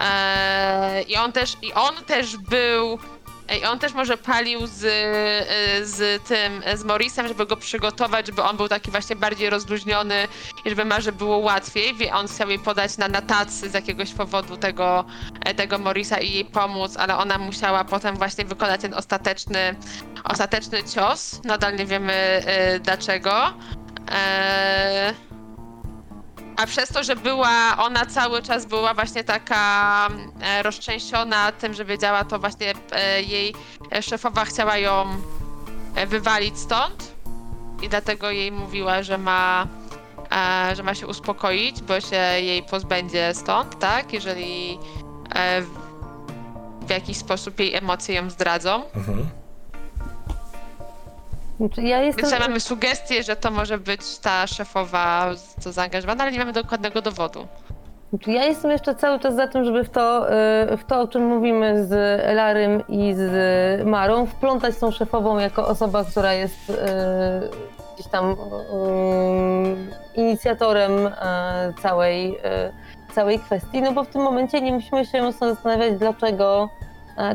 e, 0.00 1.02
i 1.02 1.16
on 1.16 1.32
też, 1.32 1.56
i 1.62 1.72
on 1.72 2.04
też 2.04 2.36
był 2.36 2.98
i 3.58 3.64
on 3.64 3.78
też 3.78 3.94
może 3.94 4.16
palił 4.16 4.66
z, 4.66 4.84
e, 4.84 5.84
z 5.86 6.22
tym, 6.22 6.62
z 6.74 6.84
Morrisem, 6.84 7.28
żeby 7.28 7.46
go 7.46 7.56
przygotować, 7.56 8.26
żeby 8.26 8.42
on 8.42 8.56
był 8.56 8.68
taki 8.68 8.90
właśnie 8.90 9.16
bardziej 9.16 9.50
rozluźniony 9.50 10.28
i 10.64 10.70
żeby 10.70 10.84
Marze 10.84 11.12
było 11.12 11.36
łatwiej. 11.36 11.94
Wie, 11.94 12.14
on 12.14 12.28
chciał 12.28 12.48
jej 12.48 12.58
podać 12.58 12.98
na, 12.98 13.08
na 13.08 13.22
tacy 13.22 13.70
z 13.70 13.74
jakiegoś 13.74 14.12
powodu 14.12 14.56
tego, 14.56 15.04
e, 15.44 15.54
tego 15.54 15.78
Morrisa 15.78 16.18
i 16.18 16.32
jej 16.32 16.44
pomóc, 16.44 16.96
ale 16.96 17.16
ona 17.16 17.38
musiała 17.38 17.84
potem 17.84 18.16
właśnie 18.16 18.44
wykonać 18.44 18.80
ten 18.80 18.94
ostateczny, 18.94 19.76
ostateczny 20.24 20.84
cios. 20.84 21.40
Nadal 21.44 21.76
nie 21.76 21.86
wiemy 21.86 22.12
e, 22.12 22.80
dlaczego. 22.80 23.52
E, 24.12 25.14
a 26.62 26.66
przez 26.66 26.88
to, 26.88 27.04
że 27.04 27.16
była, 27.16 27.76
ona 27.78 28.06
cały 28.06 28.42
czas 28.42 28.66
była 28.66 28.94
właśnie 28.94 29.24
taka 29.24 30.08
e, 30.42 30.62
roztrzęsiona 30.62 31.52
tym, 31.52 31.74
że 31.74 31.84
wiedziała 31.84 32.24
to 32.24 32.38
właśnie 32.38 32.74
e, 32.92 33.22
jej 33.22 33.54
e, 33.92 34.02
szefowa 34.02 34.44
chciała 34.44 34.76
ją 34.78 35.04
e, 35.94 36.06
wywalić 36.06 36.58
stąd 36.58 37.12
i 37.82 37.88
dlatego 37.88 38.30
jej 38.30 38.52
mówiła, 38.52 39.02
że 39.02 39.18
ma, 39.18 39.66
e, 40.70 40.76
że 40.76 40.82
ma 40.82 40.94
się 40.94 41.06
uspokoić, 41.06 41.82
bo 41.82 42.00
się 42.00 42.16
jej 42.40 42.62
pozbędzie 42.62 43.34
stąd, 43.34 43.78
tak? 43.78 44.12
Jeżeli 44.12 44.78
e, 45.34 45.62
w- 45.62 45.78
w 46.86 46.90
jakiś 46.90 47.16
sposób 47.16 47.60
jej 47.60 47.74
emocje 47.74 48.14
ją 48.14 48.30
zdradzą. 48.30 48.84
Mhm. 48.96 49.30
Znaczy, 51.60 51.82
ja 51.82 52.02
jestem... 52.02 52.40
Mamy 52.40 52.60
sugestię, 52.60 53.22
że 53.22 53.36
to 53.36 53.50
może 53.50 53.78
być 53.78 54.18
ta 54.18 54.46
szefowa 54.46 55.30
co 55.60 55.72
zaangażowana, 55.72 56.22
ale 56.22 56.32
nie 56.32 56.38
mamy 56.38 56.52
dokładnego 56.52 57.02
dowodu. 57.02 57.46
Znaczy, 58.10 58.32
Ja 58.32 58.44
jestem 58.44 58.70
jeszcze 58.70 58.94
cały 58.94 59.18
czas 59.18 59.34
za 59.34 59.46
tym, 59.46 59.64
żeby 59.64 59.84
w 59.84 59.90
to, 59.90 60.32
y, 60.72 60.76
w 60.76 60.84
to 60.84 61.00
o 61.00 61.08
czym 61.08 61.26
mówimy 61.26 61.86
z 61.86 61.90
Larym 62.36 62.82
i 62.88 63.14
z 63.14 63.86
Marą, 63.86 64.26
wplątać 64.26 64.76
tą 64.78 64.90
szefową 64.90 65.38
jako 65.38 65.68
osoba, 65.68 66.04
która 66.04 66.32
jest 66.32 66.70
y, 66.70 66.74
gdzieś 67.94 68.06
tam 68.06 68.32
y, 68.32 68.36
inicjatorem 70.20 70.92
całej, 71.82 72.38
całej 73.14 73.38
kwestii, 73.38 73.82
no 73.82 73.92
bo 73.92 74.04
w 74.04 74.08
tym 74.08 74.22
momencie 74.22 74.60
nie 74.60 74.72
musimy 74.72 75.06
się 75.06 75.22
mocno 75.22 75.54
zastanawiać, 75.54 75.98
dlaczego, 75.98 76.68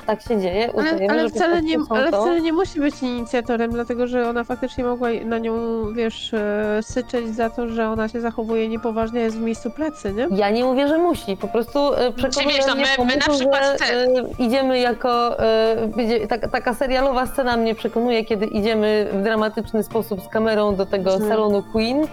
tak 0.06 0.22
się 0.22 0.42
dzieje. 0.42 0.70
Ale, 0.78 1.08
ale, 1.10 1.30
wcale 1.30 1.62
nie, 1.62 1.78
ale 1.90 2.08
wcale 2.08 2.42
nie 2.42 2.54
musi 2.54 2.80
być 2.80 3.04
inicjatorem, 3.04 3.72
dlatego 3.72 4.08
że 4.08 4.30
ona 4.30 4.44
faktycznie 4.44 4.84
mogła 4.84 5.10
na 5.26 5.38
nią, 5.40 5.54
wiesz, 5.94 6.34
e, 6.34 6.80
syczeć 6.84 7.36
za 7.36 7.50
to, 7.50 7.70
że 7.70 7.90
ona 7.90 8.08
się 8.08 8.22
zachowuje 8.22 8.68
niepoważnie, 8.68 9.22
jest 9.22 9.38
w 9.38 9.42
miejscu 9.42 9.72
pracy, 9.72 10.14
nie? 10.14 10.28
Ja 10.38 10.50
nie 10.50 10.64
mówię, 10.64 10.88
że 10.88 10.98
musi. 10.98 11.38
Po 11.38 11.48
prostu 11.48 11.94
e, 11.94 12.12
przekonuje 12.12 12.58
no 12.68 12.76
mnie 12.76 12.86
my- 13.00 13.06
my 13.06 13.16
na 13.28 13.34
przykład 13.34 13.80
że 13.88 13.94
e, 13.96 14.08
idziemy 14.40 14.80
jako... 14.80 15.40
E, 15.40 15.88
będzie, 15.96 16.28
tak, 16.28 16.52
taka 16.52 16.74
serialowa 16.74 17.26
scena 17.26 17.58
mnie 17.58 17.76
przekonuje, 17.76 18.26
kiedy 18.26 18.46
idziemy 18.46 19.08
w 19.14 19.22
dramatyczny 19.24 19.84
sposób 19.84 20.22
z 20.22 20.28
kamerą 20.28 20.76
do 20.76 20.86
tego 20.86 21.14
Mhm. 21.14 21.32
salonu 21.32 21.64
Queen 21.72 22.08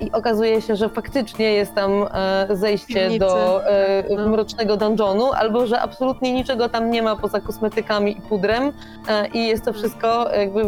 i 0.00 0.12
okazuje 0.12 0.62
się, 0.62 0.76
że 0.76 0.88
faktycznie 0.88 1.52
jest 1.52 1.74
tam 1.74 1.90
e, 2.14 2.46
zejście 2.56 2.94
Piwnicy. 2.94 3.18
do 3.18 3.66
e, 3.70 4.04
No. 4.16 4.28
mrocznego 4.28 4.76
dungeonu, 4.76 5.32
albo 5.32 5.66
że 5.66 5.80
absolutnie 5.80 6.32
niczego 6.32 6.68
tam 6.68 6.90
nie 6.90 7.02
ma 7.02 7.16
poza 7.16 7.40
kosmetykami 7.40 8.18
i 8.18 8.20
pudrem 8.20 8.72
e, 9.08 9.28
i 9.28 9.46
jest 9.46 9.64
to 9.64 9.72
wszystko 9.72 10.30
jakby 10.32 10.62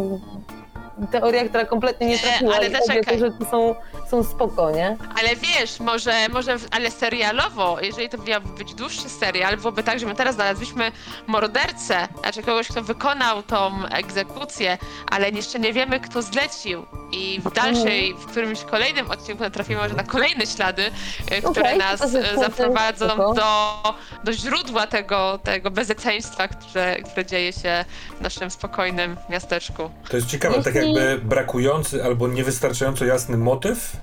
teoria, 1.13 1.49
która 1.49 1.65
kompletnie 1.65 2.07
nie 2.07 2.13
Nie, 2.13 2.19
trafiła 2.19 2.55
ale 2.57 2.71
te 2.71 2.79
zaczekaj. 2.87 3.19
rzeczy 3.19 3.37
są, 3.51 3.75
są 4.11 4.23
spoko, 4.25 4.71
nie? 4.71 4.97
Ale 5.21 5.29
wiesz, 5.37 5.81
może, 5.81 6.29
może, 6.29 6.57
ale 6.71 6.91
serialowo, 6.91 7.79
jeżeli 7.83 8.09
to 8.09 8.19
miałby 8.19 8.49
być 8.49 8.75
dłuższy 8.75 9.09
serial, 9.09 9.57
byłoby 9.57 9.83
tak, 9.83 9.99
że 10.01 10.07
my 10.07 10.15
teraz 10.15 10.35
znaleźliśmy 10.35 10.93
mordercę, 11.27 12.09
znaczy 12.21 12.43
kogoś, 12.43 12.69
kto 12.69 12.83
wykonał 12.83 13.43
tą 13.43 13.87
egzekucję, 13.87 14.79
ale 15.11 15.31
jeszcze 15.31 15.59
nie 15.59 15.73
wiemy, 15.73 16.01
kto 16.01 16.23
zlecił. 16.23 16.87
I 17.13 17.41
w 17.45 17.53
dalszej, 17.53 18.15
w 18.15 18.27
którymś 18.27 18.61
kolejnym 18.63 19.11
odcinku 19.11 19.43
natrafimy 19.43 19.81
może 19.83 19.95
na 19.95 20.03
kolejne 20.03 20.47
ślady, 20.47 20.83
e, 21.31 21.43
które 21.43 21.61
Okej, 21.67 21.79
nas 21.79 22.01
to 22.01 22.07
e, 22.19 22.37
zaprowadzą 22.37 23.07
do, 23.35 23.83
do 24.25 24.33
źródła 24.33 24.87
tego, 24.87 25.39
tego 25.45 25.71
bezeceństwa, 25.71 26.49
które, 26.49 26.97
które 26.97 27.27
dzieje 27.27 27.53
się 27.53 27.85
w 28.19 28.21
naszym 28.21 28.51
spokojnym 28.51 29.17
miasteczku. 29.31 29.91
To 30.11 30.17
jest 30.17 30.29
ciekawe, 30.29 30.63
tak 30.63 30.75
Jeśli- 30.75 30.86
jakby 30.95 31.29
brakujący 31.29 32.05
albo 32.05 32.29
niewystarczająco 32.29 33.05
jasny 33.05 33.37
motyw 33.37 33.97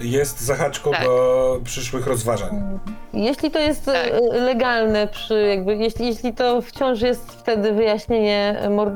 jest 0.00 0.40
zahaczką 0.40 0.90
Tak. 0.90 1.04
do 1.04 1.60
przyszłych 1.64 2.06
rozważań. 2.06 2.78
Jeśli 3.12 3.50
to 3.50 3.58
jest 3.58 3.84
Tak. 3.84 4.06
e, 4.06 4.20
legalne, 4.40 5.06
przy 5.08 5.42
jakby, 5.42 5.76
jeśli, 5.76 6.06
jeśli 6.06 6.32
to 6.34 6.62
wciąż 6.62 7.00
jest 7.00 7.32
wtedy 7.32 7.72
wyjaśnienie, 7.72 8.56
e, 8.60 8.70
mor, 8.70 8.92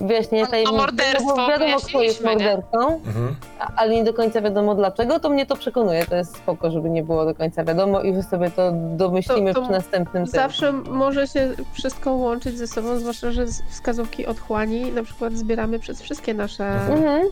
wyjaśnienie 0.00 0.42
No, 0.42 0.46
no, 0.46 0.50
tajemnicy, 0.50 0.76
morderstwo 0.78 1.36
bo 1.36 1.48
wiadomo, 1.48 1.76
kto 1.88 2.02
jest 2.02 2.24
mordercą, 2.24 2.78
Mhm. 3.06 3.36
ale 3.76 3.90
nie 3.94 4.04
do 4.04 4.14
końca 4.14 4.40
wiadomo 4.40 4.74
dlaczego, 4.74 5.20
to 5.20 5.28
mnie 5.30 5.46
to 5.46 5.56
przekonuje. 5.56 6.06
To 6.06 6.16
jest 6.16 6.36
spoko, 6.36 6.70
żeby 6.70 6.90
nie 6.90 7.02
było 7.02 7.24
do 7.24 7.34
końca 7.34 7.64
wiadomo 7.64 8.02
i 8.02 8.14
że 8.14 8.22
sobie 8.22 8.50
to 8.50 8.72
domyślimy 8.96 9.54
To- 9.54 9.60
to 9.60 9.66
przy 9.66 9.72
następnym 9.72 10.24
tym. 10.24 10.32
Zawsze 10.32 10.72
może 10.72 11.26
się 11.28 11.48
wszystko 11.72 12.12
łączyć 12.12 12.58
ze 12.58 12.66
sobą, 12.66 12.98
zwłaszcza, 12.98 13.30
że 13.30 13.44
wskazówki 13.70 14.26
otchłani 14.26 14.92
na 14.92 15.02
przykład 15.02 15.32
zbieramy 15.32 15.78
przez 15.78 16.02
wszystkie 16.02 16.34
nasze 16.34 16.64
Mhm. 16.64 17.22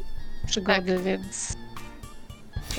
przygody, 0.47 0.99
więc... 0.99 1.53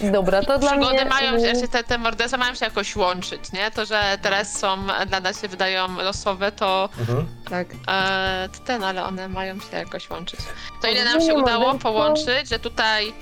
Dobra, 0.04 0.42
to 0.44 0.60
dla 0.60 0.70
Przygody 0.72 0.94
mnie... 0.96 1.06
mają 1.06 1.36
e, 1.36 1.56
się, 1.56 1.68
te, 1.68 1.84
te 1.84 1.98
morderstwa 1.98 2.38
mają 2.38 2.56
się 2.56 2.66
jakoś 2.66 2.96
łączyć, 2.96 3.52
nie? 3.52 3.72
To, 3.72 3.86
że 3.86 4.18
teraz 4.22 4.60
są, 4.60 4.78
dla 5.08 5.20
nas 5.20 5.42
się 5.42 5.48
wydają 5.48 5.98
losowe, 5.98 6.52
to, 6.52 6.90
Mhm. 7.00 7.26
Tak. 7.50 7.68
e, 7.88 8.50
ten, 8.66 8.84
ale 8.84 9.04
one 9.04 9.28
mają 9.30 9.60
się 9.60 9.78
jakoś 9.78 10.10
łączyć. 10.10 10.40
To 10.82 10.88
ile 10.88 11.06
nam 11.06 11.22
się 11.22 11.34
udało 11.34 11.74
połączyć, 11.74 12.50
że 12.50 12.60
tutaj 12.60 13.14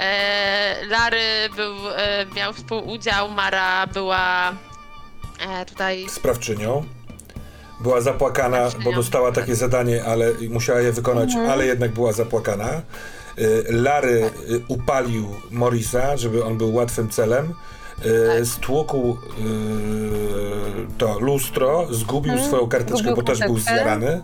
e, 0.00 0.86
Lary 0.86 1.22
był, 1.56 1.74
e, 1.96 2.26
miał 2.36 2.52
współudział, 2.52 3.30
Mara 3.30 3.86
była 3.86 4.52
e, 5.60 5.64
tutaj... 5.66 6.06
Sprawczynią. 6.08 6.84
Była 7.80 8.00
zapłakana, 8.00 8.68
bo 8.84 8.92
dostała 8.92 9.32
takie 9.32 9.54
zadanie, 9.54 10.04
ale 10.04 10.32
musiała 10.50 10.80
je 10.80 10.92
wykonać, 10.92 11.30
Mhm. 11.30 11.50
ale 11.50 11.66
jednak 11.66 11.90
była 11.92 12.12
zapłakana. 12.12 12.82
Y, 13.38 13.64
Lary 13.70 14.30
y, 14.50 14.62
upalił 14.68 15.26
Morisa, 15.50 16.16
żeby 16.16 16.44
on 16.44 16.58
był 16.58 16.74
łatwym 16.74 17.08
celem. 17.08 17.44
Y, 17.46 18.36
Tak. 18.38 18.46
Stłukł 18.46 18.98
y, 18.98 19.14
to 20.98 21.18
lustro, 21.20 21.86
zgubił 21.90 22.32
Mhm. 22.32 22.48
swoją 22.50 22.68
karteczkę, 22.68 22.98
Zgubił 22.98 23.16
bo 23.16 23.22
też 23.22 23.38
był 23.40 23.58
zjarany. 23.58 24.22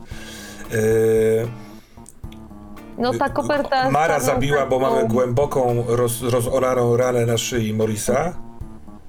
No 2.99 3.15
ta 3.15 3.29
koperta... 3.29 3.91
Mara 3.91 4.21
zabiła, 4.21 4.67
bo 4.67 4.79
mamy 4.79 5.09
głęboką, 5.09 5.85
roz, 5.89 6.23
rozoraną 6.23 6.97
ranę 6.97 7.27
na 7.27 7.39
szyi 7.39 7.75
Morisa. 7.75 8.35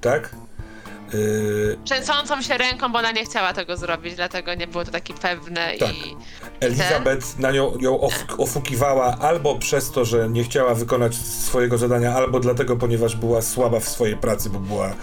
Tak? 0.00 0.34
Yy, 1.12 1.78
Trzęsącą 1.84 2.42
się 2.42 2.58
ręką, 2.58 2.92
bo 2.92 2.98
ona 2.98 3.12
nie 3.12 3.24
chciała 3.24 3.52
tego 3.52 3.76
zrobić, 3.76 4.14
dlatego 4.14 4.54
nie 4.54 4.66
było 4.66 4.84
to 4.84 4.90
takie 4.90 5.14
pewne 5.14 5.72
Tak. 5.78 5.88
i... 5.96 6.16
Elizabeth 6.60 7.38
na 7.38 7.50
nią 7.50 7.78
ją 7.80 8.00
of, 8.00 8.12
ofukiwała 8.38 9.16
albo 9.20 9.58
przez 9.58 9.90
to, 9.90 10.04
że 10.04 10.28
nie 10.28 10.44
chciała 10.44 10.74
wykonać 10.74 11.14
swojego 11.14 11.78
zadania, 11.78 12.14
albo 12.14 12.40
dlatego, 12.40 12.76
ponieważ 12.76 13.16
była 13.16 13.42
słaba 13.42 13.80
w 13.80 13.88
swojej 13.88 14.16
pracy, 14.16 14.50
bo 14.50 14.58
była 14.58 14.86
yy, 14.88 14.94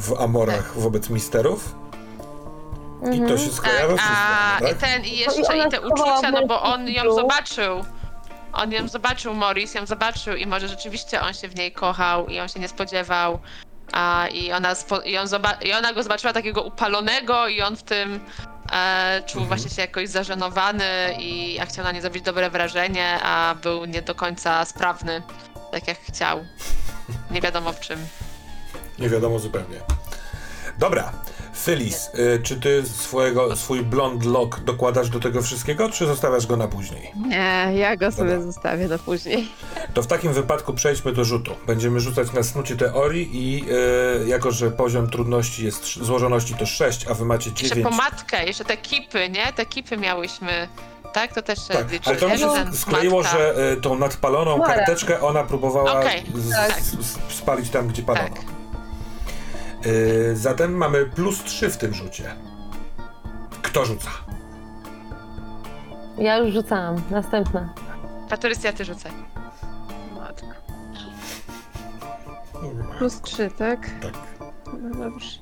w 0.00 0.20
amorach 0.20 0.78
wobec 0.78 1.10
misterów. 1.10 1.74
I 3.14 3.20
to 3.20 3.38
się 3.38 3.50
sklejało 3.50 3.96
Tak, 3.96 4.00
wszystko, 4.00 4.26
a 4.56 4.60
tak? 4.60 4.72
i 4.72 4.74
ten, 4.74 5.04
i 5.04 5.08
No 5.08 5.14
i 5.14 5.18
jeszcze 5.18 5.54
ona 5.54 5.66
i 5.66 5.70
te 5.70 5.80
uczucia, 5.80 6.30
no 6.30 6.46
bo 6.46 6.62
on 6.62 6.88
ją 6.88 7.14
zobaczył. 7.14 7.84
On 8.52 8.72
ją 8.72 8.88
zobaczył, 8.88 9.34
Morris 9.34 9.74
ją 9.74 9.86
zobaczył 9.86 10.34
i 10.36 10.46
może 10.46 10.68
rzeczywiście 10.68 11.20
on 11.20 11.34
się 11.34 11.48
w 11.48 11.56
niej 11.56 11.72
kochał 11.72 12.26
i 12.26 12.40
on 12.40 12.48
się 12.48 12.60
nie 12.60 12.68
spodziewał. 12.68 13.38
A, 13.92 14.26
i, 14.28 14.52
ona 14.52 14.74
spo, 14.74 15.00
i, 15.00 15.18
on 15.18 15.26
zoba- 15.26 15.62
I 15.66 15.72
ona 15.72 15.92
go 15.92 16.02
zobaczyła 16.02 16.32
takiego 16.32 16.62
upalonego 16.62 17.48
i 17.48 17.62
on 17.62 17.76
w 17.76 17.82
tym 17.82 18.20
e, 18.72 19.22
czuł 19.26 19.42
Mhm. 19.42 19.46
właśnie 19.48 19.70
się 19.76 19.82
jakoś 19.82 20.08
zażenowany 20.08 20.84
i 21.18 21.58
a 21.60 21.66
chciał 21.66 21.84
na 21.84 21.92
nie 21.92 22.00
zrobić 22.00 22.24
dobre 22.24 22.50
wrażenie, 22.50 23.18
a 23.22 23.54
był 23.62 23.84
nie 23.84 24.02
do 24.02 24.14
końca 24.14 24.64
sprawny, 24.64 25.22
tak 25.72 25.88
jak 25.88 25.98
chciał. 26.00 26.44
Nie 27.30 27.40
wiadomo 27.40 27.72
w 27.72 27.80
czym. 27.80 28.06
Nie 28.98 29.08
wiadomo 29.08 29.38
zupełnie. 29.38 29.80
Dobra, 30.78 31.12
Phyllis, 31.54 32.10
y, 32.14 32.40
czy 32.42 32.60
ty 32.60 32.82
swojego, 32.86 33.56
swój 33.56 33.82
blond 33.82 34.24
lock 34.24 34.60
dokładasz 34.60 35.08
do 35.08 35.20
tego 35.20 35.42
wszystkiego, 35.42 35.90
czy 35.90 36.06
zostawiasz 36.06 36.46
go 36.46 36.56
na 36.56 36.68
później? 36.68 37.12
Nie, 37.28 37.72
ja 37.74 37.96
go 37.96 38.12
sobie 38.12 38.30
Dobra. 38.30 38.44
zostawię 38.44 38.88
na 38.88 38.98
później. 38.98 39.48
To 39.94 40.02
w 40.02 40.06
takim 40.06 40.32
wypadku 40.32 40.72
przejdźmy 40.74 41.12
do 41.12 41.24
rzutu. 41.24 41.54
Będziemy 41.66 42.00
rzucać 42.00 42.32
na 42.32 42.42
snucie 42.42 42.76
teorii 42.76 43.30
i 43.32 43.64
yy, 43.66 44.28
jako, 44.28 44.50
że 44.50 44.70
poziom 44.70 45.10
trudności 45.10 45.64
jest, 45.64 45.84
złożoności 45.86 46.54
to 46.54 46.66
6, 46.66 47.06
a 47.10 47.14
wy 47.14 47.24
macie 47.24 47.50
Jeszcze 47.50 47.68
9. 47.68 47.84
pomadkę, 47.88 48.46
jeszcze 48.46 48.64
te 48.64 48.76
kipy, 48.76 49.28
nie? 49.28 49.52
Te 49.52 49.66
kipy 49.66 49.96
miałyśmy. 49.96 50.68
Tak, 51.12 51.34
to 51.34 51.42
też 51.42 51.58
Tak, 51.66 51.92
liczy, 51.92 52.10
ale 52.10 52.18
to 52.18 52.26
mi 52.26 52.32
nie? 52.32 52.38
się 52.38 52.72
skleiło, 52.72 53.22
matka. 53.22 53.38
że 53.38 53.72
y, 53.72 53.76
tą 53.80 53.98
nadpaloną 53.98 54.58
Mara. 54.58 54.74
karteczkę 54.74 55.20
ona 55.20 55.44
próbowała 55.44 56.00
Okej, 56.00 56.22
z, 56.34 56.50
tak. 56.50 56.80
z, 56.80 57.34
spalić 57.34 57.70
tam, 57.70 57.88
gdzie 57.88 58.02
palono. 58.02 58.28
Tak. 58.28 58.59
Y, 59.86 60.36
zatem 60.36 60.76
mamy 60.76 61.06
plus 61.06 61.44
3 61.44 61.70
w 61.70 61.76
tym 61.76 61.94
rzucie. 61.94 62.34
Kto 63.62 63.84
rzuca? 63.84 64.10
Ja 66.18 66.36
już 66.38 66.54
rzucałam. 66.54 67.02
Następna. 67.10 67.74
Patrycja, 68.30 68.72
ty 68.72 68.84
rzucaj. 68.84 69.12
Matko. 70.14 70.46
Plus 72.98 73.20
3, 73.20 73.50
tak? 73.58 73.80
Tak. 74.00 74.12
No 74.82 75.04
dobrze. 75.04 75.38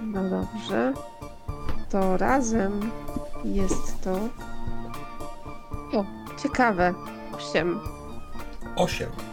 No 0.00 0.22
dobrze. 0.30 0.92
To 1.90 2.16
razem 2.16 2.90
jest 3.44 4.00
to. 4.04 4.12
O, 5.98 6.04
ciekawe. 6.42 6.94
8. 7.36 7.80
8. 8.76 9.27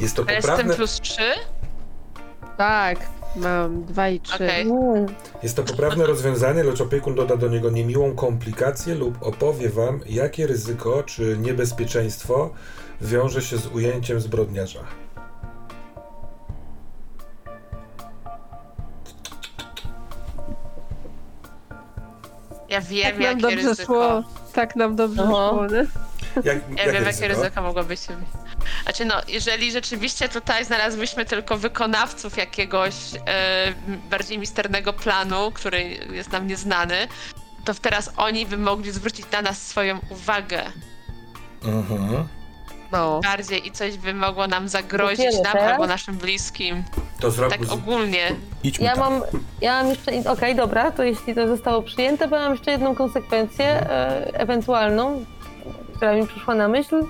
Jest 0.00 0.16
to 0.16 0.24
Ale 0.28 0.42
z 0.42 0.44
tym 0.44 0.50
poprawne, 0.50 0.74
plus 0.74 1.00
3? 1.00 1.22
Tak, 2.56 2.98
mam 3.36 3.84
2 3.84 4.08
i 4.08 4.20
3. 4.20 4.34
Okej. 4.34 4.62
Mm. 4.62 5.06
jest 5.42 5.56
to 5.56 5.62
poprawne 5.62 6.06
rozwiązanie, 6.06 6.64
lecz 6.64 6.80
opiekun 6.80 7.14
doda 7.14 7.36
do 7.36 7.48
niego 7.48 7.70
niemiłą 7.70 8.14
komplikację 8.14 8.94
lub 8.94 9.22
opowie 9.22 9.68
wam, 9.70 10.00
jakie 10.06 10.46
ryzyko 10.46 11.02
czy 11.02 11.38
niebezpieczeństwo 11.38 12.50
wiąże 13.00 13.42
się 13.42 13.56
z 13.58 13.66
ujęciem 13.66 14.20
zbrodniarza. 14.20 14.80
Ja 22.68 22.80
wiem, 22.80 23.02
Tak 23.04 23.12
nam 23.14 23.22
jakie 23.22 23.40
dobrze 23.40 23.68
ryzyko. 23.68 23.84
szło. 23.94 24.22
Tak 24.52 24.76
nam 24.76 24.96
dobrze 24.96 25.22
Aha. 25.22 25.30
szło, 25.30 25.66
nie? 25.66 25.86
Jak, 26.36 26.44
Ja 26.44 26.52
jakie 26.52 26.92
wiem, 26.92 27.04
jakie 27.04 27.04
ryzyko? 27.04 27.28
ryzyko 27.28 27.62
mogłoby 27.62 27.96
się... 27.96 28.16
Znaczy 28.82 29.04
no, 29.04 29.14
jeżeli 29.28 29.72
rzeczywiście 29.72 30.28
tutaj 30.28 30.64
znalazłyśmy 30.64 31.24
tylko 31.24 31.56
wykonawców 31.58 32.36
jakiegoś 32.36 32.94
e, 33.26 33.72
bardziej 34.10 34.38
misternego 34.38 34.92
planu, 34.92 35.50
który 35.54 35.82
jest 36.12 36.32
nam 36.32 36.46
nieznany, 36.46 37.08
to 37.64 37.74
teraz 37.74 38.10
oni 38.16 38.46
by 38.46 38.56
mogli 38.58 38.92
zwrócić 38.92 39.26
na 39.32 39.42
nas 39.42 39.66
swoją 39.66 39.98
uwagę. 40.10 40.62
Mhm. 41.64 42.28
No. 42.92 43.20
bardziej 43.20 43.66
i 43.66 43.70
coś 43.70 43.98
by 43.98 44.14
mogło 44.14 44.46
nam 44.46 44.68
zagrozić, 44.68 45.34
nam 45.44 45.52
teraz? 45.52 45.72
albo 45.72 45.86
naszym 45.86 46.14
bliskim. 46.14 46.82
To 47.20 47.30
zrób, 47.30 47.50
Tak 47.50 47.60
ogólnie. 47.72 48.26
idźmy 48.64 48.84
Ja 48.84 48.94
tam. 48.96 49.12
mam, 49.12 49.22
ja 49.60 49.82
mam 49.82 49.88
jeszcze, 49.90 50.30
okej, 50.30 50.54
dobra, 50.54 50.90
to 50.90 51.02
jeśli 51.02 51.34
to 51.34 51.48
zostało 51.48 51.82
przyjęte, 51.82 52.28
bo 52.28 52.36
mam 52.36 52.52
jeszcze 52.52 52.70
jedną 52.70 52.94
konsekwencję 52.94 53.66
e, 53.66 54.30
ewentualną, 54.34 55.24
która 55.96 56.14
mi 56.14 56.26
przyszła 56.26 56.54
na 56.54 56.68
myśl. 56.68 57.04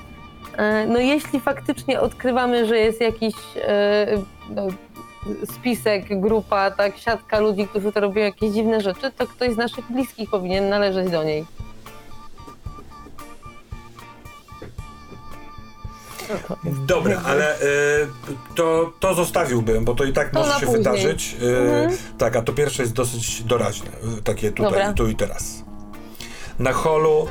E, 0.56 0.86
no 0.86 0.98
jeśli 0.98 1.40
faktycznie 1.40 2.00
odkrywamy, 2.00 2.66
że 2.66 2.78
jest 2.78 3.00
jakiś 3.00 3.34
e, 3.56 4.06
no, 4.50 4.66
spisek, 5.54 6.20
grupa, 6.20 6.70
tak, 6.70 6.98
siatka 6.98 7.40
ludzi, 7.40 7.66
którzy 7.68 7.92
to 7.92 8.00
robią 8.00 8.22
jakieś 8.22 8.50
dziwne 8.52 8.80
rzeczy, 8.80 9.12
to 9.18 9.26
ktoś 9.26 9.52
z 9.52 9.56
naszych 9.56 9.92
bliskich 9.92 10.30
powinien 10.30 10.68
należeć 10.68 11.10
do 11.10 11.24
niej. 11.24 11.44
Dobra, 16.64 17.22
ale 17.24 17.56
y, 17.56 17.60
to, 18.54 18.92
to 19.00 19.14
zostawiłbym, 19.14 19.84
bo 19.84 19.94
to 19.94 20.04
i 20.04 20.12
tak 20.12 20.30
To 20.30 20.38
może 20.38 20.52
się 20.52 20.58
później. 20.66 20.76
wydarzyć. 20.76 21.36
Y, 21.42 21.46
Mhm. 21.46 21.96
Tak, 22.18 22.36
a 22.36 22.42
to 22.42 22.52
pierwsze 22.52 22.82
jest 22.82 22.94
dosyć 22.94 23.42
doraźne, 23.42 23.88
y, 24.18 24.22
takie 24.22 24.52
tutaj, 24.52 24.72
Dobra. 24.72 24.92
tu 24.92 25.08
i 25.08 25.14
teraz. 25.16 25.64
Na 26.58 26.72
holu 26.72 27.26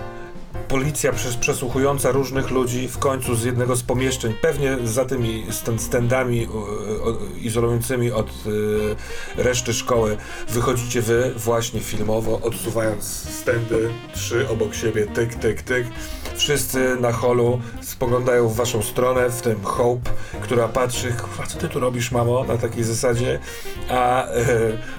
policja 0.67 1.11
przes- 1.13 1.37
przesłuchująca 1.39 2.11
różnych 2.11 2.51
ludzi 2.51 2.87
w 2.87 2.97
końcu 2.97 3.35
z 3.35 3.43
jednego 3.43 3.75
z 3.75 3.83
pomieszczeń, 3.83 4.33
pewnie 4.41 4.77
za 4.83 5.05
tymi 5.05 5.45
y, 7.35 7.39
izolującymi 7.39 8.11
od 8.11 8.29
y, 9.37 9.43
reszty 9.43 9.73
szkoły, 9.73 10.17
wychodzicie 10.49 11.01
wy 11.01 11.33
właśnie 11.37 11.79
filmowo, 11.79 12.39
odsuwając 12.43 13.03
stędy 13.39 13.89
trzy 14.13 14.49
obok 14.49 14.75
siebie, 14.75 15.07
tyk, 15.07 15.35
tyk, 15.35 15.61
tyk. 15.61 15.87
Wszyscy 16.35 16.95
na 16.99 17.11
holu 17.11 17.61
spoglądają 17.81 18.47
w 18.47 18.55
waszą 18.55 18.81
stronę, 18.81 19.29
w 19.29 19.41
tym 19.41 19.63
Hope, 19.63 20.09
która 20.41 20.67
patrzy, 20.67 21.13
kurwa, 21.13 21.45
co 21.47 21.57
ty 21.57 21.69
tu 21.69 21.79
robisz, 21.79 22.11
mamo, 22.11 22.43
na 22.43 22.57
takiej 22.57 22.83
zasadzie, 22.83 23.39
a 23.89 24.25
e, 24.25 24.45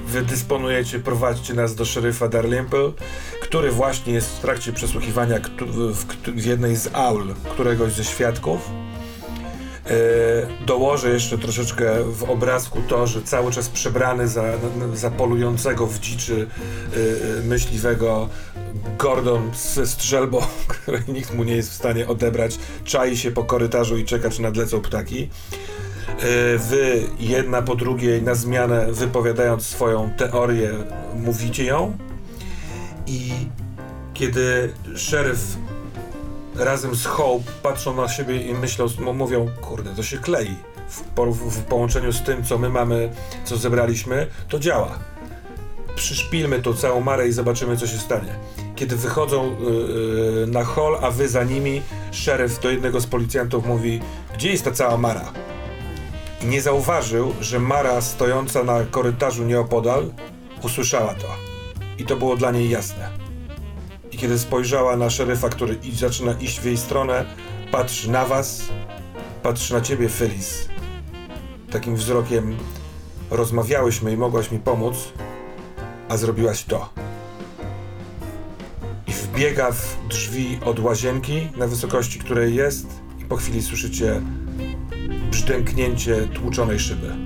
wy 0.07 0.23
dysponujecie, 0.23 0.99
prowadźcie 0.99 1.55
nas 1.55 1.75
do 1.75 1.85
szeryfa 1.85 2.29
Darlimple, 2.29 2.93
który 3.43 3.71
właśnie 3.71 4.13
jest 4.13 4.37
w 4.37 4.41
trakcie 4.41 4.73
przesłuchiwania 4.73 5.40
w, 5.49 6.47
jednej 6.47 6.77
z 6.77 6.89
aul 6.93 7.35
któregoś 7.55 7.93
ze 7.93 8.05
świadków. 8.05 8.71
E, 9.87 10.67
dołożę 10.67 11.11
jeszcze 11.11 11.39
troszeczkę 11.39 12.05
w 12.05 12.31
obrazku 12.31 12.79
to, 12.89 13.07
że 13.07 13.23
cały 13.23 13.53
czas 13.53 13.69
przebrany 13.69 14.29
za, 14.29 14.45
za 14.95 15.11
polującego 15.11 15.87
w 15.87 15.99
dziczy 15.99 16.47
e, 17.39 17.43
myśliwego 17.43 18.29
Gordon 18.99 19.51
ze 19.55 19.87
strzelbą, 19.87 20.41
której 20.69 21.03
nikt 21.09 21.35
mu 21.35 21.45
nie 21.45 21.57
jest 21.57 21.71
w 21.71 21.75
stanie 21.75 22.09
odebrać, 22.09 22.59
czai 22.85 23.17
się 23.17 23.31
po 23.31 23.45
korytarzu 23.45 23.99
i 23.99 24.05
czeka, 24.05 24.31
czy 24.31 24.43
nadlecą 24.43 24.81
ptaki. 24.81 25.29
E, 26.19 26.59
Wy, 26.59 27.03
jedna 27.21 27.63
po 27.63 27.77
drugiej, 27.77 28.23
na 28.23 28.35
zmianę 28.35 28.93
wypowiadając 28.93 29.67
swoją 29.67 30.11
teorię, 30.17 30.71
mówicie 31.15 31.65
ją. 31.65 31.97
I 33.07 33.33
kiedy 34.21 34.73
szeryf 34.97 35.57
razem 36.57 36.95
z 36.95 37.07
Hope 37.07 37.51
patrzą 37.63 37.97
na 37.97 38.09
siebie 38.09 38.43
i 38.43 38.55
myślą, 38.55 38.87
mówią, 39.15 39.49
kurde, 39.61 39.91
to 39.91 40.03
się 40.03 40.19
klei. 40.19 40.57
W, 40.89 41.03
w 41.51 41.63
połączeniu 41.63 42.13
z 42.13 42.23
tym, 42.23 42.45
co 42.45 42.59
my 42.59 42.69
mamy, 42.69 43.13
co 43.45 43.57
zebraliśmy, 43.57 44.27
to 44.49 44.59
działa. 44.59 44.99
Przyszpilmy 45.95 46.63
tą 46.63 46.75
całą 46.75 47.01
marę 47.01 47.29
i 47.29 47.33
zobaczymy, 47.33 47.77
co 47.77 47.87
się 47.87 47.99
stanie. 47.99 48.35
Kiedy 48.77 48.97
wychodzą 48.97 49.57
yy, 49.61 50.47
na 50.47 50.65
hol, 50.65 50.99
a 51.03 51.11
wy 51.11 51.29
za 51.29 51.45
nimi, 51.45 51.83
szeryf 52.11 52.61
do 52.61 52.71
jednego 52.71 53.01
z 53.01 53.07
policjantów 53.07 53.67
mówi, 53.67 54.01
gdzie 54.35 54.51
jest 54.51 54.65
ta 54.65 54.71
cała 54.71 54.97
mara? 54.97 55.33
I 56.43 56.47
nie 56.47 56.63
zauważył, 56.63 57.35
że 57.41 57.59
Mara 57.59 58.01
stojąca 58.01 58.65
na 58.65 58.85
korytarzu 58.91 59.45
nieopodal 59.45 60.11
usłyszała 60.63 61.15
to. 61.15 61.29
I 61.99 62.05
to 62.05 62.17
było 62.17 62.37
dla 62.37 62.51
niej 62.51 62.71
jasne. 62.71 63.20
Kiedy 64.21 64.39
spojrzała 64.39 64.97
na 64.97 65.11
szeryfa, 65.11 65.49
który 65.49 65.75
i 65.75 65.93
zaczyna 65.93 66.33
iść 66.33 66.61
w 66.61 66.65
jej 66.65 66.77
stronę, 66.77 67.25
patrzy 67.73 68.11
na 68.11 68.25
was, 68.25 68.63
patrzy 69.43 69.75
na 69.75 69.81
ciebie, 69.81 70.09
Phyllis. 70.09 70.69
Takim 71.71 71.97
wzrokiem 71.97 72.57
rozmawiałyśmy 73.31 74.13
i 74.13 74.17
mogłaś 74.17 74.51
mi 74.51 74.59
pomóc, 74.59 74.97
a 76.09 76.17
zrobiłaś 76.17 76.65
to. 76.65 76.93
I 79.07 79.13
wbiega 79.13 79.73
w 79.73 79.97
drzwi 80.09 80.59
od 80.65 80.81
łazienki, 80.81 81.49
na 81.57 81.67
wysokości 81.67 82.19
której 82.19 82.55
jest, 82.55 82.87
i 83.21 83.25
po 83.25 83.37
chwili 83.37 83.63
słyszycie 83.63 84.21
brzdęknięcie 85.31 86.29
tłuczonej 86.35 86.81
szyby. 86.81 87.17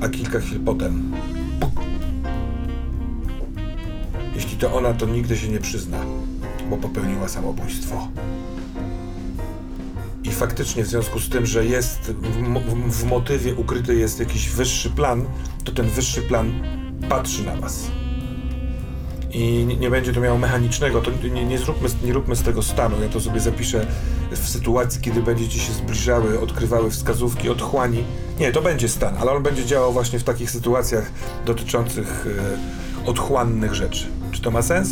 A 0.00 0.08
kilka 0.08 0.40
chwil 0.40 0.60
potem. 0.60 1.12
Jeśli 4.42 4.58
to 4.58 4.74
ona, 4.74 4.94
to 4.94 5.06
nigdy 5.06 5.36
się 5.36 5.48
nie 5.48 5.58
przyzna, 5.58 5.98
bo 6.70 6.76
popełniła 6.76 7.28
samobójstwo. 7.28 8.08
I 10.24 10.30
faktycznie 10.30 10.84
w 10.84 10.86
związku 10.86 11.20
z 11.20 11.28
tym, 11.28 11.46
że 11.46 11.66
jest 11.66 11.98
w, 11.98 12.92
w, 12.92 13.04
motywie 13.04 13.54
ukryty 13.54 13.94
jest 13.94 14.20
jakiś 14.20 14.48
wyższy 14.48 14.90
plan, 14.90 15.24
to 15.64 15.72
ten 15.72 15.86
wyższy 15.86 16.22
plan 16.22 16.52
patrzy 17.08 17.44
na 17.44 17.56
was. 17.56 17.90
I 19.32 19.66
nie, 19.80 19.90
będzie 19.90 20.12
to 20.12 20.20
miało 20.20 20.38
mechanicznego, 20.38 21.00
to 21.00 21.10
nie, 21.28 21.44
nie, 21.44 21.58
zróbmy, 21.58 21.88
nie 22.04 22.12
róbmy 22.12 22.36
z 22.36 22.42
tego 22.42 22.62
stanu. 22.62 23.02
Ja 23.02 23.08
to 23.08 23.20
sobie 23.20 23.40
zapiszę 23.40 23.86
w 24.30 24.48
sytuacji, 24.48 25.00
kiedy 25.00 25.22
będziecie 25.22 25.58
się 25.58 25.72
zbliżały, 25.72 26.40
odkrywały 26.40 26.90
wskazówki, 26.90 27.48
otchłani. 27.48 28.04
Nie, 28.40 28.52
to 28.52 28.62
będzie 28.62 28.88
stan, 28.88 29.16
ale 29.20 29.32
on 29.32 29.42
będzie 29.42 29.64
działał 29.64 29.92
właśnie 29.92 30.18
w 30.18 30.24
takich 30.24 30.50
sytuacjach 30.50 31.10
dotyczących 31.46 32.26
e, 33.06 33.06
otchłannych 33.06 33.74
rzeczy. 33.74 34.21
Czy 34.42 34.44
to 34.44 34.50
ma 34.50 34.62
sens? 34.62 34.88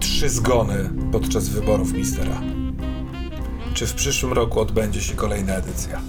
Trzy 0.00 0.28
zgony 0.28 0.90
podczas 1.12 1.48
wyborów 1.48 1.92
mistera. 1.92 2.40
Czy 3.74 3.86
w 3.86 3.94
przyszłym 3.94 4.32
roku 4.32 4.60
odbędzie 4.60 5.00
się 5.00 5.14
kolejna 5.14 5.54
edycja? 5.54 6.00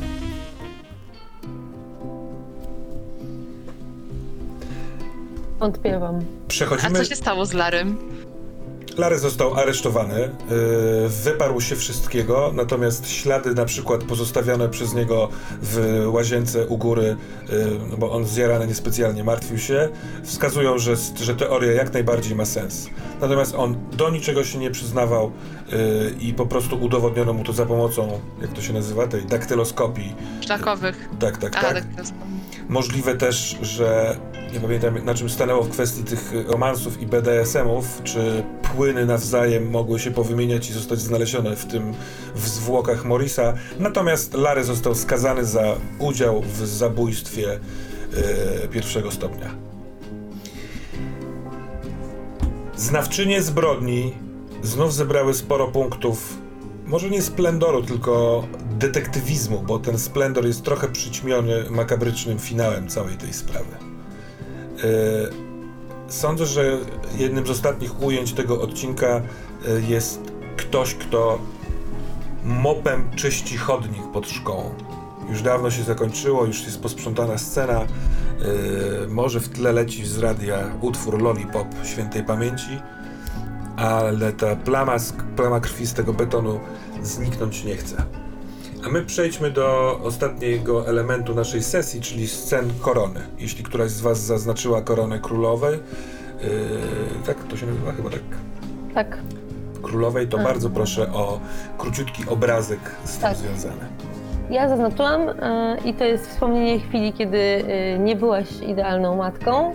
Wątpiewam. 5.59 6.15
A 6.15 6.47
Przechodzimy. 6.47 6.99
co 6.99 7.05
się 7.05 7.15
stało 7.15 7.45
z 7.45 7.53
Larym? 7.53 7.97
Larry 9.01 9.19
został 9.19 9.53
aresztowany, 9.53 10.19
yy, 10.19 10.29
wyparł 11.09 11.61
się 11.61 11.75
wszystkiego, 11.75 12.51
natomiast 12.53 13.09
ślady 13.09 13.53
na 13.53 13.65
przykład 13.65 14.03
pozostawione 14.03 14.69
przez 14.69 14.93
niego 14.93 15.29
w 15.61 16.03
łazience 16.07 16.67
u 16.67 16.77
góry, 16.77 17.15
yy, 17.49 17.79
no 17.89 17.97
bo 17.97 18.11
on 18.11 18.25
zjarany 18.25 18.67
niespecjalnie 18.67 19.23
martwił 19.23 19.57
się, 19.57 19.89
wskazują, 20.23 20.77
że, 20.77 20.95
że 21.21 21.35
teoria 21.35 21.71
jak 21.71 21.93
najbardziej 21.93 22.35
ma 22.35 22.45
sens. 22.45 22.89
Natomiast 23.21 23.55
on 23.55 23.75
do 23.91 24.09
niczego 24.09 24.43
się 24.43 24.59
nie 24.59 24.71
przyznawał 24.71 25.31
yy, 25.71 25.77
i 26.19 26.33
po 26.33 26.45
prostu 26.45 26.83
udowodniono 26.83 27.33
mu 27.33 27.43
to 27.43 27.53
za 27.53 27.65
pomocą, 27.65 28.19
jak 28.41 28.53
to 28.53 28.61
się 28.61 28.73
nazywa, 28.73 29.07
tej 29.07 29.25
daktyloskopii. 29.25 30.15
Szlakowych. 30.41 31.09
Tak, 31.19 31.37
tak, 31.37 31.57
A, 31.57 31.61
tak. 31.61 31.83
Możliwe 32.69 33.15
też, 33.15 33.57
że 33.61 34.17
nie 34.53 34.59
pamiętam 34.59 35.05
na 35.05 35.13
czym 35.13 35.29
stanęło 35.29 35.63
w 35.63 35.69
kwestii 35.69 36.03
tych 36.03 36.33
romansów 36.47 37.01
i 37.01 37.05
BDSM-ów, 37.05 38.01
czy 38.03 38.43
płyny 38.75 39.05
nawzajem 39.05 39.69
mogły 39.69 39.99
się 39.99 40.11
powymieniać 40.11 40.69
i 40.69 40.73
zostać 40.73 40.99
znalezione 40.99 41.55
w 41.55 41.65
tym 41.65 41.93
w 42.35 42.47
zwłokach 42.47 43.05
Morisa. 43.05 43.53
Natomiast 43.79 44.33
Larry 44.33 44.63
został 44.63 44.95
skazany 44.95 45.45
za 45.45 45.75
udział 45.99 46.41
w 46.41 46.67
zabójstwie 46.67 47.59
e, 48.63 48.67
pierwszego 48.67 49.11
stopnia. 49.11 49.55
Znawczynie 52.75 53.41
zbrodni 53.41 54.13
znów 54.63 54.93
zebrały 54.93 55.33
sporo 55.33 55.67
punktów. 55.67 56.40
Może 56.91 57.09
nie 57.09 57.22
splendoru, 57.22 57.84
tylko 57.84 58.43
detektywizmu, 58.80 59.63
bo 59.68 59.80
ten 59.80 59.99
splendor 59.99 60.45
jest 60.45 60.63
trochę 60.63 60.88
przyćmiony 60.88 61.69
makabrycznym 61.69 62.39
finałem 62.39 62.88
całej 62.88 63.18
tej 63.18 63.34
sprawy. 63.34 63.76
Yy, 64.76 64.84
Sądzę, 66.07 66.45
że 66.45 66.77
jednym 67.18 67.47
z 67.47 67.49
ostatnich 67.49 68.03
ujęć 68.03 68.34
tego 68.34 68.61
odcinka 68.61 69.22
yy, 69.68 69.81
jest 69.88 70.19
ktoś, 70.57 70.95
kto 70.95 71.39
mopem 72.43 73.09
czyści 73.15 73.57
chodnik 73.57 74.11
pod 74.13 74.30
szkołą. 74.30 74.76
Już 75.30 75.41
dawno 75.41 75.72
się 75.72 75.84
zakończyło, 75.84 76.45
już 76.45 76.63
jest 76.63 76.81
posprzątana 76.81 77.38
scena. 77.38 77.80
Yy, 77.81 79.07
może 79.07 79.39
w 79.39 79.49
tle 79.49 79.72
leci 79.72 80.05
z 80.05 80.18
radia 80.18 80.57
utwór 80.81 81.22
Lollipop 81.22 81.68
świętej 81.84 82.23
pamięci, 82.23 82.81
ale 83.81 84.31
ta 84.31 84.55
plama, 84.55 84.95
plama 85.35 85.59
krwi 85.59 85.85
z 85.85 85.93
tego 85.93 86.13
betonu 86.13 86.59
zniknąć 87.03 87.63
nie 87.63 87.75
chce. 87.75 88.03
A 88.85 88.89
my 88.89 89.01
przejdźmy 89.05 89.51
do 89.51 89.99
ostatniego 90.03 90.87
elementu 90.87 91.35
naszej 91.35 91.63
sesji, 91.63 92.01
czyli 92.01 92.27
scen 92.27 92.73
korony. 92.81 93.19
Jeśli 93.39 93.63
któraś 93.63 93.91
z 93.91 94.01
Was 94.01 94.19
zaznaczyła 94.19 94.81
koronę 94.81 95.19
królowej, 95.19 95.73
yy, 95.73 96.49
tak 97.25 97.43
to 97.43 97.57
się 97.57 97.65
nazywa 97.65 97.91
chyba 97.91 98.09
tak. 98.09 98.21
Tak. 98.93 99.17
królowej, 99.81 100.27
to 100.27 100.37
Aha. 100.37 100.47
bardzo 100.47 100.69
proszę 100.69 101.13
o 101.13 101.39
króciutki 101.77 102.23
obrazek 102.29 102.79
z 103.05 103.11
tym 103.11 103.21
Tak. 103.21 103.37
związany. 103.37 103.85
Ja 104.49 104.69
zaznaczyłam 104.69 105.21
e, 105.29 105.77
i 105.85 105.93
to 105.93 106.03
jest 106.03 106.27
wspomnienie 106.29 106.79
chwili, 106.79 107.13
kiedy 107.13 107.37
e, 107.37 107.99
nie 107.99 108.15
byłaś 108.15 108.47
idealną 108.67 109.15
matką. 109.15 109.73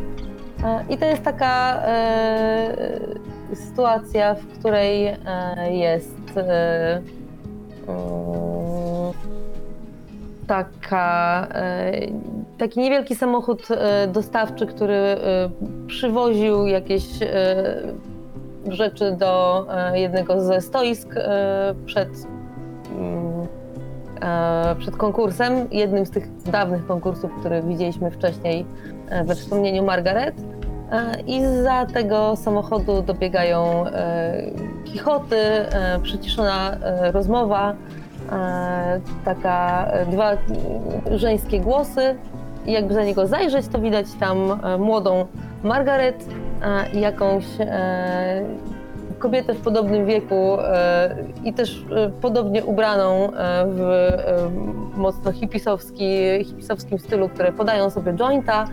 E, 0.64 0.84
I 0.88 0.98
to 0.98 1.04
jest 1.04 1.22
taka 1.22 1.82
e, 1.82 2.76
sytuacja, 3.55 4.35
w 4.35 4.47
której 4.59 5.06
e, 5.06 5.16
jest 5.70 6.36
e, 6.36 7.02
taka, 10.47 11.47
e, 11.55 11.93
taki 12.59 12.81
niewielki 12.81 13.14
samochód 13.14 13.68
dostawczy, 14.09 14.66
który 14.66 15.16
przywoził 15.86 16.66
jakieś 16.66 17.05
rzeczy 18.68 19.12
do 19.12 19.66
jednego 19.94 20.40
ze 20.40 20.60
stoisk 20.60 21.09
przed 21.86 22.09
mm, 22.98 23.47
przed 24.78 24.97
konkursem, 24.97 25.68
jednym 25.70 26.06
z 26.06 26.10
tych 26.10 26.36
dawnych 26.43 26.86
konkursów, 26.86 27.31
które 27.40 27.62
widzieliśmy 27.62 28.10
wcześniej 28.10 28.66
we 29.24 29.35
wspomnieniu 29.35 29.85
Margaret. 29.85 30.35
E, 30.92 31.20
I 31.26 31.46
za 31.62 31.86
tego 31.86 32.36
samochodu 32.36 33.02
dobiegają 33.02 33.86
e, 33.86 34.32
kichoty, 34.84 35.36
e, 35.36 36.00
przyciszona 36.02 36.76
rozmowa, 37.12 37.74
taka 39.24 39.88
dwa 40.10 40.36
żeńskie 41.10 41.60
głosy. 41.60 42.14
I 42.66 42.72
jakby 42.72 42.94
za 42.94 43.04
niego 43.04 43.26
zajrzeć, 43.26 43.68
to 43.68 43.78
widać 43.78 44.06
tam 44.20 44.60
młodą 44.78 45.26
Margaret 45.62 46.26
jakąś 46.92 47.44
kobietę 49.18 49.55
w 49.55 49.60
podobnym 49.60 50.06
wieku 50.06 50.60
e, 50.60 51.16
i 51.44 51.52
też 51.52 51.84
e, 51.97 52.10
podobnie 52.20 52.64
ubraną 52.64 53.32
e, 53.32 53.66
w 53.66 54.97
mocno 54.97 55.32
hipisowski, 55.32 56.18
hipisowskim 56.44 56.98
stylu, 56.98 57.28
które 57.28 57.52
podają 57.52 57.90
sobie 57.90 58.12
jointa, 58.12 58.64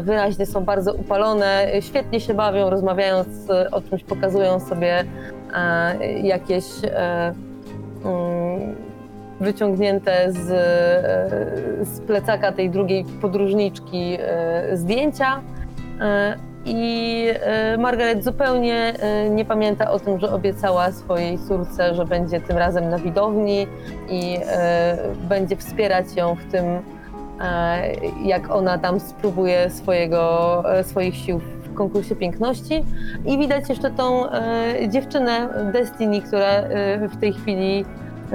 wyraźnie 0.00 0.46
są 0.46 0.64
bardzo 0.64 0.94
upalone, 0.94 1.66
świetnie 1.80 2.20
się 2.20 2.34
bawią, 2.34 2.70
rozmawiając 2.70 3.28
o 3.72 3.80
czymś, 3.80 4.04
pokazują 4.04 4.60
sobie 4.60 5.04
jakieś 6.22 6.64
mm, 6.84 8.74
wyciągnięte 9.40 10.32
z, 10.32 10.44
z 11.88 12.00
plecaka 12.00 12.52
tej 12.52 12.70
drugiej 12.70 13.04
podróżniczki 13.20 14.18
zdjęcia. 14.72 15.40
I 16.66 17.24
e, 17.42 17.78
Margaret 17.78 18.24
zupełnie 18.24 18.94
e, 18.98 19.30
nie 19.30 19.44
pamięta 19.44 19.90
o 19.90 19.98
tym, 19.98 20.20
że 20.20 20.32
obiecała 20.32 20.92
swojej 20.92 21.38
córce, 21.38 21.94
że 21.94 22.04
będzie 22.04 22.40
tym 22.40 22.56
razem 22.56 22.90
na 22.90 22.98
widowni 22.98 23.66
i 24.08 24.38
e, 24.46 24.98
będzie 25.28 25.56
wspierać 25.56 26.16
ją 26.16 26.34
w 26.34 26.52
tym, 26.52 26.64
jak 28.24 28.50
ona 28.50 28.78
tam 28.78 29.00
spróbuje 29.00 29.70
swojego, 29.70 30.62
swoich 30.82 31.16
sił 31.16 31.38
w 31.38 31.74
konkursie 31.74 32.16
piękności. 32.16 32.84
I 33.26 33.38
widać 33.38 33.68
jeszcze 33.68 33.90
tą 33.90 34.24
dziewczynę 34.88 35.48
Destiny, 35.72 36.22
która 36.22 36.62
w 37.08 37.16
tej 37.20 37.32
chwili 37.32 37.84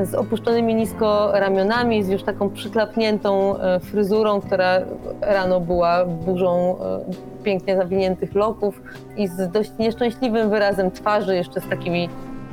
z 0.03 0.15
opuszczonymi 0.15 0.76
nisko 0.76 1.31
ramionami, 1.34 2.03
z 2.03 2.09
już 2.09 2.23
taką 2.23 2.49
przyklapniętą 2.49 3.57
e, 3.57 3.80
fryzurą, 3.80 4.41
która 4.41 4.81
rano 5.22 5.59
była 5.59 6.05
burzą 6.05 6.76
e, 6.80 7.43
pięknie 7.43 7.77
zawiniętych 7.77 8.35
loków 8.35 8.81
i 9.18 9.27
z 9.27 9.51
dość 9.51 9.72
nieszczęśliwym 9.80 10.49
wyrazem 10.49 10.91
twarzy, 10.91 11.35
jeszcze 11.35 11.61
z 11.61 11.69
takimi 11.69 12.09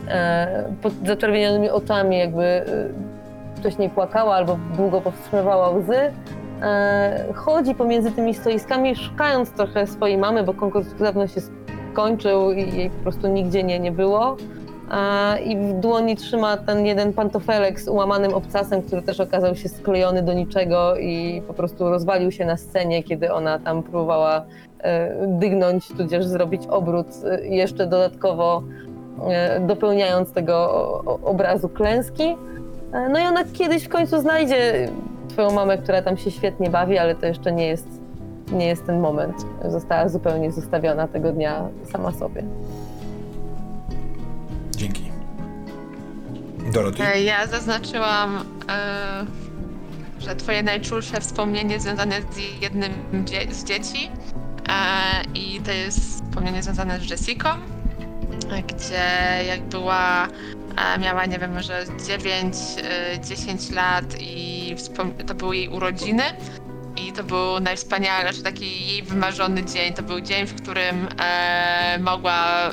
e, 0.09 0.65
zaczerwienionymi 1.07 1.71
oczami, 1.71 2.19
jakby 2.19 2.65
wcześniej 3.57 3.91
płakała 3.91 4.35
albo 4.35 4.59
długo 4.77 5.01
powstrzymywała 5.01 5.71
łzy. 5.71 6.13
Chodzi 7.35 7.75
pomiędzy 7.75 8.13
tymi 8.13 8.35
stoiskami, 8.35 8.97
szukając 8.97 9.51
trochę 9.51 9.87
swojej 9.87 10.19
mamy, 10.19 10.45
bo 10.45 10.55
konkurs 10.55 10.95
dawno 10.95 11.27
się 11.27 11.41
skończył 11.93 12.53
i 12.53 12.77
jej 12.77 12.91
po 12.91 13.03
prostu 13.03 13.29
nigdzie 13.29 13.63
nie, 13.63 13.81
nie 13.81 13.93
było. 13.93 14.37
I 15.45 15.57
w 15.57 15.81
dłoni 15.81 16.17
trzyma 16.17 16.57
ten 16.57 16.87
jeden 16.87 17.13
pantofelek 17.13 17.81
z 17.81 17.89
ułamanym 17.89 18.35
obcasem, 18.35 18.83
który 18.83 19.03
też 19.03 19.21
okazał 19.21 19.57
się 19.57 19.69
sklejony 19.69 20.23
do 20.23 20.33
niczego 20.33 20.97
i 20.97 21.43
po 21.47 21.55
prostu 21.55 21.89
rozwalił 21.89 22.31
się 22.31 22.45
na 22.45 22.57
scenie, 22.57 23.03
kiedy 23.03 23.33
ona 23.33 23.59
tam 23.59 23.83
próbowała 23.83 24.45
e, 24.81 25.27
dygnąć, 25.27 25.89
tudzież 25.89 26.27
zrobić 26.27 26.67
obrót, 26.67 27.07
e, 27.25 27.47
jeszcze 27.47 27.87
dodatkowo 27.87 28.63
e, 29.29 29.61
dopełniając 29.61 30.33
tego 30.33 30.69
obrazu 31.25 31.69
klęski. 31.69 32.37
No 33.13 33.19
i 33.19 33.23
ona 33.23 33.45
kiedyś 33.53 33.85
w 33.85 33.89
końcu 33.89 34.21
znajdzie 34.21 34.89
swoją 35.29 35.51
mamę, 35.51 35.79
która 35.79 36.03
tam 36.03 36.17
się 36.17 36.31
świetnie 36.31 36.71
bawi, 36.71 36.99
ale 36.99 37.15
to 37.15 37.27
jeszcze 37.27 37.53
nie 37.53 37.67
jest, 37.67 37.89
nie 38.53 38.67
jest 38.67 38.87
ten 38.87 39.01
moment. 39.01 39.35
Została 39.65 40.09
zupełnie 40.09 40.53
zostawiona 40.53 41.09
tego 41.09 41.33
dnia 41.33 41.69
sama 41.93 42.13
sobie. 42.13 42.43
Dzięki. 44.79 45.11
Doroty? 46.73 47.03
E, 47.07 47.23
Ja 47.23 47.47
zaznaczyłam, 47.47 48.45
e, 48.69 49.27
że 50.19 50.37
twoje 50.37 50.63
najczulsze 50.63 51.21
wspomnienie 51.21 51.81
związane 51.81 52.21
z 52.23 52.63
jednym 52.63 52.93
dzie- 53.25 53.55
z 53.55 53.65
dzieci 53.65 54.11
e, 54.69 55.25
i 55.35 55.61
to 55.61 55.71
jest 55.73 56.01
wspomnienie 56.01 56.63
związane 56.63 57.01
z 57.01 57.11
Jessiką, 57.11 57.49
gdzie 58.69 59.45
jak 59.49 59.61
była, 59.63 60.29
miała 61.01 61.27
nie 61.27 61.39
wiem, 61.39 61.55
może 61.55 61.85
9-10 61.87 63.75
lat 63.75 64.05
i 64.21 64.75
to 65.27 65.35
były 65.35 65.57
jej 65.57 65.69
urodziny. 65.69 66.23
I 67.09 67.13
to 67.13 67.25
był 67.25 67.61
najwspanialszy, 67.61 68.43
taki 68.43 68.87
jej 68.87 69.03
wymarzony 69.03 69.65
dzień. 69.65 69.95
To 69.95 70.03
był 70.03 70.21
dzień, 70.21 70.47
w 70.47 70.63
którym 70.63 71.09
mogła 72.01 72.71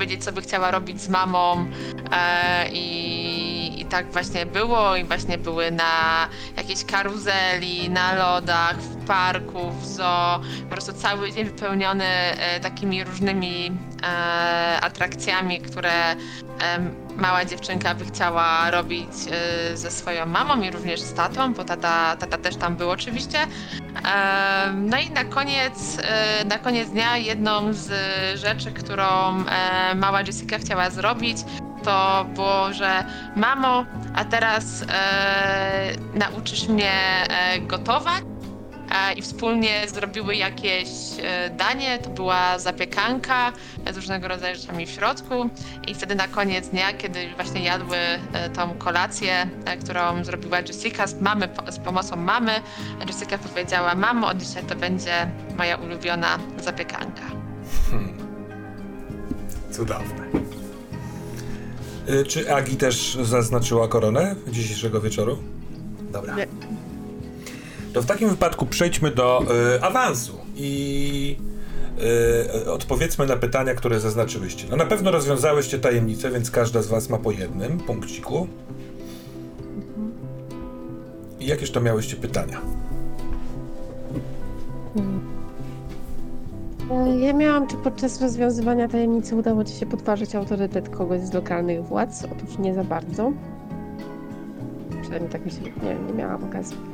powiedzieć, 0.00 0.24
co 0.24 0.32
by 0.32 0.42
chciała 0.42 0.70
robić 0.70 1.00
z 1.00 1.08
mamą, 1.08 1.66
E, 2.12 2.68
I, 2.72 3.80
I 3.80 3.84
tak 3.84 4.12
właśnie 4.12 4.46
było 4.46 4.96
i 4.96 5.04
właśnie 5.04 5.38
były 5.38 5.70
na 5.70 6.28
jakiejś 6.56 6.84
karuzeli, 6.84 7.90
na 7.90 8.14
lodach, 8.14 8.76
w 8.76 9.06
parku, 9.06 9.70
w 9.70 9.86
zoo. 9.86 10.40
Po 10.62 10.70
prostu 10.70 10.92
cały 10.92 11.32
dzień 11.32 11.44
wypełniony 11.44 12.04
e, 12.04 12.60
takimi 12.60 13.04
różnymi 13.04 13.72
e, 14.02 14.80
atrakcjami, 14.80 15.60
które 15.60 16.16
mała 17.20 17.44
dziewczynka 17.44 17.94
by 17.94 18.04
chciała 18.04 18.70
robić 18.70 19.08
e, 19.30 19.76
ze 19.76 19.90
swoją 19.90 20.26
mamą 20.26 20.62
i 20.62 20.70
również 20.70 21.00
z 21.00 21.14
tatą, 21.14 21.54
bo 21.54 21.64
tata, 21.64 22.16
tata 22.16 22.38
też 22.38 22.56
tam 22.56 22.76
był 22.76 22.90
oczywiście. 22.90 23.38
No 24.74 24.98
i 24.98 25.10
na 25.10 25.24
koniec, 25.24 25.98
e, 26.02 26.44
na 26.44 26.58
koniec 26.58 26.90
dnia 26.90 27.16
jedną 27.16 27.72
z 27.72 27.90
rzeczy, 28.40 28.72
którą 28.72 29.04
e, 29.46 29.94
mała 29.94 30.20
Jessica 30.22 30.58
chciała 30.58 30.90
zrobić, 30.90 31.38
to 31.84 32.26
było, 32.34 32.72
że 32.72 33.04
mamo, 33.36 33.84
a 34.14 34.24
teraz 34.24 34.84
e, 34.88 35.92
nauczysz 36.14 36.68
mnie 36.68 36.92
e, 37.28 37.60
gotować. 37.60 38.29
E, 38.90 39.12
I 39.12 39.22
wspólnie 39.22 39.88
zrobiły 39.94 40.36
jakieś 40.36 40.88
e, 41.22 41.50
danie, 41.50 41.98
to 41.98 42.10
była 42.10 42.58
zapiekanka 42.58 43.52
z 43.92 43.96
różnego 43.96 44.28
rodzaju 44.28 44.56
rzeczami 44.56 44.86
w 44.86 44.90
środku. 44.90 45.50
I 45.88 45.94
wtedy 45.94 46.14
na 46.14 46.28
koniec 46.28 46.68
dnia, 46.68 46.92
kiedy 46.92 47.18
właśnie 47.36 47.64
jadły 47.64 47.96
e, 47.96 48.50
tą 48.50 48.74
kolację, 48.74 49.50
którą 49.84 50.24
zrobiła 50.24 50.60
Jessica 50.60 51.06
z, 51.06 51.20
mamy, 51.20 51.48
z 51.70 51.78
pomocą 51.78 52.16
mamy, 52.16 52.52
Jessica 53.06 53.38
powiedziała: 53.38 53.94
Mamo, 53.94 54.26
od 54.28 54.38
dzisiaj 54.38 54.62
to 54.62 54.76
będzie 54.76 55.30
moja 55.58 55.76
ulubiona 55.76 56.38
zapiekanka. 56.58 57.22
Cudowne. 59.72 60.24
Y, 62.08 62.24
Czy 62.24 62.54
Agi 62.54 62.76
też 62.76 63.18
zaznaczyła 63.22 63.88
koronę 63.88 64.34
dzisiejszego 64.48 65.00
wieczoru? 65.00 65.38
Dobra. 66.12 66.36
To 67.92 68.02
w 68.02 68.06
takim 68.06 68.28
wypadku 68.28 68.66
przejdźmy 68.66 69.10
do 69.10 69.42
y, 69.76 69.82
awansu 69.82 70.38
i 70.56 71.36
y, 72.64 72.72
odpowiedzmy 72.72 73.26
na 73.26 73.36
pytania, 73.36 73.74
które 73.74 74.00
zaznaczyłyście. 74.00 74.66
No 74.70 74.76
na 74.76 74.86
pewno 74.86 75.10
rozwiązałyście 75.10 75.78
tajemnicę, 75.78 76.30
więc 76.30 76.50
każda 76.50 76.82
z 76.82 76.86
was 76.86 77.08
ma 77.10 77.18
po 77.18 77.30
jednym 77.30 77.78
punkciku. 77.78 78.46
I 81.40 81.46
jakież 81.46 81.70
to 81.70 81.80
miałyście 81.80 82.16
pytania? 82.16 82.60
Ja 87.20 87.32
miałam, 87.32 87.66
czy 87.66 87.76
podczas 87.76 88.20
rozwiązywania 88.20 88.88
tajemnicy 88.88 89.36
udało 89.36 89.64
ci 89.64 89.74
się 89.74 89.86
podważyć 89.86 90.34
autorytet 90.34 90.88
kogoś 90.88 91.20
z 91.20 91.32
lokalnych 91.32 91.84
władz? 91.84 92.24
Otóż 92.24 92.58
nie 92.58 92.74
za 92.74 92.84
bardzo. 92.84 93.32
Przynajmniej 95.02 95.32
tak 95.32 95.44
mi 95.44 95.50
się, 95.50 95.60
nie, 95.62 95.94
nie 96.06 96.12
miałam 96.12 96.44
okazji. 96.44 96.89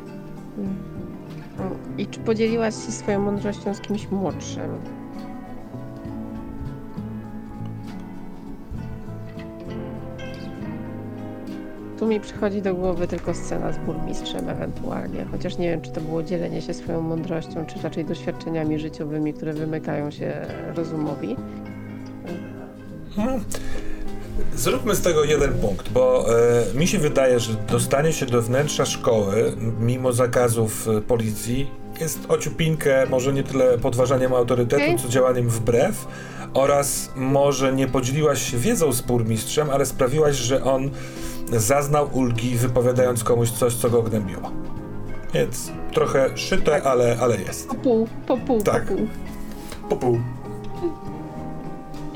I 1.98 2.06
czy 2.06 2.20
podzieliłaś 2.20 2.74
się 2.74 2.92
swoją 2.92 3.20
mądrością 3.20 3.74
z 3.74 3.80
kimś 3.80 4.10
młodszym? 4.10 4.70
Tu 11.98 12.06
mi 12.06 12.20
przychodzi 12.20 12.62
do 12.62 12.74
głowy 12.74 13.08
tylko 13.08 13.34
scena 13.34 13.72
z 13.72 13.78
burmistrzem 13.78 14.48
ewentualnie, 14.48 15.24
chociaż 15.30 15.58
nie 15.58 15.70
wiem, 15.70 15.80
czy 15.80 15.90
to 15.90 16.00
było 16.00 16.22
dzielenie 16.22 16.62
się 16.62 16.74
swoją 16.74 17.00
mądrością, 17.00 17.66
czy 17.66 17.82
raczej 17.82 18.04
doświadczeniami 18.04 18.78
życiowymi, 18.78 19.34
które 19.34 19.52
wymykają 19.52 20.10
się 20.10 20.46
rozumowi. 20.74 21.36
Hmm. 23.16 23.40
Zróbmy 24.54 24.94
z 24.94 25.00
tego 25.00 25.24
jeden 25.24 25.52
punkt, 25.54 25.88
bo 25.88 26.26
e, 26.38 26.74
mi 26.74 26.86
się 26.86 26.98
wydaje, 26.98 27.40
że 27.40 27.52
dostanie 27.54 28.12
się 28.12 28.26
do 28.26 28.42
wnętrza 28.42 28.86
szkoły, 28.86 29.52
mimo 29.80 30.12
zakazów 30.12 30.88
e, 30.88 31.00
policji, 31.00 31.70
jest 32.00 32.18
ociupinkę, 32.28 33.06
może 33.10 33.32
nie 33.32 33.42
tyle 33.42 33.78
podważaniem 33.78 34.34
autorytetu, 34.34 34.82
Okej. 34.82 34.98
co 34.98 35.08
działaniem 35.08 35.48
wbrew, 35.48 36.06
oraz 36.54 37.10
może 37.16 37.72
nie 37.72 37.86
podzieliłaś 37.86 38.50
się 38.50 38.56
wiedzą 38.58 38.92
z 38.92 39.00
burmistrzem, 39.00 39.70
ale 39.70 39.86
sprawiłaś, 39.86 40.36
że 40.36 40.64
on 40.64 40.90
zaznał 41.52 42.08
ulgi, 42.12 42.56
wypowiadając 42.56 43.24
komuś 43.24 43.50
coś, 43.50 43.74
co 43.74 43.90
go 43.90 44.02
gnębiło. 44.02 44.50
Więc 45.34 45.70
trochę 45.92 46.38
szyte, 46.38 46.82
ale, 46.82 47.16
ale 47.20 47.36
jest. 47.40 47.68
Po 47.68 47.74
pół, 47.74 48.08
po 48.26 48.36
pół, 48.36 48.62
Tak. 48.62 48.86
po 48.86 48.94
pół. 48.94 49.06
Po 49.88 49.96
pół. 49.96 50.20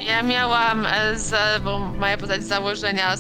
Ja 0.07 0.23
miałam, 0.23 0.87
e, 0.87 1.19
z, 1.19 1.63
bo 1.63 1.79
moja 1.79 2.17
postać 2.17 2.43
z 2.45 2.49
założenia 2.49 3.17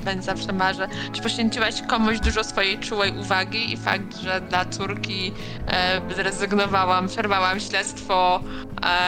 będzie 0.00 0.22
zawsze 0.22 0.52
marzę, 0.52 0.88
czy 1.12 1.22
poświęciłaś 1.22 1.74
komuś 1.88 2.20
dużo 2.20 2.44
swojej 2.44 2.78
czułej 2.78 3.12
uwagi 3.18 3.72
i 3.72 3.76
fakt, 3.76 4.16
że 4.16 4.40
dla 4.40 4.64
córki 4.64 5.32
e, 5.66 6.00
zrezygnowałam, 6.14 7.08
przerwałam 7.08 7.60
śledztwo, 7.60 8.40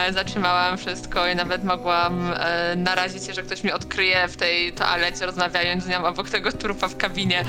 e, 0.07 0.13
zatrzymałam 0.13 0.77
wszystko 0.77 1.27
i 1.27 1.35
nawet 1.35 1.63
mogłam 1.63 2.33
e, 2.35 2.75
narazić 2.75 3.25
się, 3.25 3.33
że 3.33 3.43
ktoś 3.43 3.63
mnie 3.63 3.75
odkryje 3.75 4.27
w 4.27 4.37
tej 4.37 4.73
toalecie, 4.73 5.25
rozmawiając 5.25 5.83
z 5.83 5.87
nią 5.87 6.05
obok 6.05 6.29
tego 6.29 6.51
trupa 6.51 6.87
w 6.87 6.97
kabinie. 6.97 7.43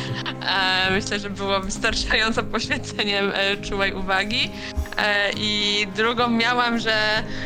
E, 0.49 0.91
myślę, 0.91 1.19
że 1.19 1.31
było 1.31 1.61
wystarczająco 1.61 2.43
poświęceniem 2.43 3.33
e, 3.35 3.57
czułej 3.57 3.93
uwagi. 3.93 4.51
E, 4.97 5.31
I 5.37 5.87
drugą 5.97 6.29
miałam, 6.29 6.79
że 6.79 6.95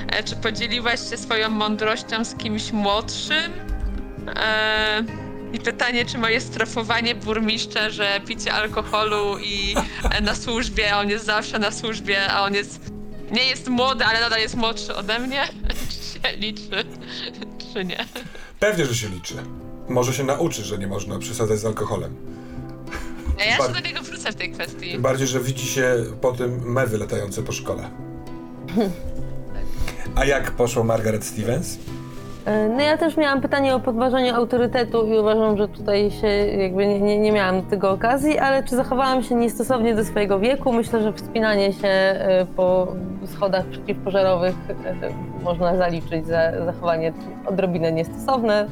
e, 0.09 0.23
czy 0.23 0.37
podzieliłaś 0.37 1.11
się 1.11 1.17
swoją 1.17 1.49
mądrością 1.49 2.25
z 2.25 2.35
kimś 2.35 2.73
młodszym? 2.73 3.53
E, 4.37 5.28
I 5.53 5.59
pytanie, 5.59 6.05
czy 6.05 6.19
moje 6.19 6.41
strofowanie 6.41 7.15
burmistrza, 7.15 7.91
że 7.91 8.21
picie 8.27 8.53
alkoholu 8.53 9.39
i 9.39 9.75
e, 10.11 10.21
na 10.21 10.35
służbie, 10.35 10.95
a 10.95 11.01
on 11.01 11.11
jest 11.11 11.25
zawsze 11.25 11.59
na 11.59 11.71
służbie, 11.71 12.33
a 12.33 12.43
on 12.43 12.55
jest 12.55 12.81
nie 13.31 13.45
jest 13.45 13.69
młody, 13.69 14.05
ale 14.05 14.21
nadal 14.21 14.41
jest 14.41 14.55
młodszy 14.55 14.95
ode 14.95 15.19
mnie, 15.19 15.49
czy 15.91 16.21
się 16.21 16.37
liczy, 16.37 16.85
czy 17.73 17.85
nie? 17.85 18.07
Pewnie, 18.61 18.87
że 18.87 18.95
się 18.95 19.09
liczy. 19.09 19.35
Może 19.89 20.13
się 20.13 20.25
nauczy, 20.25 20.65
że 20.65 20.79
nie 20.79 20.87
można 20.87 21.19
przesadzać 21.19 21.59
z 21.59 21.65
alkoholem. 21.65 22.15
Ja 23.39 23.45
jeszcze 23.45 23.63
Bar- 23.63 23.73
do 23.73 23.81
niego 23.81 24.03
wrócę 24.03 24.33
w 24.33 24.35
tej 24.35 24.53
kwestii. 24.53 24.93
Tym 24.93 25.03
bardziej, 25.03 25.27
że 25.27 25.41
widzi 25.41 25.67
się 25.67 26.05
po 26.21 26.33
tym 26.33 26.73
mewy 26.73 26.99
latające 26.99 27.43
po 27.43 27.53
szkole. 27.53 27.91
A 30.17 30.25
jak 30.25 30.51
poszło 30.51 30.85
Margaret 30.85 31.25
Stevens? 31.25 31.79
E, 32.47 32.69
No 32.69 32.81
ja 32.81 32.97
też 32.97 33.17
miałam 33.17 33.41
pytanie 33.41 33.75
o 33.75 33.81
podważanie 33.81 34.35
autorytetu 34.35 35.07
i 35.07 35.19
uważam, 35.19 35.57
że 35.57 35.69
tutaj 35.69 36.11
się 36.11 36.27
jakby 36.59 36.87
nie, 36.87 37.01
nie, 37.01 37.19
nie 37.19 37.33
miałam 37.33 37.63
do 37.63 37.71
tego 37.71 37.91
okazji, 37.91 38.39
ale 38.39 38.63
czy 38.63 38.77
zachowałam 38.77 39.23
się 39.23 39.35
niestosownie 39.35 39.95
do 39.95 40.05
swojego 40.05 40.39
wieku? 40.39 40.73
Myślę, 40.73 41.03
że 41.03 41.13
wspinanie 41.13 41.73
się 41.73 41.89
e, 41.89 42.47
po 42.57 42.93
schodach 43.27 43.67
przeciwpożarowych 43.67 44.55
e, 45.03 45.11
można 45.43 45.77
zaliczyć 45.77 46.27
za 46.27 46.65
zachowanie 46.65 47.13
odrobinę 47.47 47.93
niestosowne 47.93 48.67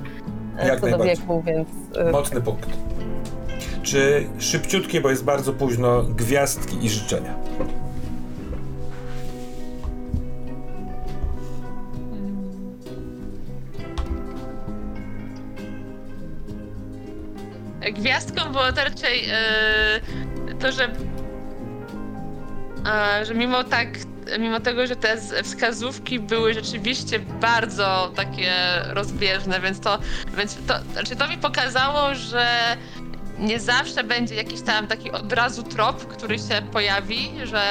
Jak 0.66 0.80
co 0.80 0.86
do 0.88 0.98
wieku, 1.05 1.43
więc 1.47 1.68
Mocny 2.12 2.40
punkt. 2.40 2.68
Czy 3.82 4.26
szybciutkie, 4.38 5.01
bo 5.01 5.10
jest 5.10 5.24
bardzo 5.24 5.52
późno, 5.52 6.02
gwiazdki 6.02 6.84
i 6.86 6.88
życzenia? 6.88 7.34
Gwiazdką 17.92 18.52
było 18.52 18.72
to 18.72 18.84
raczej 18.84 19.24
e, 19.30 20.00
to, 20.60 20.72
że, 20.72 20.92
e, 22.86 23.24
że 23.26 23.34
mimo 23.34 23.64
tak, 23.64 23.88
mimo 24.38 24.60
tego, 24.60 24.86
że 24.86 24.96
te 24.96 25.16
wskazówki 25.42 26.20
były 26.20 26.54
rzeczywiście 26.54 27.18
bardzo 27.18 28.12
takie 28.16 28.52
rozbieżne, 28.86 29.60
więc 29.60 29.80
to, 29.80 29.98
więc 30.36 30.56
to, 30.66 30.74
znaczy 30.92 31.16
to 31.16 31.28
mi 31.28 31.38
pokazało, 31.38 32.14
że 32.14 32.76
nie 33.38 33.60
zawsze 33.60 34.04
będzie 34.04 34.34
jakiś 34.34 34.62
tam 34.62 34.86
taki 34.86 35.12
od 35.12 35.32
razu 35.32 35.62
trop, 35.62 36.06
który 36.06 36.38
się 36.38 36.62
pojawi, 36.72 37.30
że 37.44 37.62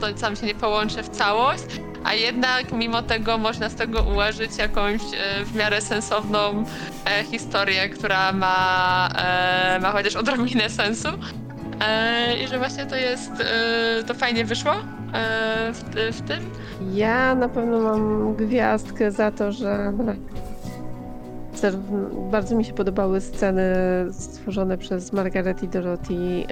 to 0.00 0.18
sam 0.18 0.36
się 0.36 0.46
nie 0.46 0.54
połączy 0.54 1.02
w 1.02 1.08
całość, 1.08 1.64
a 2.04 2.14
jednak 2.14 2.72
mimo 2.72 3.02
tego 3.02 3.38
można 3.38 3.68
z 3.68 3.74
tego 3.74 4.02
ułożyć 4.02 4.56
jakąś 4.58 5.02
e, 5.02 5.44
w 5.44 5.56
miarę 5.56 5.80
sensowną 5.80 6.64
e, 7.04 7.24
historię, 7.24 7.88
która 7.88 8.32
ma, 8.32 9.08
e, 9.18 9.78
ma 9.82 9.92
chociaż 9.92 10.16
odrobinę 10.16 10.70
sensu. 10.70 11.08
E, 11.80 12.42
I 12.44 12.48
że 12.48 12.58
właśnie 12.58 12.86
to 12.86 12.96
jest, 12.96 13.32
e, 13.40 14.04
to 14.04 14.14
fajnie 14.14 14.44
wyszło 14.44 14.72
e, 14.72 15.72
w, 15.72 15.84
w 16.12 16.22
tym. 16.28 16.50
Ja 16.92 17.34
na 17.34 17.48
pewno 17.48 17.80
mam 17.80 18.34
gwiazdkę 18.34 19.10
za 19.10 19.30
to, 19.30 19.52
że 19.52 19.92
bardzo 22.30 22.56
mi 22.56 22.64
się 22.64 22.72
podobały 22.72 23.20
sceny 23.20 23.62
stworzone 24.12 24.78
przez 24.78 25.12
Margaret 25.12 25.62
i 25.62 25.68
Dorothy, 25.68 26.44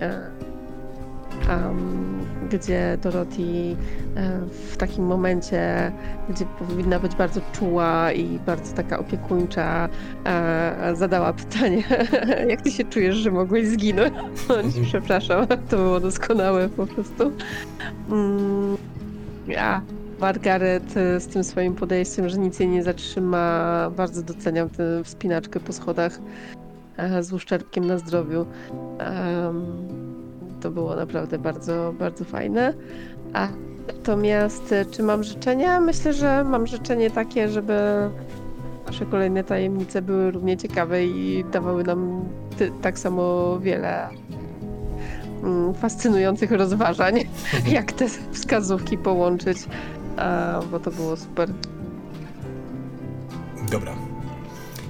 em, 1.48 2.10
gdzie 2.50 2.98
Dorothy 3.02 3.76
e, 4.16 4.40
w 4.70 4.76
takim 4.76 5.04
momencie, 5.04 5.92
gdzie 6.28 6.44
powinna 6.44 6.98
być 6.98 7.14
bardzo 7.14 7.40
czuła 7.52 8.12
i 8.12 8.38
bardzo 8.38 8.74
taka 8.74 8.98
opiekuńcza, 8.98 9.88
e, 10.24 10.92
zadała 10.96 11.32
pytanie, 11.32 11.82
jak 12.48 12.62
ty 12.62 12.70
się 12.70 12.84
czujesz, 12.84 13.16
że 13.16 13.30
mogłeś 13.30 13.68
zginąć? 13.68 14.14
Przepraszam, 14.88 15.46
to 15.46 15.76
było 15.76 16.00
doskonałe 16.00 16.68
po 16.68 16.86
prostu. 16.86 17.32
Mm, 18.10 18.76
ja 19.48 19.82
Margaret 20.20 20.96
e, 20.96 21.20
z 21.20 21.26
tym 21.26 21.44
swoim 21.44 21.74
podejściem, 21.74 22.28
że 22.28 22.38
nic 22.38 22.60
jej 22.60 22.68
nie 22.68 22.82
zatrzyma. 22.82 23.90
Bardzo 23.96 24.22
doceniam 24.22 24.70
tę 24.70 25.04
wspinaczkę 25.04 25.60
po 25.60 25.72
schodach 25.72 26.20
z 27.20 27.32
uszczerbkiem 27.32 27.86
na 27.86 27.98
zdrowiu. 27.98 28.46
To 30.60 30.70
było 30.70 30.96
naprawdę 30.96 31.38
bardzo, 31.38 31.94
bardzo 31.98 32.24
fajne. 32.24 32.74
A 33.32 33.48
natomiast 33.86 34.72
e, 34.72 34.84
czy 34.84 35.02
mam 35.02 35.24
życzenia? 35.24 35.80
Myślę, 35.80 36.12
że 36.12 36.44
mam 36.44 36.66
życzenie 36.66 37.10
takie, 37.10 37.48
żeby 37.48 37.74
nasze 38.86 39.06
kolejne 39.06 39.44
tajemnice 39.44 40.02
były 40.02 40.30
równie 40.30 40.56
ciekawe 40.56 41.06
i 41.06 41.44
dawały 41.52 41.84
nam 41.84 42.24
ty, 42.58 42.72
tak 42.82 42.98
samo 42.98 43.58
wiele 43.58 44.08
mm, 45.42 45.74
fascynujących 45.74 46.52
rozważań, 46.52 47.14
jak 47.76 47.92
te 47.92 48.08
wskazówki 48.32 48.98
połączyć, 48.98 49.58
bo 50.70 50.80
to 50.80 50.90
było 50.90 51.16
super. 51.16 51.48
Dobra. 53.70 54.09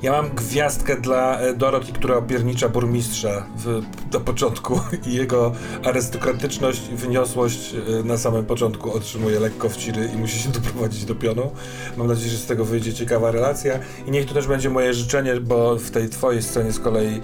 Ja 0.03 0.13
mam 0.13 0.31
gwiazdkę 0.31 1.01
dla 1.01 1.41
e, 1.41 1.55
Dorothy, 1.55 1.93
która 1.93 2.17
opiernicza 2.17 2.69
burmistrza 2.69 3.47
w, 3.57 3.83
do 4.11 4.21
początku 4.21 4.81
i 5.07 5.15
jego 5.15 5.53
arystokratyczność 5.85 6.83
i 6.93 6.97
wyniosłość 6.97 7.75
e, 7.75 8.03
na 8.05 8.19
samym 8.19 8.47
początku 8.47 8.93
otrzymuje 8.93 9.41
lekko 9.41 9.69
wciry 9.69 10.11
i 10.15 10.19
musi 10.19 10.39
się 10.39 10.49
doprowadzić 10.61 11.05
do 11.05 11.15
pionu. 11.15 11.51
Mam 11.97 12.07
nadzieję, 12.07 12.31
że 12.31 12.39
z 12.39 12.47
tego 12.47 12.65
wyjdzie 12.65 12.95
ciekawa 12.95 13.31
relacja 13.31 13.79
i 14.07 14.11
niech 14.11 14.27
to 14.27 14.35
też 14.35 14.47
będzie 14.47 14.71
moje 14.71 14.95
życzenie, 14.95 15.41
bo 15.41 15.77
w 15.77 15.91
tej 15.91 16.09
twojej 16.09 16.43
scenie 16.43 16.73
z 16.73 16.79
kolei 16.79 17.21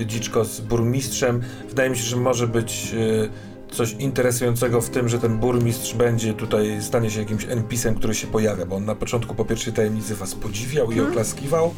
e, 0.00 0.06
dziczko 0.06 0.44
z 0.44 0.60
burmistrzem 0.60 1.42
wydaje 1.68 1.90
mi 1.90 1.96
się, 1.96 2.04
że 2.04 2.16
może 2.16 2.48
być 2.48 2.94
coś 3.72 3.92
interesującego 3.92 4.80
w 4.80 4.90
tym, 4.90 5.08
że 5.08 5.18
ten 5.18 5.38
burmistrz 5.38 5.94
będzie 5.94 6.34
tutaj, 6.34 6.82
stanie 6.82 7.10
się 7.10 7.20
jakimś 7.20 7.44
NPC-em, 7.44 7.94
który 7.94 8.14
się 8.14 8.26
pojawia, 8.26 8.66
bo 8.66 8.76
on 8.76 8.84
na 8.84 8.94
początku 8.94 9.34
po 9.34 9.44
pierwszej 9.44 9.72
tajemnicy 9.72 10.14
was 10.14 10.34
podziwiał 10.34 10.92
i 10.92 11.00
oklaskiwał. 11.00 11.74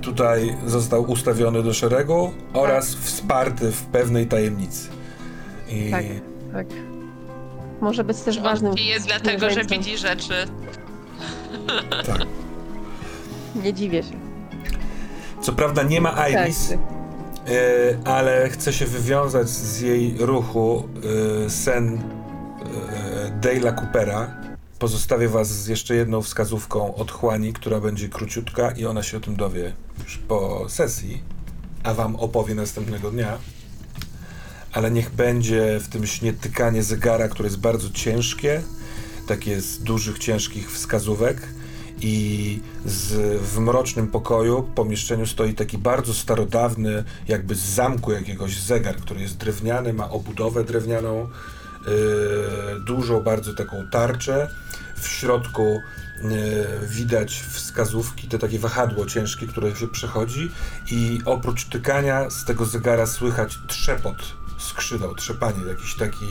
Tutaj 0.00 0.56
został 0.66 1.10
ustawiony 1.10 1.62
do 1.62 1.74
szeregu 1.74 2.32
oraz 2.52 2.94
wsparty 2.94 3.72
w 3.72 3.82
pewnej 3.82 4.26
tajemnicy. 4.26 4.88
I 5.68 5.90
Tak. 5.90 6.04
Tak. 6.52 6.66
Może 7.80 8.04
być 8.04 8.18
też 8.20 8.40
ważnym. 8.40 8.74
I 8.74 8.86
jest 8.86 9.06
dlatego, 9.06 9.50
że 9.50 9.64
widzi 9.64 9.98
rzeczy. 9.98 10.34
tak. 12.06 12.26
Nie 13.64 13.74
dziwię 13.74 14.02
się. 14.02 14.12
Co 15.42 15.52
prawda 15.52 15.82
nie 15.82 16.00
ma 16.00 16.28
Iris, 16.28 16.68
Tak. 16.68 16.78
e, 16.78 16.99
ale 18.04 18.48
chce 18.48 18.72
się 18.72 18.86
wywiązać 18.86 19.48
z 19.48 19.80
jej 19.80 20.16
ruchu 20.18 20.88
e, 21.46 21.50
sen 21.50 21.98
e, 21.98 23.40
Dale'a 23.40 23.74
Coopera. 23.74 24.36
Pozostawię 24.78 25.28
was 25.28 25.48
z 25.48 25.66
jeszcze 25.66 25.94
jedną 25.94 26.22
wskazówką 26.22 26.94
otchłani, 26.94 27.52
która 27.52 27.80
będzie 27.80 28.08
króciutka 28.08 28.70
i 28.70 28.86
ona 28.86 29.02
się 29.02 29.16
o 29.16 29.20
tym 29.20 29.36
dowie 29.36 29.72
już 30.04 30.18
po 30.18 30.68
sesji. 30.68 31.22
a 31.82 31.94
wam 31.94 32.16
opowie 32.16 32.54
następnego 32.54 33.10
dnia. 33.10 33.38
Ale 34.72 34.90
niech 34.90 35.10
będzie 35.10 35.80
w 35.80 35.88
tym 35.88 36.06
śnie 36.06 36.32
tykanie 36.32 36.82
zegara, 36.82 37.28
które 37.28 37.46
jest 37.46 37.60
bardzo 37.60 37.90
ciężkie, 37.90 38.62
takie 39.26 39.60
z 39.60 39.78
dużych, 39.82 40.18
ciężkich 40.18 40.72
wskazówek. 40.72 41.48
I 42.00 42.60
z, 42.86 43.12
w 43.42 43.58
mrocznym 43.58 44.08
pokoju, 44.08 44.62
pomieszczeniu 44.74 45.26
stoi 45.26 45.54
taki 45.54 45.78
bardzo 45.78 46.14
starodawny, 46.14 47.04
jakby 47.28 47.54
z 47.54 47.60
zamku 47.60 48.12
jakiegoś 48.12 48.60
zegar, 48.60 48.96
który 48.96 49.20
jest 49.20 49.36
drewniany, 49.36 49.92
ma 49.92 50.10
obudowę 50.10 50.64
drewnianą, 50.64 51.28
yy, 51.86 52.80
dużą 52.80 53.20
bardzo 53.20 53.54
taką 53.54 53.76
tarczę. 53.92 54.48
W 54.96 55.08
środku 55.08 55.62
yy, 55.62 56.88
widać 56.88 57.44
wskazówki, 57.52 58.28
to 58.28 58.38
takie 58.38 58.58
wahadło 58.58 59.06
ciężkie, 59.06 59.46
które 59.46 59.76
się 59.76 59.88
przechodzi 59.88 60.50
i 60.90 61.20
oprócz 61.24 61.64
tykania 61.64 62.30
z 62.30 62.44
tego 62.44 62.64
zegara 62.64 63.06
słychać 63.06 63.58
trzepot 63.66 64.40
skrzydeł, 64.60 65.14
trzepanie, 65.14 65.64
jakiś 65.68 65.94
taki 65.94 66.26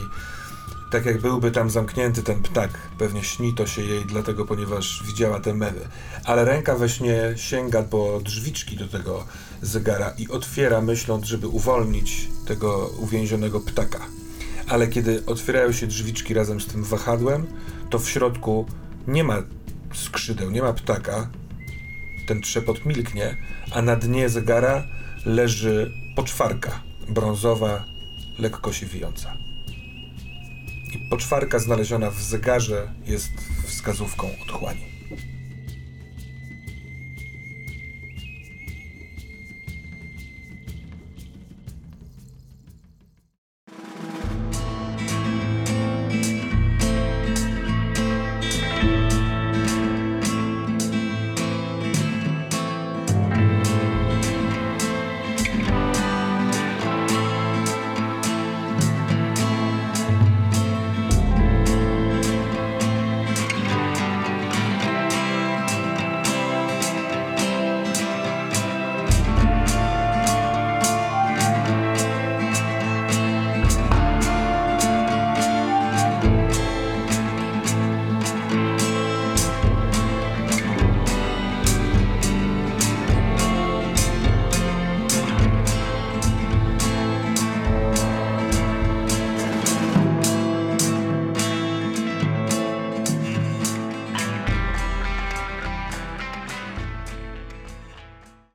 tak 0.90 1.06
jak 1.06 1.20
byłby 1.20 1.50
tam 1.50 1.70
zamknięty 1.70 2.22
ten 2.22 2.42
ptak. 2.42 2.70
Pewnie 2.98 3.24
śni 3.24 3.54
to 3.54 3.66
się 3.66 3.82
jej 3.82 4.04
dlatego, 4.04 4.46
ponieważ 4.46 5.02
widziała 5.06 5.40
te 5.40 5.54
mewy. 5.54 5.88
Ale 6.24 6.44
ręka 6.44 6.74
we 6.76 6.88
śnie 6.88 7.34
sięga 7.36 7.82
po 7.82 8.20
drzwiczki 8.24 8.76
do 8.76 8.88
tego 8.88 9.24
zegara 9.62 10.10
i 10.18 10.28
otwiera, 10.28 10.80
myśląc, 10.80 11.26
żeby 11.26 11.48
uwolnić 11.48 12.28
tego 12.46 12.90
uwięzionego 12.98 13.60
ptaka. 13.60 14.00
Ale 14.68 14.88
kiedy 14.88 15.26
otwierają 15.26 15.72
się 15.72 15.86
drzwiczki 15.86 16.34
razem 16.34 16.60
z 16.60 16.66
tym 16.66 16.84
wahadłem, 16.84 17.46
to 17.90 17.98
w 17.98 18.08
środku 18.08 18.66
nie 19.06 19.24
ma 19.24 19.42
skrzydeł, 19.94 20.50
nie 20.50 20.62
ma 20.62 20.72
ptaka. 20.72 21.30
Ten 22.26 22.40
trzepot 22.40 22.86
milknie, 22.86 23.36
a 23.72 23.82
na 23.82 23.96
dnie 23.96 24.28
zegara 24.28 24.86
leży 25.26 25.92
poczwarka 26.16 26.82
brązowa, 27.08 27.84
lekko 28.38 28.72
się 28.72 28.86
wijąca. 28.86 29.49
I 30.92 30.98
poczwarka 30.98 31.58
znaleziona 31.58 32.10
w 32.10 32.22
zegarze 32.22 32.92
jest 33.06 33.32
wskazówką 33.66 34.30
otchłani. 34.42 34.89